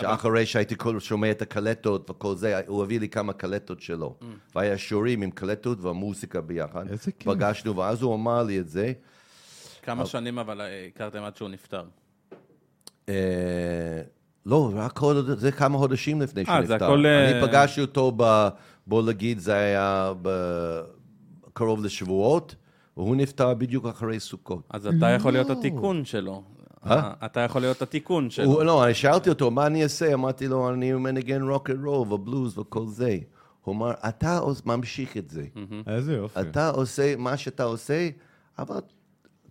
שאחרי 0.00 0.46
שהייתי 0.46 0.76
כל 0.76 1.00
שומע 1.00 1.30
את 1.30 1.42
הקלטות 1.42 2.10
וכל 2.10 2.34
זה, 2.34 2.60
הוא 2.66 2.82
הביא 2.82 3.00
לי 3.00 3.08
כמה 3.08 3.32
קלטות 3.32 3.80
שלו. 3.80 4.16
והיה 4.54 4.78
שיעורים 4.78 5.22
עם 5.22 5.30
קלטות 5.30 5.78
והמוזיקה 5.80 6.40
ביחד. 6.40 6.88
איזה 6.88 7.12
כיף. 7.12 7.32
פגשנו, 7.32 7.76
ואז 7.76 8.02
הוא 8.02 8.14
אמר 8.14 8.42
לי 8.42 8.60
את 8.60 8.68
זה. 8.68 8.92
כמה 9.82 10.06
שנים 10.06 10.38
אבל 10.38 10.60
אה, 10.60 10.86
הכרתם 10.94 11.22
עד 11.22 11.36
שהוא 11.36 11.48
נפטר? 11.48 11.84
אה, 13.08 13.14
לא, 14.46 14.70
רק 14.74 14.98
עוד, 14.98 15.38
זה 15.38 15.52
כמה 15.52 15.78
חודשים 15.78 16.22
לפני 16.22 16.44
שהוא 16.44 16.54
אה, 16.54 16.60
נפטר. 16.60 16.78
זה 16.78 16.84
הכל, 16.84 17.06
אני 17.06 17.48
פגשתי 17.48 17.80
אותו 17.80 18.12
ב... 18.16 18.48
בוא 18.86 19.02
נגיד, 19.02 19.38
זה 19.38 19.54
היה 19.54 20.12
ב- 20.22 20.80
קרוב 21.52 21.84
לשבועות, 21.84 22.54
והוא 22.96 23.16
נפטר 23.16 23.54
בדיוק 23.54 23.86
אחרי 23.86 24.20
סוכות. 24.20 24.62
אז 24.70 24.86
אתה 24.86 25.06
יכול 25.06 25.32
להיות. 25.32 25.50
התיקון 25.50 26.04
שלו. 26.04 26.42
אה? 26.90 27.12
אתה 27.24 27.40
יכול 27.40 27.60
להיות 27.60 27.82
התיקון 27.82 28.30
שלו. 28.30 28.62
לא, 28.64 28.84
אני 28.84 28.94
שאלתי 28.94 29.28
אותו, 29.30 29.50
מה 29.50 29.66
אני 29.66 29.82
אעשה? 29.82 30.14
אמרתי 30.14 30.48
לו, 30.48 30.70
אני 30.70 30.92
מנגן 30.92 31.42
רוק 31.42 31.70
אנד 31.70 31.84
רול 31.84 32.12
ובלוז 32.12 32.58
וכל 32.58 32.86
זה. 32.86 33.18
הוא 33.62 33.74
אמר, 33.74 33.90
אתה 34.08 34.40
ממשיך 34.66 35.16
את 35.16 35.30
זה. 35.30 35.44
איזה 35.86 36.12
יופי. 36.12 36.40
אתה 36.40 36.68
עושה 36.70 37.16
מה 37.16 37.36
שאתה 37.36 37.64
עושה, 37.64 38.08
אבל 38.58 38.80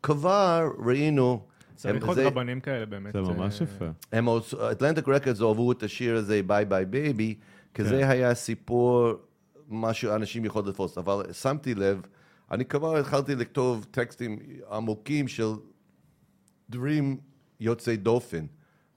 כבר 0.04 0.70
ראינו... 0.86 1.42
צריך 1.76 2.04
הם- 2.04 2.10
עוד 2.10 2.20
רבנים 2.20 2.60
כאלה 2.60 2.86
באמת. 2.86 3.14
זה 3.14 3.22
ממש 3.22 3.62
אה, 3.62 3.68
יפה. 3.68 3.86
הם 4.12 4.28
Atlantic 4.72 5.08
Records 5.08 5.42
אהבו 5.42 5.72
את 5.72 5.84
השיר 5.84 6.16
הזה, 6.16 6.42
Bye 6.48 6.66
Bye 6.66 6.86
Baby, 6.86 7.36
כי. 7.74 7.84
זה 7.84 8.10
היה 8.10 8.34
סיפור, 8.36 9.12
מה 9.70 9.94
שאנשים 9.94 10.46
יכולים 10.46 10.68
לתפוס. 10.70 10.98
אבל 10.98 11.34
שמתי 11.34 11.76
לב, 11.76 12.02
אני 12.52 12.66
כבר 12.66 12.98
התחלתי 12.98 13.36
לכתוב 13.36 13.86
טקסטים 13.92 14.40
עמוקים 14.72 15.28
של 15.28 15.48
דברים 16.70 17.18
יוצאי 17.60 17.98
דופן. 17.98 18.46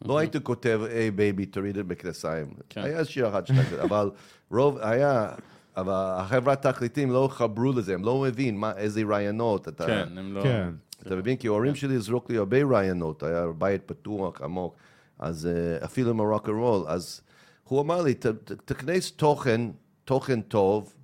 לא 0.04 0.18
הייתי 0.18 0.38
כותב, 0.42 0.80
hey 0.90 1.10
baby, 1.10 1.46
תוריד 1.46 1.78
את 1.78 1.84
מכנסיים. 1.86 2.46
כן. 2.68 2.80
היה 2.82 3.04
שיר 3.04 3.28
אחד 3.28 3.46
שניים, 3.46 3.66
אבל 3.82 4.10
רוב, 4.50 4.78
היה, 4.78 5.30
אבל 5.76 5.92
החברת 6.16 6.66
תקליטים 6.66 7.10
לא 7.10 7.28
חברו 7.32 7.72
לזה, 7.72 7.94
הם 7.94 8.04
לא 8.04 8.20
מבין 8.20 8.56
מה, 8.56 8.72
איזה 8.76 9.02
רעיונות. 9.08 9.68
אתה, 9.68 9.86
כן, 9.86 10.18
הם 10.18 10.32
לא... 10.34 10.42
כן. 10.42 10.70
אתה 11.02 11.16
מבין? 11.16 11.36
כי 11.36 11.46
ההורים 11.46 11.74
שלי 11.74 11.98
זרוק 11.98 12.30
לי 12.30 12.36
הרבה 12.36 12.56
רעיונות, 12.64 13.22
היה 13.22 13.46
בית 13.58 13.82
פתוח, 13.86 14.42
עמוק, 14.42 14.74
אז 15.18 15.46
אה, 15.46 15.84
אפילו 15.84 16.10
עם 16.10 16.20
הרוק 16.20 16.48
רול, 16.48 16.84
אז 16.88 17.20
הוא 17.64 17.80
אמר 17.80 18.02
לי, 18.02 18.14
"ת- 18.14 18.26
ת- 18.26 18.52
תכנס 18.64 19.12
תוכן, 19.12 19.60
תוכן 20.04 20.40
טוב, 20.40 20.94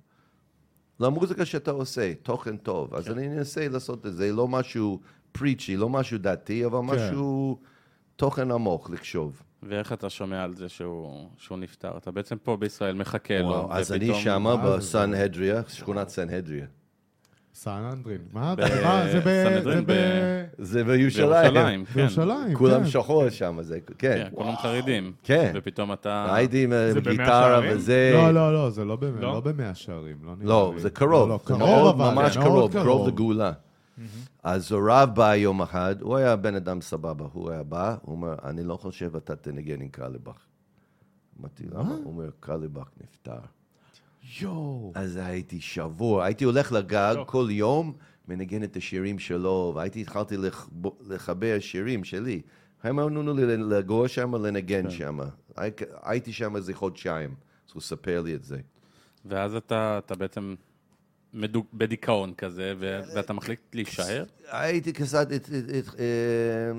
למוזיקה 0.99 1.45
שאתה 1.45 1.71
עושה, 1.71 2.13
תוכן 2.23 2.57
טוב. 2.57 2.95
אז 2.95 3.07
אני 3.11 3.27
אנסה 3.27 3.67
לעשות 3.67 4.05
את 4.05 4.15
זה, 4.15 4.31
לא 4.31 4.47
משהו 4.47 4.99
פריצ'י, 5.39 5.77
לא 5.77 5.89
משהו 5.89 6.17
דתי, 6.17 6.65
אבל 6.65 6.79
משהו, 6.79 7.57
תוכן 8.15 8.51
עמוק 8.51 8.89
לחשוב. 8.89 9.41
ואיך 9.63 9.93
אתה 9.93 10.09
שומע 10.09 10.43
על 10.43 10.53
זה 10.53 10.69
שהוא, 10.69 11.27
שהוא 11.37 11.57
נפטר? 11.57 11.91
אתה 11.97 12.11
בעצם 12.11 12.35
פה 12.43 12.57
בישראל 12.57 12.95
מחכה 12.95 13.39
לו, 13.39 13.47
וואו, 13.47 13.73
אז 13.73 13.91
אני 13.91 14.05
ופתאום- 14.05 14.23
שמה 14.23 14.39
מה 14.55 14.71
זה? 14.71 14.77
בסנהדריה, 14.77 15.61
שכונת 15.67 16.09
סנהדריה. 16.09 16.65
סן 17.55 17.71
אנדרין. 17.93 18.17
מה? 18.33 18.55
ב- 18.55 18.61
מה? 18.83 19.03
זה 19.11 19.19
ב... 19.19 19.23
זה 19.63 19.81
ב- 19.81 19.91
ב... 19.91 19.93
זה 20.57 20.83
בירושלים. 20.83 21.29
בירושלים, 21.53 21.85
כן. 21.85 21.93
בירושלים, 21.95 22.53
כולם 22.57 22.79
כן. 22.83 22.87
שחור 22.89 23.29
שם, 23.29 23.57
זה, 23.61 23.79
כן. 23.79 23.93
כן, 23.97 24.27
כולם 24.35 24.55
חרדים. 24.55 25.11
כן. 25.23 25.51
ופתאום 25.55 25.93
אתה... 25.93 26.35
הייתי 26.35 26.63
עם 26.63 26.69
במאה 26.69 27.11
גיטרה? 27.11 27.61
וזה... 27.69 28.11
לא, 28.13 28.33
לא, 28.33 28.53
לא, 28.53 28.69
זה 28.69 28.85
לא 28.85 28.95
במאה- 28.95 29.21
לא? 29.21 29.41
לא 29.57 29.73
שערים. 29.73 30.15
לא 30.23 30.33
לא. 30.41 30.73
זה 30.77 30.89
קרוב, 30.89 31.29
לא, 31.29 31.39
זה 31.45 31.53
קרוב 31.53 31.97
ממש 31.97 32.37
קרוב, 32.37 32.73
קרוב 32.73 33.07
לגאולה. 33.07 33.51
אז 34.43 34.71
הרב 34.71 35.09
בא 35.15 35.35
יום 35.35 35.61
אחד, 35.61 36.01
הוא 36.01 36.15
היה 36.15 36.35
בן 36.35 36.55
אדם 36.55 36.81
סבבה, 36.81 37.25
הוא 37.33 37.51
היה 37.51 37.63
בא, 37.63 37.95
הוא 38.01 38.15
אומר, 38.15 38.35
אני 38.43 38.63
לא 38.63 38.77
חושב 38.77 39.15
אתה 39.15 39.35
תנגן 39.35 39.81
עם 39.81 39.87
קרליבך. 39.89 40.45
אמרתי, 41.39 41.63
למה? 41.71 41.95
הוא 41.95 42.05
אומר, 42.05 42.29
קרליבך 42.39 42.89
נפטר. 43.03 43.39
יואו. 44.41 44.91
אז 44.95 45.19
הייתי 45.23 45.61
שבור, 45.61 46.21
הייתי 46.21 46.43
הולך 46.43 46.71
לגג. 46.71 47.15
כל 47.25 47.47
יום, 47.49 47.93
מנגן 48.27 48.63
את 48.63 48.75
השירים 48.75 49.19
שלו, 49.19 49.71
והייתי 49.75 50.01
התחלתי 50.01 50.37
לח- 50.37 50.69
לחבר 51.07 51.57
שירים 51.59 52.03
שלי. 52.03 52.41
הם 52.83 52.99
אמרו 52.99 53.09
לנו 53.09 53.33
ל- 53.33 53.73
לגור 53.73 54.07
שם, 54.07 54.35
לנגן 54.45 54.89
שם. 54.89 55.19
הי- 55.57 55.69
הייתי 56.03 56.33
שם 56.33 56.55
איזה 56.55 56.73
חודשיים, 56.73 57.29
אז 57.67 57.73
הוא 57.73 57.81
ספר 57.81 58.21
לי 58.21 58.35
את 58.35 58.43
זה. 58.43 58.59
ואז 59.25 59.55
אתה, 59.55 59.97
אתה 60.05 60.15
בעצם 60.15 60.55
בדיכאון 61.73 62.33
כזה, 62.33 62.73
ואתה 62.79 63.33
מחליט 63.33 63.59
להישאר? 63.73 64.23
הייתי 64.47 64.93
קצת... 64.93 65.27
אה, 65.99 66.71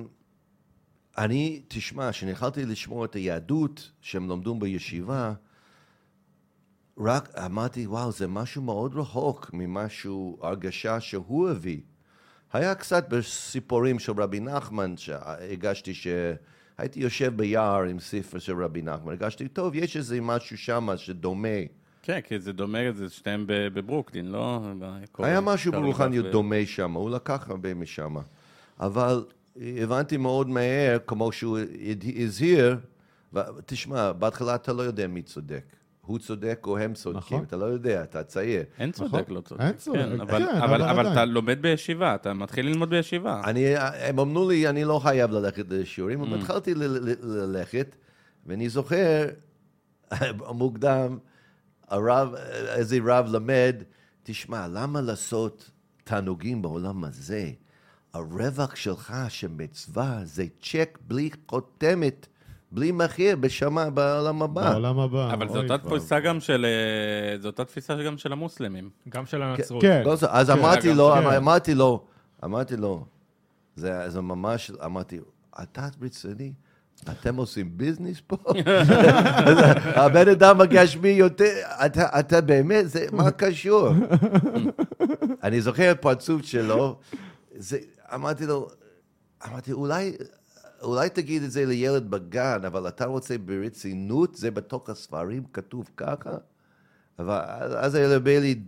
אני, 1.18 1.62
תשמע, 1.68 2.10
כשנכנסתי 2.10 2.64
לשמוע 2.64 3.04
את 3.04 3.14
היהדות 3.14 3.90
שהם 4.00 4.28
לומדים 4.28 4.60
בישיבה, 4.60 5.32
רק 6.98 7.38
אמרתי, 7.38 7.86
וואו, 7.86 8.12
זה 8.12 8.26
משהו 8.26 8.62
מאוד 8.62 8.94
רחוק 8.94 9.50
ממשהו, 9.52 10.38
הרגשה 10.42 11.00
שהוא 11.00 11.48
הביא. 11.48 11.80
היה 12.52 12.74
קצת 12.74 13.08
בסיפורים 13.08 13.98
של 13.98 14.12
רבי 14.12 14.40
נחמן, 14.40 14.96
שהרגשתי 14.96 15.94
שהייתי 15.94 17.00
יושב 17.00 17.36
ביער 17.36 17.82
עם 17.82 18.00
ספר 18.00 18.38
של 18.38 18.64
רבי 18.64 18.82
נחמן, 18.82 19.08
הרגשתי, 19.08 19.48
טוב, 19.48 19.74
יש 19.74 19.96
איזה 19.96 20.20
משהו 20.20 20.58
שם 20.58 20.88
שדומה. 20.96 21.58
כן, 22.06 22.20
כי 22.20 22.38
זה 22.38 22.52
דומה, 22.52 22.78
זה 22.92 23.10
שתיהם 23.10 23.44
בברוקלין, 23.46 24.26
לא? 24.26 24.60
היה 25.18 25.40
משהו 25.40 25.72
ברוחניות 25.72 26.26
ו- 26.26 26.30
דומה 26.30 26.56
שם, 26.66 26.92
הוא 26.92 27.10
לקח 27.10 27.46
הרבה 27.50 27.74
משם. 27.74 28.14
אבל 28.80 29.24
הבנתי 29.56 30.16
מאוד 30.16 30.48
מהר, 30.48 30.98
כמו 31.06 31.32
שהוא 31.32 31.58
הזהיר, 32.16 32.76
תשמע, 33.66 34.12
בהתחלה 34.12 34.54
אתה 34.54 34.72
לא 34.72 34.82
יודע 34.82 35.06
מי 35.06 35.22
צודק. 35.22 35.64
הוא 36.00 36.18
צודק 36.18 36.60
או 36.66 36.78
הם 36.78 36.94
צודקים, 36.94 37.36
נכון. 37.36 37.44
אתה 37.44 37.56
לא 37.56 37.64
יודע, 37.64 38.02
אתה 38.02 38.22
צעיר. 38.22 38.62
אין 38.78 38.92
צודק, 38.92 39.14
נכון. 39.14 39.34
לא 39.34 39.40
צודק. 39.40 39.60
אין 39.60 39.72
צודק, 39.72 39.98
כן, 39.98 40.20
אבל, 40.20 40.38
כן, 40.38 40.56
אבל, 40.56 40.82
אבל 40.82 40.82
אבל 40.82 41.12
אתה. 41.12 41.24
לומד 41.24 41.62
בישיבה, 41.62 42.14
אתה 42.14 42.32
מתחיל 42.34 42.66
ללמוד 42.66 42.90
בישיבה. 42.90 43.42
אני, 43.44 43.76
הם 43.78 44.18
אמרו 44.18 44.48
לי, 44.48 44.68
אני 44.68 44.84
לא 44.84 44.98
חייב 44.98 45.30
ללכת 45.30 45.64
לשיעורים, 45.70 46.20
אבל 46.20 46.38
התחלתי 46.38 46.74
ללכת, 47.22 47.96
ואני 48.46 48.68
זוכר, 48.68 49.26
מוקדם, 50.54 51.18
הרב, 51.88 52.34
איזה 52.68 52.98
רב 53.04 53.26
למד, 53.28 53.82
תשמע, 54.22 54.68
למה 54.68 55.00
לעשות 55.00 55.70
תענוגים 56.04 56.62
בעולם 56.62 57.04
הזה? 57.04 57.50
הרווח 58.14 58.76
שלך 58.76 59.14
שמצווה 59.28 60.20
זה 60.24 60.44
צ'ק 60.62 60.98
בלי 61.06 61.30
חותמת, 61.50 62.26
בלי 62.72 62.92
מחיר, 62.92 63.36
בשמה, 63.36 63.90
בעולם 63.90 64.42
הבא. 64.42 64.70
בעולם 64.70 64.98
הבא. 64.98 65.32
אבל 65.34 65.48
זו 65.48 65.62
אותה. 65.62 65.78
תפיסה 65.78 66.20
גם 66.20 66.40
של... 66.40 66.66
אה, 66.66 67.38
זו 67.38 67.48
אותה 67.48 67.64
תפיסה 67.64 68.02
גם 68.02 68.18
של 68.18 68.32
המוסלמים. 68.32 68.90
גם 69.08 69.26
של 69.26 69.42
הנצרות. 69.42 69.82
כן. 69.82 70.02
לא, 70.06 70.16
זה- 70.16 70.26
אז 70.30 70.50
כן, 70.50 70.58
אמרתי 70.58 70.94
לו, 70.94 71.12
כן. 71.14 71.26
אמרתי 71.26 71.74
לו, 71.74 72.04
אמרתי 72.44 72.76
לו, 72.76 73.04
זה 73.76 74.10
זה 74.10 74.20
ממש, 74.20 74.70
אמרתי, 74.84 75.18
אתה 75.62 75.88
רציני? 76.02 76.52
אתם 77.04 77.36
עושים 77.36 77.78
ביזנס 77.78 78.22
פה? 78.26 78.36
הבן 80.02 80.28
אדם 80.28 80.60
הגשמי 80.60 81.08
יותר, 81.08 81.52
אתה, 81.86 82.20
אתה 82.20 82.40
באמת, 82.40 82.88
זה, 82.88 83.06
מה 83.12 83.30
קשור? 83.30 83.88
אני 85.42 85.60
זוכר 85.60 85.92
פרצוף 86.00 86.42
שלו, 86.42 86.98
זה, 87.54 87.78
אמרתי 88.14 88.46
לו, 88.46 88.68
אמרתי, 89.46 89.72
אולי, 89.72 90.12
אולי 90.82 91.10
תגיד 91.10 91.42
את 91.42 91.50
זה 91.50 91.66
לילד 91.66 92.10
בגן, 92.10 92.60
אבל 92.66 92.88
אתה 92.88 93.04
רוצה 93.04 93.38
ברצינות, 93.38 94.34
זה 94.34 94.50
בתוך 94.50 94.90
הספרים 94.90 95.42
כתוב 95.52 95.90
ככה? 95.96 96.36
אבל 97.18 97.40
אז 97.76 97.94
היה 97.94 98.12
הרבה 98.12 98.40
לי 98.40 98.60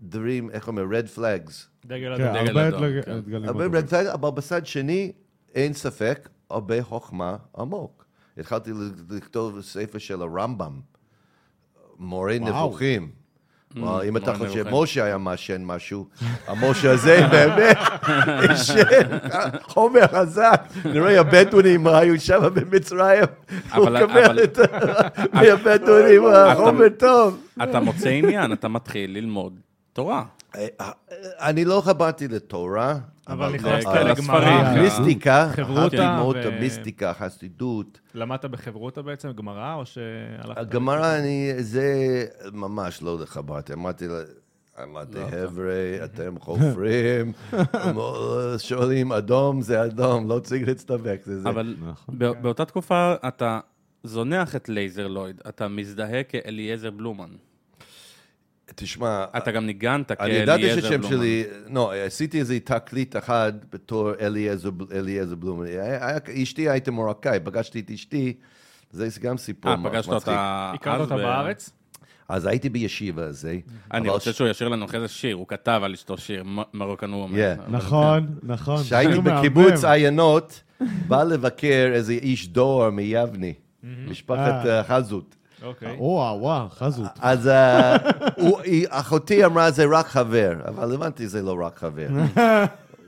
דברים, 0.00 0.50
איך 0.50 0.68
אומר, 0.68 0.82
red 0.82 1.18
flags. 1.18 1.86
דגל 1.86 2.12
אדום. 2.12 2.26
הרבה 2.26 3.02
כן. 3.02 3.44
הרבה 3.44 3.66
red 3.66 3.90
flags, 3.90 4.12
אבל 4.14 4.30
בצד 4.30 4.66
שני, 4.66 5.12
אין 5.54 5.72
ספק, 5.72 6.28
הרבה 6.50 6.82
חוכמה 6.82 7.36
עמוק. 7.58 8.04
התחלתי 8.38 8.70
לכתוב 9.10 9.60
ספר 9.60 9.98
של 9.98 10.22
הרמב"ם, 10.22 10.80
מורה. 11.98 12.38
נבוכים. 12.40 13.08
וואו, 13.76 14.02
אם 14.04 14.16
אתה 14.16 14.34
חושב 14.34 14.58
נבוכים. 14.66 14.82
משה 14.82 15.04
היה 15.04 15.18
מעשן 15.18 15.62
משהו, 15.64 16.06
המשה 16.46 16.92
הזה 16.92 17.26
באמת 17.30 17.76
עישן 18.50 19.18
חומר 19.62 20.06
חזק. 20.06 20.62
נראה 20.84 21.20
הבדואים 21.20 21.86
היו 21.86 22.20
שם 22.20 22.40
במצרים, 22.54 23.24
הוא 23.74 23.88
אבל- 23.88 24.44
את 24.44 24.58
ה- 24.58 24.62
מהבדואים, 25.32 26.22
החומר 26.26 26.88
טוב. 26.98 27.40
אתה 27.62 27.80
מוצא 27.80 28.08
עניין, 28.08 28.52
אתה 28.52 28.68
מתחיל 28.68 29.10
ללמוד 29.16 29.60
תורה. 29.92 30.24
אני 31.20 31.64
לא 31.64 31.82
חברתי 31.84 32.28
לתורה, 32.28 32.94
אבל 33.30 33.52
נכנסת 33.54 33.86
לגמרא. 33.88 34.44
המיסטיקה, 34.44 35.48
חברותא 35.52 35.80
התחלתי 35.80 35.96
ללמוד 35.96 36.36
את 36.36 36.46
המיסטיקה, 36.46 37.10
החסידות. 37.10 38.00
למדת 38.14 38.44
בחברותא 38.44 39.02
בעצם, 39.02 39.32
גמרא, 39.32 39.74
או 39.74 39.86
שהלכת... 39.86 40.58
הגמרא, 40.58 41.16
אני, 41.18 41.52
זה 41.58 41.94
ממש 42.52 43.02
לא 43.02 43.18
חברתי. 43.24 43.72
אמרתי, 43.72 44.08
לה- 44.08 44.14
אמרתי, 44.82 45.18
לא, 45.18 45.26
חבר'ה, 45.26 45.74
אתם 46.04 46.34
חופרים, 46.40 47.32
שואלים 48.58 49.12
אדום 49.12 49.62
זה 49.62 49.84
אדום, 49.84 50.28
לא 50.28 50.38
צריך 50.38 50.68
להצטבק, 50.68 51.20
זה 51.24 51.40
זה. 51.40 51.48
אבל 51.48 51.76
נכון. 51.90 52.18
בא- 52.18 52.32
באותה 52.32 52.64
תקופה 52.64 53.14
אתה 53.28 53.60
זונח 54.04 54.56
את 54.56 54.68
לייזר 54.68 55.06
לויד, 55.08 55.40
אתה 55.48 55.68
מזדהה 55.68 56.22
כאליעזר 56.22 56.90
בלומן. 56.90 57.28
תשמע, 58.74 59.24
אתה 59.36 59.50
גם 59.52 59.66
ניגנת 59.66 60.10
אני 60.20 60.32
ידעתי 60.32 60.62
כאליעזר 60.62 60.80
שהשם 60.80 61.00
בלומן. 61.00 61.16
שלי, 61.16 61.44
לא, 61.74 61.92
עשיתי 61.94 62.38
איזה 62.40 62.60
תקליט 62.60 63.16
אחד 63.16 63.52
בתור 63.72 64.10
אליעזר 64.92 65.34
בלומן. 65.36 65.66
אשתי 66.42 66.68
הייתה 66.68 66.90
מרוקאי, 66.90 67.38
פגשתי 67.44 67.80
את 67.80 67.90
אשתי, 67.90 68.34
זה 68.90 69.08
גם 69.20 69.38
סיפור 69.38 69.70
אה, 69.72 69.76
מצחיק. 69.76 69.92
פגשת 69.94 70.08
אותה 70.12 70.70
הכרת 70.74 70.94
אז 70.94 71.00
אותה 71.00 71.16
בארץ? 71.16 71.70
אז 72.28 72.46
הייתי 72.46 72.68
בישיבה 72.68 73.24
הזה. 73.24 73.58
אני 73.92 74.08
רוצה 74.08 74.32
שהוא 74.32 74.48
ישיר 74.48 74.68
לנו 74.68 74.84
אחרי 74.84 75.00
זה 75.00 75.08
שיר, 75.08 75.36
הוא 75.36 75.48
כתב 75.48 75.80
על 75.84 75.92
אשתו 75.92 76.18
שיר, 76.18 76.44
מ- 76.44 76.58
מרוקן 76.74 77.12
וומן. 77.14 77.38
Yeah. 77.38 77.60
אבל- 77.60 77.76
נכון, 77.76 78.26
נכון. 78.42 78.82
כשהייתי 78.82 79.20
בקיבוץ. 79.20 79.84
עיינות, 79.84 80.62
בא 81.08 81.22
לבקר 81.22 81.90
איזה 81.92 82.12
איש 82.12 82.48
דור 82.48 82.90
מיבני, 82.90 83.54
משפחת 84.08 84.66
אה. 84.66 84.78
אה, 84.78 84.84
חזות. 84.84 85.36
אוקיי. 85.62 85.96
וואו, 85.98 86.40
וואו, 86.40 86.68
חזות. 86.68 87.06
אז 87.20 87.48
אה, 87.48 87.96
אחותי 88.88 89.44
אמרה, 89.44 89.70
זה 89.70 89.84
רק 89.90 90.06
חבר, 90.06 90.52
אבל 90.68 90.94
הבנתי, 90.94 91.28
זה 91.28 91.42
לא 91.42 91.56
רק 91.60 91.78
חבר. 91.78 92.08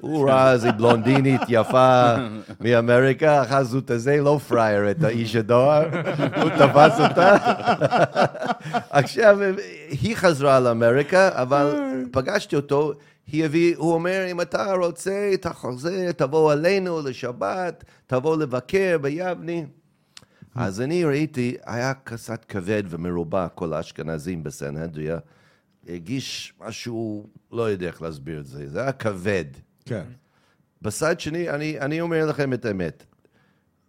הוא 0.01 0.29
ראה 0.29 0.53
איזה 0.53 0.73
בלונדינית 0.73 1.41
יפה 1.49 2.15
מאמריקה, 2.61 3.41
החזות 3.41 3.91
הזה 3.91 4.17
לא 4.17 4.39
פראייר 4.49 4.91
את 4.91 5.05
האיש 5.05 5.37
הדואר, 5.37 5.89
הוא 6.43 6.51
תפס 6.51 7.01
אותה. 7.01 7.37
עכשיו, 8.91 9.39
היא 9.91 10.17
חזרה 10.17 10.61
לאמריקה, 10.61 11.31
אבל 11.33 11.81
פגשתי 12.13 12.57
אותו, 12.57 12.93
היא 13.27 13.45
הביא, 13.45 13.75
הוא 13.77 13.95
אומר, 13.95 14.27
אם 14.31 14.41
אתה 14.41 14.73
רוצה 14.75 15.31
את 15.35 15.47
החוזה, 15.47 16.11
תבוא 16.17 16.53
אלינו 16.53 17.01
לשבת, 17.03 17.85
תבוא 18.07 18.37
לבקר 18.37 18.99
ביבני. 19.01 19.67
אז 20.55 20.81
אני 20.81 21.05
ראיתי, 21.05 21.57
היה 21.67 21.95
קצת 21.95 22.45
כבד 22.45 22.83
ומרובע, 22.89 23.49
כל 23.49 23.73
האשכנזים 23.73 24.43
בסנהדריה. 24.43 25.19
הרגיש 25.89 26.53
משהו, 26.61 27.27
לא 27.53 27.63
יודע 27.63 27.87
איך 27.87 28.03
להסביר 28.03 28.41
את 28.41 28.47
זה, 28.47 28.69
זה 28.69 28.83
היה 28.83 28.93
כבד. 28.93 29.45
כן. 29.85 30.05
בצד 30.83 31.21
שני, 31.21 31.51
אני, 31.51 31.81
אני 31.81 32.01
אומר 32.01 32.27
לכם 32.27 32.53
את 32.53 32.65
האמת, 32.65 33.05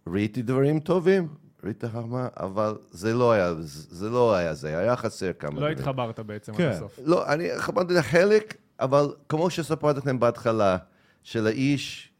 ראיתי 0.06 0.42
דברים 0.42 0.80
טובים, 0.80 1.28
ראיתי 1.64 1.88
חכמה, 1.88 2.28
אבל 2.36 2.76
זה 2.90 3.14
לא 3.14 3.32
היה 3.32 3.54
זה, 3.60 4.10
לא 4.10 4.34
היה 4.34 4.54
זה, 4.54 4.78
היה 4.78 4.96
חסר 4.96 5.32
כמה 5.38 5.50
לא 5.50 5.56
דברים. 5.56 5.78
התחברת 5.78 6.20
בעצם 6.20 6.54
כן. 6.54 6.68
עד 6.68 6.72
הסוף. 6.72 6.98
לא, 7.04 7.32
אני 7.32 7.48
חברתי 7.56 7.94
לחלק, 7.94 8.56
אבל 8.80 9.14
כמו 9.28 9.50
שספרתי 9.50 9.98
לכם 9.98 10.20
בהתחלה, 10.20 10.76
של 11.22 11.46
האיש, 11.46 12.10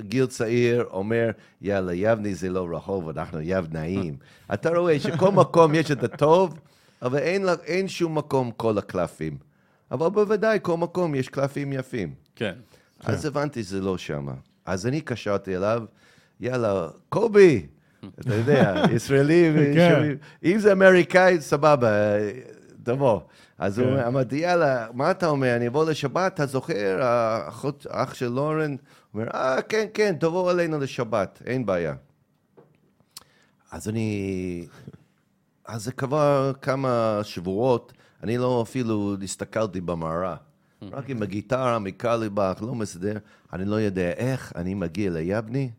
גיל 0.00 0.26
צעיר, 0.26 0.84
אומר, 0.90 1.30
יאללה, 1.62 1.94
יבני 1.94 2.34
זה 2.34 2.48
לא 2.48 2.68
רחוב, 2.72 3.08
אנחנו 3.08 3.40
יבנאים. 3.42 4.16
אתה 4.54 4.78
רואה 4.78 5.00
שכל 5.00 5.32
מקום 5.32 5.74
יש 5.74 5.90
את 5.90 6.04
הטוב, 6.04 6.58
אבל 7.02 7.18
אין, 7.18 7.46
אין 7.64 7.88
שום 7.88 8.18
מקום 8.18 8.50
כל 8.50 8.78
הקלפים. 8.78 9.36
אבל 9.90 10.08
בוודאי, 10.08 10.58
כל 10.62 10.76
מקום 10.76 11.14
יש 11.14 11.28
קלפים 11.28 11.72
יפים. 11.72 12.14
כן. 12.36 12.54
אז 13.04 13.26
הבנתי 13.26 13.62
שזה 13.62 13.80
לא 13.80 13.98
שמה. 13.98 14.34
אז 14.66 14.86
אני 14.86 15.00
קשרתי 15.00 15.56
אליו, 15.56 15.82
יאללה, 16.40 16.88
קובי, 17.08 17.66
אתה 18.20 18.34
יודע, 18.34 18.82
ישראלי, 18.94 19.52
כן. 19.74 20.14
אם 20.44 20.58
זה 20.58 20.72
אמריקאי, 20.72 21.40
סבבה, 21.40 22.16
תבוא. 22.82 23.20
אז 23.58 23.78
הוא 23.78 23.96
כן. 23.96 24.02
אמרתי, 24.02 24.36
יאללה, 24.36 24.86
מה 24.94 25.10
אתה 25.10 25.26
אומר, 25.26 25.56
אני 25.56 25.68
אבוא 25.68 25.90
לשבת, 25.90 26.34
אתה 26.34 26.46
זוכר, 26.46 26.98
האח 27.02 28.14
של 28.14 28.28
לורן? 28.28 28.76
אומר, 29.16 29.28
אה, 29.34 29.62
כן, 29.62 29.86
כן, 29.94 30.16
תבוא 30.20 30.50
אלינו 30.50 30.78
לשבת, 30.78 31.42
אין 31.46 31.66
בעיה. 31.66 31.94
אז 33.70 33.88
אני... 33.88 34.66
אז 35.64 35.84
זה 35.84 35.92
כבר 35.92 36.52
כמה 36.62 37.20
שבועות, 37.22 37.92
אני 38.22 38.38
לא 38.38 38.62
אפילו 38.62 39.16
הסתכלתי 39.22 39.80
במראה. 39.80 40.36
רק 40.82 41.10
עם 41.10 41.22
הגיטרה 41.22 41.78
מקרליבך, 41.78 42.58
לא 42.60 42.74
מסדר, 42.74 43.16
אני 43.52 43.64
לא 43.64 43.76
יודע 43.76 44.10
איך 44.10 44.52
אני 44.56 44.74
מגיע 44.74 45.10
ליבני. 45.10 45.70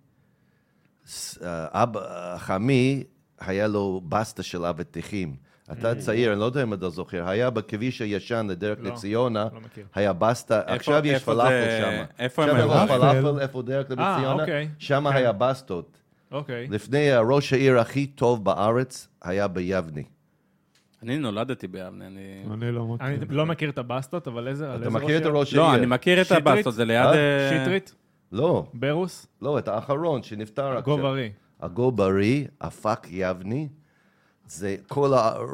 אה, 1.44 1.84
אבא, 1.84 2.38
חמי, 2.38 3.04
היה 3.40 3.68
לו 3.68 4.02
בסטה 4.10 4.44
של 4.44 4.66
אבטיחים. 4.66 5.36
אתה 5.72 5.96
צעיר, 5.96 6.32
אני 6.32 6.40
לא 6.40 6.46
יודע 6.46 6.64
אם 6.64 6.74
אתה 6.74 6.90
זוכר, 6.90 7.30
היה 7.30 7.50
בכביש 7.50 8.02
הישן 8.02 8.48
לדרך 8.50 8.78
לא, 8.82 8.92
לציונה, 8.92 9.48
לא. 9.54 9.60
היה 9.96 10.14
בסטה, 10.14 10.62
עכשיו 10.66 11.02
יש 11.06 11.24
פלאפל 11.24 11.82
שם. 11.82 12.04
איפה 12.20 12.44
הם 12.44 12.50
עכשיו 12.50 12.74
היו? 12.74 12.84
יש 12.84 12.90
פלאפל? 12.90 13.22
פלאפל, 13.22 13.40
איפה 13.40 13.62
דרך 13.62 13.92
אה, 13.92 13.96
לציונה, 13.96 14.42
אוקיי. 14.42 14.70
שם 14.80 15.10
כן. 15.10 15.16
היה 15.16 15.32
בסטות. 15.32 15.98
אוקיי. 16.32 16.68
לפני 16.68 17.14
אה, 17.14 17.20
ראש 17.20 17.54
העיר 17.54 17.80
הכי 17.80 18.06
טוב 18.06 18.46
בארץ 18.46 19.08
היה 19.22 19.48
ביבני. 19.48 20.04
אני 21.04 21.18
נולדתי 21.18 21.68
ביבנה, 21.68 22.08
אני... 22.08 22.44
אני 22.54 22.72
לא 22.72 22.86
מכיר. 22.86 23.08
אני 23.08 23.18
לא 23.30 23.46
מכיר 23.46 23.70
את 23.70 23.78
הבסטות, 23.78 24.28
אבל 24.28 24.48
איזה... 24.48 24.76
אתה 24.76 24.90
מכיר 24.90 25.18
את 25.18 25.22
ראש 25.22 25.34
הראש 25.34 25.54
העיר? 25.54 25.64
לא, 25.64 25.76
אני 25.76 25.86
מכיר 25.86 26.22
את? 26.22 26.32
הבסטות, 26.32 26.74
זה 26.74 26.86
ליד... 26.86 27.06
אה? 27.06 27.14
אה, 27.14 27.62
שטרית? 27.64 27.96
לא, 28.32 28.66
ברוס? 28.74 29.28
לא, 29.42 29.60
את 29.60 29.68
האחרון 29.68 30.24
שנפטר 30.24 30.78
עכשיו. 30.78 30.82
גוברי. 30.82 31.32
הגוברי, 31.62 32.48
הפק 32.62 33.08
יבני, 33.10 33.68
זה 34.48 34.76
כל 34.88 35.12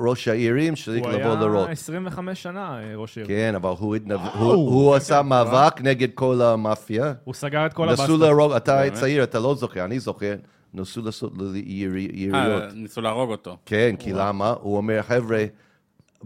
ראש 0.08 0.28
העירים 0.28 0.76
שצריך 0.76 1.04
הוא 1.04 1.12
לבוא 1.12 1.32
היה 1.32 1.36
לראות. 1.42 1.70
25 1.70 2.44
שנה 2.44 2.80
אה, 2.80 2.96
ראש 2.96 3.18
עיר. 3.18 3.28
כן, 3.28 3.56
אבל 3.56 3.70
הוא 3.80 3.96
התנב-. 3.96 4.20
הוא- 4.40 4.54
הוא 4.54 4.96
עשה 4.96 5.22
מאבק 5.22 5.82
נגד 5.82 6.08
כל 6.14 6.42
המאפיה. 6.42 7.14
הוא 7.24 7.34
סגר 7.34 7.66
את 7.66 7.74
כל 7.74 7.86
נסו 7.92 8.02
הבסטות. 8.04 8.20
להרוג, 8.20 8.52
אתה? 8.54 8.82
צעיר, 8.94 9.24
אתה 9.24 9.40
לא 9.40 9.56
זוכר, 9.56 9.86
אני 9.86 10.00
זוכר. 10.00 10.36
נסו 10.74 11.02
לעשות 11.02 11.34
אה, 11.42 11.46
יריות. 11.66 12.64
ניסו 12.76 13.02
להרוג 13.02 13.30
אותו. 13.32 13.58
כן, 13.66 13.96
כי 14.00 14.14
למה? 14.14 14.54
הוא 14.62 14.78
אומר, 14.78 15.02
חבר'ה, 15.02 15.46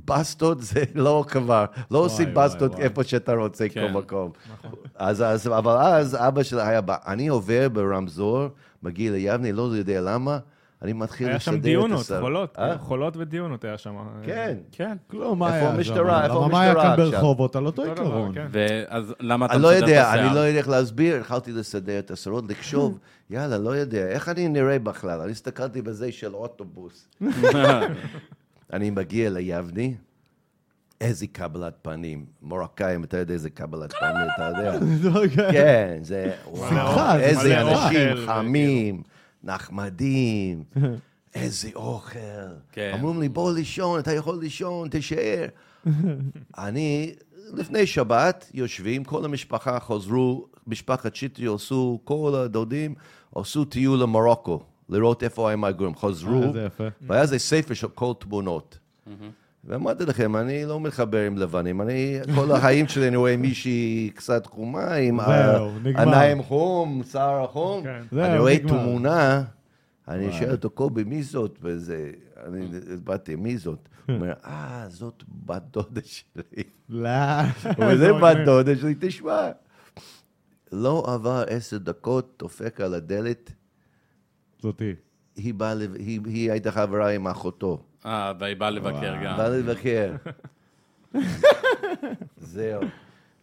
בסטות 0.05 0.61
זה 0.61 0.83
לא 0.95 1.25
כבר, 1.27 1.65
לא 1.91 1.99
עושים 1.99 2.29
בסטות. 2.33 2.79
איפה 2.79 3.03
שאתה 3.03 3.33
רוצה, 3.33 3.69
כן. 3.69 3.87
כל 3.93 3.99
מקום. 3.99 4.31
אז, 4.95 5.21
אז, 5.21 5.47
אבל 5.47 5.71
אז 5.77 6.15
אבא 6.19 6.43
שלי 6.43 6.61
היה 6.61 6.81
בא, 6.81 6.95
אני 7.07 7.27
עובר 7.27 7.69
ברמזור, 7.69 8.47
מגיע 8.83 9.11
ליבנה, 9.11 9.51
לא 9.51 9.61
יודע 9.61 10.01
למה, 10.01 10.37
אני 10.81 10.93
מתחיל 10.93 11.27
היה 11.27 11.35
לסדר 11.35 11.51
שם 11.51 11.57
את 11.57 11.61
דיונות, 11.61 12.01
השר. 12.01 12.21
חולות, 12.21 12.59
אה? 12.59 12.77
חולות 12.77 13.17
ודיונות 13.17 13.63
היה 13.65 13.77
שם. 13.77 13.95
כן. 14.23 14.57
כן. 14.71 14.97
כלום, 15.07 15.39
מה 15.39 15.47
איפה 15.47 15.57
היה 15.57 15.69
שם? 15.69 15.75
המשטרה? 15.75 16.23
איפה 16.23 16.35
למה 16.35 16.47
מה 16.47 16.61
היה 16.61 16.71
המשטרה 16.71 16.95
כאן? 16.97 17.11
ברחובות? 17.11 17.55
על 17.55 17.65
אותו 17.65 17.83
עיקרון. 17.83 18.33
כן. 18.33 18.47
ואז 18.51 19.13
למה 19.19 19.45
אתה 19.45 19.53
אני 19.53 19.61
לא 19.61 19.69
מסדר 19.69 19.83
את 19.83 19.89
יודע, 19.89 20.13
אני 20.13 20.19
השיער? 20.19 20.35
לא 20.35 20.39
יודע 20.39 20.59
איך 20.59 20.69
להסביר, 20.69 21.15
התחלתי 21.15 21.51
לסדר 21.51 21.99
את 21.99 22.11
השרות, 22.11 22.43
לחשוב, 22.49 22.99
יאללה, 23.29 23.57
לא 23.57 23.69
יודע, 23.69 24.07
איך 24.07 24.29
אני 24.29 24.47
נראה 24.47 24.79
בכלל? 24.79 25.21
אני 25.21 25.31
הסתכלתי 25.31 25.81
בזה 25.81 26.11
של 26.11 26.35
אוטובוס. 26.35 27.07
אני 28.73 28.89
מגיע 28.89 29.29
ליבני, 29.29 29.95
איזה 31.01 31.27
קבלת 31.27 31.73
פנים. 31.81 32.25
מרוקאים, 32.41 33.03
אתה 33.03 33.17
יודע 33.17 33.33
איזה 33.33 33.49
קבלת 33.49 33.93
פנים, 33.93 34.27
אתה 34.35 34.43
יודע. 34.43 34.79
כן, 35.51 35.99
זה, 36.01 36.31
וואו, 36.45 36.69
שמחה, 36.69 37.13
זה 37.17 37.23
איזה 37.23 37.63
מלא 37.63 37.85
אנשים 37.85 38.27
חמים, 38.27 39.03
נחמדים, 39.43 40.63
איזה 41.35 41.69
אוכל. 41.75 42.19
כן. 42.71 42.91
אמרו 42.93 43.19
לי, 43.21 43.29
בוא 43.29 43.53
לישון, 43.53 43.99
אתה 43.99 44.13
יכול 44.13 44.39
לישון, 44.39 44.89
תישאר. 44.89 45.45
אני, 46.57 47.13
לפני 47.53 47.85
שבת, 47.85 48.51
יושבים, 48.53 49.03
כל 49.03 49.25
המשפחה 49.25 49.79
חזרו, 49.79 50.47
משפחת 50.67 51.15
שטרי 51.15 51.53
עשו, 51.55 51.99
כל 52.03 52.35
הדודים 52.35 52.95
עשו 53.35 53.65
טיול 53.65 53.99
למרוקו, 53.99 54.63
לראות 54.89 55.23
איפה 55.23 55.51
הם 55.51 55.63
הגורים. 55.63 55.95
חזרו, 55.95 56.43
אה. 56.43 56.87
והיה 57.01 57.21
איזה 57.21 57.39
ספר 57.39 57.73
של 57.73 57.87
כל 57.87 58.13
תמונות. 58.19 58.77
ואמרתי 59.67 60.05
לכם, 60.05 60.35
אני 60.35 60.65
לא 60.65 60.79
מתחבר 60.79 61.25
עם 61.25 61.37
לבנים, 61.37 61.81
אני, 61.81 62.19
כל 62.35 62.51
החיים 62.51 62.87
שלי 62.87 63.07
אני 63.07 63.15
רואה 63.15 63.37
מישהי 63.37 64.11
קצת 64.15 64.45
חומה, 64.45 64.93
עם. 64.93 65.19
עיניים 65.95 66.43
חום, 66.43 67.01
שיער 67.11 67.47
חום. 67.47 67.83
כן. 67.83 68.19
אני 68.19 68.39
רואה. 68.39 68.59
תמונה, 68.59 69.43
אני 70.07 70.33
שואל 70.33 70.51
אותו, 70.51 70.69
קובי, 70.69 71.03
מי 71.03 71.23
זאת? 71.23 71.59
וזה, 71.61 72.11
אני 72.45 72.67
באתי, 73.03 73.35
מי 73.35 73.57
זאת? 73.57 73.89
הוא 74.07 74.15
אומר, 74.15 74.33
אה, 74.45 74.85
זאת 74.89 75.23
בת 75.45 75.63
דודה 75.71 76.01
שלי. 76.03 76.63
לא. 76.89 77.09
אבל 77.77 77.97
זה 77.97 78.13
בת 78.13 78.37
דודה 78.45 78.75
שלי, 78.75 78.95
תשמע. 78.99 79.49
לא 80.71 81.05
עבר 81.07 81.43
עשר 81.47 81.77
דקות, 81.77 82.35
דופק 82.39 82.81
על 82.81 82.93
הדלת, 82.93 83.51
זאתי. 84.61 84.95
היא 85.35 86.51
הייתה 86.51 86.71
חברה 86.71 87.09
עם 87.09 87.27
אחותו. 87.27 87.83
אה, 88.07 88.33
והיא 88.39 88.55
באה 88.55 88.69
לבקר 88.69 89.13
גם. 89.23 89.37
באה 89.37 89.49
לבקר. 89.49 90.11
זהו. 92.37 92.81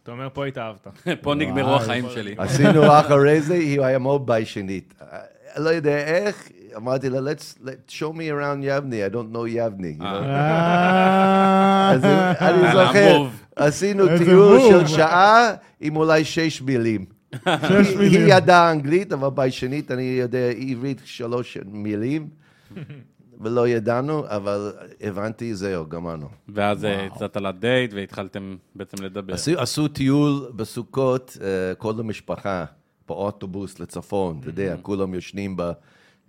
אתה 0.03 0.11
אומר, 0.11 0.27
פה 0.33 0.45
התאהבת. 0.45 0.87
פה 1.21 1.33
נגמרו 1.35 1.75
החיים 1.75 2.05
שלי. 2.13 2.35
עשינו 2.37 2.85
אחרי 2.99 3.41
זה, 3.41 3.53
היא 3.53 3.81
היה 3.81 3.99
מאוד 3.99 4.25
ביישנית. 4.25 4.93
אני 5.55 5.63
לא 5.65 5.69
יודע 5.69 5.97
איך, 5.97 6.49
אמרתי 6.75 7.09
לה, 7.09 7.19
let's, 7.19 7.57
let's 7.65 7.91
show 7.91 8.13
me 8.13 8.31
around 8.31 8.59
יבני, 8.61 9.05
I 9.05 9.09
don't 9.09 9.35
know 9.35 9.47
יבני. 9.47 9.97
אה, 10.01 11.89
אז 11.93 12.05
אני 12.41 12.71
זוכר. 12.71 13.23
עשינו 13.55 14.05
טיול 14.17 14.57
מוב. 14.57 14.71
של 14.71 14.87
שעה 14.87 15.49
עם 15.81 15.95
אולי 15.95 16.25
שש 16.25 16.61
מילים. 16.61 17.05
שש 17.45 17.45
היא- 17.71 17.97
מילים. 17.97 18.25
היא 18.25 18.33
ידעה 18.35 18.71
אנגלית, 18.71 19.13
אבל 19.13 19.29
ביישנית 19.29 19.91
אני 19.91 20.17
יודע 20.21 20.39
עברית 20.69 21.01
שלוש 21.05 21.57
מילים, 21.65 22.27
ולא 23.41 23.67
ידענו, 23.67 24.23
אבל 24.27 24.71
הבנתי, 25.01 25.55
זהו, 25.55 25.85
גמרנו. 25.89 26.27
ואז 26.49 26.85
אה, 26.85 27.07
יצאת 27.15 27.37
לדייט 27.37 27.93
והתחלתם 27.93 28.55
בעצם 28.75 29.03
לדבר. 29.03 29.33
עשו, 29.33 29.51
עשו 29.59 29.87
טיול 29.87 30.51
בסוכות, 30.55 31.37
אה, 31.41 31.75
כל 31.75 31.93
המשפחה, 31.99 32.65
באוטובוס 33.07 33.79
לצפון, 33.79 34.37
אתה 34.39 34.49
יודע, 34.49 34.75
כולם 34.81 35.13
ישנים 35.13 35.57
ב- 35.57 35.71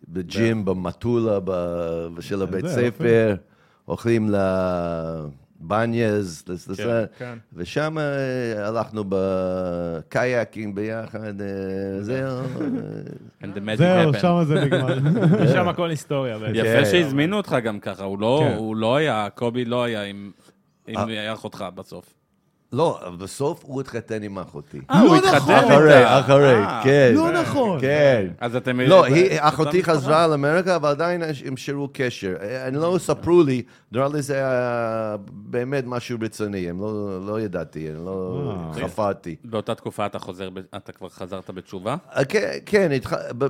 בג'ים, 0.09 0.65
במטולה, 0.65 1.39
של 2.21 2.43
הבית. 2.43 2.67
ספר, 2.67 3.35
אוכלים 3.89 4.29
לבניאז, 4.31 5.46
לס- 6.49 6.69
לס- 6.69 6.81
כן. 7.19 7.39
ושם 7.55 7.99
אה, 7.99 8.69
הלכנו 8.69 9.05
בקייקים 9.09 10.75
ביחד, 10.75 11.41
אה, 11.41 11.47
זהו. 12.03 12.41
And 13.43 13.57
the 13.57 13.69
magic 13.69 13.77
זהו. 13.77 14.15
שם 14.15 14.41
זה 14.47 14.55
נגמר. 14.65 14.99
שם 15.55 15.69
הכל 15.69 15.91
היסטוריה. 15.91 16.39
כן. 16.39 16.53
יפה 16.55 16.85
שהזמינו 16.85 17.37
אותך 17.37 17.57
גם 17.65 17.81
ככה, 17.81 18.05
הוא 18.05 18.19
לא, 18.19 18.43
כן. 18.51 18.57
הוא 18.57 18.77
לא 18.77 18.97
היה, 18.97 19.29
קובי 19.35 19.65
לא 19.65 19.85
היה 19.85 20.03
עם, 20.03 20.31
אה. 20.97 21.33
אחותך 21.33 21.65
בסוף. 21.75 22.15
לא, 22.73 23.01
אבל 23.07 23.17
בסוף 23.17 23.65
הוא 23.65 23.81
התחתן 23.81 24.23
עם 24.23 24.39
אחותי. 24.39 24.81
אה, 24.91 25.01
הוא 25.01 25.09
לא 25.09 25.17
התחתן 25.17 25.37
נכון. 25.37 25.73
אחרי, 25.73 25.99
איתה. 25.99 26.21
אחרי, 26.21 26.55
אה. 26.55 26.81
כן. 26.85 27.13
לא 27.15 27.33
נכון. 27.33 27.81
כן. 27.81 28.27
אז 28.41 28.57
אתם... 28.57 28.81
לא, 28.81 29.05
אחותי? 29.39 29.83
חזרה 29.83 30.27
לאמריקה, 30.27 30.77
אבל 30.77 30.89
עדיין 30.89 31.23
הם 31.45 31.57
שירו 31.57 31.89
קשר. 31.93 32.35
אני 32.67 32.77
לא 32.77 32.97
ספרו 32.99 33.43
לי, 33.43 33.63
נראה 33.93 34.09
לי 34.09 34.23
זה 34.23 34.35
היה 34.35 35.17
באמת 35.31 35.85
משהו 35.87 36.19
רציני, 36.21 36.71
הם 36.71 36.81
לא, 36.81 37.27
לא 37.27 37.41
ידעתי, 37.41 37.91
אני 37.91 38.05
לא. 38.05 38.53
חפרתי. 38.83 39.37
באותה 39.45 39.75
תקופה 39.75 40.07
אתה 40.07 40.19
חוזר, 40.19 40.49
אתה 40.77 40.93
כבר 40.93 41.09
חזרת 41.09 41.51
בתשובה? 41.51 41.97
אה, 42.17 42.25
כן, 42.25 42.59
כן, 42.67 42.93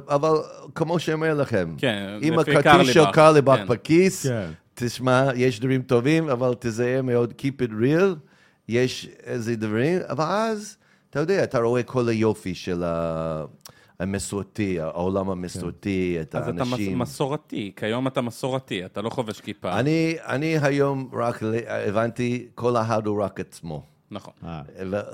אבל 0.09 0.33
כמו 0.75 0.99
שאומר 0.99 1.35
לכם, 1.35 1.75
כן, 1.79 2.19
עם 2.21 2.39
לפי 2.39 2.57
הכרטיס 2.57 2.89
של 2.89 3.01
קרליבך, 3.01 3.15
קרליבך 3.15 3.57
כן. 3.57 3.67
בכיס, 3.67 4.27
כן. 4.27 4.47
תשמע, 4.75 5.29
יש 5.35 5.61
דברים 5.61 5.83
טובים, 5.83 6.29
אבל 6.29 6.55
תזהה 6.59 7.03
מאוד, 7.03 7.35
keep 7.39 7.63
it 7.63 7.71
real, 7.71 8.17
יש 8.69 9.09
איזה 9.23 9.57
דברים, 9.57 9.99
אבל 10.09 10.25
אז, 10.25 10.77
אתה 11.11 11.21
יודע, 11.21 11.45
אתה 11.45 11.59
רואה 11.59 11.83
כל 11.83 12.09
היופי 12.09 12.55
של 12.55 12.83
ה- 12.85 13.45
המסורתי, 14.01 14.81
העולם 14.81 15.31
המסורתי, 15.31 16.19
את 16.21 16.35
אז 16.35 16.49
אתה 16.49 16.53
מס- 16.65 16.73
האנשים. 16.73 16.99
מסורתי, 16.99 17.73
כיום 17.77 18.07
אתה 18.07 18.21
מסורתי, 18.21 18.85
אתה 18.85 19.03
לא 19.03 19.11
חובש 19.11 19.41
כיפה. 19.41 19.79
אני, 19.81 20.17
אני 20.27 20.59
היום 20.63 21.11
רק 21.13 21.41
הבנתי, 21.69 22.47
כל 22.55 22.77
אחד 22.77 23.07
הוא 23.07 23.23
רק 23.23 23.41
עצמו. 23.41 23.83
נכון. 24.11 24.33
אה, 24.45 24.63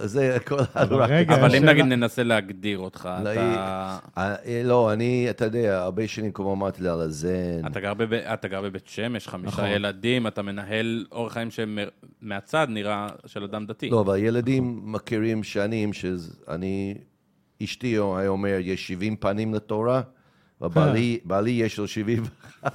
זה 0.06 0.36
כל 0.46 0.60
אחד 0.60 0.92
אבל 0.92 1.56
אם 1.56 1.64
נגיד 1.64 1.84
ננסה 1.84 2.22
להגדיר 2.22 2.78
אותך, 2.78 3.08
לא, 3.24 3.32
אתה... 3.32 3.98
אה, 4.18 4.62
לא, 4.64 4.92
אני, 4.92 5.26
אתה 5.30 5.44
יודע, 5.44 5.82
הרבה 5.82 6.08
שנים 6.08 6.32
כמו 6.32 6.52
אמרתי 6.52 6.82
הזן. 7.00 7.66
אתה 7.66 7.80
גר, 7.80 7.94
בב... 7.94 8.12
אתה 8.12 8.48
גר 8.48 8.62
בבית 8.62 8.86
שמש, 8.86 9.28
חמישה 9.28 9.48
נכון. 9.56 9.66
ילדים, 9.66 10.26
אתה 10.26 10.42
מנהל 10.42 11.06
אורח 11.12 11.32
חיים 11.32 11.48
שמהצד 11.50 12.66
נראה 12.70 13.08
של 13.26 13.44
אדם 13.44 13.66
דתי. 13.66 13.90
לא, 13.90 14.00
אבל 14.00 14.16
ילדים 14.16 14.80
מכירים 14.84 15.42
שנים 15.42 15.92
שאני, 15.92 16.94
אשתי 17.62 17.86
היה 17.86 18.28
אומר, 18.28 18.58
יש 18.60 18.88
70 18.88 19.16
פנים 19.16 19.54
לתורה, 19.54 20.02
ובעלי 20.60 21.18
בעלי 21.24 21.50
יש 21.50 21.78
לו 21.78 21.88
70. 21.88 22.22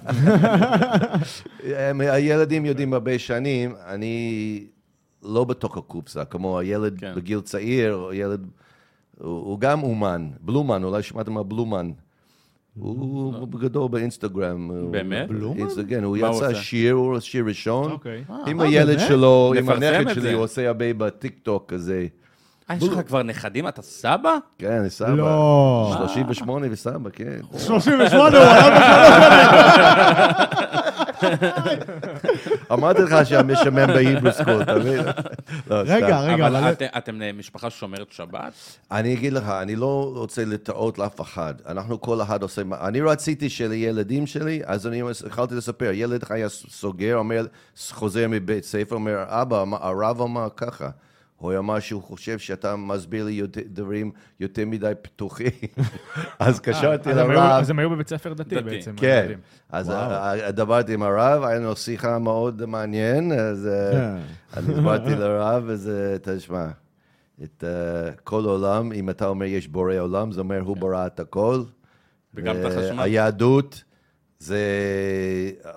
הם- 1.76 2.02
הילדים 2.02 2.65
יודעים 2.65 2.94
הרבה 2.94 3.19
שנים, 3.19 3.76
אני 3.85 4.68
לא 5.27 5.43
בתוך 5.43 5.77
הקופסה, 5.77 6.25
כמו 6.25 6.59
הילד 6.59 6.99
כן. 6.99 7.13
בגיל 7.15 7.41
צעיר, 7.41 7.95
או 7.95 8.13
ילד, 8.13 8.47
הוא, 9.17 9.29
הוא 9.29 9.59
גם 9.59 9.83
אומן, 9.83 10.29
בלומן, 10.41 10.83
אולי 10.83 11.03
שמעתם 11.03 11.37
על 11.37 11.43
בלומן. 11.43 11.91
הוא 12.79 13.33
הוא 13.35 13.47
גדול 13.47 13.89
באינסטגרם. 13.89 14.91
באמת? 14.91 15.27
בלומן? 15.27 15.67
כן, 15.89 16.03
הוא 16.03 16.17
מה 16.17 16.27
יצא 16.27 16.47
עושה? 16.47 16.55
שיר, 16.55 16.93
הוא 16.93 17.19
שיר 17.19 17.45
ראשון. 17.45 17.91
אוקיי. 17.91 18.23
עם 18.47 18.61
אה, 18.61 18.65
הילד 18.65 18.87
באמת? 18.97 19.07
שלו, 19.07 19.53
עם 19.57 19.69
הנכד 19.69 20.13
שלי, 20.13 20.21
זה. 20.21 20.33
הוא 20.33 20.43
עושה 20.43 20.67
הרבה 20.67 20.93
בטיקטוק 20.93 21.73
כזה. 21.73 22.07
אה, 22.69 22.75
יש 22.75 22.83
לך 22.83 23.07
כבר 23.07 23.23
נכדים? 23.23 23.67
אתה 23.67 23.81
סבא? 23.81 24.37
כן, 24.57 24.71
אני 24.71 24.89
סבא. 24.89 25.09
לא. 25.09 25.95
38 25.97 26.67
וסבא, 26.71 27.09
כן. 27.09 27.39
38, 27.57 28.37
הוא 28.37 28.45
היה 28.45 28.67
אמרתי 32.73 33.02
לך 33.02 33.26
שהמשמם 33.26 33.88
בהיברו 33.88 34.31
סקול, 34.31 34.61
אתה 34.61 34.76
מבין? 34.76 35.06
לא, 35.68 35.76
רגע. 35.85 36.19
רגע, 36.22 36.48
אבל 36.48 36.56
אבל... 36.56 36.72
את- 36.72 36.81
אתם 36.98 37.19
משפחה 37.38 37.69
שומרת 37.69 38.11
שבת? 38.11 38.53
אני 38.91 39.14
אגיד 39.14 39.34
לך, 39.34 39.49
אני 39.49 39.76
לא 39.76 40.11
רוצה 40.15 40.45
לטעות 40.45 40.98
לאף 40.98 41.22
אחד. 41.22 41.53
אנחנו 41.68 42.02
כל 42.02 42.22
אחד 42.22 42.41
עושה... 42.41 42.64
מה- 42.64 42.88
אני 42.88 43.02
רציתי 43.02 43.49
שלילדים 43.49 44.27
שלי, 44.27 44.61
אז 44.65 44.88
אני 44.88 45.02
התחלתי 45.26 45.56
לספר, 45.56 45.91
ילד 45.94 46.22
היה 46.30 46.49
סוגר, 46.49 47.22
חוזר 47.91 48.26
מבית 48.30 48.64
ספר, 48.64 48.95
אומר, 48.95 49.23
אבא, 49.27 49.64
מה- 49.64 49.77
הרב 49.81 50.22
אמר 50.22 50.48
ככה. 50.57 50.89
הוא 51.38 51.57
אמר 51.57 51.80
שהוא 51.80 52.03
חושב 52.03 52.39
שאתה 52.39 52.76
מסביר 52.76 53.26
לי 53.26 53.41
דברים 53.65 54.11
יותר 54.39 54.64
מדי 54.65 54.91
פתוחים. 55.01 55.51
אז 56.39 56.59
קשרתי 56.59 57.09
היו- 57.09 57.18
לרב. 57.18 57.38
אז 57.39 57.69
הם 57.69 57.80
היו 57.80 57.89
בבית 57.89 58.07
ספר 58.09 58.34
דתי. 58.34 58.61
בעצם. 58.61 58.95
כן. 58.97 59.31
אז 59.69 59.91
דיברתי 60.55 60.93
עם 60.93 61.03
הרב, 61.03 61.43
היה 61.43 61.59
לנו 61.59 61.76
שיחה 61.76 62.19
מאוד 62.19 62.65
מעניין, 62.65 63.31
אז 63.31 63.68
אה, 63.68 63.91
כן. 63.91 64.18
אני 64.57 64.73
הסברתי 64.73 65.15
לרב, 65.22 65.69
אז 65.69 65.89
אה, 65.89 66.35
תשמע, 66.35 66.68
את 67.43 67.64
אה, 67.68 68.11
כל 68.23 68.45
עולם, 68.45 68.91
אם 68.91 69.09
אתה 69.09 69.27
אומר 69.27 69.45
יש 69.45 69.68
בורא 69.68 69.95
עולם, 69.99 70.31
זה 70.31 70.41
אומר 70.41 70.59
הוא 70.59 70.77
ברא 70.77 71.05
את 71.07 71.19
הכל. 71.19 71.64
וגם 72.34 72.55
את 72.59 72.65
החשמל. 72.65 72.99
היהדות 73.03 73.84
זה 74.39 74.59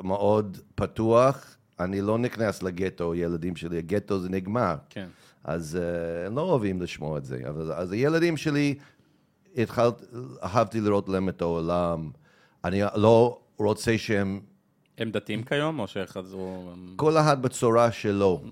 מאוד 0.03 0.59
פתוח, 0.75 1.57
אני 1.81 2.01
לא 2.01 2.19
נכנס 2.19 2.63
לגטו, 2.63 3.15
ילדים 3.15 3.57
שלי, 3.57 3.79
הגטו 3.79 4.19
זה 4.21 4.29
נגמר. 4.29 4.75
כן. 4.91 5.07
אז 5.45 5.79
uh, 5.81 6.27
הם 6.27 6.37
לא 6.37 6.41
אוהבים 6.41 6.83
לשמוע 6.83 7.19
את 7.19 7.25
זה. 7.25 7.43
אבל, 7.49 7.73
אז 7.73 7.93
הילדים 7.93 8.37
שלי, 8.37 8.75
התחלת, 9.57 10.03
אהבתי 10.43 10.81
לראות 10.81 11.09
להם 11.09 11.29
את 11.29 11.43
העולם. 11.43 12.11
אני 12.65 12.83
לא 12.95 13.41
רוצה 13.59 13.99
שהם, 13.99 14.41
הם 15.01 15.11
דתיים 15.11 15.43
כיום, 15.43 15.79
או 15.79 15.87
שחזרו... 15.87 16.73
כל 16.97 17.19
אחד 17.19 17.43
בצורה 17.43 17.93
שלו. 17.93 18.43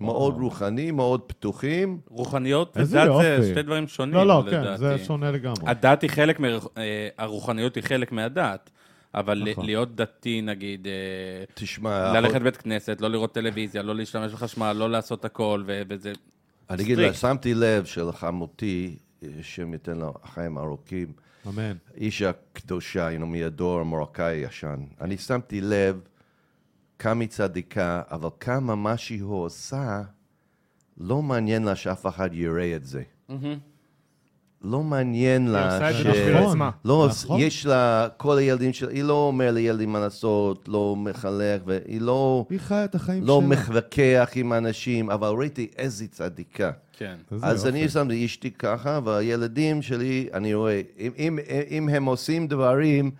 מאוד 0.00 0.34
רוחני, 0.34 0.90
מאוד 0.90 1.20
פתוחים. 1.26 1.98
רוחניות 2.08 2.72
ודת 2.76 2.88
זה. 2.88 3.48
שתי 3.50 3.62
דברים 3.62 3.88
שונים, 3.88 4.14
לא, 4.14 4.26
לא, 4.26 4.44
כן. 4.50 4.76
זה 4.76 4.98
שונה 4.98 5.30
לגמרי. 5.30 5.62
הדת 5.66 6.02
היא 6.02 6.10
חלק, 6.10 6.40
מ... 6.40 6.44
אה, 6.44 7.08
הרוחניות 7.18 7.74
היא 7.74 7.84
חלק 7.84 8.12
מהדת, 8.12 8.70
אבל 9.14 9.42
נכון. 9.50 9.64
להיות 9.66 9.96
דתי, 9.96 10.42
נגיד, 10.42 10.86
אה, 10.86 11.44
תשמע, 11.54 12.12
ללכת 12.12 12.40
לבית 12.40 12.56
כנסת, 12.56 13.00
לא 13.00 13.08
לראות 13.08 13.32
טלוויזיה, 13.32 13.82
לא 13.82 13.94
להשתמש 13.94 14.32
בחשמל, 14.32 14.72
לא 14.72 14.90
לעשות 14.90 15.24
הכל, 15.24 15.62
ו- 15.66 15.82
וזה... 15.88 16.12
אני 16.70 16.82
אגיד. 16.82 16.98
לך, 16.98 17.14
שמתי 17.14 17.54
לב 17.54 17.84
שלחמותי, 17.84 18.96
השם 19.40 19.72
ייתן 19.72 19.98
לה 19.98 20.10
חיים 20.24 20.58
ארוכים, 20.58 21.12
אמן. 21.48 21.76
אישה 21.96 22.30
קדושה, 22.52 23.16
you 23.16 23.20
know, 23.20 23.24
מהדור 23.24 23.80
המרוקאי 23.80 24.36
הישן. 24.36 24.84
אני 25.00 25.18
שמתי 25.18 25.60
לב 25.60 26.00
כמה 26.98 27.20
היא 27.20 27.28
צדיקה, 27.28 28.02
אבל 28.10 28.28
כמה 28.40 28.74
מה 28.74 28.96
שהיא 28.96 29.22
עושה, 29.22 30.02
לא 30.98 31.22
מעניין 31.22 31.62
לה 31.64 31.76
שאף 31.76 32.06
אחד 32.06 32.30
יראה 32.32 32.76
את 32.76 32.84
זה. 32.84 33.02
לא 34.64 34.82
מעניין 34.82 35.42
היא 35.46 35.52
לה 35.52 35.74
עושה 35.74 35.90
את 35.90 35.94
ש... 35.94 36.00
זה 36.02 36.10
בשביל 36.10 36.34
נכון. 36.36 36.48
עצמה. 36.50 36.70
לא, 36.84 37.08
נכון. 37.10 37.40
יש 37.40 37.66
לה, 37.66 38.08
כל 38.16 38.38
הילדים 38.38 38.72
שלה, 38.72 38.90
היא 38.90 39.02
לא 39.04 39.12
אומרת 39.12 39.54
לילדים 39.54 39.92
מה 39.92 40.00
לעשות, 40.00 40.68
לא 40.68 40.96
מחנך, 40.96 41.62
והיא 41.66 42.00
לא, 42.00 42.46
היא 42.50 42.58
חיה 42.60 42.84
את 42.84 42.94
החיים 42.94 43.24
לא 43.24 43.40
שלה. 43.40 43.48
מתווכח 43.48 44.30
עם 44.34 44.52
אנשים, 44.52 45.10
אבל 45.10 45.28
ראיתי 45.28 45.68
איזה 45.78 46.06
צדיקה. 46.10 46.70
כן. 46.98 47.14
אז. 47.42 47.66
אני 47.66 47.88
שמתי 47.88 48.26
אשתי 48.26 48.50
ככה, 48.50 49.00
והילדים 49.04 49.82
שלי, 49.82 50.28
אני 50.34 50.54
רואה, 50.54 50.80
אם, 50.98 51.12
אם, 51.18 51.38
אם 51.70 51.88
הם 51.88 52.04
עושים 52.04 52.48
דברים, 52.48 53.10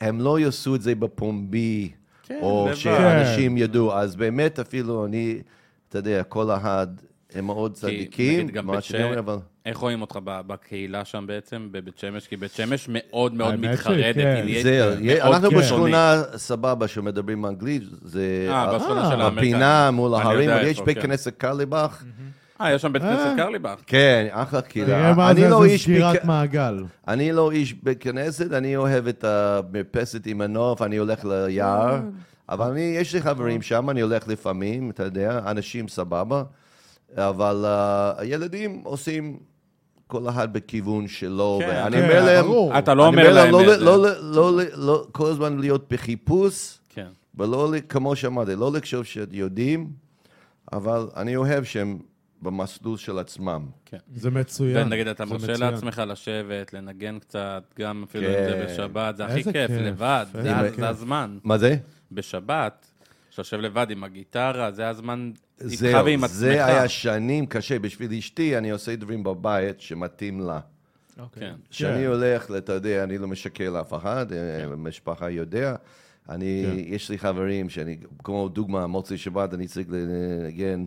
הם 0.00 0.20
לא 0.20 0.38
יעשו 0.38 0.74
את 0.74 0.82
זה 0.82 0.94
בפומבי, 0.94 1.90
כן, 2.26 2.38
או 2.42 2.66
לבד. 2.66 2.74
שאנשים 2.76 3.56
ידעו. 3.56 3.92
אז 3.92 4.16
באמת 4.16 4.58
אפילו 4.58 5.06
אני, 5.06 5.38
אתה 5.88 5.98
יודע, 5.98 6.22
כל 6.22 6.50
אחד, 6.50 6.86
הם 7.34 7.46
מאוד 7.46 7.72
צדיקים, 7.72 8.48
מה 8.62 8.80
שאני 8.80 9.04
אומר, 9.04 9.18
אבל... 9.18 9.36
איך 9.66 9.78
רואים 9.78 10.00
אותך 10.00 10.18
בקהילה 10.22 11.04
שם 11.04 11.24
בעצם, 11.26 11.68
בבית 11.70 11.98
שמש? 11.98 12.26
כי 12.26 12.36
בית 12.36 12.52
שמש 12.52 12.86
מאוד 12.90 13.34
מאוד 13.34 13.56
מתחרדת. 13.56 14.16
אנחנו 14.16 15.48
קיצונית. 15.48 15.64
בשכונה 15.64 16.22
סבבה 16.36 16.88
שמדברים 16.88 17.46
אנגלית, 17.46 17.82
זה 18.02 18.48
אה, 18.50 18.78
בשכונה 18.78 19.04
אה, 19.04 19.10
של 19.10 19.20
האמריקאים. 19.20 19.52
בפינה 19.52 19.90
מול 19.90 20.14
ההרים, 20.14 20.50
אבל 20.50 20.66
יש 20.66 20.80
בית 20.80 20.96
כן. 20.96 21.02
כנסת 21.02 21.34
קרליבך, 21.38 22.02
אה, 22.60 22.72
יש 22.72 22.82
שם 22.82 22.92
בית 22.92 23.02
כנסת 23.02 23.26
אה. 23.26 23.34
קרליבך. 23.36 23.80
כן, 23.86 24.26
אחלה 24.30 24.62
קהילה. 24.62 25.30
אני 25.30 25.48
לא 25.48 25.60
זה 25.62 25.66
איש 25.68 25.84
סגירת 25.84 26.24
מעגל. 26.24 26.84
אני 27.08 27.32
לא 27.32 27.50
איש 27.50 27.74
בית 27.82 28.02
כנסת, 28.02 28.52
אני 28.52 28.76
אוהב 28.76 29.06
את 29.06 29.24
המרפסת 29.24 30.26
עם 30.26 30.40
הנוף, 30.40 30.82
אני 30.82 30.96
הולך 30.96 31.24
ליער, 31.24 32.00
אבל 32.48 32.70
אני, 32.70 32.80
יש 32.80 33.14
לי 33.14 33.22
חברים 33.22 33.62
שם, 33.62 33.90
אני 33.90 34.00
הולך 34.00 34.28
לפעמים, 34.28 34.90
אתה 34.90 35.04
יודע, 35.04 35.40
אנשים 35.46 35.88
סבבה, 35.88 36.42
אבל 37.16 37.64
uh, 37.64 38.20
הילדים 38.20 38.80
עושים 38.84 39.38
כל 40.06 40.28
אחד 40.28 40.52
בכיוון 40.52 41.08
שלו, 41.08 41.58
כן, 41.60 41.68
ואני 41.68 41.96
כן, 41.96 42.02
אומר 42.02 42.24
להם, 42.24 42.44
ברור. 42.44 42.78
אתה 42.78 42.94
לא 42.94 43.06
אומר 43.06 43.32
להם 43.32 43.50
לא. 43.52 43.66
לא, 43.66 43.76
לא, 43.78 43.98
לא, 44.20 44.52
לא, 44.52 44.62
לא, 44.74 45.06
כל 45.12 45.30
הזמן 45.30 45.58
להיות 45.58 45.92
בחיפוש, 45.92 46.78
כן. 46.88 47.08
ולא, 47.34 47.72
כמו 47.88 48.16
שאמרתי, 48.16 48.56
לא 48.56 48.72
לחשוב 48.72 49.04
שיודעים, 49.04 49.90
אבל 50.72 51.08
אני 51.16 51.36
אוהב 51.36 51.64
שהם 51.64 51.98
במסלול 52.42 52.96
של 52.96 53.18
עצמם. 53.18 53.66
כן. 53.84 53.98
זה 54.14 54.30
מצוין. 54.30 54.86
ונגיד, 54.86 55.08
אתה 55.08 55.24
מרשה. 55.24 55.52
לעצמך 55.52 56.02
לשבת, 56.06 56.72
לנגן 56.72 57.18
קצת, 57.18 57.62
גם 57.78 58.04
אפילו 58.08 58.28
אם 58.28 58.34
כן. 58.34 58.48
זה 58.48 58.66
בשבת, 58.68 59.16
זה 59.16 59.24
הכי 59.24 59.42
כיף, 59.44 59.52
כיף, 59.52 59.70
לבד, 59.70 60.26
זה. 60.32 60.70
זה 60.76 60.88
הזמן. 60.88 61.38
מה 61.44 61.58
זה? 61.58 61.76
בשבת, 62.12 62.86
שאתה 63.30 63.40
יושב 63.40 63.60
לבד 63.60 63.90
עם 63.90 64.04
הגיטרה, 64.04 64.72
זה 64.72 64.88
הזמן 64.88 65.30
זהו. 65.60 66.26
זה 66.26 66.66
היה 66.66 66.88
שנים 66.88 67.46
קשה. 67.46 67.78
בשביל 67.78 68.12
אשתי, 68.12 68.58
אני 68.58 68.70
עושה 68.70 68.96
דברים 68.96 69.22
בבית 69.22 69.80
שמתאים 69.80 70.40
לה. 70.40 70.60
אוקיי. 71.18 71.42
כן. 71.48 71.54
כשאני 71.70 72.06
הולך, 72.06 72.50
אתה 72.58 72.72
יודע, 72.72 73.04
אני 73.04 73.18
לא 73.18 73.28
משקר 73.28 73.70
לאף 73.70 73.94
אחד, 73.94 74.32
אה, 74.32 74.64
המשפחה 74.64 75.30
יודע. 75.30 75.74
אני, 76.28 76.64
כן. 76.66 76.94
יש 76.94 77.10
לי 77.10 77.18
חברים 77.18 77.68
שאני, 77.68 77.96
כמו 78.24 78.48
דוגמה, 78.48 78.86
מוצאי 78.86 79.16
שבת, 79.18 79.54
אני 79.54 79.66
צריך 79.66 79.86
לנגן 79.90 80.84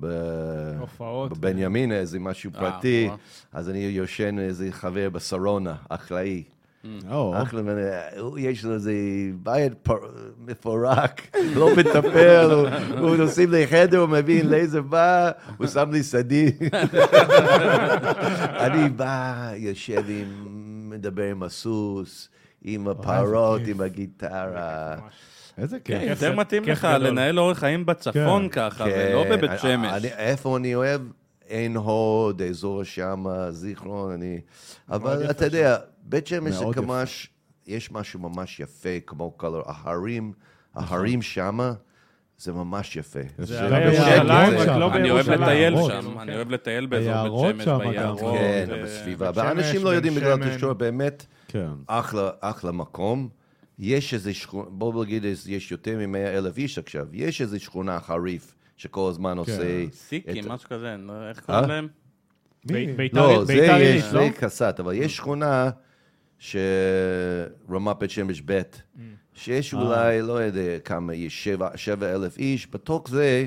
ב- 0.00 0.76
הופעות. 0.80 1.38
בבנימין, 1.38 1.92
איזה 1.92 2.18
משהו 2.18 2.50
אה, 2.54 2.60
פרטי. 2.60 3.08
אז 3.52 3.70
אני 3.70 3.78
יושן 3.78 4.38
איזה 4.38 4.68
חבר 4.72 5.10
בשרונה, 5.10 5.74
אחראי. 5.88 6.42
או, 7.10 7.42
אחלה, 7.42 7.62
יש 8.38 8.64
לו 8.64 8.72
איזה 8.74 8.92
בית 9.42 9.88
מפורק, 10.46 11.20
לא 11.56 11.68
מטפל, 11.76 12.50
הוא- 12.98 13.16
נוסעים 13.16 13.48
לחדר, 13.52 13.98
הוא 13.98 14.08
מבין 14.08 14.48
לאיזה 14.50 14.80
בא, 14.82 15.30
הוא 15.56 15.66
שם 15.66 15.90
לי 15.92 16.02
סדין. 16.02 16.50
אני 18.66 18.88
בא, 18.88 19.50
יושב 19.56 20.02
עם, 20.08 20.26
מדבר 20.90 21.22
עם 21.30 21.42
הסוס, 21.42 22.28
עם 22.64 22.88
הפרות. 22.88 23.60
עם 23.66 23.80
הגיטרה. 23.80 24.94
איזה 25.58 25.76
כן, 25.84 25.98
כיף. 26.00 26.08
יותר 26.10 26.36
מתאים 26.36 26.62
לך. 26.64 26.88
לנהל 27.00 27.38
אורח 27.38 27.58
חיים 27.58 27.86
בצפון 27.86 28.42
כן. 28.42 28.70
ככה, 28.70 28.84
כן, 28.84 29.08
ולא 29.12 29.24
בבית 29.36 29.50
אני- 29.50 29.58
שמש. 29.58 30.04
איפה 30.04 30.56
אני 30.56 30.74
אוהב? 30.74 31.00
עין 31.48 31.76
הוד, 31.76 32.42
אזור 32.42 32.84
שמה, 32.84 33.50
זיכרון, 33.50 34.12
אני... 34.12 34.40
אבל 34.90 35.30
אתה 35.30 35.44
יודע, 35.44 35.76
בית 36.08 36.26
שמש 36.26 36.54
זה. 36.54 36.64
כמש, 36.72 37.30
יש 37.66 37.90
משהו 37.92 38.20
ממש 38.20 38.60
יפה, 38.60 39.00
כמו 39.06 39.34
כל 39.38 39.60
ההרים, 39.66 40.32
נכון. 40.74 40.96
ההרים 40.98 41.22
שמה, 41.22 41.72
זה 42.38 42.52
ממש 42.52 42.96
יפה. 42.96 43.20
זה 43.38 43.62
הרי 43.62 43.90
בשקט, 43.90 44.06
ירושלים, 44.06 44.58
רק 44.58 44.68
לא 44.68 44.94
אני 44.94 45.10
אוהב 45.10 45.26
בירושלים. 45.26 45.42
לטייל. 45.42 45.74
שם, 46.02 46.18
אני 46.18 46.34
אוהב 46.36 46.50
לטייל 46.50 46.86
באזור 46.86 47.52
בית 47.52 47.64
שמש. 47.64 47.86
ביערות. 47.88 48.34
כן, 48.38 48.66
ו- 48.70 48.82
בסביבה. 48.84 49.30
ואנשים 49.34 49.84
לא 49.84 49.88
יודעים 49.90 50.14
בגלל 50.14 50.36
שמן. 50.36 50.54
תקשורת, 50.54 50.76
באמת, 50.76 51.26
כן. 51.48 51.68
אחלה, 51.86 52.30
אחלה 52.40 52.72
מקום. 52.72 53.28
יש 53.78 54.14
איזה 54.14 54.34
שכונה, 54.34 54.68
בואו 54.70 55.02
נגיד, 55.02 55.24
יש 55.46 55.70
יותר 55.72 55.98
מ-100 56.06 56.16
אלף 56.18 56.58
איש 56.58 56.78
עכשיו, 56.78 57.06
יש 57.12 57.40
איזה 57.40 57.58
שכונה 57.58 58.00
חריף 58.00 58.54
שכל 58.76 59.08
הזמן 59.10 59.38
עושה... 59.38 59.84
סיקים, 59.92 60.48
משהו 60.48 60.68
כזה, 60.68 60.96
לא- 60.98 61.28
איך 61.28 61.38
אה? 61.38 61.44
קוראים 61.44 61.68
להם? 61.68 61.88
ביתר 62.96 63.16
לא, 63.28 63.44
זה 63.44 63.52
ביתר 63.54 63.76
יש, 63.76 63.82
עילית, 63.82 64.04
לא? 64.12 64.20
זה 64.20 64.30
קסט, 64.36 64.80
אבל 64.80 64.94
יש 64.94 65.16
שכונה 65.16 65.70
שרמת 66.38 67.96
בית 67.98 68.10
שמש 68.10 68.42
ב', 68.46 68.60
שיש 69.34 69.74
אולי, 69.74 70.22
לא 70.22 70.32
יודע 70.32 70.78
כמה 70.78 71.12
איש, 71.12 71.44
שבע, 71.44 71.68
שבע 71.76 72.14
אלף 72.14 72.38
איש, 72.38 72.68
בתוך 72.72 73.08
זה 73.10 73.46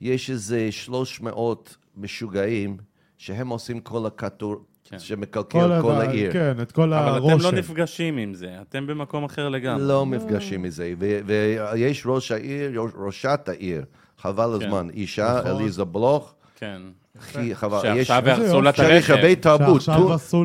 יש 0.00 0.30
איזה 0.30 0.72
300 0.72 1.76
משוגעים 1.96 2.76
שהם 3.18 3.48
עושים 3.48 3.80
כל 3.80 4.06
הכדור, 4.06 4.56
כן. 4.84 4.98
שמקלקל 4.98 5.80
כל 5.82 5.92
ה- 5.92 5.98
העיר. 6.00 6.32
כן, 6.32 6.56
את 6.62 6.72
כל 6.72 6.92
אבל 6.92 7.08
הרושם. 7.14 7.36
אתם 7.36 7.44
לא 7.44 7.52
נפגשים 7.58 8.16
עם 8.16 8.34
זה, 8.34 8.54
אתם 8.62 8.86
במקום 8.86 9.24
אחר 9.24 9.48
לגמרי. 9.48 9.82
לא 9.88 10.06
מפגשים 10.06 10.62
מזה, 10.62 10.92
ו- 10.98 11.18
ויש 11.26 12.02
ראש 12.06 12.32
העיר, 12.32 12.80
ראשת 12.94 13.40
העיר, 13.48 13.84
חבל 14.18 14.58
כן. 14.60 14.66
הזמן, 14.66 14.88
אישה, 14.90 15.40
נכון. 15.44 15.60
אליזה 15.62 15.84
בלוך, 15.84 16.34
כן. 16.56 16.82
הכי 17.22 17.54
חבל, 17.54 17.78
יש... 17.96 18.08
שעכשיו 18.08 18.30
הרסו. 18.30 18.60
לה 18.62 18.70
את 18.70 18.74
יש 18.74 18.80
הרכב. 18.80 19.12
הרבה 19.14 19.34
תרבות. 19.34 19.82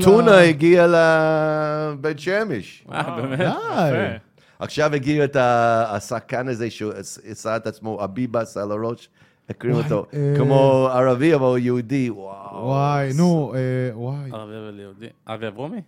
טונה 0.03 0.39
הגיע 0.39 0.87
לבית 0.87 2.19
שמש. 2.19 2.83
אה, 2.91 3.21
באמת? 3.21 3.37
די. 3.39 3.45
יפה. 3.45 4.17
עכשיו 4.59 4.93
הגיע 4.95 5.23
את 5.23 5.35
ה- 5.35 5.95
השחקן 5.95 6.47
הזה 6.47 6.69
שהוא 6.69 6.93
עשה 7.31 7.55
את 7.55 7.67
עצמו 7.67 8.03
אביבס 8.03 8.57
על 8.57 8.71
הראש, 8.71 9.09
הקריאו 9.49 9.77
אותו, 9.77 10.05
אה. 10.13 10.33
כמו 10.37 10.89
ערבי 10.93 11.35
אבל 11.35 11.57
יהודי, 11.57 12.09
וואו. 12.09 12.65
וואי, 12.65 13.09
נו, 13.17 13.53
אה, 13.55 13.59
וואי. 13.97 14.15
ערבי 14.33 14.53
אבל 14.55 14.79
יהודי. 14.79 15.05
אבי 15.27 15.47
אברומי? 15.47 15.81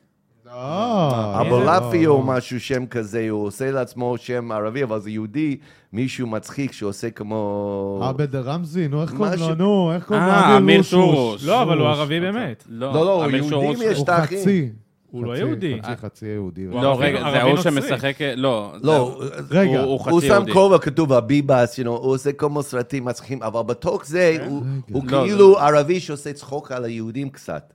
אה, 0.53 1.41
אבולעפי 1.41 2.05
לא, 2.05 2.11
או 2.11 2.17
לא. 2.17 2.23
משהו, 2.23 2.59
שם 2.59 2.85
כזה, 2.85 3.27
הוא 3.29 3.45
עושה 3.45 3.71
לעצמו 3.71 4.15
שם 4.17 4.51
ערבי, 4.51 4.83
אבל 4.83 4.99
זה 4.99 5.09
יהודי, 5.09 5.57
מישהו 5.93 6.27
מצחיק 6.27 6.71
שעושה 6.71 7.09
כמו... 7.09 8.01
עבד 8.03 8.35
רמזי, 8.35 8.87
נו, 8.87 9.01
איך 9.01 9.13
קוראים 9.13 9.39
לו? 9.39 9.55
נו, 9.55 9.91
איך 9.95 10.05
קוראים 10.05 10.25
לו? 10.25 10.31
אה, 10.31 10.57
אמיר. 10.57 10.81
שורוש. 10.81 11.45
לא, 11.45 11.61
אבל 11.61 11.77
הוא. 11.77 11.87
ערבי 11.87 12.19
באמת. 12.19 12.63
לא, 12.69 12.93
לא, 12.93 13.25
אמיר 13.25 13.35
יהודים 13.35 13.49
שורוש- 13.75 13.81
יש 13.91 13.97
הוא 13.97 14.03
את 14.03 14.09
האחים. 14.09 14.39
חצי. 14.39 14.69
הוא 15.11 15.25
לא 15.25 15.31
חצי, 15.31 15.39
יהודי. 15.41 15.77
חצי, 15.83 15.95
חצי 16.01 16.25
יהודי. 16.25 16.63
הוא 16.65 16.81
לא, 16.81 16.97
רגע, 16.99 17.19
זה 17.19 17.41
ההוא. 17.41 17.57
שמשחק... 17.57 18.17
לא. 18.35 18.73
לא, 18.83 19.21
רגע, 19.51 19.69
הוא- 19.69 19.79
הוא 19.79 19.85
הוא 19.85 19.99
חצי 19.99 20.27
שם 20.27 20.33
יהודי. 20.33 20.51
כובע 20.53 20.77
כתוב 20.77 21.13
הביבס, 21.13 21.79
know, 21.79 21.87
הוא 21.87 22.13
עושה 22.13 22.31
כמו 22.31 22.63
סרטים 22.63 23.05
מצחיקים, 23.05 23.43
אבל 23.43 23.61
בתוך 23.61 24.05
זה 24.05 24.37
הוא 24.47 24.63
הוא 24.91 25.03
לא, 25.07 25.23
כאילו 25.25 25.59
ערבי 25.59 25.99
שעושה 25.99 26.33
צחוק 26.33 26.71
על 26.71 26.85
היהודים 26.85 27.29
קצת. 27.29 27.73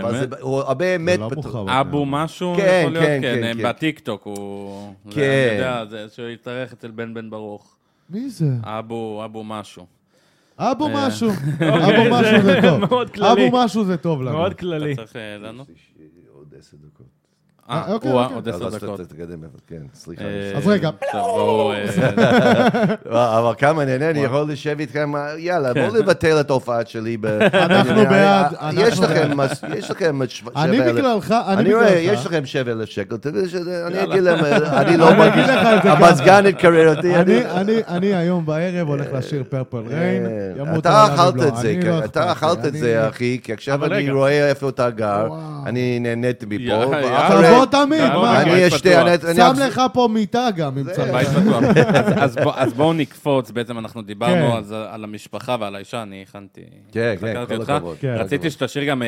אבל 0.00 0.18
זה- 0.18 0.26
באמת? 0.76 1.18
לא 1.18 1.30
מוכר. 1.34 1.80
אבו 1.80 2.06
משהו? 2.06 2.54
כן, 2.56 2.78
יכול 2.80 2.92
להיות? 2.92 3.06
כן, 3.06 3.18
כן, 3.22 3.44
הם 3.44 3.56
כן. 3.56 3.68
בטיקטוק 3.68 4.22
הוא... 4.24 4.94
זה, 5.04 5.10
כן. 5.10 5.48
אני 5.50 5.58
יודע, 5.58 5.84
זה 5.84 6.14
שהוא 6.14 6.26
התארח 6.26 6.72
אצל 6.72 6.90
בן 6.90 7.14
בן 7.14 7.30
ברוך. 7.30 7.76
מי 8.10 8.30
זה? 8.30 8.46
אבו, 8.62 9.24
אבו 9.24 9.44
משהו. 9.44 9.86
אבו 10.58 10.86
אה. 10.86 11.06
משהו. 11.08 11.28
אוקיי, 11.72 12.06
אבו 12.06 12.14
משהו 12.14 12.42
זה 12.42 12.60
טוב. 12.62 12.80
מאוד 12.80 13.10
כללי. 13.10 13.46
אבו 13.48 13.56
משהו 13.58 13.84
זה 13.84 13.96
טוב 13.96 14.22
לנו. 14.22 14.32
מאוד 14.38 14.54
כללי. 14.54 14.92
אתה 14.92 15.02
צריך 15.02 15.16
אה, 15.16 15.38
לענות? 15.38 15.66
עוד 16.34 16.54
עשר 16.58 16.76
דקות. 16.76 17.06
אה, 17.70 17.92
אוקיי, 17.92 18.10
הוא 18.10 18.20
אוקיי. 18.20 18.34
עוד 18.34 18.48
אז 18.48 18.54
עשר 18.56 18.66
אז 18.66 18.74
דקות. 18.74 19.00
תתקדם, 19.00 19.38
כן, 19.66 19.82
סליחה. 19.94 20.22
אה, 20.24 20.52
אז 20.56 20.66
רגע. 20.66 20.90
אה, 23.12 23.38
אבל 23.38 23.52
כמה 23.58 23.84
נהנה, 23.84 24.10
אני 24.10 24.18
יכול 24.24 24.52
לשבת 24.52 24.80
איתכם, 24.80 25.12
יאללה, 25.38 25.74
בואו 25.74 26.02
נבטל 26.02 26.40
את 26.40 26.50
ההופעה 26.50 26.78
שלי. 26.86 27.16
אנחנו 27.54 28.02
בעד, 28.10 28.46
יש 28.76 29.00
לכם, 29.00 30.20
אני 30.56 30.80
בגללך, 30.80 31.34
אני 31.48 31.64
בגללך. 31.74 31.90
יש 32.00 32.26
לכם 32.26 32.46
שבע 32.46 32.72
אלף 32.72 32.88
שקל, 32.88 33.16
תגיד 33.16 33.46
שזה- 33.48 33.86
אני 33.86 34.02
אגיד 34.04 34.22
להם, 34.22 34.44
אני 34.72 34.96
לא 34.96 35.14
מרגיש, 35.14 35.48
המזגן 35.84 36.46
התקרר 36.46 36.96
אותי, 36.96 37.16
אני, 37.16 37.46
אני, 37.46 37.76
אני 37.88 38.14
היום 38.14 38.46
בערב 38.46 38.88
הולך 38.88 39.06
לשיר 39.12 39.44
פרפל 39.48 39.76
ריין, 39.88 40.26
אה, 40.26 40.78
אתה 40.78 41.04
אכלת 41.14 41.34
אם 41.34 41.40
לא. 41.40 41.48
את 41.48 41.56
זה, 41.56 41.74
כן, 41.82 41.88
לא 41.88 42.04
אתה 42.04 42.32
אכלת 42.32 42.64
את 42.66 42.72
זה, 42.74 43.08
אחי, 43.08 43.38
כי 43.42 43.52
עכשיו 43.52 43.84
אני. 43.84 44.10
רואה 44.10 44.48
איפה 44.48 44.68
אתה 44.68 44.90
גר. 44.90 45.28
אני 45.66 45.98
נהניתי 46.00 46.46
מפה, 46.48 46.84
תבוא 47.54 47.66
תמיד, 47.66 48.00
מה? 48.12 48.42
אני 48.42 48.66
אשתה, 48.68 49.04
שם 49.36 49.52
לך 49.58 49.82
פה 49.92 50.08
מיטה 50.12 50.48
גם, 50.56 50.78
אם 50.78 50.84
צריך. 50.92 51.14
אז- 51.14 51.36
אז 52.16 52.36
בוא- 52.36 52.52
אז 52.56 52.72
בואו 52.72 52.92
נקפוץ, 52.92 53.50
בעצם 53.50 53.78
אנחנו 53.78 54.02
דיברנו 54.02 54.52
כן. 54.52 54.74
על 54.90 55.04
המשפחה 55.04 55.56
ועל 55.60 55.76
האישה, 55.76 56.02
אני 56.02 56.22
הכנתי... 56.28 56.60
כן, 56.92 57.14
כן, 57.20 57.44
כל. 57.56 57.62
הכבוד. 57.62 57.96
כן. 58.00 58.14
רציתי 58.18 58.50
שתשיר 58.50 58.84
גם 58.84 59.02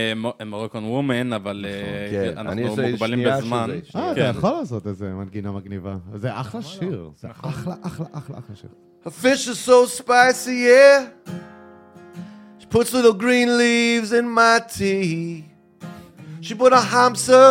מרוקון 0.46 0.84
וומן, 0.84 1.32
אבל 1.32 1.66
אה, 1.68 2.08
כן, 2.10 2.38
אני 2.38 2.48
אנחנו 2.64 2.70
אעשה 2.70 2.90
מוגבלים 2.90 3.24
בזמן. 3.26 3.70
אה, 3.96 4.12
אתה 4.12 4.20
כן. 4.20 4.30
יכול 4.38 4.50
לעשות 4.50 4.86
איזה 4.86 5.06
מנגינה 5.08 5.52
מגניבה. 5.52 5.96
זה 6.14 6.40
אחלה 6.40 6.62
שיר. 6.62 7.10
זה 7.20 7.28
אחלה, 7.30 7.50
אחלה, 7.50 7.74
אחלה, 7.82 8.06
אחלה 8.16 8.56
שיר. 8.56 8.70
Her 9.06 9.10
fish 9.24 9.46
is 9.48 9.68
so 9.68 10.00
spicy, 10.00 10.56
yeah. 10.68 11.30
She 12.60 12.66
puts 12.76 12.92
little 12.92 13.12
green 13.24 13.48
leaves 13.62 14.10
in 14.12 14.26
my 14.38 14.58
tea. 14.76 15.44
She 16.46 16.54
put 16.54 16.72
a 16.72 16.80
hamster 16.94 17.46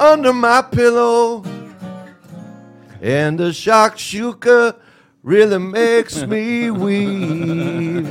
under 0.00 0.32
my 0.32 0.62
pillow. 0.62 1.44
And 3.02 3.38
the 3.38 3.50
shakshuka 3.50 4.76
really 5.22 5.58
makes 5.58 6.26
me 6.26 6.70
weep. 6.70 8.06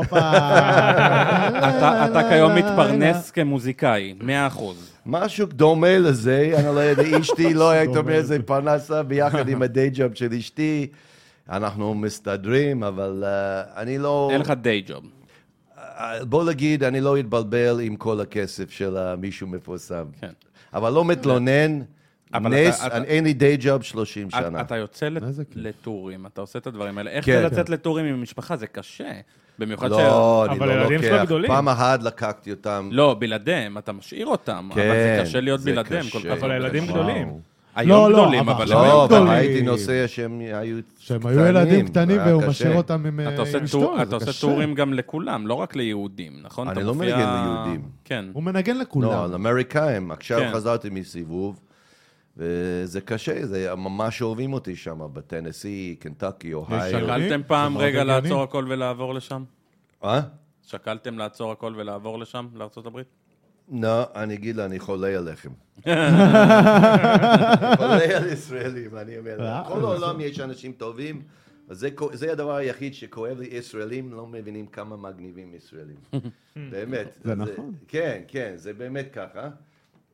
הופה. 0.00 0.18
אתה 2.04 2.28
כיום 2.28 2.54
מתפרנס 2.54 3.30
כמוזיקאי, 3.30 4.14
100%. 4.20 4.24
משהו 5.06 5.46
דומה 5.46 5.98
לזה, 5.98 6.52
אני 6.56 6.74
לא 6.74 6.80
יודע, 6.80 7.18
אשתי 7.20 7.54
לא 7.54 7.70
הייתה 7.70 7.94
דומה 7.94 8.10
אומר, 8.12 8.22
זה 8.22 8.42
פרנסה 8.42 9.02
ביחד 9.02 9.48
עם 9.48 9.62
הדיי 9.62 9.90
ג'וב 9.94 10.14
של 10.14 10.32
אשתי. 10.32 10.86
אנחנו 11.50 11.94
מסתדרים, 11.94 12.82
אבל 12.82 13.24
אה, 13.26 13.82
אני 13.82 13.98
לא... 13.98 14.28
אין 14.32 14.40
לך 14.40 14.50
דיי 14.50 14.82
ג'וב. 14.86 15.04
אה, 15.78 16.24
בוא 16.24 16.44
נגיד, 16.44 16.84
אני 16.84 17.00
לא 17.00 17.18
אתבלבל 17.18 17.80
עם 17.82 17.96
כל 17.96 18.20
הכסף 18.20 18.70
של 18.70 19.14
מישהו 19.14 19.46
מפורסם. 19.46 20.04
כן. 20.20 20.32
אבל 20.74 20.92
לא 20.92 21.04
מתלונן, 21.04 21.80
נס, 22.34 22.86
אתה- 22.86 23.04
אין 23.04 23.24
לי 23.24 23.32
דיי 23.32 23.56
ג'וב 23.60 23.82
30 23.82 24.30
שנה. 24.30 24.60
אתה 24.60 24.76
יוצא. 24.76 25.08
לטורים, 25.54 26.26
אתה 26.26 26.40
עושה 26.40 26.58
את 26.58 26.66
הדברים 26.66 26.98
האלה. 26.98 27.10
איך 27.10 27.24
כן. 27.24 27.32
זה 27.40 27.46
לצאת 27.46 27.68
לטורים 27.68 28.06
עם 28.06 28.22
משפחה? 28.22 28.56
זה 28.56 28.66
קשה. 28.66 29.10
במיוחד 29.58 29.88
ש... 29.88 29.92
לא, 29.92 30.46
אני 30.48 30.58
אבל 30.58 30.68
לא 30.68 30.90
לוקח. 30.92 31.22
גדולים. 31.24 31.50
פעם 31.50 31.68
אחת 31.68 32.02
לקחתי 32.02 32.50
אותם. 32.50 32.88
לא, 32.92 33.16
בלעדיהם, 33.18 33.78
אתה 33.78 33.92
משאיר 33.92 34.26
אותם, 34.26 34.68
אבל 34.72 34.82
זה 34.82 35.16
כן, 35.18 35.24
קשה 35.24 35.40
להיות 35.40 35.60
בלעדיהם. 35.60 36.02
כל 36.12 36.18
קשה. 36.18 36.36
כך 36.36 36.42
אבל 36.42 36.50
הילדים. 36.50 36.86
גדולים. 36.86 37.28
היום 37.74 37.90
לא, 37.90 38.10
לא, 38.10 38.18
גדולים, 38.22 38.48
אבל. 38.48 38.62
עכשיו 38.62 38.78
הם 38.78 38.88
לא, 38.88 39.04
אבל 39.04 39.14
גדולים. 39.14 39.28
הייתי 39.32 39.62
נוסע 39.62 40.04
שהם 40.06 40.40
היו 40.40 40.78
שהם 40.98 41.26
היו 41.26 41.46
ילדים 41.46 41.88
קטנים 41.88 42.20
והוא. 42.26 42.42
משאיר 42.46 42.76
אותם 42.76 43.06
עם 43.06 43.20
אה, 43.20 43.42
אשתו, 43.64 44.02
אתה 44.02 44.14
עושה. 44.14 44.46
טורים 44.46 44.74
גם 44.74 44.92
לכולם, 44.94 45.46
לא 45.46 45.54
רק 45.54 45.76
ליהודים, 45.76 46.32
נכון? 46.42 46.68
אני 46.68 46.82
לא 46.82 46.94
מנגן 46.94 47.16
ליהודים. 47.18 47.82
כן. 48.04 48.24
הוא 48.32 48.42
מנגן 48.42 48.74
לא, 48.76 48.82
לכולם. 48.82 49.30
לאמריקאים. 49.32 50.10
עכשיו 50.10 50.40
כן. 50.40 50.50
חזרתי 50.54 50.90
מסיבוב, 50.90 51.60
וזה 52.36 53.00
קשה, 53.00 53.46
זה 53.46 53.74
ממש 53.74 54.22
אוהבים 54.22 54.52
אותי 54.52 54.76
שם, 54.76 55.00
בטנסי, 55.12 55.96
קנטקי, 56.00 56.52
אוהיו. 56.52 56.80
שקל- 56.90 57.00
שקלתם 57.00 57.40
פעם 57.46 57.78
רגע. 57.78 58.04
לעצור 58.04 58.42
הכל 58.42 58.66
ולעבור 58.68 59.14
לשם? 59.14 59.44
אה? 60.04 60.20
שקלתם 60.66 61.18
לעצור 61.18 61.52
הכל 61.52 61.74
ולעבור 61.76 62.18
לשם, 62.18 62.46
לארצות 62.54 62.86
הברית? 62.86 63.06
לא, 63.72 64.02
אני 64.14 64.34
אגיד 64.34 64.56
לה, 64.56 64.64
אני 64.64 64.78
חולה 64.78 65.18
עליכם. 65.18 65.50
חולה 67.76 68.16
על 68.16 68.26
ישראלים, 68.32 68.96
אני 68.96 69.18
אומר 69.18 69.36
לה. 69.38 69.56
אה, 69.58 69.62
בכל 69.62 69.80
העולם 69.84 70.20
יש 70.20 70.40
אנשים 70.40 70.72
טובים, 70.72 71.22
זה 72.12 72.32
הדבר 72.32 72.54
היחיד 72.54 72.94
שכואב 72.94 73.38
לי, 73.40 73.46
ישראלים 73.52 74.12
לא 74.12 74.26
מבינים 74.26 74.66
כמה 74.66 74.96
מגניבים 74.96 75.54
ישראלים. 75.54 75.96
באמת. 76.72 77.18
זה 77.24 77.34
נכון. 77.34 77.72
כן, 77.88 78.20
כן, 78.28 78.52
זה 78.56 78.72
באמת 78.72 79.08
ככה. 79.12 79.48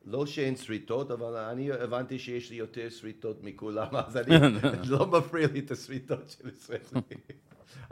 לא 0.09 0.25
שאין 0.25 0.55
שריטות, 0.55 1.11
אבל 1.11 1.35
אני 1.35 1.71
הבנתי 1.71 2.19
שיש 2.19 2.49
לי 2.49 2.55
יותר 2.55 2.89
שריטות 2.89 3.43
מכולם, 3.43 3.87
אז 3.93 4.17
אני 4.17 4.35
לא 4.91 5.07
מפריע 5.07 5.47
לי 5.47 5.59
את 5.59 5.71
השריטות 5.71 6.29
של 6.29 6.49
ישראלים. 6.49 7.19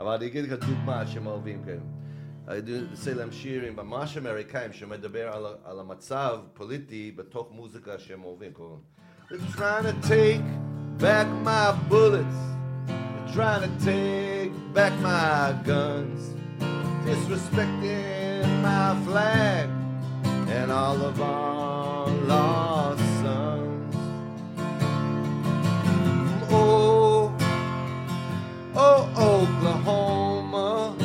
אבל 0.00 0.14
אני 0.14 0.26
אגיד 0.26 0.44
לך 0.44 0.52
דוגמה 0.52 1.04
אוהבים, 1.26 1.62
כן. 1.64 1.78
אני 2.48 2.80
רוצה 2.90 3.14
להם 3.14 3.32
שיר 3.32 3.64
עם 3.64 3.76
ממש 3.76 4.16
אמריקאים 4.16 4.72
שמדבר 4.72 5.28
על, 5.28 5.44
על 5.64 5.80
המצב 5.80 6.40
פוליטי 6.54 7.12
בתוך 7.16 7.52
מוזיקה 7.52 7.98
שהם 7.98 8.24
אוהבים. 8.24 8.52
They're 9.28 9.38
trying 9.56 9.84
to 9.84 10.08
take 10.08 10.46
back 10.98 11.26
my 11.44 11.72
bullets. 11.90 12.38
They're 12.86 13.34
trying 13.34 13.62
to 13.66 13.72
take 13.84 14.52
back 14.72 14.92
my 15.02 15.52
guns. 15.64 16.20
Disrespecting 17.06 18.62
my 18.62 18.94
flag 19.04 19.85
and 20.48 20.70
all 20.70 21.00
of 21.02 21.20
our 21.20 22.08
lost 22.08 23.00
sons. 23.20 23.96
Oh, 26.50 27.34
oh, 28.74 29.02
Oklahoma. 29.16 30.96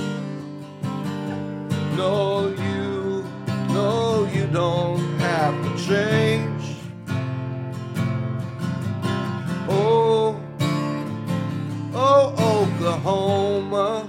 No, 1.98 2.50
you, 2.50 3.26
no, 3.74 4.30
you 4.34 4.48
don't 4.48 5.00
have 5.20 5.56
to 5.64 5.88
change. 5.88 6.76
Oh, 9.68 10.40
oh, 11.94 12.68
Oklahoma. 12.80 14.08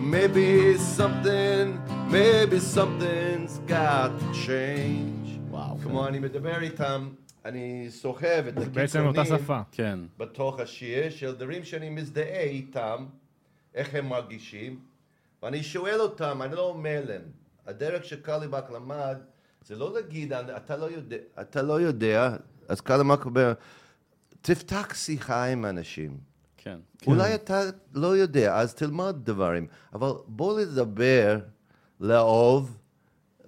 Maybe 0.00 0.76
something, 0.76 1.78
maybe 2.10 2.58
something's 2.58 3.58
got 3.68 4.10
to 4.20 4.32
change. 4.46 5.28
וואו. 5.50 5.78
כמו 5.82 6.06
אני 6.08 6.18
מדבר 6.18 6.60
איתם, 6.62 7.08
אני 7.44 7.86
סוחב 7.90 8.44
את 8.48 8.54
בעצם 8.54 9.06
אותה 9.06 9.20
הקיצונים 9.20 9.44
שפה. 9.44 9.60
כן. 9.72 9.98
בתוך 10.18 10.60
השיר 10.60 11.10
של 11.10 11.34
דברים 11.34 11.64
שאני 11.64 11.90
מזדהה 11.90 12.40
איתם, 12.42 13.06
איך 13.74 13.94
הם 13.94 14.08
מרגישים, 14.08 14.78
ואני 15.42 15.62
שואל 15.62 16.00
אותם, 16.00 16.42
אני 16.42 16.54
לא 16.54 16.68
אומר 16.68 17.02
להם, 17.08 17.22
הדרך 17.66 18.04
שקליבק 18.04 18.70
למד, 18.70 19.16
זה 19.66 19.76
לא 19.76 19.94
להגיד, 19.94 20.32
"אני- 20.32 20.56
אתה 20.56 20.76
לא 20.76 20.90
יודע, 20.90 21.16
אתה 21.40 21.62
לא 21.62 21.80
יודע, 21.80 22.36
אז 22.68 22.80
קליבק 22.80 23.24
אומר, 23.24 23.52
תפתח 24.42 24.94
שיחה 24.94 25.44
עם 25.44 25.66
אנשים. 25.66 26.16
כן. 26.56 26.78
אולי 27.06 27.34
אתה 27.34 27.60
לא 27.94 28.16
יודע, 28.16 28.56
אז 28.56 28.74
תלמד 28.74 29.16
דברים. 29.22 29.66
אבל 29.92 30.08
בוא 30.26 30.60
לדבר, 30.60 31.38
לאהוב, 32.00 32.76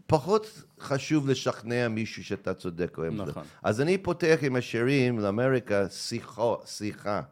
פחות 0.07 0.63
חשוב 0.81 1.29
לשכנע 1.29 1.89
מישהו 1.89 2.25
שאתה 2.25 2.55
צודק 2.55 2.99
או. 2.99 3.05
נכון. 3.11 3.43
אז 3.63 3.81
אני 3.81 3.99
פותח 3.99 4.39
עם 4.43 4.57
השירים 4.57 5.19
לאמריקה 5.19 5.89
שיחו, 5.89 6.57
שיחה. 6.65 7.23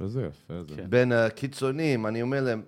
וזה 0.00 0.22
יפה, 0.22 0.54
זה. 0.68 0.76
כן. 0.76 0.90
בין 0.90 1.12
הקיצונים, 1.12 2.06
אני 2.06 2.22
אומר 2.22 2.44
להם, 2.44 2.62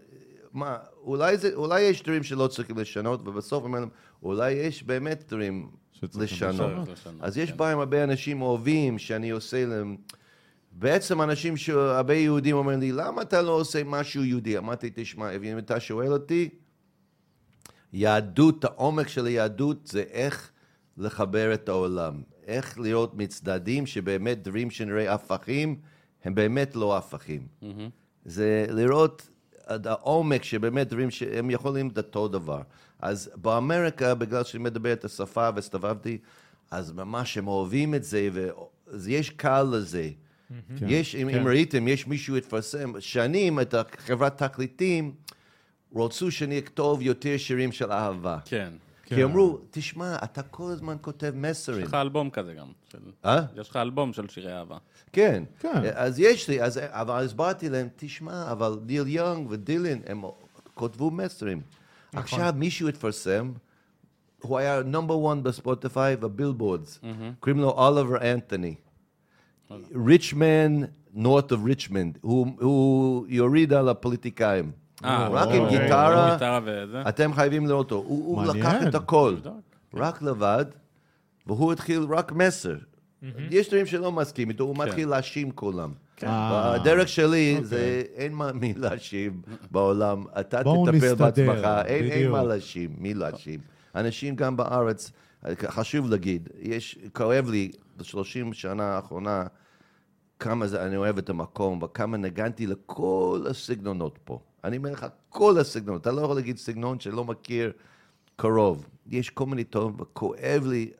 מה, 0.52 0.76
אולי, 1.02 1.38
זה, 1.38 1.54
אולי 1.54 1.80
יש 1.80 2.02
דברים 2.02 2.22
שלא 2.22 2.46
צריכים 2.46 2.78
לשנות, 2.78 3.28
ובסוף 3.28 3.64
אומר 3.64 3.80
להם, 3.80 3.88
אולי 4.22 4.52
יש 4.52 4.82
באמת 4.82 5.24
דברים 5.28 5.70
לשנות. 6.02 6.88
לשנות, 6.88 6.88
אז 7.20 7.38
יש 7.38 7.50
כן. 7.50 7.56
בהם 7.56 7.78
הרבה 7.78 8.04
אנשים 8.04 8.42
אוהבים 8.42 8.98
שאני 8.98 9.30
עושה 9.30 9.66
להם... 9.66 9.96
בעצם 10.72 11.22
אנשים, 11.22 11.54
הרבה 11.74 12.14
יהודים 12.14 12.56
אומרים 12.56 12.80
לי, 12.80 12.92
למה 12.92 13.22
אתה 13.22 13.42
לא 13.42 13.50
עושה 13.50 13.84
משהו 13.84 14.24
יהודי? 14.24 14.58
אמרתי, 14.58 14.90
תשמע, 14.94 15.30
אם 15.30 15.58
אתה 15.58 15.80
שואל 15.80 16.12
אותי, 16.12 16.48
יהדות, 17.92 18.64
העומק 18.64 19.08
של 19.08 19.26
היהדות 19.26 19.86
זה 19.86 20.04
איך 20.10 20.50
לחבר 20.96 21.54
את 21.54 21.68
העולם. 21.68 22.22
איך 22.46 22.78
לראות 22.78 23.14
מצדדים 23.14 23.86
שבאמת 23.86 24.42
דברים 24.42 24.70
שנראה 24.70 25.14
הפכים, 25.14 25.76
הם 26.24 26.34
באמת 26.34 26.76
לא 26.76 26.96
הפכים. 26.96 27.46
זה 28.24 28.66
לראות 28.68 29.28
עד 29.66 29.86
העומק 29.86 30.44
שבאמת 30.44 30.88
דברים 30.88 31.10
שהם 31.10 31.50
יכולים 31.50 31.88
את 31.88 31.98
אותו 31.98 32.28
דבר. 32.28 32.62
אז 33.00 33.30
באמריקה, 33.34 34.14
בגלל 34.14 34.44
שאני 34.44 34.62
מדבר 34.62 34.92
את 34.92 35.04
השפה 35.04 35.48
והסתובבתי, 35.54 36.18
אז 36.70 36.92
ממש 36.92 37.38
הם 37.38 37.48
אוהבים 37.48 37.94
את 37.94 38.04
זה, 38.04 38.28
ויש 38.92 39.30
קהל 39.30 39.66
לזה. 39.76 40.10
כן. 40.78 40.86
יש, 40.88 41.14
אם, 41.14 41.28
אם 41.28 41.48
ראיתם, 41.48 41.88
יש 41.88 42.06
מישהו 42.06 42.36
התפרסם, 42.36 42.92
שנים 43.00 43.60
את 43.60 43.74
החברת 43.74 44.42
תקליטים, 44.42 45.12
רצו 45.96 46.30
שאני 46.30 46.58
אכתוב 46.58 47.02
יותר 47.02 47.36
שירים 47.36 47.72
של 47.72 47.92
אהבה. 47.92 48.38
כן. 48.44 48.72
כי 49.04 49.24
אמרו, 49.24 49.58
תשמע, 49.70 50.16
אתה 50.24 50.42
כל 50.42 50.70
הזמן 50.70 50.96
כותב 51.00 51.32
מסרים. 51.34 51.80
יש 51.82 51.88
לך 51.88 51.94
אלבום 51.94 52.30
כזה 52.30 52.54
גם. 52.54 52.66
של- 52.92 52.98
אה? 53.24 53.40
יש 53.56 53.70
לך 53.70 53.76
אלבום 53.76 54.12
של 54.12 54.28
שירי 54.28 54.52
אהבה. 54.52 54.76
כן. 55.12 55.44
כן. 55.60 55.68
אז 55.94 56.18
יש 56.20 56.48
לי, 56.48 56.62
אז, 56.62 56.80
אבל 56.82 57.24
הסברתי 57.24 57.68
להם, 57.68 57.88
תשמע, 57.96 58.52
אבל 58.52 58.78
ניל 58.86 59.06
יונג 59.06 59.46
ודילן, 59.50 59.98
הם 60.06 60.22
כותבו 60.74 61.10
מסרים. 61.10 61.60
עכשיו 62.12 62.52
מישהו 62.56 62.88
התפרסם, 62.88 63.52
הוא 64.42 64.58
היה 64.58 64.82
number 64.82 65.32
1 65.32 65.36
בספוטיפיי 65.42 66.16
ובילבורדס, 66.20 67.00
קוראים 67.40 67.60
לו 67.60 67.70
אוליבר 67.70 68.32
אנתוני. 68.32 68.74
Rich 70.06 70.43
Men, 70.43 70.80
North 71.14 71.52
of 71.52 71.60
Richmond, 71.64 72.18
הוא 72.22 73.26
יוריד 73.28 73.72
על 73.72 73.88
הפוליטיקאים. 73.88 74.72
אה, 75.04 75.28
רק 75.28 75.46
אוקיי. 75.46 75.60
עם 75.60 75.68
גיטרה, 75.68 76.32
גיטרה 76.32 76.60
וזה. 76.64 77.02
אתם 77.08 77.32
חייבים 77.32 77.66
לראות 77.66 77.92
אותו. 77.92 78.08
הוא. 78.08 78.44
לקח 78.44 78.74
את 78.88 78.94
הכל. 78.94 79.36
רק 79.94 80.22
לבד, 80.22 80.64
והוא 81.46 81.72
התחיל 81.72 82.06
רק 82.10 82.32
מסר. 82.32 82.76
יש 83.50 83.68
דברים 83.68 83.86
שלא 83.86 84.12
מסכים 84.12 84.48
איתו, 84.48 84.64
הוא 84.64 84.76
כן. 84.76 84.82
מתחיל 84.82 85.08
להאשים 85.08 85.50
כולם. 85.50 85.92
אה, 86.24 86.74
הדרך 86.74 87.08
שלי 87.08 87.52
אוקיי. 87.54 87.64
זה, 87.64 88.02
אין 88.14 88.32
מה 88.32 88.52
מי 88.52 88.74
להאשים 88.76 89.42
בעולם, 89.70 90.24
אתה 90.40 90.60
תטפל 90.60 91.14
בעצמך, 91.14 91.68
אין. 91.84 92.30
מה 92.30 92.42
להאשים, 92.42 92.90
מי 92.98 93.14
להאשים. 93.14 93.60
אנשים 93.94 94.36
גם 94.36 94.56
בארץ, 94.56 95.12
חשוב 95.66 96.10
להגיד, 96.10 96.48
יש, 96.58 96.98
כואב 97.12 97.50
לי, 97.50 97.70
ב-30 97.96 98.52
שנה 98.52 98.84
האחרונה, 98.84 99.42
כמה 100.38 100.66
זה, 100.66 100.86
אני 100.86 100.96
אוהב 100.96 101.18
את 101.18 101.30
המקום, 101.30 101.82
וכמה 101.82 102.16
נגנתי 102.16 102.66
לכל 102.66 103.44
הסגנונות 103.50 104.18
פה. 104.24 104.40
אני 104.64 104.76
אומר 104.76 104.92
לך, 104.92 105.06
כל 105.28 105.58
הסגנונות. 105.58 106.00
אתה 106.02 106.12
לא 106.12 106.20
יכול 106.20 106.36
להגיד 106.36 106.56
סגנון 106.56 107.00
שלא 107.00 107.24
מכיר 107.24 107.72
קרוב. 108.36 108.88
יש 109.06 109.30
כל 109.30 109.46
מיני 109.46 109.64
טוב, 109.64 110.00
וכואב 110.00 110.64
לי. 110.66 110.90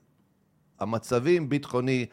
המצבים 0.81 1.49
ביטחוני, 1.49 2.07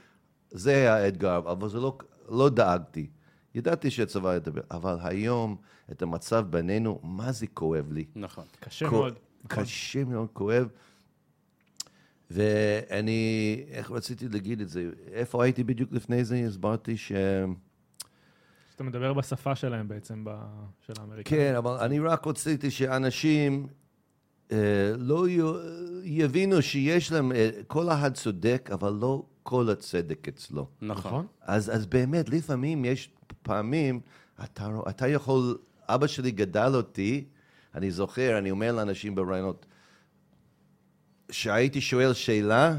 זה 0.52 0.94
האתגר, 0.94 1.38
אבל 1.38 1.70
זה 1.70 1.80
לא, 1.80 1.98
לא 2.30 2.50
דאגתי. 2.50 3.10
ידעתי 3.56 3.92
שהצבא 3.92 4.36
ידבר, 4.36 4.62
אבל 4.72 4.98
היום, 5.02 5.56
את 5.92 6.02
המצב 6.02 6.46
בינינו, 6.50 7.00
מה 7.04 7.32
זה 7.32 7.48
כואב 7.48 7.92
לי? 7.92 8.06
נכון. 8.16 8.46
קשה 8.60 8.90
כואב- 8.90 9.02
מאוד. 9.02 9.20
קשה 9.48 10.04
מאוד, 10.04 10.28
כואב. 10.34 10.68
ואני, 12.32 13.64
איך 13.70 13.92
רציתי 13.92 14.28
להגיד 14.28 14.62
את 14.62 14.70
זה? 14.70 14.90
איפה 15.12 15.44
הייתי 15.44 15.64
בדיוק 15.64 15.92
לפני 15.92 16.26
זה? 16.26 16.46
הסברתי 16.48 16.98
ש... 16.98 17.12
שאתה 18.72 18.84
מדבר 18.84 19.14
בשפה 19.14 19.56
שלהם 19.56 19.88
בעצם, 19.88 20.22
ב- 20.26 20.46
של 20.82 20.94
האמריקאים. 21.00 21.42
כן, 21.42 21.56
אבל 21.56 21.74
אני 21.74 22.00
רק 22.00 22.28
רציתי 22.28 22.72
שאנשים 22.72 23.68
אה, 24.52 24.58
לא 24.98 25.30
י... 25.30 25.40
יבינו 26.04 26.62
שיש 26.62 27.12
להם, 27.12 27.32
אה, 27.32 27.50
כל 27.68 27.90
אחד 27.90 28.14
צודק, 28.14 28.70
אבל 28.74 28.94
לא 29.02 29.24
כל 29.44 29.70
הצדק 29.70 30.28
אצלו. 30.28 30.68
נכון. 30.82 31.28
אז, 31.42 31.76
אז 31.76 31.86
באמת, 31.86 32.30
לפעמים 32.30 32.86
יש 32.86 33.10
פעמים, 33.42 34.00
אתה, 34.44 34.70
אתה 34.90 35.08
יכול, 35.08 35.58
אבא 35.88 36.08
שלי 36.08 36.32
גדל 36.32 36.72
אותי, 36.76 37.26
אני 37.76 37.92
זוכר, 37.92 38.38
אני 38.38 38.52
אומר 38.52 38.72
לאנשים 38.72 39.16
ברעיונות, 39.16 39.66
כשהייתי 41.40 41.82
שואל 41.82 42.14
שאלה, 42.14 42.76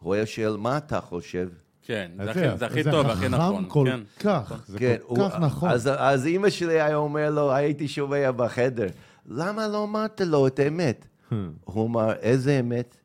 הוא 0.00 0.14
היה 0.14 0.26
שואל, 0.26 0.56
מה 0.56 0.76
אתה 0.76 1.00
חושב? 1.00 1.48
כן, 1.82 2.10
זה 2.24 2.30
הכי- 2.30 2.40
יפה, 2.46 2.56
זה 2.56 2.66
הכי 2.66 2.82
זה 2.82 2.90
טוב 2.90 3.06
והכי 3.06 3.28
נכון. 3.28 3.56
חכם 3.56 3.68
כל 3.68 3.86
כן. 3.90 4.00
כך, 4.20 4.62
זה 4.66 4.78
כן, 4.78 4.96
כל 5.06 5.14
כך 5.18 5.34
הוא- 5.34 5.46
נכון. 5.46 5.70
אז, 5.70 5.90
אז 5.98 6.26
אימא 6.26 6.50
שלי 6.50 6.80
היה 6.80 6.96
אומר 6.96 7.30
לו, 7.30 7.52
הייתי 7.52 7.88
שומע 7.88 8.30
בחדר, 8.32 8.86
למה 9.26 9.68
לא 9.68 9.84
אמרת 9.84 10.20
לו 10.20 10.46
את 10.46 10.58
האמת? 10.58 11.06
הוא 11.64 11.86
אמר, 11.88 12.12
איזה 12.12 12.60
אמת? 12.60 12.96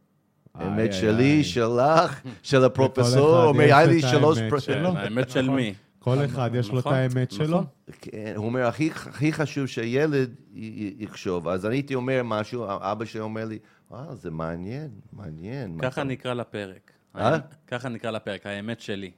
אמת 0.62 0.94
שלי. 0.94 1.44
שלך, 1.44 2.22
של 2.44 2.64
הפרופסור, 2.66 3.44
אומר, 3.44 3.64
היה 3.64 3.86
לי 3.86 4.02
שלוש... 4.02 4.38
האמת. 4.38 4.54
כן, 4.66 4.86
האמת 4.86 5.30
של 5.30 5.42
נכון. 5.42 5.56
מי? 5.56 5.74
כל 6.00 6.26
אחד 6.26 6.50
יש 6.54 6.70
לו 6.70 6.80
את 6.80 6.86
נכון, 6.86 6.94
האמת 6.94 7.34
נכון. 7.34 7.46
שלו. 7.48 7.64
כן, 8.02 8.34
הוא 8.36 8.46
אומר, 8.46 8.66
הכי, 8.68 8.90
הכי 8.92 9.34
חשוב 9.34 9.66
י- 10.54 10.94
יחשוב. 11.00 11.48
אז 11.48 11.66
אני 11.66 11.76
הייתי 11.76 11.96
אומר 11.96 12.22
משהו, 12.24 12.66
אבא 12.70 13.06
שלי 13.06 13.20
אומר 13.22 13.46
לי, 13.46 13.60
וואו, 13.92 14.16
זה 14.16 14.32
מעניין, 14.32 14.90
מעניין. 15.14 15.78
ככה 15.82 15.88
אתה-" 15.88 16.04
נקרא 16.04 16.34
לפרק. 16.34 16.92
אה? 17.16 17.38
ככה 17.68 17.90
נקרא 17.90 18.12
לפרק, 18.12 18.46
האמת 18.46 18.82
שלי. 18.82 19.12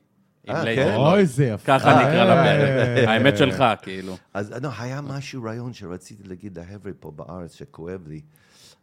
אה, 0.50 0.64
כן? 0.76 0.96
אוי, 0.96 1.26
זה 1.26 1.46
יפה. 1.46 1.66
ככה 1.66 1.90
נקרא 1.90 2.26
אה. 2.26 2.96
לפרק. 2.96 3.08
האמת 3.08 3.38
שלך, 3.38 3.64
כאילו. 3.82 4.18
אז 4.34 4.52
לא, 4.52 4.70
היה 4.80 5.02
משהו, 5.02 5.44
רעיון 5.44 5.74
שרציתי 5.74 6.24
להגיד 6.28 6.60
לחבר'ה 6.60 6.92
פה 7.00 7.12
בארץ 7.12 7.56
שכואב 7.56 8.08
לי. 8.08 8.22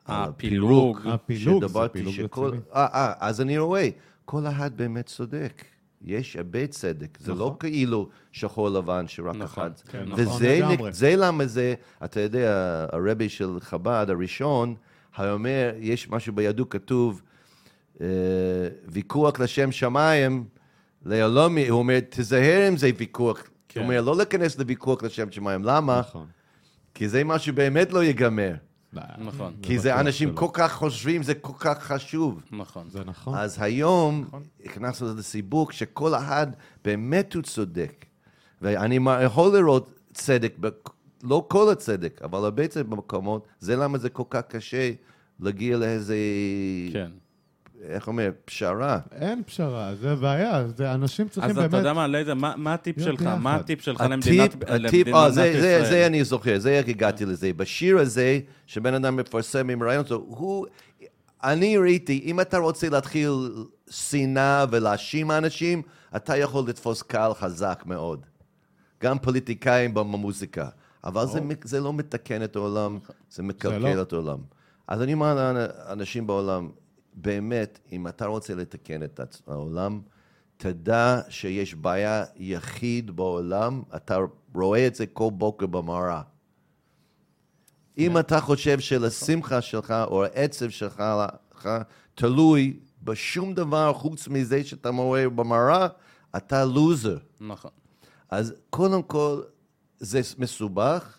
הפילוג. 0.07 1.01
הפילוג, 1.07 1.67
זה 1.67 1.79
פילוג. 1.93 2.15
רציני. 2.19 2.61
אה, 2.75 2.87
אה, 2.95 3.13
אז 3.21 3.41
אני 3.41 3.59
רואה, 3.59 3.89
כל 4.25 4.47
אחד 4.47 4.77
באמת 4.77 5.07
צודק. 5.07 5.65
יש 6.03 6.37
הרבה 6.37 6.67
צדק. 6.67 7.19
זה 7.21 7.35
לא 7.35 7.57
כאילו 7.61 8.09
שחור 8.33 8.69
לבן 8.69 9.09
שרק 9.09 9.37
נכון, 9.37 9.45
אחד. 9.45 9.71
כן, 9.91 10.03
נכון 10.03 10.21
וזה. 10.21 10.89
זה 10.91 11.15
למה 11.17 11.47
זה, 11.47 11.75
אתה 12.05 12.21
יודע, 12.21 12.87
הרבי 12.93 13.29
של 13.29 13.57
חב"ד 13.61 14.07
הראשון, 14.09 14.75
היה 15.17 15.33
אומר, 15.33 15.73
יש 15.79 16.09
משהו 16.11 16.33
ביהדות 16.35 16.71
כתוב, 16.73 17.23
אה, 18.01 18.07
ויכוח 18.89 19.41
לשם 19.41 19.73
שמיים, 19.73 20.45
לעולם, 21.07 21.59
הוא 21.59 21.79
אומר, 21.79 22.01
תיזהר 22.01 22.67
עם 22.69 22.77
זה 22.77 22.91
ויכוח. 22.99 23.43
כן. 23.69 23.81
הוא 23.81 23.89
אומר, 23.89 24.01
לא 24.01 24.17
להיכנס 24.17 24.59
לוויכוח 24.59 25.03
לשם 25.03 25.31
שמיים. 25.33 25.65
למה? 25.65 26.01
נכון. 26.01 26.27
כי 26.95 27.09
זה 27.09 27.25
משהו 27.25 27.55
באמת 27.55 27.93
לא 27.93 28.05
ייגמר. 28.05 28.55
נכון, 29.19 29.53
כי 29.63 29.79
זה 29.79 29.89
בטוח 29.89 30.01
אנשים 30.01 30.29
שלא. 30.29 30.37
כל 30.37 30.47
כך 30.53 30.73
חושבים, 30.73 31.23
זה 31.23 31.35
כל 31.35 31.53
כך 31.59 31.83
חשוב. 31.83 32.43
נכון. 32.53 32.91
זה 32.91 33.05
נכון. 33.05 33.39
אז 33.39 33.57
היום 33.63 34.25
נכון. 34.27 34.43
הכנסנו 34.65 35.07
לזה 35.09 35.23
סיבוק 35.23 35.73
שכל 35.73 36.15
אחד 36.15 36.47
באמת 36.85 37.35
הוא 37.35 37.43
צודק. 37.43 38.05
ואני 38.63 38.99
מה- 38.99 39.23
יכול 39.23 39.59
לראות 39.59 39.91
צדק, 40.13 40.55
לא 41.23 41.47
כל 41.49 41.73
הצדק, 41.73 42.21
אבל 42.25 42.45
הרבה 42.45 42.69
צדק 42.69 42.87
במקומות, 42.87 43.47
זה 43.61 43.77
למה 43.77 43.99
זה 43.99 44.11
כל 44.11 44.23
כך 44.31 44.41
קשה 44.49 44.91
להגיע 45.41 45.77
לאיזה, 45.77 46.17
כן. 46.93 47.11
איך 47.89 48.09
אומר, 48.09 48.31
פשרה. 48.45 48.99
אין 49.13 49.43
פשרה, 49.47 49.95
זה 49.95 50.15
בעיה, 50.15 50.69
זה 50.77 50.95
אנשים 50.95 51.29
צריכים 51.29 51.51
אז 51.51 51.57
באמת... 51.57 51.69
אתה 51.69 51.77
יודע 51.77 51.93
מה, 51.93 52.07
לייזר, 52.07 52.35
מה 52.35 52.55
מה 52.57 52.75
הטיפ 52.75 53.01
שלך? 53.01 53.23
מה 53.23 53.37
ביחד. 53.37 53.61
הטיפ 53.61 53.81
שלך 53.81 54.01
למדינת 54.01 54.55
הטיפ, 54.55 54.69
למדינת 54.69 54.87
הטיפ, 54.87 55.15
אה, 55.15 55.31
זה, 55.31 55.43
זה, 55.43 55.49
ישראל? 55.49 55.85
זה 55.85 56.07
אני 56.07 56.25
זוכר, 56.25 56.59
זה 56.59 56.71
איך 56.71 56.89
הגעתי 56.89 57.25
לזה. 57.25 57.53
בשיר 57.53 57.99
הזה, 57.99 58.41
שבן 58.67 58.95
אדם 58.95 59.17
מפרסם 59.17 59.71
עם 59.71 59.83
רעיון 59.83 60.07
שלו, 60.07 60.25
הוא, 60.29 60.67
אני 61.45 61.79
ראיתי, 61.79 62.23
אם 62.25 62.41
אתה 62.41 62.59
רוצה 62.59 62.89
להתחיל 62.89 63.31
שנאה 63.91 64.65
ולהאשים 64.71 65.31
אנשים, 65.31 65.83
אתה 66.17 66.37
יכול 66.37 66.69
לתפוס 66.69 67.03
קהל 67.03 67.35
חזק 67.35 67.83
מאוד. 67.87 68.27
גם 69.03 69.19
פוליטיקאים 69.19 69.95
במוזיקה. 69.95 70.69
אבל 71.05 71.27
זה, 71.27 71.41
זה 71.65 71.81
לא 71.81 71.93
מתקן 71.93 72.45
את 72.45 72.57
העולם, 72.57 72.99
זה 73.31 73.43
מקלקל 73.43 73.95
לא. 73.95 74.03
את 74.03 74.13
העולם. 74.13 74.39
אז 74.89 75.03
אני 75.03 75.13
אומר 75.13 75.35
לאנשים 75.35 76.27
בעולם, 76.27 76.71
באמת, 77.15 77.79
אם 77.93 78.09
אתה 78.09 78.27
רוצה 78.27 78.55
לתקן 78.55 79.03
את 79.03 79.21
העולם, 79.47 80.01
תדע 80.57 81.21
שיש 81.29 81.75
בעיה 81.75 82.25
יחיד 82.37 83.17
בעולם, 83.17 83.83
אתה 83.97 84.19
רואה 84.55 84.87
את 84.87 84.95
זה 84.95 85.07
כל 85.07 85.31
בוקר 85.33 85.67
במראה. 85.67 86.23
אם 87.99 88.19
אתה 88.19 88.41
חושב 88.41 88.81
שלשמחה 88.81 89.61
שלך 89.61 89.95
או 90.07 90.25
העצב 90.25 90.71
שלך 90.71 91.03
לך 91.55 91.69
תלוי 92.15 92.81
בשום 93.03 93.55
דבר 93.55 93.93
חוץ 93.93 94.29
מזה 94.29 94.65
שאתה 94.65 94.89
רואה 94.89 95.29
במראה, 95.29 95.87
אתה 96.37 96.65
לוזר. 96.65 97.19
נכון. 97.41 97.71
אז 98.29 98.55
קודם 98.71 99.03
כל, 99.03 99.43
זה 100.01 100.21
מסובך, 100.39 101.19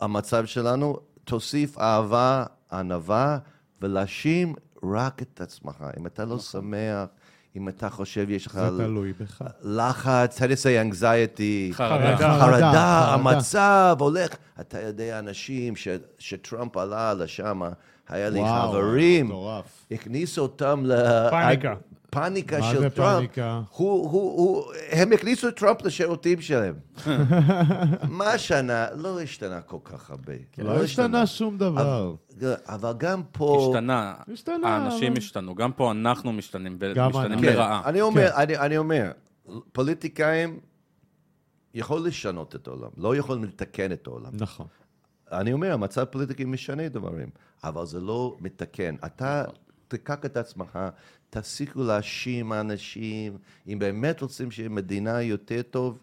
המצב 0.00 0.46
שלנו, 0.46 0.96
תוסיף 1.24 1.78
אהבה, 1.78 2.44
ענווה, 2.72 3.38
ולהאשים 3.82 4.54
רק 4.94 5.22
את 5.22 5.40
עצמך. 5.40 5.84
אם 6.00 6.06
אתה 6.06 6.24
לא 6.24 6.38
שמח, 6.38 7.06
אם 7.56 7.68
אתה 7.68 7.90
חושב 7.90 8.30
יש 8.30 8.46
לך 8.46 8.52
זה 8.52 8.84
תלוי 8.84 9.12
בך. 9.12 9.42
לחץ, 9.62 10.40
say 10.42 10.92
anxiety, 10.92 11.72
חרדה. 11.72 13.14
המצב 13.14 13.96
הולך. 14.00 14.34
אתה 14.60 14.80
יודע, 14.80 15.18
אנשים 15.18 15.76
ש- 15.76 15.88
שטראמפ 16.18 16.76
עלה 16.76 17.14
לשם, 17.14 17.62
היה 18.08 18.28
לי 18.30 18.40
וואו, 18.40 18.70
חברים. 18.72 19.32
הכניסו 19.90 20.42
אותם 20.42 20.82
ל... 20.86 20.92
פאניקה. 21.30 21.74
פאניקה 22.16 22.58
מה 22.58 22.70
של 22.72 22.80
זה 22.80 22.90
טראמפ. 22.90 23.16
פאניקה? 23.16 23.60
הוא, 23.70 24.10
הוא, 24.10 24.22
הוא, 24.38 24.64
הם 24.90 25.12
הכניסו 25.12 25.48
את 25.48 25.56
טראמפ 25.56 25.82
לשירותים 25.82 26.40
שלהם. 26.40 26.74
מה 28.18 28.24
השנה? 28.26 28.86
לא 28.94 29.20
השתנה 29.20 29.60
כל 29.60 29.76
כך 29.84 30.10
הרבה. 30.10 30.32
לא 30.58 30.82
השתנה 30.84 31.26
שום 31.26 31.58
דבר. 31.58 32.14
אבל, 32.40 32.54
אבל 32.66 32.92
גם 32.98 33.22
פה... 33.32 33.68
השתנה. 33.68 34.14
השתנה, 34.32 34.68
האנשים 34.68 35.12
אבל- 35.12 35.18
השתנו. 35.18 35.54
גם 35.54 35.72
פה 35.72 35.90
אנחנו 35.90 36.32
משתנים, 36.32 36.78
אנחנו. 36.96 37.20
כן, 37.40 37.42
לרעה. 37.42 37.82
אני 37.84 38.00
אומר, 38.00 38.30
אני, 38.36 38.56
אני 38.56 38.76
אומר, 38.78 39.10
פוליטיקאים 39.72 40.60
יכול 41.74 42.06
לשנות 42.06 42.56
את 42.56 42.66
העולם, 42.66 42.90
לא 42.96 43.16
יכולים 43.16 43.44
לתקן 43.44 43.92
את 43.92 44.06
העולם. 44.06 44.30
נכון. 44.32 44.66
אני 45.32 45.52
אומר, 45.52 45.72
המצב 45.72 46.00
הפוליטי 46.00 46.44
משנה 46.44 46.88
דברים, 46.88 47.28
אבל 47.64 47.86
זה 47.86 48.00
לא 48.00 48.36
מתקן. 48.40 48.94
אתה 49.06 49.44
תיקח 49.96 50.16
את 50.24 50.36
עצמך, 50.36 50.78
תפסיקו 51.30 51.82
להאשים 51.82 52.52
אנשים. 52.52 53.38
אם 53.68 53.78
באמת 53.78 54.20
רוצים 54.20 54.50
שיהיה 54.50 54.68
מדינה 54.68 55.22
יותר 55.22 55.62
טוב, 55.62 55.98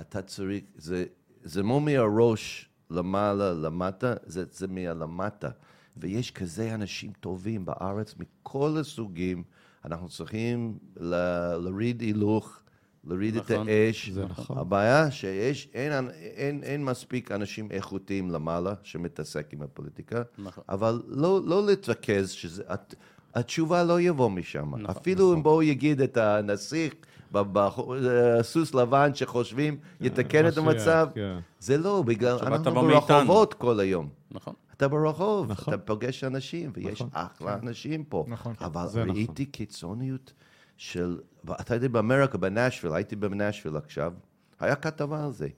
אתה 0.00 0.22
צריך, 0.22 0.64
זה, 0.76 1.04
זה 1.42 1.62
לא 1.62 1.80
מהראש 1.80 2.68
למעלה, 2.90 3.52
למטה, 3.52 4.14
זה, 4.26 4.44
זה 4.52 4.66
מהלמטה. 4.66 5.50
ויש 5.96 6.30
כזה 6.30 6.74
אנשים 6.74 7.12
טובים 7.20 7.64
בארץ 7.64 8.14
מכל 8.18 8.76
הסוגים. 8.80 9.42
אנחנו 9.84 10.08
צריכים 10.08 10.78
ל- 10.96 11.56
להוריד 11.56 12.00
הילוך, 12.00 12.60
להוריד 13.04 13.36
את 13.36 13.50
נכון. 13.50 13.68
האש. 13.68 14.08
זה 14.08 14.24
נכון. 14.24 14.58
הבעיה 14.58 15.10
שיש, 15.10 15.68
אין, 15.74 16.08
אין, 16.10 16.62
אין 16.62 16.84
מספיק 16.84 17.32
אנשים 17.32 17.70
איכותיים 17.70 18.30
למעלה 18.30 18.74
שמתעסק 18.82 19.52
עם 19.52 19.62
הפוליטיקה, 19.62 20.22
נכון. 20.38 20.64
אבל 20.68 21.02
לא, 21.06 21.40
לא 21.44 21.66
להתרכז, 21.66 22.30
שזה, 22.30 22.62
הת, 22.68 22.94
התשובה 23.34 23.84
לא 23.84 24.00
יבוא 24.00 24.30
משם. 24.30 24.74
נכון, 24.74 24.86
אפילו 24.86 25.34
אם 25.34 25.42
בואו 25.42 25.62
יגיד 25.62 26.00
את 26.00 26.16
הנסיך, 26.16 26.94
בסוס 27.32 28.74
לבן 28.74 29.14
שחושבים 29.14 29.76
יתקן 30.00 30.48
את 30.48 30.58
המצב, 30.58 31.08
כן. 31.14 31.38
זה 31.60 31.78
לא, 31.78 32.02
בגלל, 32.02 32.36
אנחנו. 32.42 32.74
ברחובות 32.74 33.54
כל 33.54 33.80
היום. 33.80 34.08
נכון. 34.30 34.54
אתה 34.76 34.88
ברחוב, 34.88 35.50
נכון. 35.50 35.74
אתה 35.74 35.82
פוגש 35.82 36.24
אנשים, 36.24 36.70
ויש 36.74 37.00
נכון. 37.00 37.08
אחלה 37.12 37.58
אנשים 37.62 38.04
פה. 38.04 38.24
נכון. 38.28 38.54
אבל 38.60 38.86
זה 38.86 39.04
נכון. 39.04 39.16
ראיתי 39.16 39.44
קיצוניות 39.44 40.32
של, 40.76 41.18
אתה 41.60 41.74
יודע, 41.74 41.88
באמריקה, 41.88 42.38
בנשוויל, 42.38 42.94
הייתי 42.94 43.16
בנשוויל 43.16 43.76
עכשיו, 43.76 44.12
היה 44.60 44.74
כתבה 44.76 45.24
על 45.24 45.32
זה. 45.32 45.48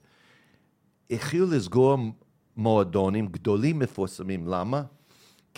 התחילו 1.11 1.51
לסגור 1.51 1.97
מועדונים 2.57 3.27
גדולים 3.27 3.79
מפורסמים, 3.79 4.47
למה? 4.47 4.83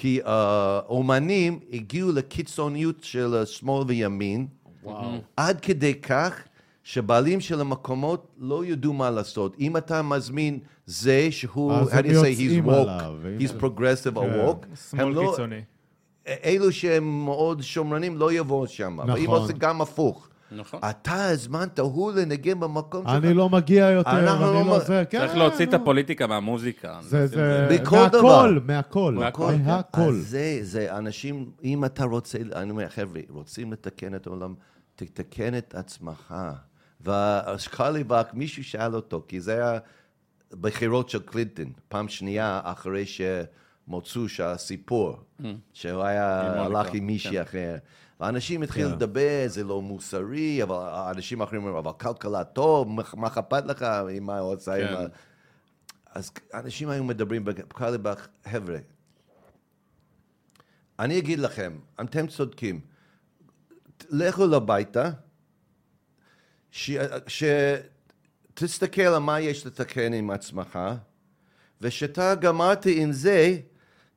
כי 0.02 0.20
אה, 0.26 0.80
אומנים 0.90 1.60
הגיעו 1.74 2.12
לקיצוניות 2.12 3.04
של 3.04 3.46
שמאל 3.46 3.84
וימין, 3.88 4.48
עד 5.38 5.60
כדי 5.60 5.94
כך 5.94 6.44
שבעלים 6.84 7.42
של 7.42 7.62
המקומות 7.62 8.28
לא 8.38 8.66
ידעו 8.66 8.94
מה 8.94 9.10
לעשות. 9.12 9.56
אם 9.60 9.78
אתה 9.78 10.02
מזמין 10.02 10.60
זה 10.86 11.28
שהוא, 11.32 11.74
אז 11.74 11.94
how 11.94 11.96
הם 11.96 12.06
do 12.06 12.08
you 12.08 12.12
say, 12.12 12.38
he's 12.38 12.42
יוצאים 12.42 12.66
woke, 12.66 12.72
עליו, 12.72 13.16
he's 13.40 13.62
progressive 13.62 14.16
or 14.16 14.22
כן. 14.22 14.48
woke, 14.48 14.78
שמאל 14.90 15.14
לא, 15.14 15.30
קיצוני. 15.32 15.62
אלו 16.28 16.72
שהם 16.72 17.26
מאוד 17.26 17.64
שמרנים 17.64 18.18
לא 18.18 18.34
יבואו 18.34 18.68
שם. 18.68 19.00
נכון. 19.02 19.10
ואם 19.10 19.30
עושים 19.30 19.58
גם 19.58 19.82
הפוך. 19.82 20.29
נכון. 20.52 20.80
אתה 20.90 21.26
הזמנת 21.26 21.80
הוא 21.80 22.12
לנגן 22.12 22.60
במקום 22.60 23.04
שלך. 23.04 23.24
אני 23.24 23.34
לא 23.34 23.50
מגיע 23.50 23.90
יותר, 23.90 24.10
אנחנו 24.10 24.46
אני 24.46 24.54
לא 24.54 24.66
לא 24.66 24.80
זה, 24.80 25.04
כן. 25.10 25.20
צריך 25.20 25.36
להוציא 25.36 25.66
את. 25.66 25.74
הפוליטיקה 25.74 26.28
מהמוזיקה. 26.28 27.00
זה, 27.02 27.28
זה, 27.28 27.68
מהכל, 27.72 28.08
דבר. 28.12 28.52
מהכל, 28.66 29.14
מהכל. 29.14 29.54
מהכל. 29.66 30.02
אז 30.02 30.16
זה, 30.16 30.60
זה 30.62 30.98
אנשים, 30.98 31.52
אם 31.64 31.86
אתה 31.86 32.04
רוצה, 32.04 32.38
אני 32.56 32.72
אומר, 32.72 32.90
חבר'ה, 32.90 33.22
רוצים 33.30 33.74
לתקן 33.74 34.16
את 34.16 34.28
העולם, 34.28 34.54
תתקן 34.96 35.58
את 35.58 35.76
עצמך. 35.76 36.36
ושקרליבק, 37.02 38.28
מישהו 38.34 38.64
שאל 38.64 38.96
אותו, 38.96 39.24
כי 39.28 39.42
זה 39.42 39.54
היה 39.54 39.80
בחירות 40.62 41.10
של 41.10 41.20
קלינטון, 41.20 41.72
פעם 41.88 42.08
שנייה 42.08 42.62
אחרי 42.64 43.06
שמוצאו 43.06 44.30
שהסיפור, 44.30 45.18
שהוא 45.74 46.04
היה, 46.04 46.54
הלך 46.64 46.94
עם 46.94 47.08
מישהי 47.08 47.32
כן. 47.32 47.42
אחר. 47.42 47.78
ואנשים 48.20 48.64
התחילו 48.64 48.90
כן. 48.90 48.96
לדבר, 48.96 49.44
זה 49.48 49.64
לא 49.64 49.82
מוסרי, 49.82 50.64
אבל 50.64 50.76
האנשים 50.76 51.42
האחרים 51.42 51.62
אומרים, 51.62 51.78
אבל 51.78 51.92
כלכלה 51.92 52.44
טוב, 52.44 52.88
מה- 53.18 53.28
אכפת 53.28 53.66
לך 53.66 53.86
עם 54.12 54.24
מה 54.24 54.40
הוא 54.40 54.54
עושה 54.56 54.76
עם 54.76 54.88
כן. 54.88 54.94
ה... 54.94 55.08
אז 56.12 56.32
אנשים 56.54 56.90
היו 56.90 57.04
מדברים 57.04 57.46
בקרליבך, 57.46 58.28
חבר'ה, 58.50 58.78
אני 61.00 61.18
אגיד 61.18 61.40
לכם, 61.40 61.80
אתם 62.02 62.28
צודקים, 62.28 62.82
לכו 64.10 64.48
לביתה, 64.48 65.10
ש... 66.72 66.92
שתסתכל 67.28 69.02
על 69.02 69.18
מה 69.18 69.40
יש 69.40 69.66
לתקן 69.66 70.14
עם 70.14 70.30
עצמך, 70.30 70.80
ושאתה 71.82 72.36
גמרתי 72.36 73.02
עם 73.02 73.12
זה, 73.12 73.58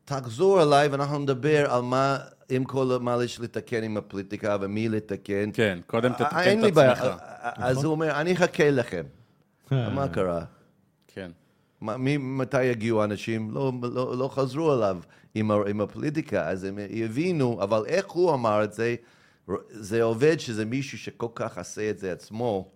תחזור 0.05 0.63
אליי 0.63 0.89
ואנחנו 0.89 1.19
נדבר 1.19 1.71
על 1.71 1.83
מה, 1.83 2.19
עם 2.49 2.65
כל 2.65 2.99
מה 3.01 3.25
יש 3.25 3.41
לתקן 3.41 3.83
עם 3.83 3.97
הפוליטיקה 3.97 4.57
ומי 4.61 4.89
לתקן. 4.89 5.51
כן, 5.53 5.79
קודם 5.87 6.13
אה, 6.13 6.19
תתקן 6.19 6.39
אין 6.39 6.59
את 6.59 6.65
לי 6.65 6.73
בעיה. 6.73 6.93
עצמך. 6.93 7.05
אה, 7.05 7.51
אז 7.57 7.85
הוא 7.85 7.93
אומר, 7.93 8.21
אני 8.21 8.33
אחכה 8.33 8.71
לכם. 8.71 9.03
מה 9.71 10.09
קרה? 10.09 10.45
כן. 11.09 11.31
מתי 11.81 12.65
יגיעו 12.65 13.05
אנשים? 13.05 13.51
לא, 13.51 13.73
לא, 13.83 14.19
לא 14.19 14.29
חזרו 14.29 14.75
אליו 14.75 14.99
עם, 15.35 15.51
עם 15.51 15.81
הפוליטיקה, 15.81 16.49
אז 16.49 16.65
הם 16.65 16.79
הבינו, 17.05 17.63
אבל 17.63 17.85
איך 17.87 18.11
הוא 18.11 18.35
אמר 18.35 18.65
את 18.65 18.73
זה? 18.73 18.95
זה 19.69 20.03
עובד 20.03 20.41
שזה 20.41 20.65
מישהו 20.65 20.99
שכל 20.99 21.29
כך 21.35 21.59
עשה 21.59 21.91
את 21.91 21.99
זה 21.99 22.13
עצמו, 22.13 22.69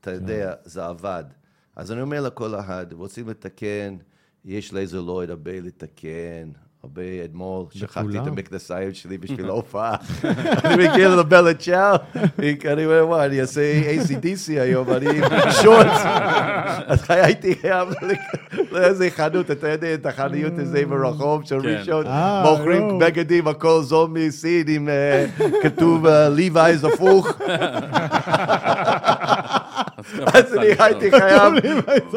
אתה 0.00 0.10
יודע, 0.10 0.54
זה 0.64 0.84
עבד. 0.84 1.24
אז 1.76 1.92
אני 1.92 2.00
אומר 2.00 2.20
לכל 2.20 2.60
אחד, 2.60 2.86
רוצים 2.92 3.28
לתקן, 3.28 3.96
יש 4.44 4.72
לייזר 4.72 5.00
לויד 5.00 5.30
הרבה 5.30 5.60
לתקן, 5.60 6.50
הרבה 6.84 7.02
אתמול, 7.24 7.64
שכחתי 7.70 8.18
את. 8.18 8.26
המכנסיים 8.26 8.94
שלי 8.94 9.18
בשביל 9.18 9.48
ההופעה. 9.48 9.96
אני 10.64 10.88
מגיע 10.88 11.08
לבלה 11.08 11.54
צ'או, 11.54 11.96
אני 12.72 12.86
אומר, 12.86 13.04
וואי, 13.06 13.26
אני 13.26 13.40
אעשה 13.40 13.80
ACDC 13.82 14.60
היום, 14.60 14.90
אני 14.90 15.08
עם 15.08 15.24
שורטס. 15.62 16.02
אז 16.86 17.04
הייתי 17.08 17.54
חייב 17.54 17.88
לאיזה 18.72 19.08
חנות, 19.10 19.50
אתה 19.50 19.68
יודע, 19.68 19.94
את 19.94 20.06
החנויות 20.06 20.52
הזה 20.58 20.86
ברחוב 20.86 21.44
של 21.44 21.62
כן. 21.62 21.68
ראשון, 21.68 22.06
אה, 22.06 22.50
מוכרים 22.50 22.88
לא. 22.88 22.98
בגדים, 22.98 23.48
הכל 23.48 23.82
זול 23.82 24.08
מסין, 24.10 24.64
עם 24.68 24.88
אה, 24.88 25.26
כתוב 25.62 26.06
ליווייז 26.06 26.84
הפוך. 26.84 27.28
אז 30.34 30.54
אני 30.54 30.66
הייתי 30.78 31.10
חייב, 31.10 31.52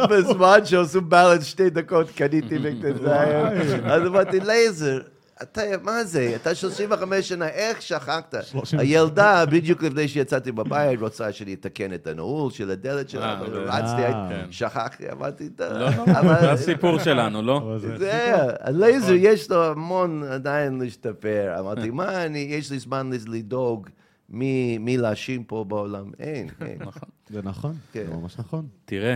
בזמן 0.09 0.59
שעשו 0.65 1.01
בלנס 1.01 1.43
שתי 1.45 1.69
דקות, 1.69 2.09
קניתי 2.15 2.57
מכנסיים. 2.57 3.45
אז 3.85 4.01
אמרתי, 4.07 4.39
לייזר, 4.39 4.99
אתה, 5.43 5.61
מה 5.83 6.03
זה? 6.03 6.33
אתה 6.35 6.55
35 6.55 7.29
שנה, 7.29 7.47
איך 7.47 7.81
שכחת? 7.81 8.35
32. 8.43 8.79
הילדה, 8.79 9.45
בדיוק 9.45 9.83
לפני 9.83 10.07
שיצאתי 10.07 10.51
בבית, 10.51 10.99
רוצה 11.01 11.31
שאני 11.31 11.53
אתקן 11.53 11.93
את 11.93 12.07
הנעול 12.07 12.51
של 12.51 12.71
הדלת 12.71 13.09
שלה, 13.09 13.25
אה, 13.25 13.39
אה, 13.41 13.79
רצתי, 13.79 14.01
כן. 14.29 14.45
שכחתי, 14.51 15.03
אמרתי, 15.11 15.49
"טוב." 15.49 15.67
לא, 15.73 15.87
אבל- 16.07 16.39
זה 16.41 16.51
הסיפור 16.51 16.99
שלנו, 16.99 17.41
לא? 17.41 17.75
זה- 17.77 17.97
זה, 17.97 18.31
הלייזר 18.61 19.13
יש 19.17 19.49
לו 19.51 19.65
המון 19.65 20.23
עדיין 20.31 20.79
להשתפר. 20.81 21.55
אמרתי, 21.59 21.89
מה 21.89 22.11
יש 22.35 22.71
לי 22.71 22.79
זמן 22.79 23.09
לדאוג 23.27 23.87
מי 24.79 24.97
להאשים 24.97 25.43
פה 25.43 25.63
בעולם? 25.67 26.11
אין, 26.19 26.47
אין. 26.61 26.77
זה 27.29 27.41
נכון, 27.41 27.73
כן. 27.91 28.05
זה 28.07 28.13
ממש 28.15 28.39
נכון. 28.39 28.67
תראה, 28.85 29.15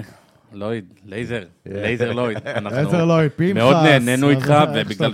לויד, 0.54 0.86
לייזר, 1.06 1.44
לייזר 1.66 2.12
לויד. 2.12 2.38
אנחנו 2.56 2.78
עזר 2.78 3.06
לויד, 3.06 3.32
פנחס. 3.36 3.54
מאוד 3.54 3.76
נהנינו 3.76 4.30
איתך, 4.30 4.54
ובגלל. 4.74 5.12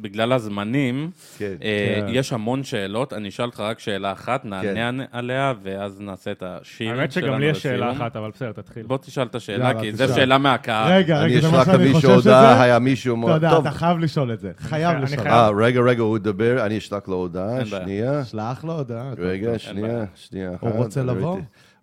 בגלל 0.00 0.32
הזמנים, 0.32 1.10
כן. 1.38 1.54
אה, 1.62 2.00
כן. 2.00 2.06
יש 2.08 2.32
המון 2.32 2.64
שאלות. 2.64 3.12
אני 3.12 3.28
אשאל 3.28 3.44
אותך 3.44 3.60
רק 3.60 3.78
שאלה 3.78 4.12
אחת, 4.12 4.44
נענה 4.44 5.04
עליה, 5.12 5.52
ואז 5.62 6.00
נעשה 6.00 6.30
את 6.30 6.42
השיר 6.46 6.90
האמת 6.90 7.12
שלנו 7.12 7.26
שגם 7.26 7.40
לי 7.40 7.46
יש 7.46 7.62
שאלה. 7.62 7.92
אחת, 7.92 8.16
אבל 8.16 8.30
בסדר, 8.34 8.52
תתחיל. 8.52 8.82
בוא 8.86 8.98
תשאל 8.98 9.26
את 9.26 9.34
השאלה, 9.34 9.80
כי 9.80 9.92
זו. 9.92 10.14
שאלה 10.14 10.38
מהקהל. 10.38 10.92
רגע, 10.92 11.22
אני 11.22 11.32
רגע, 11.32 11.40
זה 11.40 11.50
מה 11.50 11.62
אשלח 11.62 11.76
שאני 11.76 11.92
חושב 11.92 12.08
שזה. 12.08 12.14
הודעה, 12.14 12.62
היה 12.62 12.78
מישהו 12.78 13.14
אתה 13.14 13.20
מאוד... 13.20 13.34
יודע, 13.34 13.50
טוב, 13.50 13.66
אתה 13.66 13.76
חייב 13.76 13.98
לשאול 13.98 14.32
את 14.32 14.40
זה. 14.40 14.50
חייב 14.58 14.96
אני 14.96 15.02
לשאול. 15.02 15.26
אה, 15.28 15.50
רגע, 15.56 15.80
רגע, 15.80 16.02
הוא 16.02 16.16
ידבר, 16.16 16.66
אני 16.66 16.78
אשלח 16.78 17.08
לו 17.08 17.16
הודעה. 17.16 17.66
שנייה. 17.66 18.24
שלח 18.24 18.64
לו 18.64 18.72
הודעה. 18.72 19.12
רגע, 19.18 19.58
שנייה. 19.58 20.04
שנייה. 20.14 20.50
הוא 20.60 20.70
רוצה 20.70 21.00
אני 21.00 21.08
לבוא? 21.08 21.38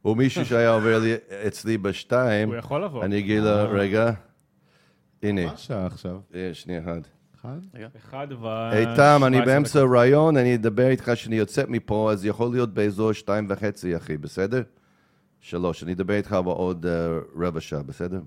ראיתי. 0.06 0.10
הוא 0.10 0.18
מישהו 0.18 0.46
שהיה 0.46 0.70
עובר 0.70 1.00
לי 1.00 1.16
אצלי 1.48 1.78
בשתיים, 1.78 2.50
הוא 2.50 2.56
יכול 2.56 2.84
לבוא. 2.84 3.04
אני 3.06 3.20
אגיד 3.20 3.44
לו, 3.44 3.70
רגע, 3.70 4.12
הנה, 5.24 5.46
מה 5.46 5.52
השעה 5.52 5.86
עכשיו? 5.86 6.20
אה, 6.36 6.50
שנייה 6.54 6.82
אחת. 6.82 7.08
אחד? 7.42 7.58
אחד 7.98 8.28
ו... 8.42 8.72
איתם, 8.72 9.22
אני 9.26 9.38
17 9.38 9.46
באמצע 9.46 9.80
דקות. 9.80 9.92
רעיון, 9.98 10.38
אני 10.38 10.56
אדבר 10.56 10.88
איתך 10.88 11.12
כשאני 11.14 11.36
יוצא 11.36 11.64
מפה, 11.68 12.12
אז 12.12 12.26
יכול 12.26 12.52
להיות 12.52 12.74
באזור 12.74 13.14
שתיים 13.14 13.46
וחצי, 13.50 13.98
אחי, 13.98 14.18
בסדר? 14.18 14.62
שלוש, 15.42 15.84
אני 15.84 15.94
אדבר 15.94 16.14
איתך 16.14 16.38
בעוד 16.46 16.86
אה, 16.86 17.18
רבע 17.46 17.62
שעה, 17.62 17.84
בסדר? 17.84 18.20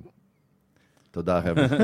תודה, 1.11 1.43
חבר'ה. 1.43 1.65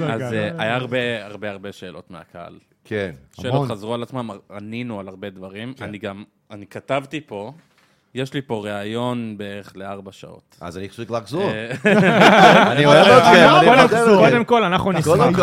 אז 0.14 0.22
אה, 0.32 0.50
היה 0.58 0.76
הרבה 0.76 1.26
הרבה 1.26 1.50
הרבה 1.50 1.72
שאלות 1.72 2.10
מהקהל. 2.10 2.58
כן. 2.90 3.14
שאלות 3.32 3.54
המון. 3.54 3.68
חזרו 3.68 3.94
על 3.94 4.02
עצמם, 4.02 4.30
ענינו 4.50 5.00
על 5.00 5.08
הרבה 5.08 5.30
דברים. 5.30 5.74
אני 5.80 5.98
גם, 5.98 6.24
אני 6.50 6.66
כתבתי 6.66 7.20
פה, 7.20 7.52
יש 8.14 8.34
לי 8.34 8.40
פה 8.42 8.62
ראיון 8.64 9.34
בערך 9.38 9.72
לארבע 9.76 10.12
שעות. 10.12 10.56
אז 10.60 10.78
אני 10.78 10.88
צריך 10.88 11.10
לחזור. 11.10 11.50
אה, 11.50 12.72
אני 12.72 12.86
אוהב 12.86 13.06
אתכם, 13.06 13.48
אני 13.56 13.66
קודם- 14.18 14.44
כל, 14.44 14.64
אנחנו 14.64 14.92
נשמח. 14.92 15.04
קודם 15.04 15.34
כל. 15.34 15.42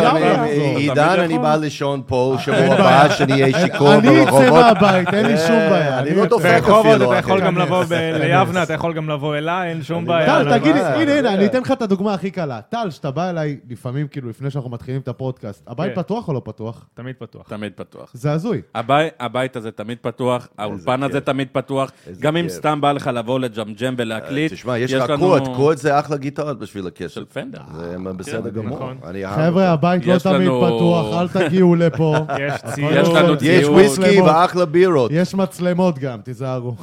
עידן, 0.77 1.19
אני. 1.19 1.39
בא 1.39 1.56
לישון 1.56 2.02
פה, 2.07 2.35
שבוע 2.39 2.57
הבא. 2.76 3.10
שאני 3.10 3.44
אהיה 3.44 3.60
שיכור 3.60 3.94
אני 3.94 4.23
אצא 4.23 4.31
ברחובות. 4.31 4.49
מהבית, 4.81 5.14
אין 5.14 5.26
לי 5.26 5.38
שום 5.38 5.56
אה, 5.56 5.69
בעיה. 5.69 5.99
אני 5.99 6.15
לא. 6.15 6.26
דופק 6.26 6.44
ברחובות 6.45 6.85
אפילו, 6.85 7.11
אתה 7.11 7.19
יכול. 7.19 7.41
גם 7.41 7.57
לבוא. 7.57 7.84
ליבנה, 8.19 8.64
אתה 8.64 8.73
יכול 8.73 8.94
גם 8.94 9.10
לבוא 9.10 9.35
אליי, 9.35 9.69
אין 9.69 9.84
שום 9.84 10.06
בעיה. 10.06 10.26
טל, 10.26 10.44
לא 10.44 10.57
תגיד 10.57 10.76
לי. 10.76 10.81
הנה, 10.81 11.14
הנה, 11.19 11.34
אני. 11.34 11.45
אתן 11.45 11.61
לך 11.61 11.72
את 11.72 11.81
הדוגמה 11.81 12.14
הכי 12.14 12.31
קלה. 12.31 12.61
טל, 12.61 12.89
שאתה 12.89 13.11
בא 13.11 13.30
אליי 13.30 13.57
לפעמים, 13.69 14.07
כאילו, 14.07 14.30
לפני 14.30 14.49
שאנחנו 14.52 14.69
מתחילים 14.69 15.02
את 15.02 15.07
הפודקאסט, 15.07 15.64
הבית 15.68 15.95
כן. 15.95 16.02
פתוח 16.02 16.27
או 16.27 16.34
לא 16.34 16.41
פתוח? 16.45 16.85
תמיד 16.94 17.15
פתוח. 17.19 17.48
תמיד 17.49 17.72
פתוח. 17.76 18.10
זה 18.14 18.31
הזוי. 18.31 18.61
הבית, 18.76 19.14
הבית 19.19 19.56
הזה 19.56 19.72
תמיד 19.72 19.98
פתוח, 20.02 20.48
האולפן 20.57 21.03
הזה. 21.03 21.22
תמיד 21.22 21.48
פתוח. 21.52 21.91
גם 22.19 22.38
אם. 22.38 22.48
סתם 22.57 22.81
בא 22.81 22.91
לך 22.91 23.09
לבוא 23.13 23.39
לג'מג'ם 23.39 23.93
ולהקליט, 23.97 24.53
תשמע, 24.53 24.77
יש 24.77 24.93
לך 24.93 25.11
קוד, 25.19 25.47
קוד 25.55 25.77
זה 25.77 25.99
אחלה 25.99 26.17
גיטרות 26.17 26.59
בשביל 26.59 26.88
הכסף. 26.88 27.13
של 27.13 27.25
פנדר. 27.34 27.59
זה 27.79 27.95
בסדר 28.17 28.49
גמור. 28.49 28.75
נכון. 28.77 28.97
חבר'ה. 29.35 29.69
הבית 29.71 30.05
לא 30.05 30.13
יש 30.13 30.23
תמיד 30.23 30.41
לנו- 30.41 30.61
פתוח, 30.65 31.21
אל 31.21 31.27
תגיעו 31.27 31.75
לפה. 31.75 32.15
יש 32.47 32.53
הכל 32.63 32.71
ציוד. 32.71 32.91
יש 32.93 33.07
לנו 33.07 33.34
בסדר. 33.35 33.49
יש. 33.49 33.67
וויסקי. 33.67 34.21
ואחלה 34.21 34.65
בירות. 34.65 35.11
יש 35.13 35.35
מצלמות 35.35 35.99
גם, 35.99 36.21
תיזהרו. 36.21 36.75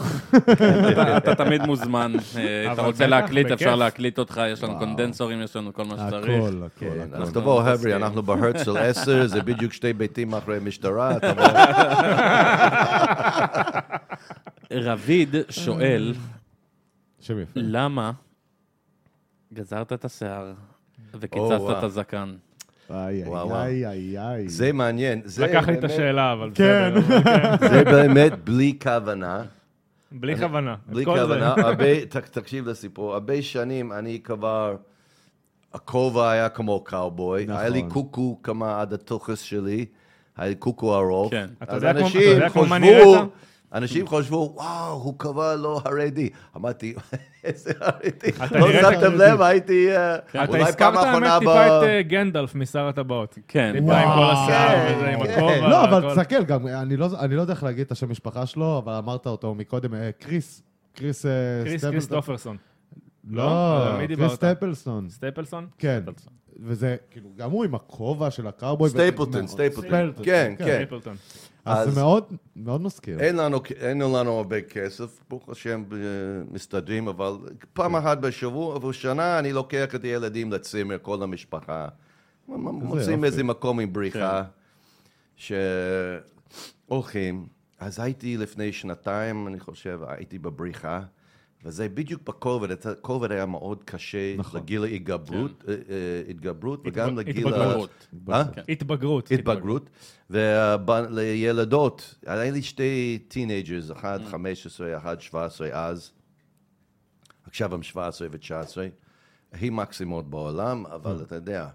אתה, 1.16 1.34
תמיד 1.34 1.66
מוזמן. 1.66 2.12
אה, 2.36 2.72
אתה 2.72 2.82
רוצה 2.82 3.06
להקליט. 3.06 3.50
אפשר 3.50 3.74
להקליט 3.76 4.18
אותך, 4.18 4.40
יש 4.52 4.62
לנו. 4.64 4.78
קונדנסורים, 4.78 5.42
יש 5.42 5.56
לנו 5.56 5.72
כל 5.72 5.84
מה 5.84 5.94
שצריך. 6.06 6.24
הכל, 6.24 6.32
הכל, 6.66 6.80
כן, 6.80 6.86
הכל. 7.14 7.22
אז 7.22 7.32
תבוא, 7.32 7.62
חבר'ה, 7.62 7.96
אנחנו 7.96 8.22
בהרצל 8.22 8.78
10, 8.78 9.26
זה 9.26 9.40
בדיוק 9.42 9.72
שתי 9.72 9.92
ביתים 9.92 10.34
אחרי 10.34 10.58
משטרה. 10.64 11.12
רביד 14.74 15.34
שואל, 15.50 16.14
שם 17.20 17.40
יפה. 17.40 17.50
למה 17.54 18.12
גזרת 19.52 19.92
את 19.92 20.04
השיער 20.04 20.52
וקיצצת 21.14 21.36
וואו. 21.60 21.78
את 21.78 21.82
הזקן? 21.84 22.34
איי, 22.90 23.24
וואו, 23.28 23.48
וואו. 23.48 23.60
איי, 23.62 23.86
איי, 23.86 24.18
איי. 24.18 24.48
זה 24.48 24.72
מעניין. 24.72 25.20
זה 25.24 25.46
לקח 25.46 25.68
לי 25.68 25.74
את 25.74 25.80
באמת- 25.80 25.90
השאלה, 25.90 26.32
אבל 26.32 26.50
כן. 26.54 26.92
בסדר. 26.96 27.22
כן. 27.24 27.68
זה 27.72 27.84
באמת 27.84 28.32
בלי 28.44 28.78
כוונה. 28.82 29.42
בלי 30.12 30.36
כוונה. 30.38 30.74
את 30.74 30.78
בלי 30.92 31.04
כל 31.04 31.18
זה. 31.18 31.22
כוונה, 31.24 31.54
הרבה, 31.68 32.06
ת- 32.06 32.16
תקשיב 32.16 32.68
לסיפור, 32.68 33.12
הרבה 33.14 33.42
שנים 33.42 33.92
אני 33.92 34.20
כבר, 34.24 34.76
הכובע 35.72 36.30
היה 36.30 36.48
כמו 36.48 36.84
קאובוי, 36.84 37.44
נכון. 37.44 37.56
היה 37.60 37.68
לי 37.68 37.82
קוקו 37.88 38.38
כמה 38.42 38.80
עד 38.80 38.92
התוכס 38.92 39.40
שלי, 39.40 39.86
היה 40.36 40.48
לי 40.48 40.54
קוקו 40.54 40.94
ארוך. 40.96 41.30
כן. 41.30 41.46
אתה 41.62 41.72
אז 41.72 41.82
יודע 41.82 41.92
כמו- 41.92 42.00
אתה 42.00 42.06
אנשים 42.16 42.30
יודע 42.30 42.48
כמו 42.50 42.62
מה 42.66 42.76
חשבו, 42.76 42.86
נראית? 42.86 43.28
אנשים 43.74 44.08
חשבו, 44.08 44.52
וואו, 44.56 44.92
הוא 44.92 45.14
קבע 45.18 45.54
לא 45.56 45.80
חרדי. 45.84 46.28
אמרתי, 46.56 46.94
איזה 47.44 47.72
חרדי. 47.78 48.44
אתה 48.44 48.58
לא 48.58 48.72
שמתם. 48.72 49.14
לב, 49.14 49.40
הייתי 49.42 49.96
אה, 49.96 50.16
אתה 50.16 50.44
אולי 50.48 50.62
הזכרת 50.62 50.94
פעם 50.94 50.96
האמת 50.96 51.08
אחרונה 51.08 51.36
ב... 51.36 51.38
טיפה 51.38 51.66
את 51.66 51.82
אה, 51.82 52.02
גנדלף 52.02 52.54
משר 52.54 52.86
הטבעות. 52.88 53.38
כן. 53.48 53.72
טיפה 53.72 53.98
עם 53.98 54.08
כל. 54.08 54.24
השיער 54.24 54.88
כן, 54.88 54.94
וזה, 54.96 55.08
עם 55.08 55.26
כן. 55.26 55.30
הכובע. 55.30 55.68
לא, 55.68 55.84
אבל. 55.84 56.10
תסתכל, 56.10 56.44
גם, 56.44 56.66
אני 56.66 56.96
לא 56.96 57.08
אני 57.20 57.36
לא 57.36 57.40
יודע 57.40 57.52
איך 57.52 57.62
להגיד 57.62 57.84
את 57.86 57.92
השם 57.92 58.10
משפחה 58.10 58.46
שלו, 58.46 58.78
אבל 58.78 58.92
אמרת 58.92 59.26
אותו 59.26 59.54
מקודם, 59.54 59.94
אה, 59.94 60.10
קריס. 60.18 60.62
קריס 60.94 61.26
קריס 61.64 61.78
סטפלסון. 61.78 61.90
קריסטופרסון. 61.90 62.56
לא, 63.30 63.96
מי 63.98 64.16
קריס? 64.16 64.32
סטפלסון. 64.32 65.08
סטייפלסון? 65.10 65.66
כן. 65.78 66.00
וזה, 66.62 66.96
כאילו, 67.10 67.30
גם 67.36 67.50
הוא 67.50 67.64
עם 67.64 67.74
הכובע 67.74 68.30
של 68.30 68.46
הקאובוי. 68.46 68.90
סטייפלטון, 68.90 69.46
סטייפלטון. 69.46 70.24
כן, 70.24 70.54
כן. 70.58 70.84
אז 71.64 71.94
זה 71.94 72.00
מאוד, 72.00 72.24
מאוד 72.56 72.80
מזכיר. 72.80 73.20
אין 73.20 73.36
לנו, 73.36 73.60
אין 73.80 73.98
לנו 73.98 74.32
הרבה 74.32 74.60
כסף, 74.60 75.20
ברוך 75.28 75.48
השם 75.48 75.84
מסתדרים, 76.50 77.08
אבל 77.08 77.36
פעם 77.72 77.96
אחת 77.96 78.18
בשבוע 78.18 78.76
ובשנה 78.76 79.38
אני 79.38 79.52
לוקח 79.52 79.94
את 79.94 80.04
הילדים 80.04 80.52
לצימר, 80.52 80.96
כל 81.02 81.22
המשפחה. 81.22 81.88
מוצאים. 82.48 83.24
איזה 83.24 83.42
מקום 83.44 83.80
עם 83.80 83.92
בריחה, 83.92 84.42
שהולכים. 86.86 87.46
אז 87.78 88.00
הייתי 88.00 88.36
לפני 88.36 88.72
שנתיים, 88.72 89.48
אני 89.48 89.60
חושב, 89.60 90.00
הייתי 90.06 90.38
בבריחה, 90.38 91.00
וזה 91.64 91.88
בדיוק 91.88 92.22
בכובד, 92.22 92.68
הכובד 92.86 93.32
היה 93.32 93.46
מאוד 93.46 93.84
קשה 93.84 94.36
נכון. 94.36 94.60
לגיל 94.60 94.84
ההתגברות, 94.84 95.64
אה, 95.68 95.74
אה, 95.74 96.22
התגברות, 96.30 96.82
וגם 96.86 97.18
לגיל... 97.18 97.46
ה- 97.46 97.50
התבגרות. 97.50 98.08
אה? 98.28 98.42
התבגרות. 98.68 99.32
התבגרות, 99.32 99.90
ולילדות, 100.30 102.14
היה 102.26 102.50
לי 102.50 102.62
שתי 102.62 103.18
teenagers, 103.28 103.90
אחד 103.90 104.20
15, 104.30 104.96
אחד 104.96 105.20
17 105.20 105.68
אז, 105.72 106.10
עכשיו 107.46 107.74
הם 107.74 107.82
17 107.82 108.28
ו-19, 108.30 108.76
הכי 109.52 109.70
מקסימות 109.70 110.30
בעולם, 110.30 110.86
אבל 110.86 111.22
אתה 111.22 111.34
יודע, 111.34 111.68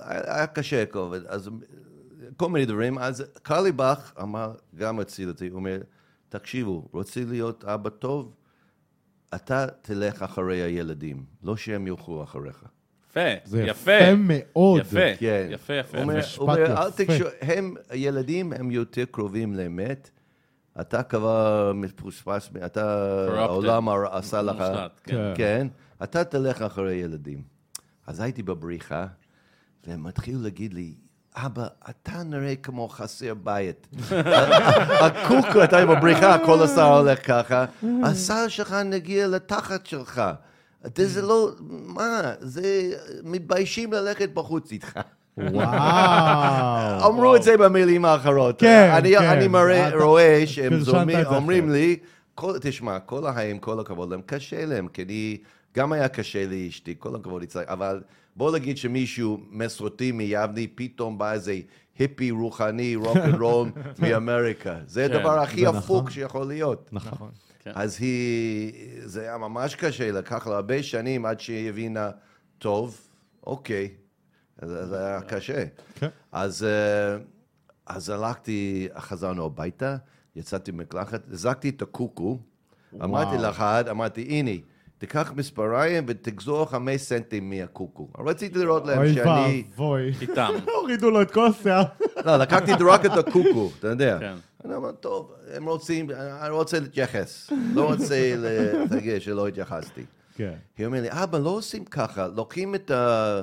היה 0.00 0.46
קשה 0.46 0.86
כובד, 0.86 1.26
אז 1.26 1.50
כל 2.36 2.48
מיני 2.48 2.66
דברים, 2.66 2.98
אז 2.98 3.24
קרליבך 3.42 4.12
אמר, 4.22 4.54
גם 4.74 5.00
הציל 5.00 5.28
אותי, 5.28 5.48
הוא 5.48 5.56
אומר, 5.56 5.78
תקשיבו, 6.28 6.88
רוצים 6.92 7.30
להיות 7.30 7.64
אבא 7.64 7.90
טוב? 7.90 8.34
אתה 9.34 9.66
תלך 9.82 10.22
אחרי 10.22 10.62
הילדים, 10.62 11.24
לא 11.42 11.56
שהם 11.56 11.86
ילכו 11.86 12.22
אחריך. 12.22 12.64
יפה, 13.10 13.20
זה 13.44 13.62
יפה. 13.62 13.92
יפה 13.92 14.14
מאוד. 14.14 14.80
יפה, 14.80 15.16
כן. 15.18 15.48
יפה, 15.50 15.74
יפה. 15.74 15.96
הוא 15.96 16.02
אומר, 16.02 16.18
משפט 16.18 16.38
הוא 16.38 16.50
אומר, 16.50 16.82
אל. 16.82 16.90
תקשור, 16.90 17.28
הם, 17.40 17.74
הילדים 17.90 18.52
הם 18.52 18.70
יותר 18.70 19.04
קרובים 19.10 19.54
לאמת. 19.54 20.10
אתה 20.80 21.02
כבר 21.02 21.72
מפוספס, 21.74 22.50
אתה. 22.66 23.26
העולם 23.36 23.88
עשה 23.88 24.42
לך, 24.42 24.56
מושלט, 24.56 25.00
כן. 25.04 25.32
כן, 25.34 25.66
אתה 26.02 26.24
תלך 26.24 26.62
אחרי 26.62 26.94
ילדים. 26.94 27.42
אז 28.06 28.20
הייתי 28.20 28.42
בבריחה, 28.42 29.06
והם 29.86 30.06
התחילו 30.06 30.42
להגיד 30.42 30.74
לי, 30.74 30.94
אבא, 31.36 31.66
אתה 31.90 32.22
נראה 32.22 32.56
כמו 32.56 32.88
חסר 32.88 33.34
בית. 33.34 33.86
הקוקו, 35.04 35.64
אתה 35.64 35.86
בבריכה, 35.86 36.36
כל 36.46 36.62
השיער 36.62 36.98
הולך 36.98 37.26
ככה, 37.26 37.64
השיער 38.04 38.48
שלך 38.48 38.72
נגיע 38.72 39.26
לתחת 39.26 39.86
שלך. 39.86 40.22
זה 41.06 41.22
לא, 41.22 41.50
מה, 41.68 42.20
זה, 42.40 42.92
מתביישים 43.22 43.92
ללכת 43.92 44.30
בחוץ 44.34 44.72
איתך. 44.72 45.00
וואו. 45.38 47.06
אמרו 47.06 47.36
את 47.36 47.42
זה 47.42 47.56
במילים 47.56 48.04
האחרות. 48.04 48.60
כן, 48.60 48.90
אני, 48.96 49.14
כן. 49.18 49.24
אני 49.24 49.48
מראה, 49.48 50.04
רואה 50.04 50.42
שהם 50.46 50.80
זה 50.80 50.90
אומרים. 51.26 51.70
לי, 51.70 51.96
כל, 52.34 52.58
תשמע, 52.60 52.98
כל 52.98 53.26
החיים, 53.26 53.58
כל 53.58 53.80
הכבוד 53.80 54.10
להם, 54.10 54.20
קשה 54.26 54.64
להם, 54.66 54.88
כי 54.88 55.04
אני, 55.04 55.38
גם 55.76 55.92
היה 55.92 56.08
קשה 56.08 56.46
לי 56.46 56.68
אשתי, 56.68 56.94
כל 56.98 57.16
הכבוד 57.16 57.44
אבל 57.68 58.00
בוא 58.36 58.52
נגיד 58.52 58.76
שמישהו 58.76 59.40
מסורתי 59.50 60.12
מיבנה, 60.12 60.66
פתאום 60.66 61.18
בא 61.18 61.32
איזה 61.32 61.60
היפי 61.98 62.30
רוחני, 62.30 62.96
רוק 62.96 63.16
אנד 63.16 63.34
רול 63.34 63.68
מאמריקה. 63.98 64.78
זה 64.86 65.06
כן, 65.08 65.16
הדבר 65.16 65.38
הכי 65.38 65.60
זה 65.60 65.68
הפוך 65.68 65.98
נכון. 65.98 66.10
שיכול 66.10 66.46
להיות. 66.46 66.88
נכון. 66.92 67.30
כן. 67.64 67.72
אז 67.74 67.96
היא, 68.00 68.72
זה 69.04 69.22
היה 69.22 69.38
ממש 69.38 69.74
קשה, 69.74 70.12
לקח 70.12 70.46
לה 70.46 70.54
הרבה 70.54 70.82
שנים 70.82 71.26
עד 71.26 71.40
שהיא 71.40 71.68
הבינה, 71.68 72.10
טוב, 72.58 73.00
אוקיי, 73.46 73.88
זה, 74.62 74.86
זה 74.86 75.06
היה 75.06 75.20
קשה. 75.20 75.64
כן. 75.94 76.08
אז, 76.32 76.64
אה, 76.64 77.16
אז 77.86 78.10
הלכתי, 78.10 78.88
חזרנו 78.98 79.44
הביתה, 79.44 79.96
יצאתי 80.36 80.70
ממקלחת, 80.70 81.22
הזקתי 81.30 81.68
את 81.68 81.82
הקוקו, 81.82 82.38
אמרתי 83.02 83.42
לאחד, 83.42 83.88
אמרתי, 83.88 84.22
הנה, 84.22 84.50
תיקח 85.04 85.32
מספריים 85.36 86.04
ותגזור 86.08 86.66
חמש 86.70 87.00
סנטים 87.00 87.50
מהקוקו. 87.50 88.08
רציתי 88.18 88.58
לראות 88.58 88.86
להם 88.86 88.98
אוי 88.98 89.14
שאני... 89.14 89.64
ואבוי. 89.70 90.12
איתם. 90.20 90.52
הורידו 90.80 91.10
לו 91.10 91.22
את 91.22 91.30
כל 91.30 91.46
השיער. 91.46 91.82
לא, 92.24 92.36
לקחתי 92.36 92.72
רק 92.80 93.06
את 93.06 93.10
הקוקו, 93.18 93.70
אתה 93.78 93.88
יודע. 93.88 94.18
כן. 94.20 94.34
אני 94.64 94.74
אומר, 94.74 94.92
טוב, 94.92 95.32
הם 95.54 95.68
רוצים, 95.68 96.10
אני 96.40 96.50
רוצה 96.50 96.80
להתייחס. 96.80 97.50
לא 97.74 97.86
רוצה 97.86 98.34
להגיד 98.90 99.18
שלא 99.24 99.48
התייחסתי. 99.48 100.04
כן. 100.34 100.54
היא 100.78 100.86
אומרת 100.86 101.02
לי, 101.02 101.08
אבא, 101.10 101.38
לא 101.38 101.50
עושים 101.50 101.84
ככה, 101.84 102.26
לוקחים 102.26 102.74
את, 102.74 102.90
ה, 102.90 103.42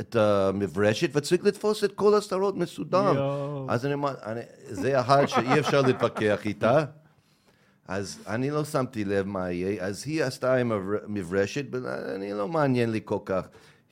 את 0.00 0.16
המברשת 0.16 1.10
וצריך 1.12 1.44
לתפוס 1.44 1.84
את 1.84 1.92
כל 1.92 2.14
השטרות 2.14 2.56
מסודר. 2.56 3.12
יואו. 3.14 3.66
אז 3.68 3.86
אני 3.86 3.94
אומר, 3.94 4.14
אני, 4.22 4.40
זה 4.68 5.00
אחד 5.00 5.26
שאי 5.26 5.60
אפשר 5.60 5.82
להתווכח 5.82 6.46
איתה. 6.46 6.84
אז 7.88 8.18
אני 8.28 8.50
לא 8.50 8.64
שמתי 8.64 9.04
לב 9.04 9.26
מה 9.26 9.50
יהיה, 9.50 9.84
אז 9.86 10.02
היא 10.06 10.24
עשתה 10.24 10.54
עם 10.54 10.72
המברשת, 10.72 11.64
ואני 11.70 12.32
לא 12.32 12.48
מעניין 12.48 12.90
לי 12.90 13.00
כל 13.04 13.18
כך. 13.24 13.42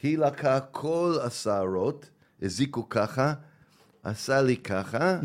היא 0.02 0.18
לקחה 0.18 0.60
כל 0.60 1.16
השערות, 1.24 2.08
הזיקו 2.42 2.88
ככה, 2.88 3.32
עשה 4.04 4.42
לי 4.42 4.56
ככה. 4.56 5.16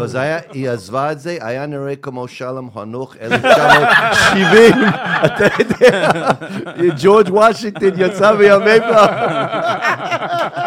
וזה 0.00 0.20
היה, 0.20 0.38
היא 0.52 0.70
עזבה 0.70 1.12
את 1.12 1.20
זה, 1.20 1.38
היה 1.40 1.66
נראה 1.66 1.96
כמו 1.96 2.28
שלום 2.28 2.70
חנוך 2.74 3.16
1970, 3.20 4.72
אתה 5.26 5.44
יודע, 5.58 6.10
ג'ורג' 7.02 7.28
וושינגטון 7.30 7.90
יצא 7.96 8.32
מימיך. 8.32 8.84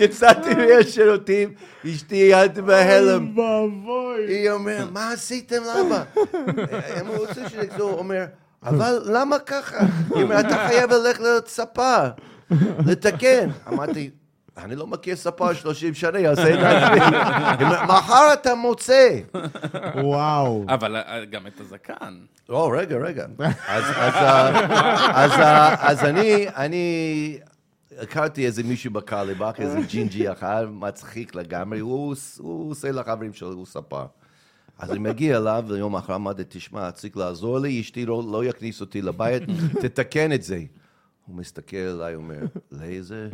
יצאתי 0.00 0.54
מהשירותים, 0.54 1.52
אשתי 1.86 2.16
יד 2.16 2.58
בהלם. 2.58 3.38
אוי 3.38 3.44
ואבוי. 3.44 4.26
היא 4.28 4.50
אומרת, 4.50 4.88
מה 4.92 5.12
עשיתם, 5.12 5.62
למה? 5.76 6.04
הם 6.96 7.06
רוצים 7.06 7.48
שנחזור, 7.48 7.90
הוא 7.90 7.98
אומר, 7.98 8.24
אבל 8.62 9.02
למה 9.04 9.38
ככה? 9.38 9.78
היא 10.14 10.22
אומרת, 10.22 10.46
אתה 10.46 10.66
חייב 10.68 10.90
ללכת 10.90 11.20
לספר, 11.20 12.10
לתקן. 12.86 13.48
אמרתי, 13.68 14.10
אני 14.58 14.76
לא 14.76 14.86
מכיר 14.86 15.16
ספר 15.16 15.52
30 15.52 15.94
שנה, 15.94 16.18
אעשה 16.30 16.54
את 16.54 16.58
עצמי. 16.58 17.00
היא 17.58 17.66
אומרת, 17.66 17.82
מחר 17.88 18.32
אתה 18.32 18.54
מוצא. 18.54 19.18
וואו. 19.94 20.64
אבל 20.68 20.96
אה, 20.96 21.24
גם 21.30 21.46
את 21.46 21.60
הזקן. 21.60 22.14
לא, 22.48 22.70
רגע, 22.74 22.96
רגע. 22.96 23.26
אז, 23.68 23.84
אז, 23.96 24.14
אה, 24.14 25.24
אז, 25.24 25.30
אה, 25.32 25.88
אז 25.90 26.04
אני, 26.04 26.46
אני 26.56 27.38
הכרתי 27.98 28.46
איזה 28.46 28.62
מישהו 28.62 28.90
בקרליבך, 28.90 29.54
איזה 29.58 29.80
ג'ינג'י 29.88 30.32
אחד, 30.32 30.66
מצחיק 30.70 31.34
לגמרי, 31.34 31.78
הוא, 31.78 32.14
הוא 32.38 32.70
עושה 32.70 32.92
לחברים 32.92 33.32
שלו, 33.32 33.52
הוא 33.52 33.66
ספר. 33.66 34.06
אז 34.78 34.90
אני 34.90 34.98
מגיע 34.98 35.36
אליו, 35.36 35.64
ויום 35.68 35.96
אחר 35.96 36.14
אמרתי, 36.14 36.42
תשמע, 36.48 36.90
צריך 36.90 37.16
לעזור 37.16 37.58
לי, 37.58 37.80
אשתי 37.80 38.06
לא, 38.06 38.22
לא 38.32 38.44
יכניס 38.44 38.80
אותי 38.80 39.02
לבית, 39.02 39.42
תתקן 39.82 40.32
את 40.32 40.42
זה. 40.42 40.62
הוא 41.26 41.36
מסתכל 41.36 41.76
עליי, 41.76 42.14
אומר, 42.14 42.40
לייזר, 42.72 43.28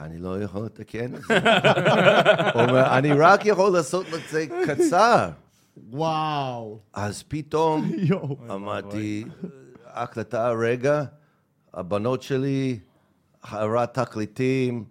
אני 0.00 0.18
לא 0.18 0.42
יכול 0.42 0.64
לתקן 0.64 1.14
את 1.14 1.22
זה. 1.22 1.38
הוא 2.54 2.62
אומר, 2.62 2.98
אני 2.98 3.12
רק 3.12 3.46
יכול 3.46 3.72
לעשות 3.72 4.06
את 4.14 4.20
זה 4.30 4.46
קצר. 4.66 5.30
וואו. 5.90 6.80
אז 6.92 7.22
פתאום. 7.28 7.90
אמרתי, 8.54 9.24
הקלטה 9.86 10.50
רגע, 10.50 11.02
הבנות 11.74 12.22
שלי, 12.22 12.78
הרעת 13.42 13.98
תקליטים, 13.98 14.84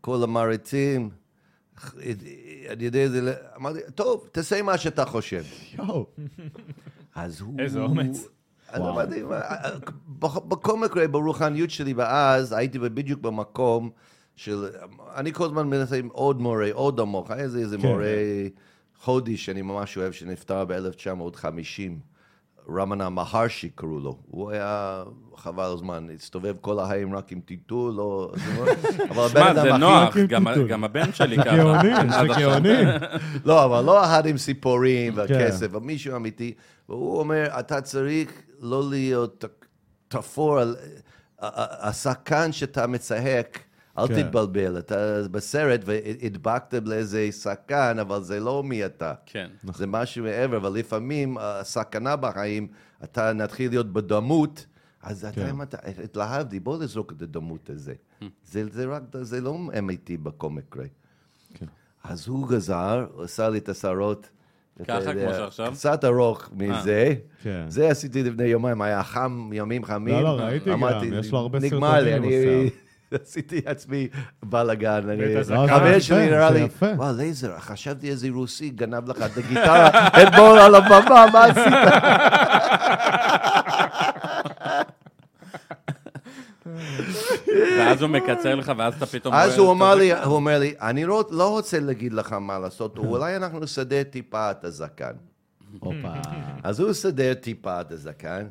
כל 0.00 0.22
המעריצים, 0.22 1.10
אני 2.68 2.84
יודע, 2.84 3.08
זה, 3.08 3.34
אמרתי, 3.56 3.78
טוב, 3.94 4.28
תעשה 4.32 4.62
מה 4.62 4.78
שאתה 4.78 5.04
חושב. 5.04 5.42
יואו. 5.78 6.06
אז 7.14 7.40
הוא... 7.40 7.54
איזה 7.60 7.80
אומץ. 7.80 8.26
אז 8.68 8.80
אמרתי, 8.82 9.22
מה, 9.22 9.40
בכ- 10.08 10.44
בכל 10.48 10.78
מקרה, 10.78 11.08
ברוחניות 11.08 11.70
שלי, 11.70 11.92
ואז 11.92 12.52
הייתי 12.52 12.78
בדיוק 12.78 13.20
במקום 13.20 13.90
של... 14.36 14.68
אני 15.14 15.32
כל 15.32 15.44
הזמן 15.44 15.66
מנסה 15.68 15.96
עם 15.96 16.08
עוד 16.12 16.40
מורה, 16.40 16.68
עוד 16.72 17.00
עמוק. 17.00 17.30
היה 17.30 17.42
איזה, 17.42 17.58
איזה 17.58 17.76
כן. 17.78 17.86
מורה 17.86 18.14
הודי 19.04 19.36
שאני 19.36 19.62
ממש 19.62 19.96
אוהב, 19.96 20.12
שנפטר 20.12 20.64
ב-1950. 20.64 21.92
רמנה 22.76 23.08
מהרשי 23.08 23.68
קראו 23.74 23.98
לו. 24.00 24.16
הוא 24.26 24.50
היה, 24.50 25.02
חבל 25.36 25.64
הזמן, 25.64 26.06
הסתובב 26.14 26.54
כל 26.60 26.78
החיים 26.78 27.16
רק 27.16 27.32
עם 27.32 27.40
טיטול, 27.40 27.94
לא... 27.94 28.32
אבל 29.10 29.22
הבן 29.24 29.28
שמע, 29.28 29.50
אדם 29.50 29.62
זה 29.62 29.70
הכי- 29.70 29.78
נוח, 29.78 30.16
גם- 30.68 30.84
הבן 30.84 31.12
שלי 31.12 31.36
ככה. 31.36 31.56
גאוני, 31.56 31.92
עד 31.92 32.10
זה. 32.32 32.40
גאוני. 32.40 32.68
לא, 33.44 33.64
אבל 33.64 33.84
לא 33.84 34.04
אחד 34.04 34.26
עם 34.26 34.38
סיפורים 34.38 35.12
כן. 35.12 35.18
והכסף, 35.18 35.66
אבל 35.66 35.80
מישהו 35.80 36.16
אמיתי. 36.16 36.54
והוא 36.88 37.18
אומר, 37.18 37.46
אתה 37.58 37.80
צריך 37.80 38.32
לא 38.60 38.82
להיות 38.90 39.44
תפור 40.08 40.58
על... 40.58 40.76
השחקן 41.80 42.52
שאתה 42.52 42.86
מצחק, 42.86 43.58
אל 43.98 44.08
כן. 44.08 44.22
תתבלבל. 44.22 44.78
אתה 44.78 45.22
בסרט 45.30 45.80
והדבקת 45.84 46.74
לאיזה 46.84 47.32
שחקן, 47.32 47.96
אבל 48.00 48.22
זה 48.22 48.40
לא 48.40 48.62
מי 48.62 48.86
אתה. 48.86 49.14
כן. 49.26 49.48
זה 49.74 49.86
משהו 49.86 50.24
מעבר, 50.24 50.56
אבל 50.56 50.72
לפעמים 50.72 51.36
הסכנה 51.40 52.16
בחיים, 52.16 52.68
אתה 53.04 53.32
נתחיל 53.32 53.70
להיות 53.70 53.92
בדמות, 53.92 54.66
אז 55.02 55.24
אתה 55.24 55.40
כן. 55.40 55.46
אמרת, 55.46 55.74
התלהבתי, 56.04 56.60
בוא 56.60 56.78
נזרוק 56.78 57.12
את 57.12 57.22
הדמות 57.22 57.70
הזה. 57.70 57.94
זה, 58.44 58.64
זה 58.70 58.86
רק, 58.86 59.02
זה 59.20 59.40
לא 59.40 59.58
אמיתי 59.78 60.16
בכל 60.16 60.50
מקרה. 60.50 60.84
כן. 61.54 61.66
אז 62.04 62.28
הוא 62.28 62.48
גזר, 62.48 63.06
עשה 63.24 63.48
לי 63.48 63.58
את 63.58 63.68
השערות. 63.68 64.30
ככה, 64.84 64.98
אתה 64.98 65.10
יודע, 65.10 65.24
כמו 65.26 65.34
שעכשיו? 65.34 65.72
קצת 65.72 66.04
ארוך 66.04 66.50
מזה. 66.56 67.14
כן. 67.42 67.64
זה 67.68 67.88
עשיתי 67.90 68.22
לפני 68.22 68.44
יומיים, 68.44 68.82
היה 68.82 69.02
חם, 69.02 69.50
ימים 69.52 69.84
חמים. 69.84 70.14
לא, 70.14 70.38
לא, 70.38 70.42
ראיתי 70.42 70.70
גם, 70.70 70.82
יש 71.12 71.32
לו 71.32 71.38
הרבה 71.38 71.58
נגמר 71.58 72.00
לי, 72.00 72.10
סרטונים 72.10 72.40
אני 72.40 72.70
עשיתי 73.14 73.60
עצמי 73.66 74.08
בלאגן. 74.42 75.00
חבר 75.68 75.98
שלי 75.98 76.26
נראה 76.26 76.50
לי. 76.50 76.66
וואו, 76.96 77.16
לייזר, 77.16 77.58
חשבתי 77.58 78.10
איזה 78.10 78.28
רוסי 78.30 78.70
גנב 78.70 79.10
לך 79.10 79.16
את 79.16 79.36
הגיטרה 79.36 79.88
אתמול 80.22 80.58
על 80.58 80.74
הבמה, 80.74 81.26
מה 81.32 81.44
עשית? 81.44 81.72
ואז 87.78 88.02
הוא 88.02 88.10
מקצר 88.10 88.54
לך, 88.54 88.72
ואז 88.76 88.94
אתה 88.94 89.06
פתאום... 89.06 89.34
אז 89.34 89.58
הוא 89.58 89.72
את 89.72 89.76
אמר. 89.76 89.94
לי, 89.94 90.12
הוא 90.12 90.34
אומר 90.34 90.58
לי, 90.58 90.74
אני 90.80 91.04
לא 91.04 91.24
לא 91.30 91.50
רוצה 91.50 91.80
להגיד 91.80 92.12
לך 92.12 92.32
מה 92.32 92.58
לעשות, 92.58 92.98
אולי 92.98 93.36
אנחנו 93.36 93.60
נסדר 93.60 94.02
טיפה 94.02 94.50
את 94.50 94.64
הזקן. 94.64 95.12
אז 96.62 96.80
הוא 96.80 96.92
סדר 96.92 97.34
טיפה 97.34 97.80
את 97.80 97.92
הזקן, 97.92 98.46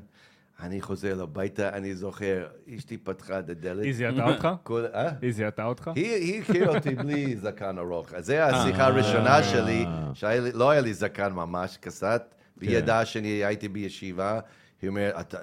אני 0.62 0.82
חוזר 0.82 1.24
הביתה, 1.24 1.70
אני 1.70 1.96
זוכר, 1.96 2.46
אשתי 2.78 2.98
פתחה 2.98 3.40
את 3.40 3.50
הדלת. 3.50 3.84
היא 3.84 3.94
זיהתה 3.94 4.26
אותך? 4.30 4.48
כל- 4.64 4.86
אה? 4.94 5.10
היא 5.22 5.32
זיהתה 5.34 5.66
אותך? 5.66 5.92
היא 5.96 6.42
הכירה 6.42 6.76
אותי 6.76 6.96
בלי 6.96 7.36
זקן 7.38 7.78
ארוך. 7.78 8.14
אז 8.14 8.26
זו 8.26 8.34
השיחה 8.34 8.86
הראשונה 8.86 9.44
שלי, 9.44 9.86
שלא 10.14 10.70
היה 10.72 10.82
לי 10.82 10.94
זקן 10.94 11.34
ממש 11.34 11.78
קצת, 11.78 12.36
והיא 12.58 12.70
כן. 12.72 12.78
ידעה 12.78 13.06
שאני 13.06 13.28
הייתי 13.28 13.68
בישיבה, 13.68 14.40
היא 14.82 14.90
אומרת 14.90 15.34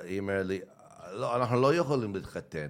לי, 0.46 0.60
לא, 1.12 1.36
אנחנו 1.36 1.60
לא 1.60 1.74
יכולים 1.74 2.14
להתחתן. 2.14 2.66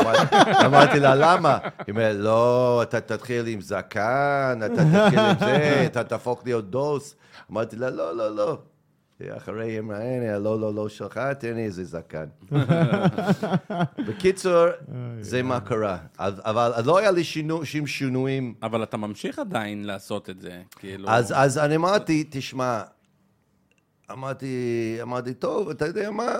אמרתי- 0.00 0.36
אמרתי 0.66 1.00
לה, 1.00 1.14
למה? 1.14 1.58
היא 1.86 1.92
אומרת, 1.92 2.16
לא, 2.18 2.80
אתה 2.82 3.00
תתחיל 3.00 3.46
עם 3.46 3.60
זקן, 3.60 4.60
אתה 4.66 4.74
תתחיל 4.84 5.18
עם 5.18 5.38
זה, 5.38 5.82
אתה 5.86 6.04
תהפוך 6.04 6.42
להיות 6.44 6.70
דוס. 6.70 7.16
אמרתי 7.50 7.76
לה, 7.76 7.90
לא, 7.90 8.16
לא, 8.16 8.36
לא. 8.36 8.58
אחרי 9.30 9.70
ימי 9.72 9.94
הנה, 9.94 10.38
לא, 10.38 10.60
לא, 10.60 10.74
לא 10.74 10.88
שלך, 10.88 11.18
תן 11.38 11.54
לי 11.54 11.64
איזה 11.64 11.84
זקן. 11.84 12.24
בקיצור, 14.08 14.64
זה 15.20 15.42
מה 15.42 15.60
קרה. 15.60 15.98
אבל 16.18 16.72
לא 16.84 16.98
היה 16.98 17.10
לי 17.10 17.24
שינו- 17.24 17.64
שום 17.64 17.86
שינויים. 17.86 18.54
אבל 18.62 18.82
אתה 18.82 18.96
ממשיך 18.96 19.38
עדיין 19.38 19.84
לעשות 19.84 20.30
את 20.30 20.40
זה, 20.40 20.62
כאילו... 20.76 21.08
אז, 21.10 21.32
אז 21.36 21.58
אני 21.58 21.76
אמרתי, 21.76 22.24
תשמע, 22.30 22.82
אמרתי, 24.12 24.56
אמרתי, 25.02 25.34
טוב, 25.34 25.68
אתה 25.70 25.86
יודע 25.86 26.10
מה? 26.10 26.32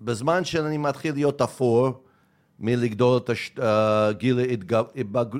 בזמן 0.00 0.44
שאני 0.44 0.78
מתחיל 0.78 1.14
להיות 1.14 1.40
אפור, 1.42 2.04
מלגדול 2.60 3.16
את 3.16 3.30
הש- 3.30 3.54
אה, 3.62 4.10
התבגר- 4.96 5.38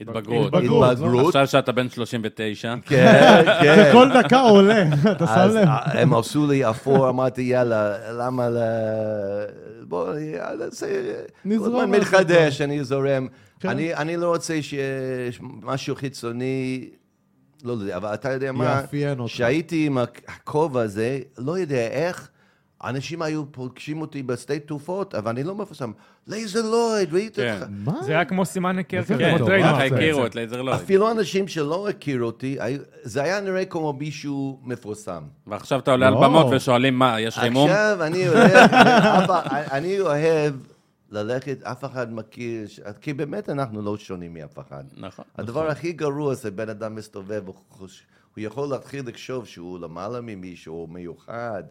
התבגרות. 0.00 0.54
התבגרות. 0.54 0.90
התבגרות. 0.92 1.26
עכשיו 1.34 1.46
שאתה 1.46 1.72
בן 1.72 1.88
39. 1.88 2.74
כן, 2.86 3.42
כן. 3.62 3.92
כל 3.92 4.08
דקה 4.14 4.40
עולה, 4.40 4.82
אתה 5.12 5.26
שם 5.26 5.48
לב? 5.50 5.68
אה, 5.68 6.00
הם 6.00 6.14
עשו 6.14 6.46
לי 6.46 6.70
אפור, 6.70 7.08
אמרתי, 7.10 7.42
יאללה, 7.42 8.12
למה 8.12 8.48
ל... 8.48 8.58
בוא, 9.82 10.18
יאללה, 10.18 10.70
זה... 10.70 11.22
נזרום 11.44 11.80
זה 11.80 11.86
מתחדש, 11.86 12.60
אני 12.60 12.84
זורם. 12.84 13.26
כן. 13.60 13.68
אני 13.68 13.94
אני 13.94 14.16
לא 14.16 14.28
רוצה 14.28 14.62
שיש 14.62 15.40
משהו 15.42 15.94
חיצוני, 15.94 16.88
לא 17.64 17.72
יודע, 17.72 17.96
אבל 17.96 18.14
אתה 18.14 18.32
יודע 18.32 18.52
מה? 18.52 18.64
יאפיין 18.64 19.18
אותך. 19.18 19.32
שהייתי 19.32 19.86
עם 19.86 19.98
הכובע 20.28 20.82
הזה, 20.82 21.18
לא 21.38 21.58
יודע 21.58 21.86
איך, 21.86 22.30
אנשים 22.88 23.22
היו 23.22 23.52
פוגשים 23.52 24.00
אותי 24.00 24.22
בשדה 24.22 24.58
תעופות, 24.58 25.14
אבל 25.14 25.30
אני 25.30 25.42
לא 25.42 25.54
מפורסם. 25.54 25.92
לייזר 26.26 26.62
לויד, 26.62 27.14
ראית 27.14 27.36
כן. 27.36 27.54
אותך? 27.54 27.66
מה? 27.70 28.02
זה 28.02 28.12
היה 28.12 28.24
כמו 28.24 28.44
סימן 28.44 28.78
היכר 28.78 29.02
כזה, 29.02 29.18
כן, 29.18 29.36
כמו. 29.38 29.46
ככה 29.46 29.78
בעצם. 29.78 29.94
הכירו 29.94 30.26
את 30.26 30.34
לייזר 30.34 30.62
לויד. 30.62 30.80
אפילו 30.80 31.10
אנשים 31.10 31.48
שלא 31.48 31.88
הכירו 31.88 32.26
אותי, 32.26 32.58
זה 33.02 33.22
היה 33.22 33.40
נראה 33.40 33.64
כמו 33.64 33.92
מישהו 33.92 34.60
מפורסם. 34.64 35.22
ועכשיו 35.46 35.78
אתה 35.78 35.90
עולה 35.90 36.06
על 36.08 36.14
לא. 36.14 36.20
במות 36.20 36.46
ושואלים 36.52 36.98
מה, 36.98 37.20
יש 37.20 37.38
חימום? 37.38 37.70
עכשיו 37.70 37.98
אני 39.72 40.00
אוהב, 40.00 40.54
ללכת, 41.10 41.62
אף 41.62 41.84
אחד 41.84 42.14
מכיר, 42.14 42.66
כי 43.00 43.12
באמת 43.12 43.48
אנחנו 43.50 43.82
לא 43.82 43.96
שונים 43.96 44.34
מאף 44.34 44.58
אחד. 44.58 44.84
נכון. 44.96 45.24
הדבר 45.38 45.68
הכי 45.70 45.92
גרוע 45.92 46.34
זה 46.34 46.50
בן 46.50 46.68
אדם 46.68 46.94
מסתובב, 46.94 47.42
הוא 47.46 47.54
חוש- 47.70 48.02
הוא 48.36 48.44
יכול 48.44 48.68
להתחיל 48.68 49.08
לחשוב 49.08 49.46
שהוא 49.46 49.78
למעלה 49.78 50.20
ממישהו, 50.20 50.74
הוא 50.74 50.88
מיוחד, 50.88 51.62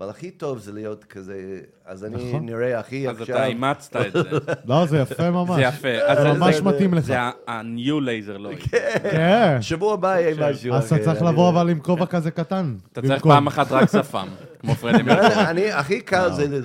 אבל 0.00 0.08
הכי 0.10 0.30
טוב 0.30 0.58
זה 0.58 0.72
להיות 0.72 1.04
כזה, 1.04 1.60
אז 1.84 2.04
אני 2.04 2.28
נכון. 2.28 2.46
נראה 2.46 2.78
הכי 2.78 3.08
אז 3.08 3.20
עכשיו... 3.20 3.36
אתה 3.36 3.46
אימצת 3.46 3.96
את 3.96 4.12
זה. 4.12 4.38
לא, 4.68 4.86
זה 4.86 4.98
יפה 4.98 5.30
ממש. 5.30 5.56
זה 5.56 5.62
יפה. 5.62 5.88
אז 5.88 6.18
זה 6.18 6.32
ממש 6.32 6.60
מתאים 6.60 6.94
לך. 6.94 7.04
זה 7.04 7.20
ה-new 7.20 8.00
laser 8.00 8.38
לויד. 8.38 8.58
כן. 8.58 9.58
שבוע 9.60 9.94
הבא 9.94 10.08
יהיה 10.18 10.50
משהו 10.50 10.74
אז 10.74 10.92
אתה 10.92 11.04
צריך 11.04 11.22
לבוא 11.22 11.48
אבל 11.48 11.70
עם 11.70 11.80
כובע 11.80 12.06
כזה 12.06 12.30
קטן. 12.30 12.76
אתה 12.92 13.02
צריך. 13.02 13.22
פעם 13.22 13.46
אחת 13.46 13.72
רק 13.72 13.88
שפם, 13.92 14.26
כמו 14.60 14.74
פרדי 14.74 15.02
מרקורי. 15.02 15.46
אני, 15.46 15.72
הכי 15.72 16.00
קל 16.00 16.32
זה 16.32 16.60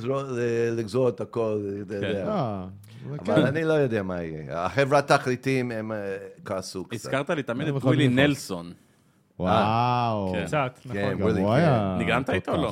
לגזור 0.78 1.10
את 1.10 1.22
הכל, 1.22 1.62
אתה 1.88 1.96
יודע. 1.96 2.28
אה, 2.28 2.66
זה 3.10 3.16
אבל 3.26 3.36
כן. 3.36 3.46
אני 3.46 3.64
לא 3.64 3.74
יודע 3.74 4.04
מה 4.04 4.22
יהיה. 4.22 4.66
החברת 4.66 5.08
תקליטים, 5.12 5.72
הם 5.72 5.92
אה, 5.92 5.98
כעסו 6.46 6.84
קצת. 6.84 6.94
הזכרת 6.94 7.30
לי 7.30 7.44
תמיד 7.44 7.68
את 7.68 7.84
ווילי. 7.84 8.08
נלסון. 8.08 8.74
וואו. 9.40 10.34
כן. 10.34 10.46
קצת, 10.46 10.80
כן, 10.94 11.14
נכון. 11.20 11.38
הוא 11.38 11.50
כן. 11.50 11.54
היה... 11.54 11.96
ניגנת 11.98 12.30
איתו 12.30 12.52
או 12.52 12.62
לא? 12.62 12.72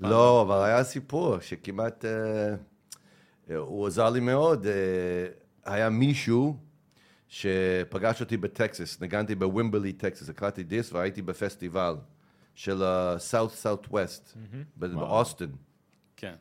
לא, 0.00 0.42
אבל 0.42 0.64
היה 0.64 0.84
סיפור 0.84 1.40
שכמעט... 1.40 2.04
אה, 2.04 2.54
הוא 3.56 3.86
עזר 3.86 4.10
לי 4.10 4.20
מאוד. 4.20 4.66
אה, 4.66 4.72
היה 5.64 5.90
מישהו 5.90 6.56
שפגש 7.28 8.20
אותי 8.20 8.36
בטקסס, 8.36 9.00
ניגנתי 9.00 9.34
בווימברלי, 9.34 9.92
טקסס, 9.92 10.28
הקלטתי 10.28 10.62
דיסק 10.62 10.94
והייתי 10.94 11.22
בפסטיבל 11.22 11.96
של 12.54 12.82
South 13.18 13.52
Southwest, 13.52 14.36
באוסטין. 14.76 15.50
כן. 16.16 16.34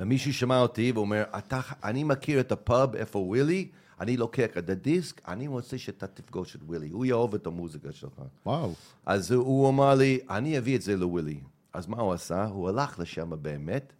ומישהו 0.00 0.34
שמע 0.34 0.60
אותי 0.60 0.92
ואומר, 0.92 1.24
אתה, 1.38 1.60
אני 1.84 2.04
מכיר 2.04 2.40
את 2.40 2.52
הפאב, 2.52 2.94
איפה 2.94 3.18
ווילי, 3.18 3.68
אני 4.00 4.16
לוקח 4.16 4.58
את 4.58 4.70
הדיסק, 4.70 5.28
אני 5.28 5.48
רוצה 5.48 5.78
שאתה 5.78 6.06
תפגוש 6.06 6.56
את 6.56 6.62
ווילי, 6.62 6.88
הוא 6.88 7.04
יאהב 7.04 7.34
את 7.34 7.46
המוזיקה 7.46 7.92
שלך. 7.92 8.22
וואו. 8.46 8.74
אז 9.06 9.30
הוא 9.30 9.68
אמר 9.68 9.94
לי, 9.94 10.20
אני 10.30 10.58
אביא 10.58 10.76
את 10.76 10.82
זה 10.82 10.96
לווילי. 10.96 11.40
אז 11.74 11.86
מה 11.86 12.00
הוא 12.00 12.12
עשה? 12.12 12.44
הוא 12.44 12.68
הלך 12.68 12.98
לשם 12.98 13.32
באמת, 13.42 13.92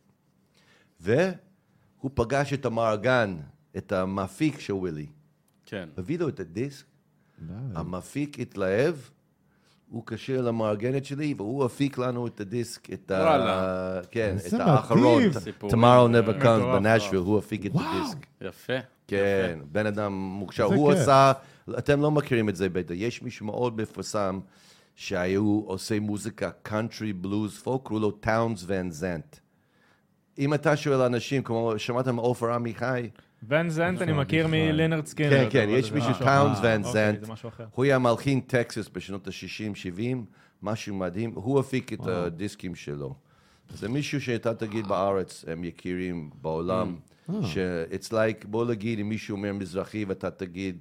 והוא 1.01 2.11
פגש 2.15 2.53
את 2.53 2.65
המארגן, 2.65 3.37
את 3.77 3.93
המפיק 3.93 4.61
של 4.61 4.73
ווילי. 4.73 5.07
כן. 5.67 5.89
הביא 5.97 6.19
לו 6.19 6.29
את 6.29 6.41
הדיסק, 6.41 6.85
די. 7.39 7.53
המפיק 7.75 8.41
התלהב, 8.41 8.95
הוא 9.89 10.03
קשר 10.07 10.41
למארגנת 10.41 11.05
שלי, 11.05 11.35
והוא 11.37 11.65
הפיק 11.65 11.99
לנו 11.99 12.27
את 12.27 12.41
הדיסק, 12.41 12.93
את 12.93 13.11
ה... 13.11 13.15
וואלה. 13.15 14.01
כן, 14.11 14.37
את 14.49 14.61
האחרון, 14.61 15.23
Tomorrow 15.61 16.09
Never 16.11 16.43
Comes. 16.43 16.79
בנשוויל, 16.79 17.21
הוא 17.21 17.39
הפיק 17.39 17.67
את. 17.67 17.73
הדיסק. 17.75 18.27
יפה. 18.41 18.73
כן, 19.07 19.59
בן 19.73 19.87
אדם 19.87 20.13
מוכשר. 20.13 20.65
הוא. 20.65 20.93
עשה, 20.93 21.33
אתם 21.79 22.01
לא 22.01 22.11
מכירים 22.11 22.49
את 22.49 22.57
זה 22.57 22.69
בטח, 22.69 22.95
יש 22.97 23.23
מישהו 23.23 23.47
מאוד 23.47 23.81
מפורסם 23.81 24.41
שהיו 24.95 25.62
עושה 25.66 26.01
מוזיקה 26.01 26.51
קאנטרי 26.62 27.12
בלוז 27.12 27.59
פולק, 27.59 27.81
קראו 27.85 27.99
לו 27.99 28.11
טאונס 28.11 28.65
ון 28.66 28.91
זנט. 28.91 29.37
אם 30.39 30.55
אתה 30.55 30.77
שואל 30.77 31.01
אנשים, 31.01 31.43
כמו, 31.43 31.73
שמעתם 31.77 32.16
עופר 32.16 32.53
עמיחי? 32.53 33.09
ון 33.49 33.71
זנט 33.71 34.03
אני 34.03 34.12
מכיר 34.12 34.47
בכלל. 34.47 34.73
מלינרד 34.73 35.07
סקינרד. 35.07 35.31
כן, 35.31 35.47
כן, 35.51 35.66
יש 35.71 35.93
מישהו, 35.93 36.15
טאונס. 36.19 36.59
ון 36.62 36.83
זנט. 36.83 37.29
הוא 37.71 37.85
היה 37.85 37.99
מלחין 37.99 38.41
טקסס 38.41 38.89
בשנות 38.93 39.29
ה-60-70, 39.29 40.16
משהו 40.62 40.95
מדהים, 40.95 41.33
הוא 41.35 41.61
הפיק 41.61 41.93
את 41.93 42.07
הדיסקים 42.07 42.75
שלו. 42.75 43.15
זה 43.75 43.89
מישהו 43.89 44.21
שאתה 44.21 44.55
תגיד 44.55 44.87
בארץ, 44.87 45.45
הם 45.49 45.65
יכירים 45.65 46.31
בעולם, 46.43 46.97
ש-it's 47.43 48.11
like, 48.11 48.47
בוא 48.47 48.65
נגיד, 48.65 48.99
אם 48.99 49.09
מישהו 49.09 49.37
אומר 49.37 49.53
מזרחי 49.53 50.05
ואתה 50.05 50.31
תגיד, 50.31 50.79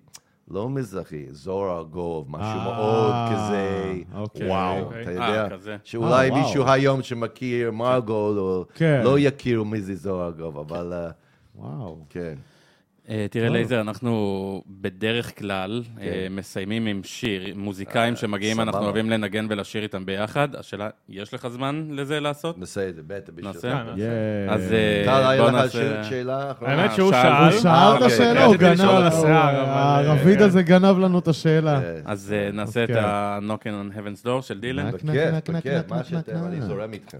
לא 0.48 0.70
מזרחי, 0.70 1.26
זוהר 1.32 1.78
ארגוב, 1.78 2.26
משהו 2.30 2.60
אה, 2.60 2.64
מאוד 2.65 3.14
כזה, 3.34 3.94
אוקיי, 4.15 4.49
וואו, 4.49 4.84
אוקיי. 4.84 5.03
אתה 5.03 5.22
אה, 5.22 5.48
יודע. 5.53 5.78
שאולי 5.84 6.30
אה. 6.32 6.41
מישהו 6.41 6.64
היום 6.68 7.03
שמכיר 7.03 7.72
מרגול, 7.72 8.64
כן. 8.74 9.02
לא 9.03 9.20
יכירו 9.20 9.65
מי 9.65 9.82
זה 9.82 9.95
זוהר 9.95 10.26
ארגוב, 10.26 10.57
אבל 10.57 10.94
וואו. 11.56 12.06
כן. 12.10 12.36
אה, 13.09 13.25
תראה, 13.31 13.49
לייזר, 13.49 13.81
אנחנו 13.81 14.13
בדרך 14.67 15.39
כלל 15.39 15.84
אה, 16.01 16.27
מסיימים 16.30 16.85
עם 16.85 17.01
שיר, 17.03 17.53
מוזיקאים 17.55 18.15
שמגיעים, 18.15 18.59
אנחנו. 18.59 18.84
אוהבים 18.84 19.09
לנגן 19.09 19.45
ולשיר 19.49 19.84
איתם 19.84 20.05
ביחד. 20.05 20.55
השאלה, 20.55 20.89
יש 21.09 21.34
לך 21.34 21.47
זמן 21.47 21.88
לזה 21.91 22.19
לעשות? 22.19 22.57
נעשה 22.57 22.89
את 22.89 22.95
זה, 22.95 23.01
בטח. 23.07 23.34
אה, 23.65 23.84
יאה. 23.97 24.53
אז 24.53 24.73
אה, 24.73 25.38
בוא 25.38 25.51
נעשה... 25.51 26.03
ש- 26.03 26.09
שאלה 26.09 26.51
אחרונה? 26.51 26.73
האמת 26.73 26.95
שהוא 26.95 27.11
שאל- 27.11 27.21
שאל. 27.51 27.51
הוא 27.51 27.59
שאל 27.61 27.77
את 27.88 28.01
אוקיי, 28.01 28.07
השאלה, 28.07 28.45
הוא 28.45 28.55
גנב, 28.55 28.80
הערביד 29.25 30.39
אה, 30.41 30.45
הזה 30.45 30.61
גנב 30.61 30.97
לנו 30.99 31.19
את 31.19 31.27
השאלה. 31.27 31.81
כן. 31.81 32.01
אז 32.05 32.34
אה, 32.38 32.51
נעשה 32.51 32.84
את 32.84 32.88
כן. 32.89 32.97
ה-Knockin' 32.97 33.53
on 33.93 33.97
Heaven's 33.97 34.25
Door 34.25 34.41
של 34.41 34.59
דילן. 34.59 34.91
בכיף, 34.91 35.09
בכיף, 35.49 35.89
מה 35.91 36.03
שאתם. 36.03 36.35
אני 36.45 36.61
זורם 36.61 36.93
איתכם. 36.93 37.17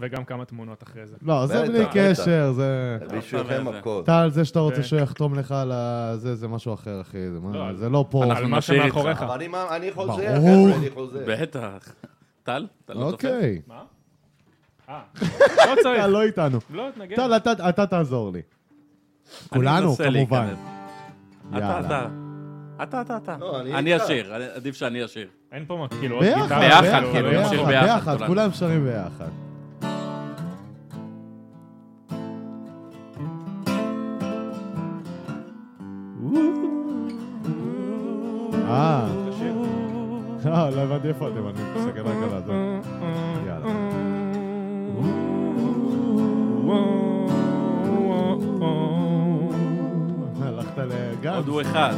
וגם 0.00 0.24
כמה 0.24 0.44
תמונות 0.44 0.82
אחרי 0.82 1.06
זה. 1.06 1.16
לא, 1.22 1.46
זה 1.46 1.62
בלי. 1.68 1.84
קשר, 1.92 2.52
זה... 2.52 2.98
בשבילכם 3.18 3.64
זה. 3.72 3.78
הכל. 3.78 4.02
טל, 4.06 4.28
זה 4.32 4.44
שאתה 4.44 4.58
רוצה 4.60 4.76
כן. 4.76 4.82
שהוא 4.88 5.00
יחתום 5.00 5.34
לך 5.34 5.52
על. 5.52 5.72
זה, 6.16 6.34
זה 6.34 6.48
משהו 6.48 6.74
אחר, 6.74 7.00
אחי. 7.00 7.30
זה 7.30 7.38
לא, 7.52 7.74
זה 7.74 7.88
לא 7.88 8.04
פה. 8.10 8.24
על 8.24 8.30
אנחנו 8.30 8.48
מה 8.48 8.58
נשאיר 8.58 8.82
איתך. 8.82 8.94
שמאחוריך. 8.94 9.22
אבל 9.22 9.42
אני 9.70 9.92
חוזר, 9.92 10.36
אני 10.36 10.90
חוזר. 10.94 11.24
בטח. 11.26 11.92
טל? 12.42 12.66
אתה 12.84 12.94
לא 12.94 13.00
צופה? 13.00 13.12
אוקיי. 13.12 13.60
מה? 13.66 13.82
אה, 14.88 15.00
לא 15.68 15.82
צריך. 15.82 16.00
טל 16.00 16.06
לא 16.06 16.22
איתנו. 16.22 16.58
לא, 16.70 16.88
תנגן. 16.94 17.16
טל, 17.16 17.36
אתה- 17.36 17.68
אתה 17.68 17.86
תעזור 17.86 18.32
לי. 18.32 18.42
כולנו, 19.48 19.96
כמובן. 19.96 20.54
אתה. 21.56 21.80
אתה. 21.80 22.06
אתה, 22.82 23.00
אתה, 23.00 23.16
אתה. 23.16 23.36
לא, 23.40 23.60
אני. 23.60 23.96
אשיר, 23.96 24.34
עדיף 24.54 24.74
שאני 24.74 25.04
אשיר. 25.04 25.28
אין 25.52 25.64
פה 25.66 25.86
כאילו 26.00 26.16
עוד 26.16 26.24
גיטרה. 26.24 26.58
ביחד, 26.60 26.82
ביחד, 26.82 27.02
כאילו, 27.12 27.32
לא 27.32 27.42
נמשיך 27.42 27.60
ביחד, 27.60 27.84
ביחד. 28.16 28.26
כולם 28.26 28.52
שרים 28.52 28.84
ביחד. 28.84 29.28
אה, 38.68 39.08
לא, 40.44 40.70
לא 40.70 40.80
הבנתי 40.80 41.08
איפה 41.08 41.28
אתם, 41.28 41.48
אני 41.48 41.58
מסתכל 41.76 42.00
רק 42.00 42.16
על 42.22 42.34
הזה. 42.34 42.52
יאללה. 43.46 43.66
הלכת 50.42 50.78
לגן? 50.78 51.34
עוד 51.34 51.48
הוא 51.48 51.60
אחד. 51.60 51.94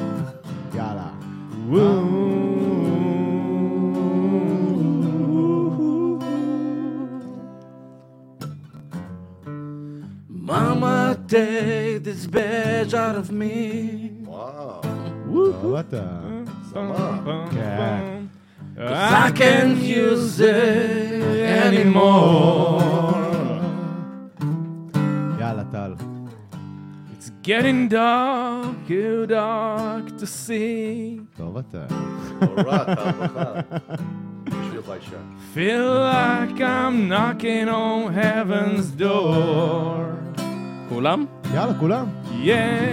יאללה. 0.74 1.10
Mama, 10.28 11.16
take 11.28 12.02
this 12.04 12.26
badge 12.26 12.94
out 12.94 13.16
of 13.16 13.30
me. 13.30 14.10
וואו, 14.24 14.80
טוב 15.62 15.74
אתה. 15.74 16.39
כן. 17.51 18.21
I 18.77 19.31
can't 19.31 19.77
use 19.77 20.39
it 20.39 21.23
anymore. 21.65 22.81
יאללה, 25.39 25.63
טל. 25.71 25.93
It's 27.13 27.29
getting 27.43 27.89
dark, 27.89 28.75
too 28.87 29.25
dark 29.29 30.05
to 30.19 30.25
see. 30.25 31.21
טוב 31.37 31.57
אתה. 31.57 31.85
נורא, 32.41 32.77
טל 32.83 33.11
בכלל. 33.23 33.61
בשביל 34.45 34.81
ביישן. 34.87 35.25
Feel 35.55 35.87
like 36.13 36.59
I'm 36.59 37.09
knocking 37.09 37.67
on 37.69 38.13
heaven's 38.13 38.99
door. 39.01 40.03
כולם? 40.89 41.25
יאללה, 41.53 41.73
כולם. 41.79 42.05
Yeah, 42.31 42.37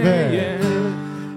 ו- 0.04 0.30
yeah. 0.32 0.64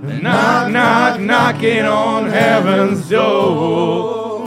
Knock, 0.03 0.73
knock, 0.73 1.21
knocking 1.21 1.85
on 1.85 2.27
heaven's 2.31 3.07
door. 3.11 4.47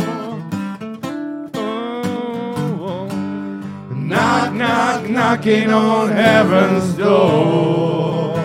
Knock, 3.91 4.53
knock, 4.53 5.07
knocking 5.07 5.69
on 5.71 6.09
heaven's 6.09 6.95
door. 6.95 8.35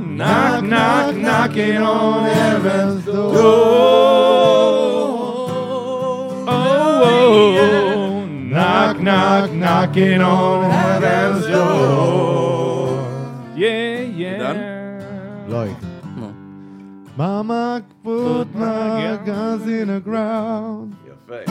Knock, 0.00 0.62
knock, 0.62 1.16
knocking 1.16 1.76
on 1.78 2.24
heaven's 2.24 3.04
door. 3.04 3.32
Oh, 3.34 3.94
oh, 6.46 7.02
oh, 7.04 8.24
knocking 8.26 10.20
on 10.20 10.70
heaven's 10.70 11.46
door. 11.48 12.27
Mama 17.17 17.83
put 18.03 18.47
my 18.55 19.19
guns 19.25 19.67
in 19.67 19.87
the 19.87 19.99
ground. 19.99 20.95
יפה. 21.05 21.43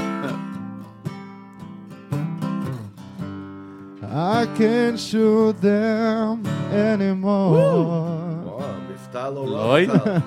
I 4.15 4.47
can't 4.59 4.99
shoot 4.99 5.55
them 5.61 6.43
anymore. 6.73 7.53
וואו, 8.44 8.61
מבטא 8.90 9.31
לא 9.35 9.44
רע. 9.49 9.65
אוי. 9.65 9.86
בכלל. 9.86 10.19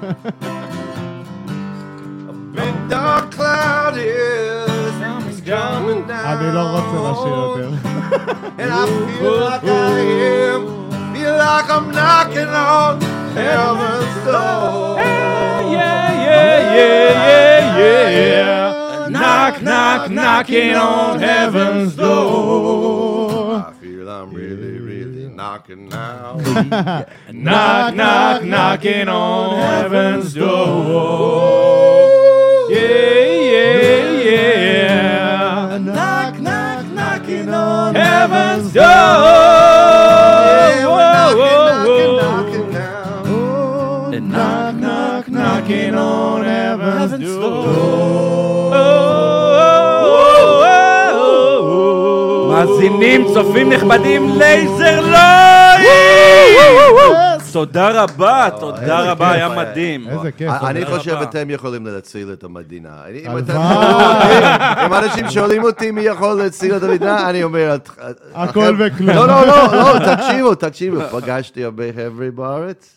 A 2.29 2.33
big 2.55 2.75
dark 2.89 3.25
cloud 3.31 3.95
is 3.97 5.41
coming 5.41 6.01
down. 6.07 6.25
אני 6.25 6.55
לא 6.55 6.61
רוצה 6.61 6.97
לשיר 7.11 7.33
יותר. 7.33 7.69
And 8.57 8.71
I 8.71 8.85
feel 9.19 9.37
like 9.47 9.63
I 9.63 9.99
am, 10.49 10.61
feel 11.13 11.35
like 11.45 11.67
I'm 11.69 11.87
knocking 11.91 12.51
on 12.71 12.91
heaven's 13.34 14.24
door. 14.24 14.96
Yeah, 14.98 15.60
yeah, 15.70 16.74
yeah, 16.74 17.78
yeah, 17.78 18.08
yeah. 18.10 19.08
Knock, 19.08 19.62
knock, 19.62 20.10
knocking 20.10 20.74
on 20.74 21.18
heaven's 21.18 21.94
door. 21.96 23.64
I 23.68 23.72
feel 23.80 24.08
I'm 24.08 24.32
really, 24.32 24.78
really 24.78 25.28
knocking 25.28 25.88
now. 25.88 26.36
Knock, 27.32 27.94
knock, 27.94 28.44
knocking 28.44 29.08
on 29.08 29.58
heaven's 29.58 30.34
door. 30.34 32.10
Yeah, 32.70 33.24
yeah, 33.50 34.10
yeah. 34.22 35.78
Knock, 35.78 36.38
knock, 36.40 36.86
knocking 36.86 37.48
on 37.48 37.94
Heaven's 37.94 38.72
door. 38.72 39.49
Knocking 45.70 45.94
on 45.94 46.44
heaven's 46.44 47.22
door. 47.22 47.64
Oh, 48.62 48.74
oh, 49.52 50.64
oh, 51.14 51.68
oh. 51.72 52.52
מאזינים, 52.52 53.24
צופים 53.34 53.72
נכבדים, 53.72 54.38
לייזר 54.38 55.00
לוי! 55.00 55.90
תודה 57.52 58.02
רבה, 58.02 58.48
תודה 58.60 58.80
איזה 58.82 59.10
רבה. 59.10 59.32
היה 59.32 59.48
מדהים. 59.48 60.08
איזה 60.08 60.32
כיף. 60.32 60.50
אני 60.62 60.84
תודה 60.84 60.98
חושב. 60.98 61.16
אתם 61.22 61.50
יכולים 61.50 61.86
להציל 61.86 62.32
את 62.32 62.44
המדינה. 62.44 62.90
אני- 63.08 63.26
אם 63.26 63.30
הלוואי. 63.30 64.86
אם 64.86 64.94
אנשים 64.94 65.30
שואלים 65.30 65.62
אותי 65.64 65.90
מי 65.90 66.00
יכול 66.00 66.32
להציל 66.32 66.76
את 66.76 66.82
המדינה, 66.82 67.30
אני 67.30 67.42
אומר... 67.42 67.76
הכל 68.34 68.74
וכלום. 68.78 69.08
לא, 69.16 69.26
לא, 69.26 69.46
לא, 69.46 69.72
לא, 69.72 70.14
תקשיבו, 70.16 70.54
תקשיבו. 70.54 71.00
פגשתי 71.10 71.64
הרבה 71.64 71.84
חבר'ה 71.92 72.28
בארץ, 72.34 72.96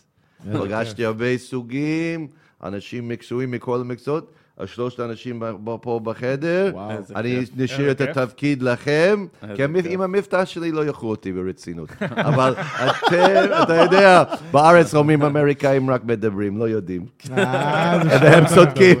פגשתי 0.52 1.04
הרבה 1.04 1.38
סוגים, 1.38 2.26
אנשים 2.64 3.08
מקצועיים 3.08 3.50
מכל 3.50 3.80
המקצועות. 3.80 4.32
השלושת 4.58 5.00
האנשים 5.00 5.42
פה 5.82 6.00
בחדר, 6.02 6.70
וואו. 6.72 6.90
איזה 6.90 7.14
אני. 7.16 7.40
נשאיר 7.56 7.90
את 7.90 7.98
כיף. 7.98 8.16
התפקיד 8.16 8.62
לכם, 8.62 9.26
איזה 9.56 9.82
כי. 9.84 9.92
עם 9.92 10.00
המבטא 10.00 10.44
שלי 10.44 10.72
לא 10.72 10.86
יאכלו 10.86 11.08
אותי 11.08 11.32
ברצינות. 11.32 11.88
אבל 12.28 12.54
אתם, 12.76 13.62
אתה 13.62 13.76
יודע, 13.76 14.22
בארץ 14.50 14.94
אומרים 14.94 15.22
אמריקאים 15.22 15.90
רק 15.90 16.04
מדברים, 16.04 16.58
לא 16.58 16.68
יודעים. 16.68 17.06
אה, 17.30 18.02
והם 18.22 18.46
שטויות. 18.46 18.68
צודקים. 18.68 18.98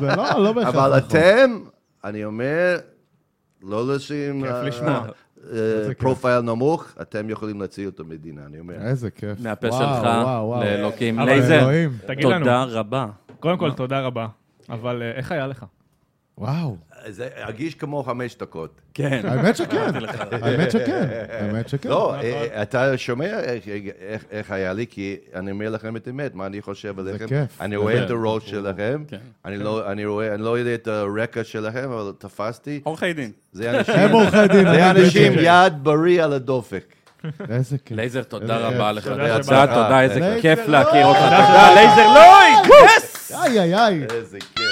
לא, 0.00 0.42
לא 0.42 0.50
אבל 0.50 0.66
נכון. 0.66 0.98
אתם, 0.98 1.58
אני 2.04 2.24
אומר, 2.24 2.76
לא 3.62 3.94
לשים 3.94 4.42
כיף 4.42 4.52
אה, 4.52 4.62
לשמוע. 4.62 5.06
אה. 5.52 5.94
פרופיל 5.98 6.40
נמוך, 6.40 6.94
אתם 7.02 7.30
יכולים 7.30 7.60
להציל 7.60 7.88
את 7.88 8.00
המדינה, 8.00 8.40
אני 8.46 8.60
אומר. 8.60 8.74
איזה 8.74 9.10
כיף. 9.10 9.40
מהפה 9.40 9.72
שלך. 9.72 10.08
לאלוקים. 10.64 11.18
לייזר, 11.18 11.68
תודה 12.22 12.64
רבה. 12.64 13.06
קודם 13.40 13.58
כל 13.58 13.72
תודה 13.72 14.00
רבה, 14.00 14.26
אבל 14.70 15.02
אה, 15.02 15.10
איך 15.10 15.32
היה 15.32 15.46
לך? 15.46 15.64
וואו. 16.38 16.76
זה 17.08 17.28
הרגיש 17.36 17.74
כמו 17.74 18.02
חמש 18.02 18.36
דקות. 18.36 18.80
כן. 18.94 19.20
האמת 19.24 19.56
שכן. 19.56 19.90
האמת 20.42 20.70
שכן. 20.70 21.08
האמת 21.30 21.68
שכן. 21.68 21.88
לא, 21.88 22.14
אה, 22.14 22.62
אתה 22.62 22.98
שומע 22.98 23.40
איך- 23.40 23.64
איך- 24.30 24.50
היה 24.50 24.72
לי, 24.72 24.86
כי 24.90 25.16
אני 25.34 25.50
אומר 25.50 25.70
לכם 25.70 25.96
את 25.96 26.06
האמת, 26.06 26.34
מה 26.34 26.46
אני 26.46 26.62
חושב 26.62 26.98
עליכם. 26.98 27.26
כיף. 27.26 27.60
אני 27.60 27.76
רואה 27.76 28.04
את 28.04 28.10
הראש 28.10 28.50
שלכם, 28.50 29.04
כן. 29.08 29.16
אני 29.44 29.56
לא- 29.58 29.92
אני 29.92 30.04
רואה, 30.04 30.34
אני 30.34 30.42
לא 30.42 30.58
יודע 30.58 30.74
את 30.74 30.88
הרקע 30.88 31.44
שלכם, 31.44 31.90
אבל 31.90 32.12
תפסתי. 32.18 32.80
עורכי 32.84 33.12
דין. 33.12 33.30
זה 33.52 33.70
אנשים, 33.70 33.94
הם 33.94 34.10
עורכי 34.12 34.48
דין. 34.48 34.64
זה 34.74 34.90
אנשים. 34.90 35.32
יד 35.38 35.72
בריא 35.82 36.24
על 36.24 36.32
הדופק. 36.32 36.84
איזה 37.50 37.78
כיף. 37.84 37.96
לייזר, 37.96 38.22
תודה 38.22 38.56
רבה. 38.58 38.92
לך. 38.92 39.04
תודה 39.08 39.38
תודה, 39.66 40.00
איזה 40.02 40.38
כיף. 40.42 40.58
להכיר 40.68 41.06
אותך. 41.06 41.18
תודה. 41.20 41.74
לייזר 41.74 42.08
לוי! 42.08 42.76
Yes! 42.96 43.32
איי, 43.32 43.60
איי, 43.60 43.74
איי. 43.74 44.02
איזה 44.10 44.38
כיף. 44.38 44.63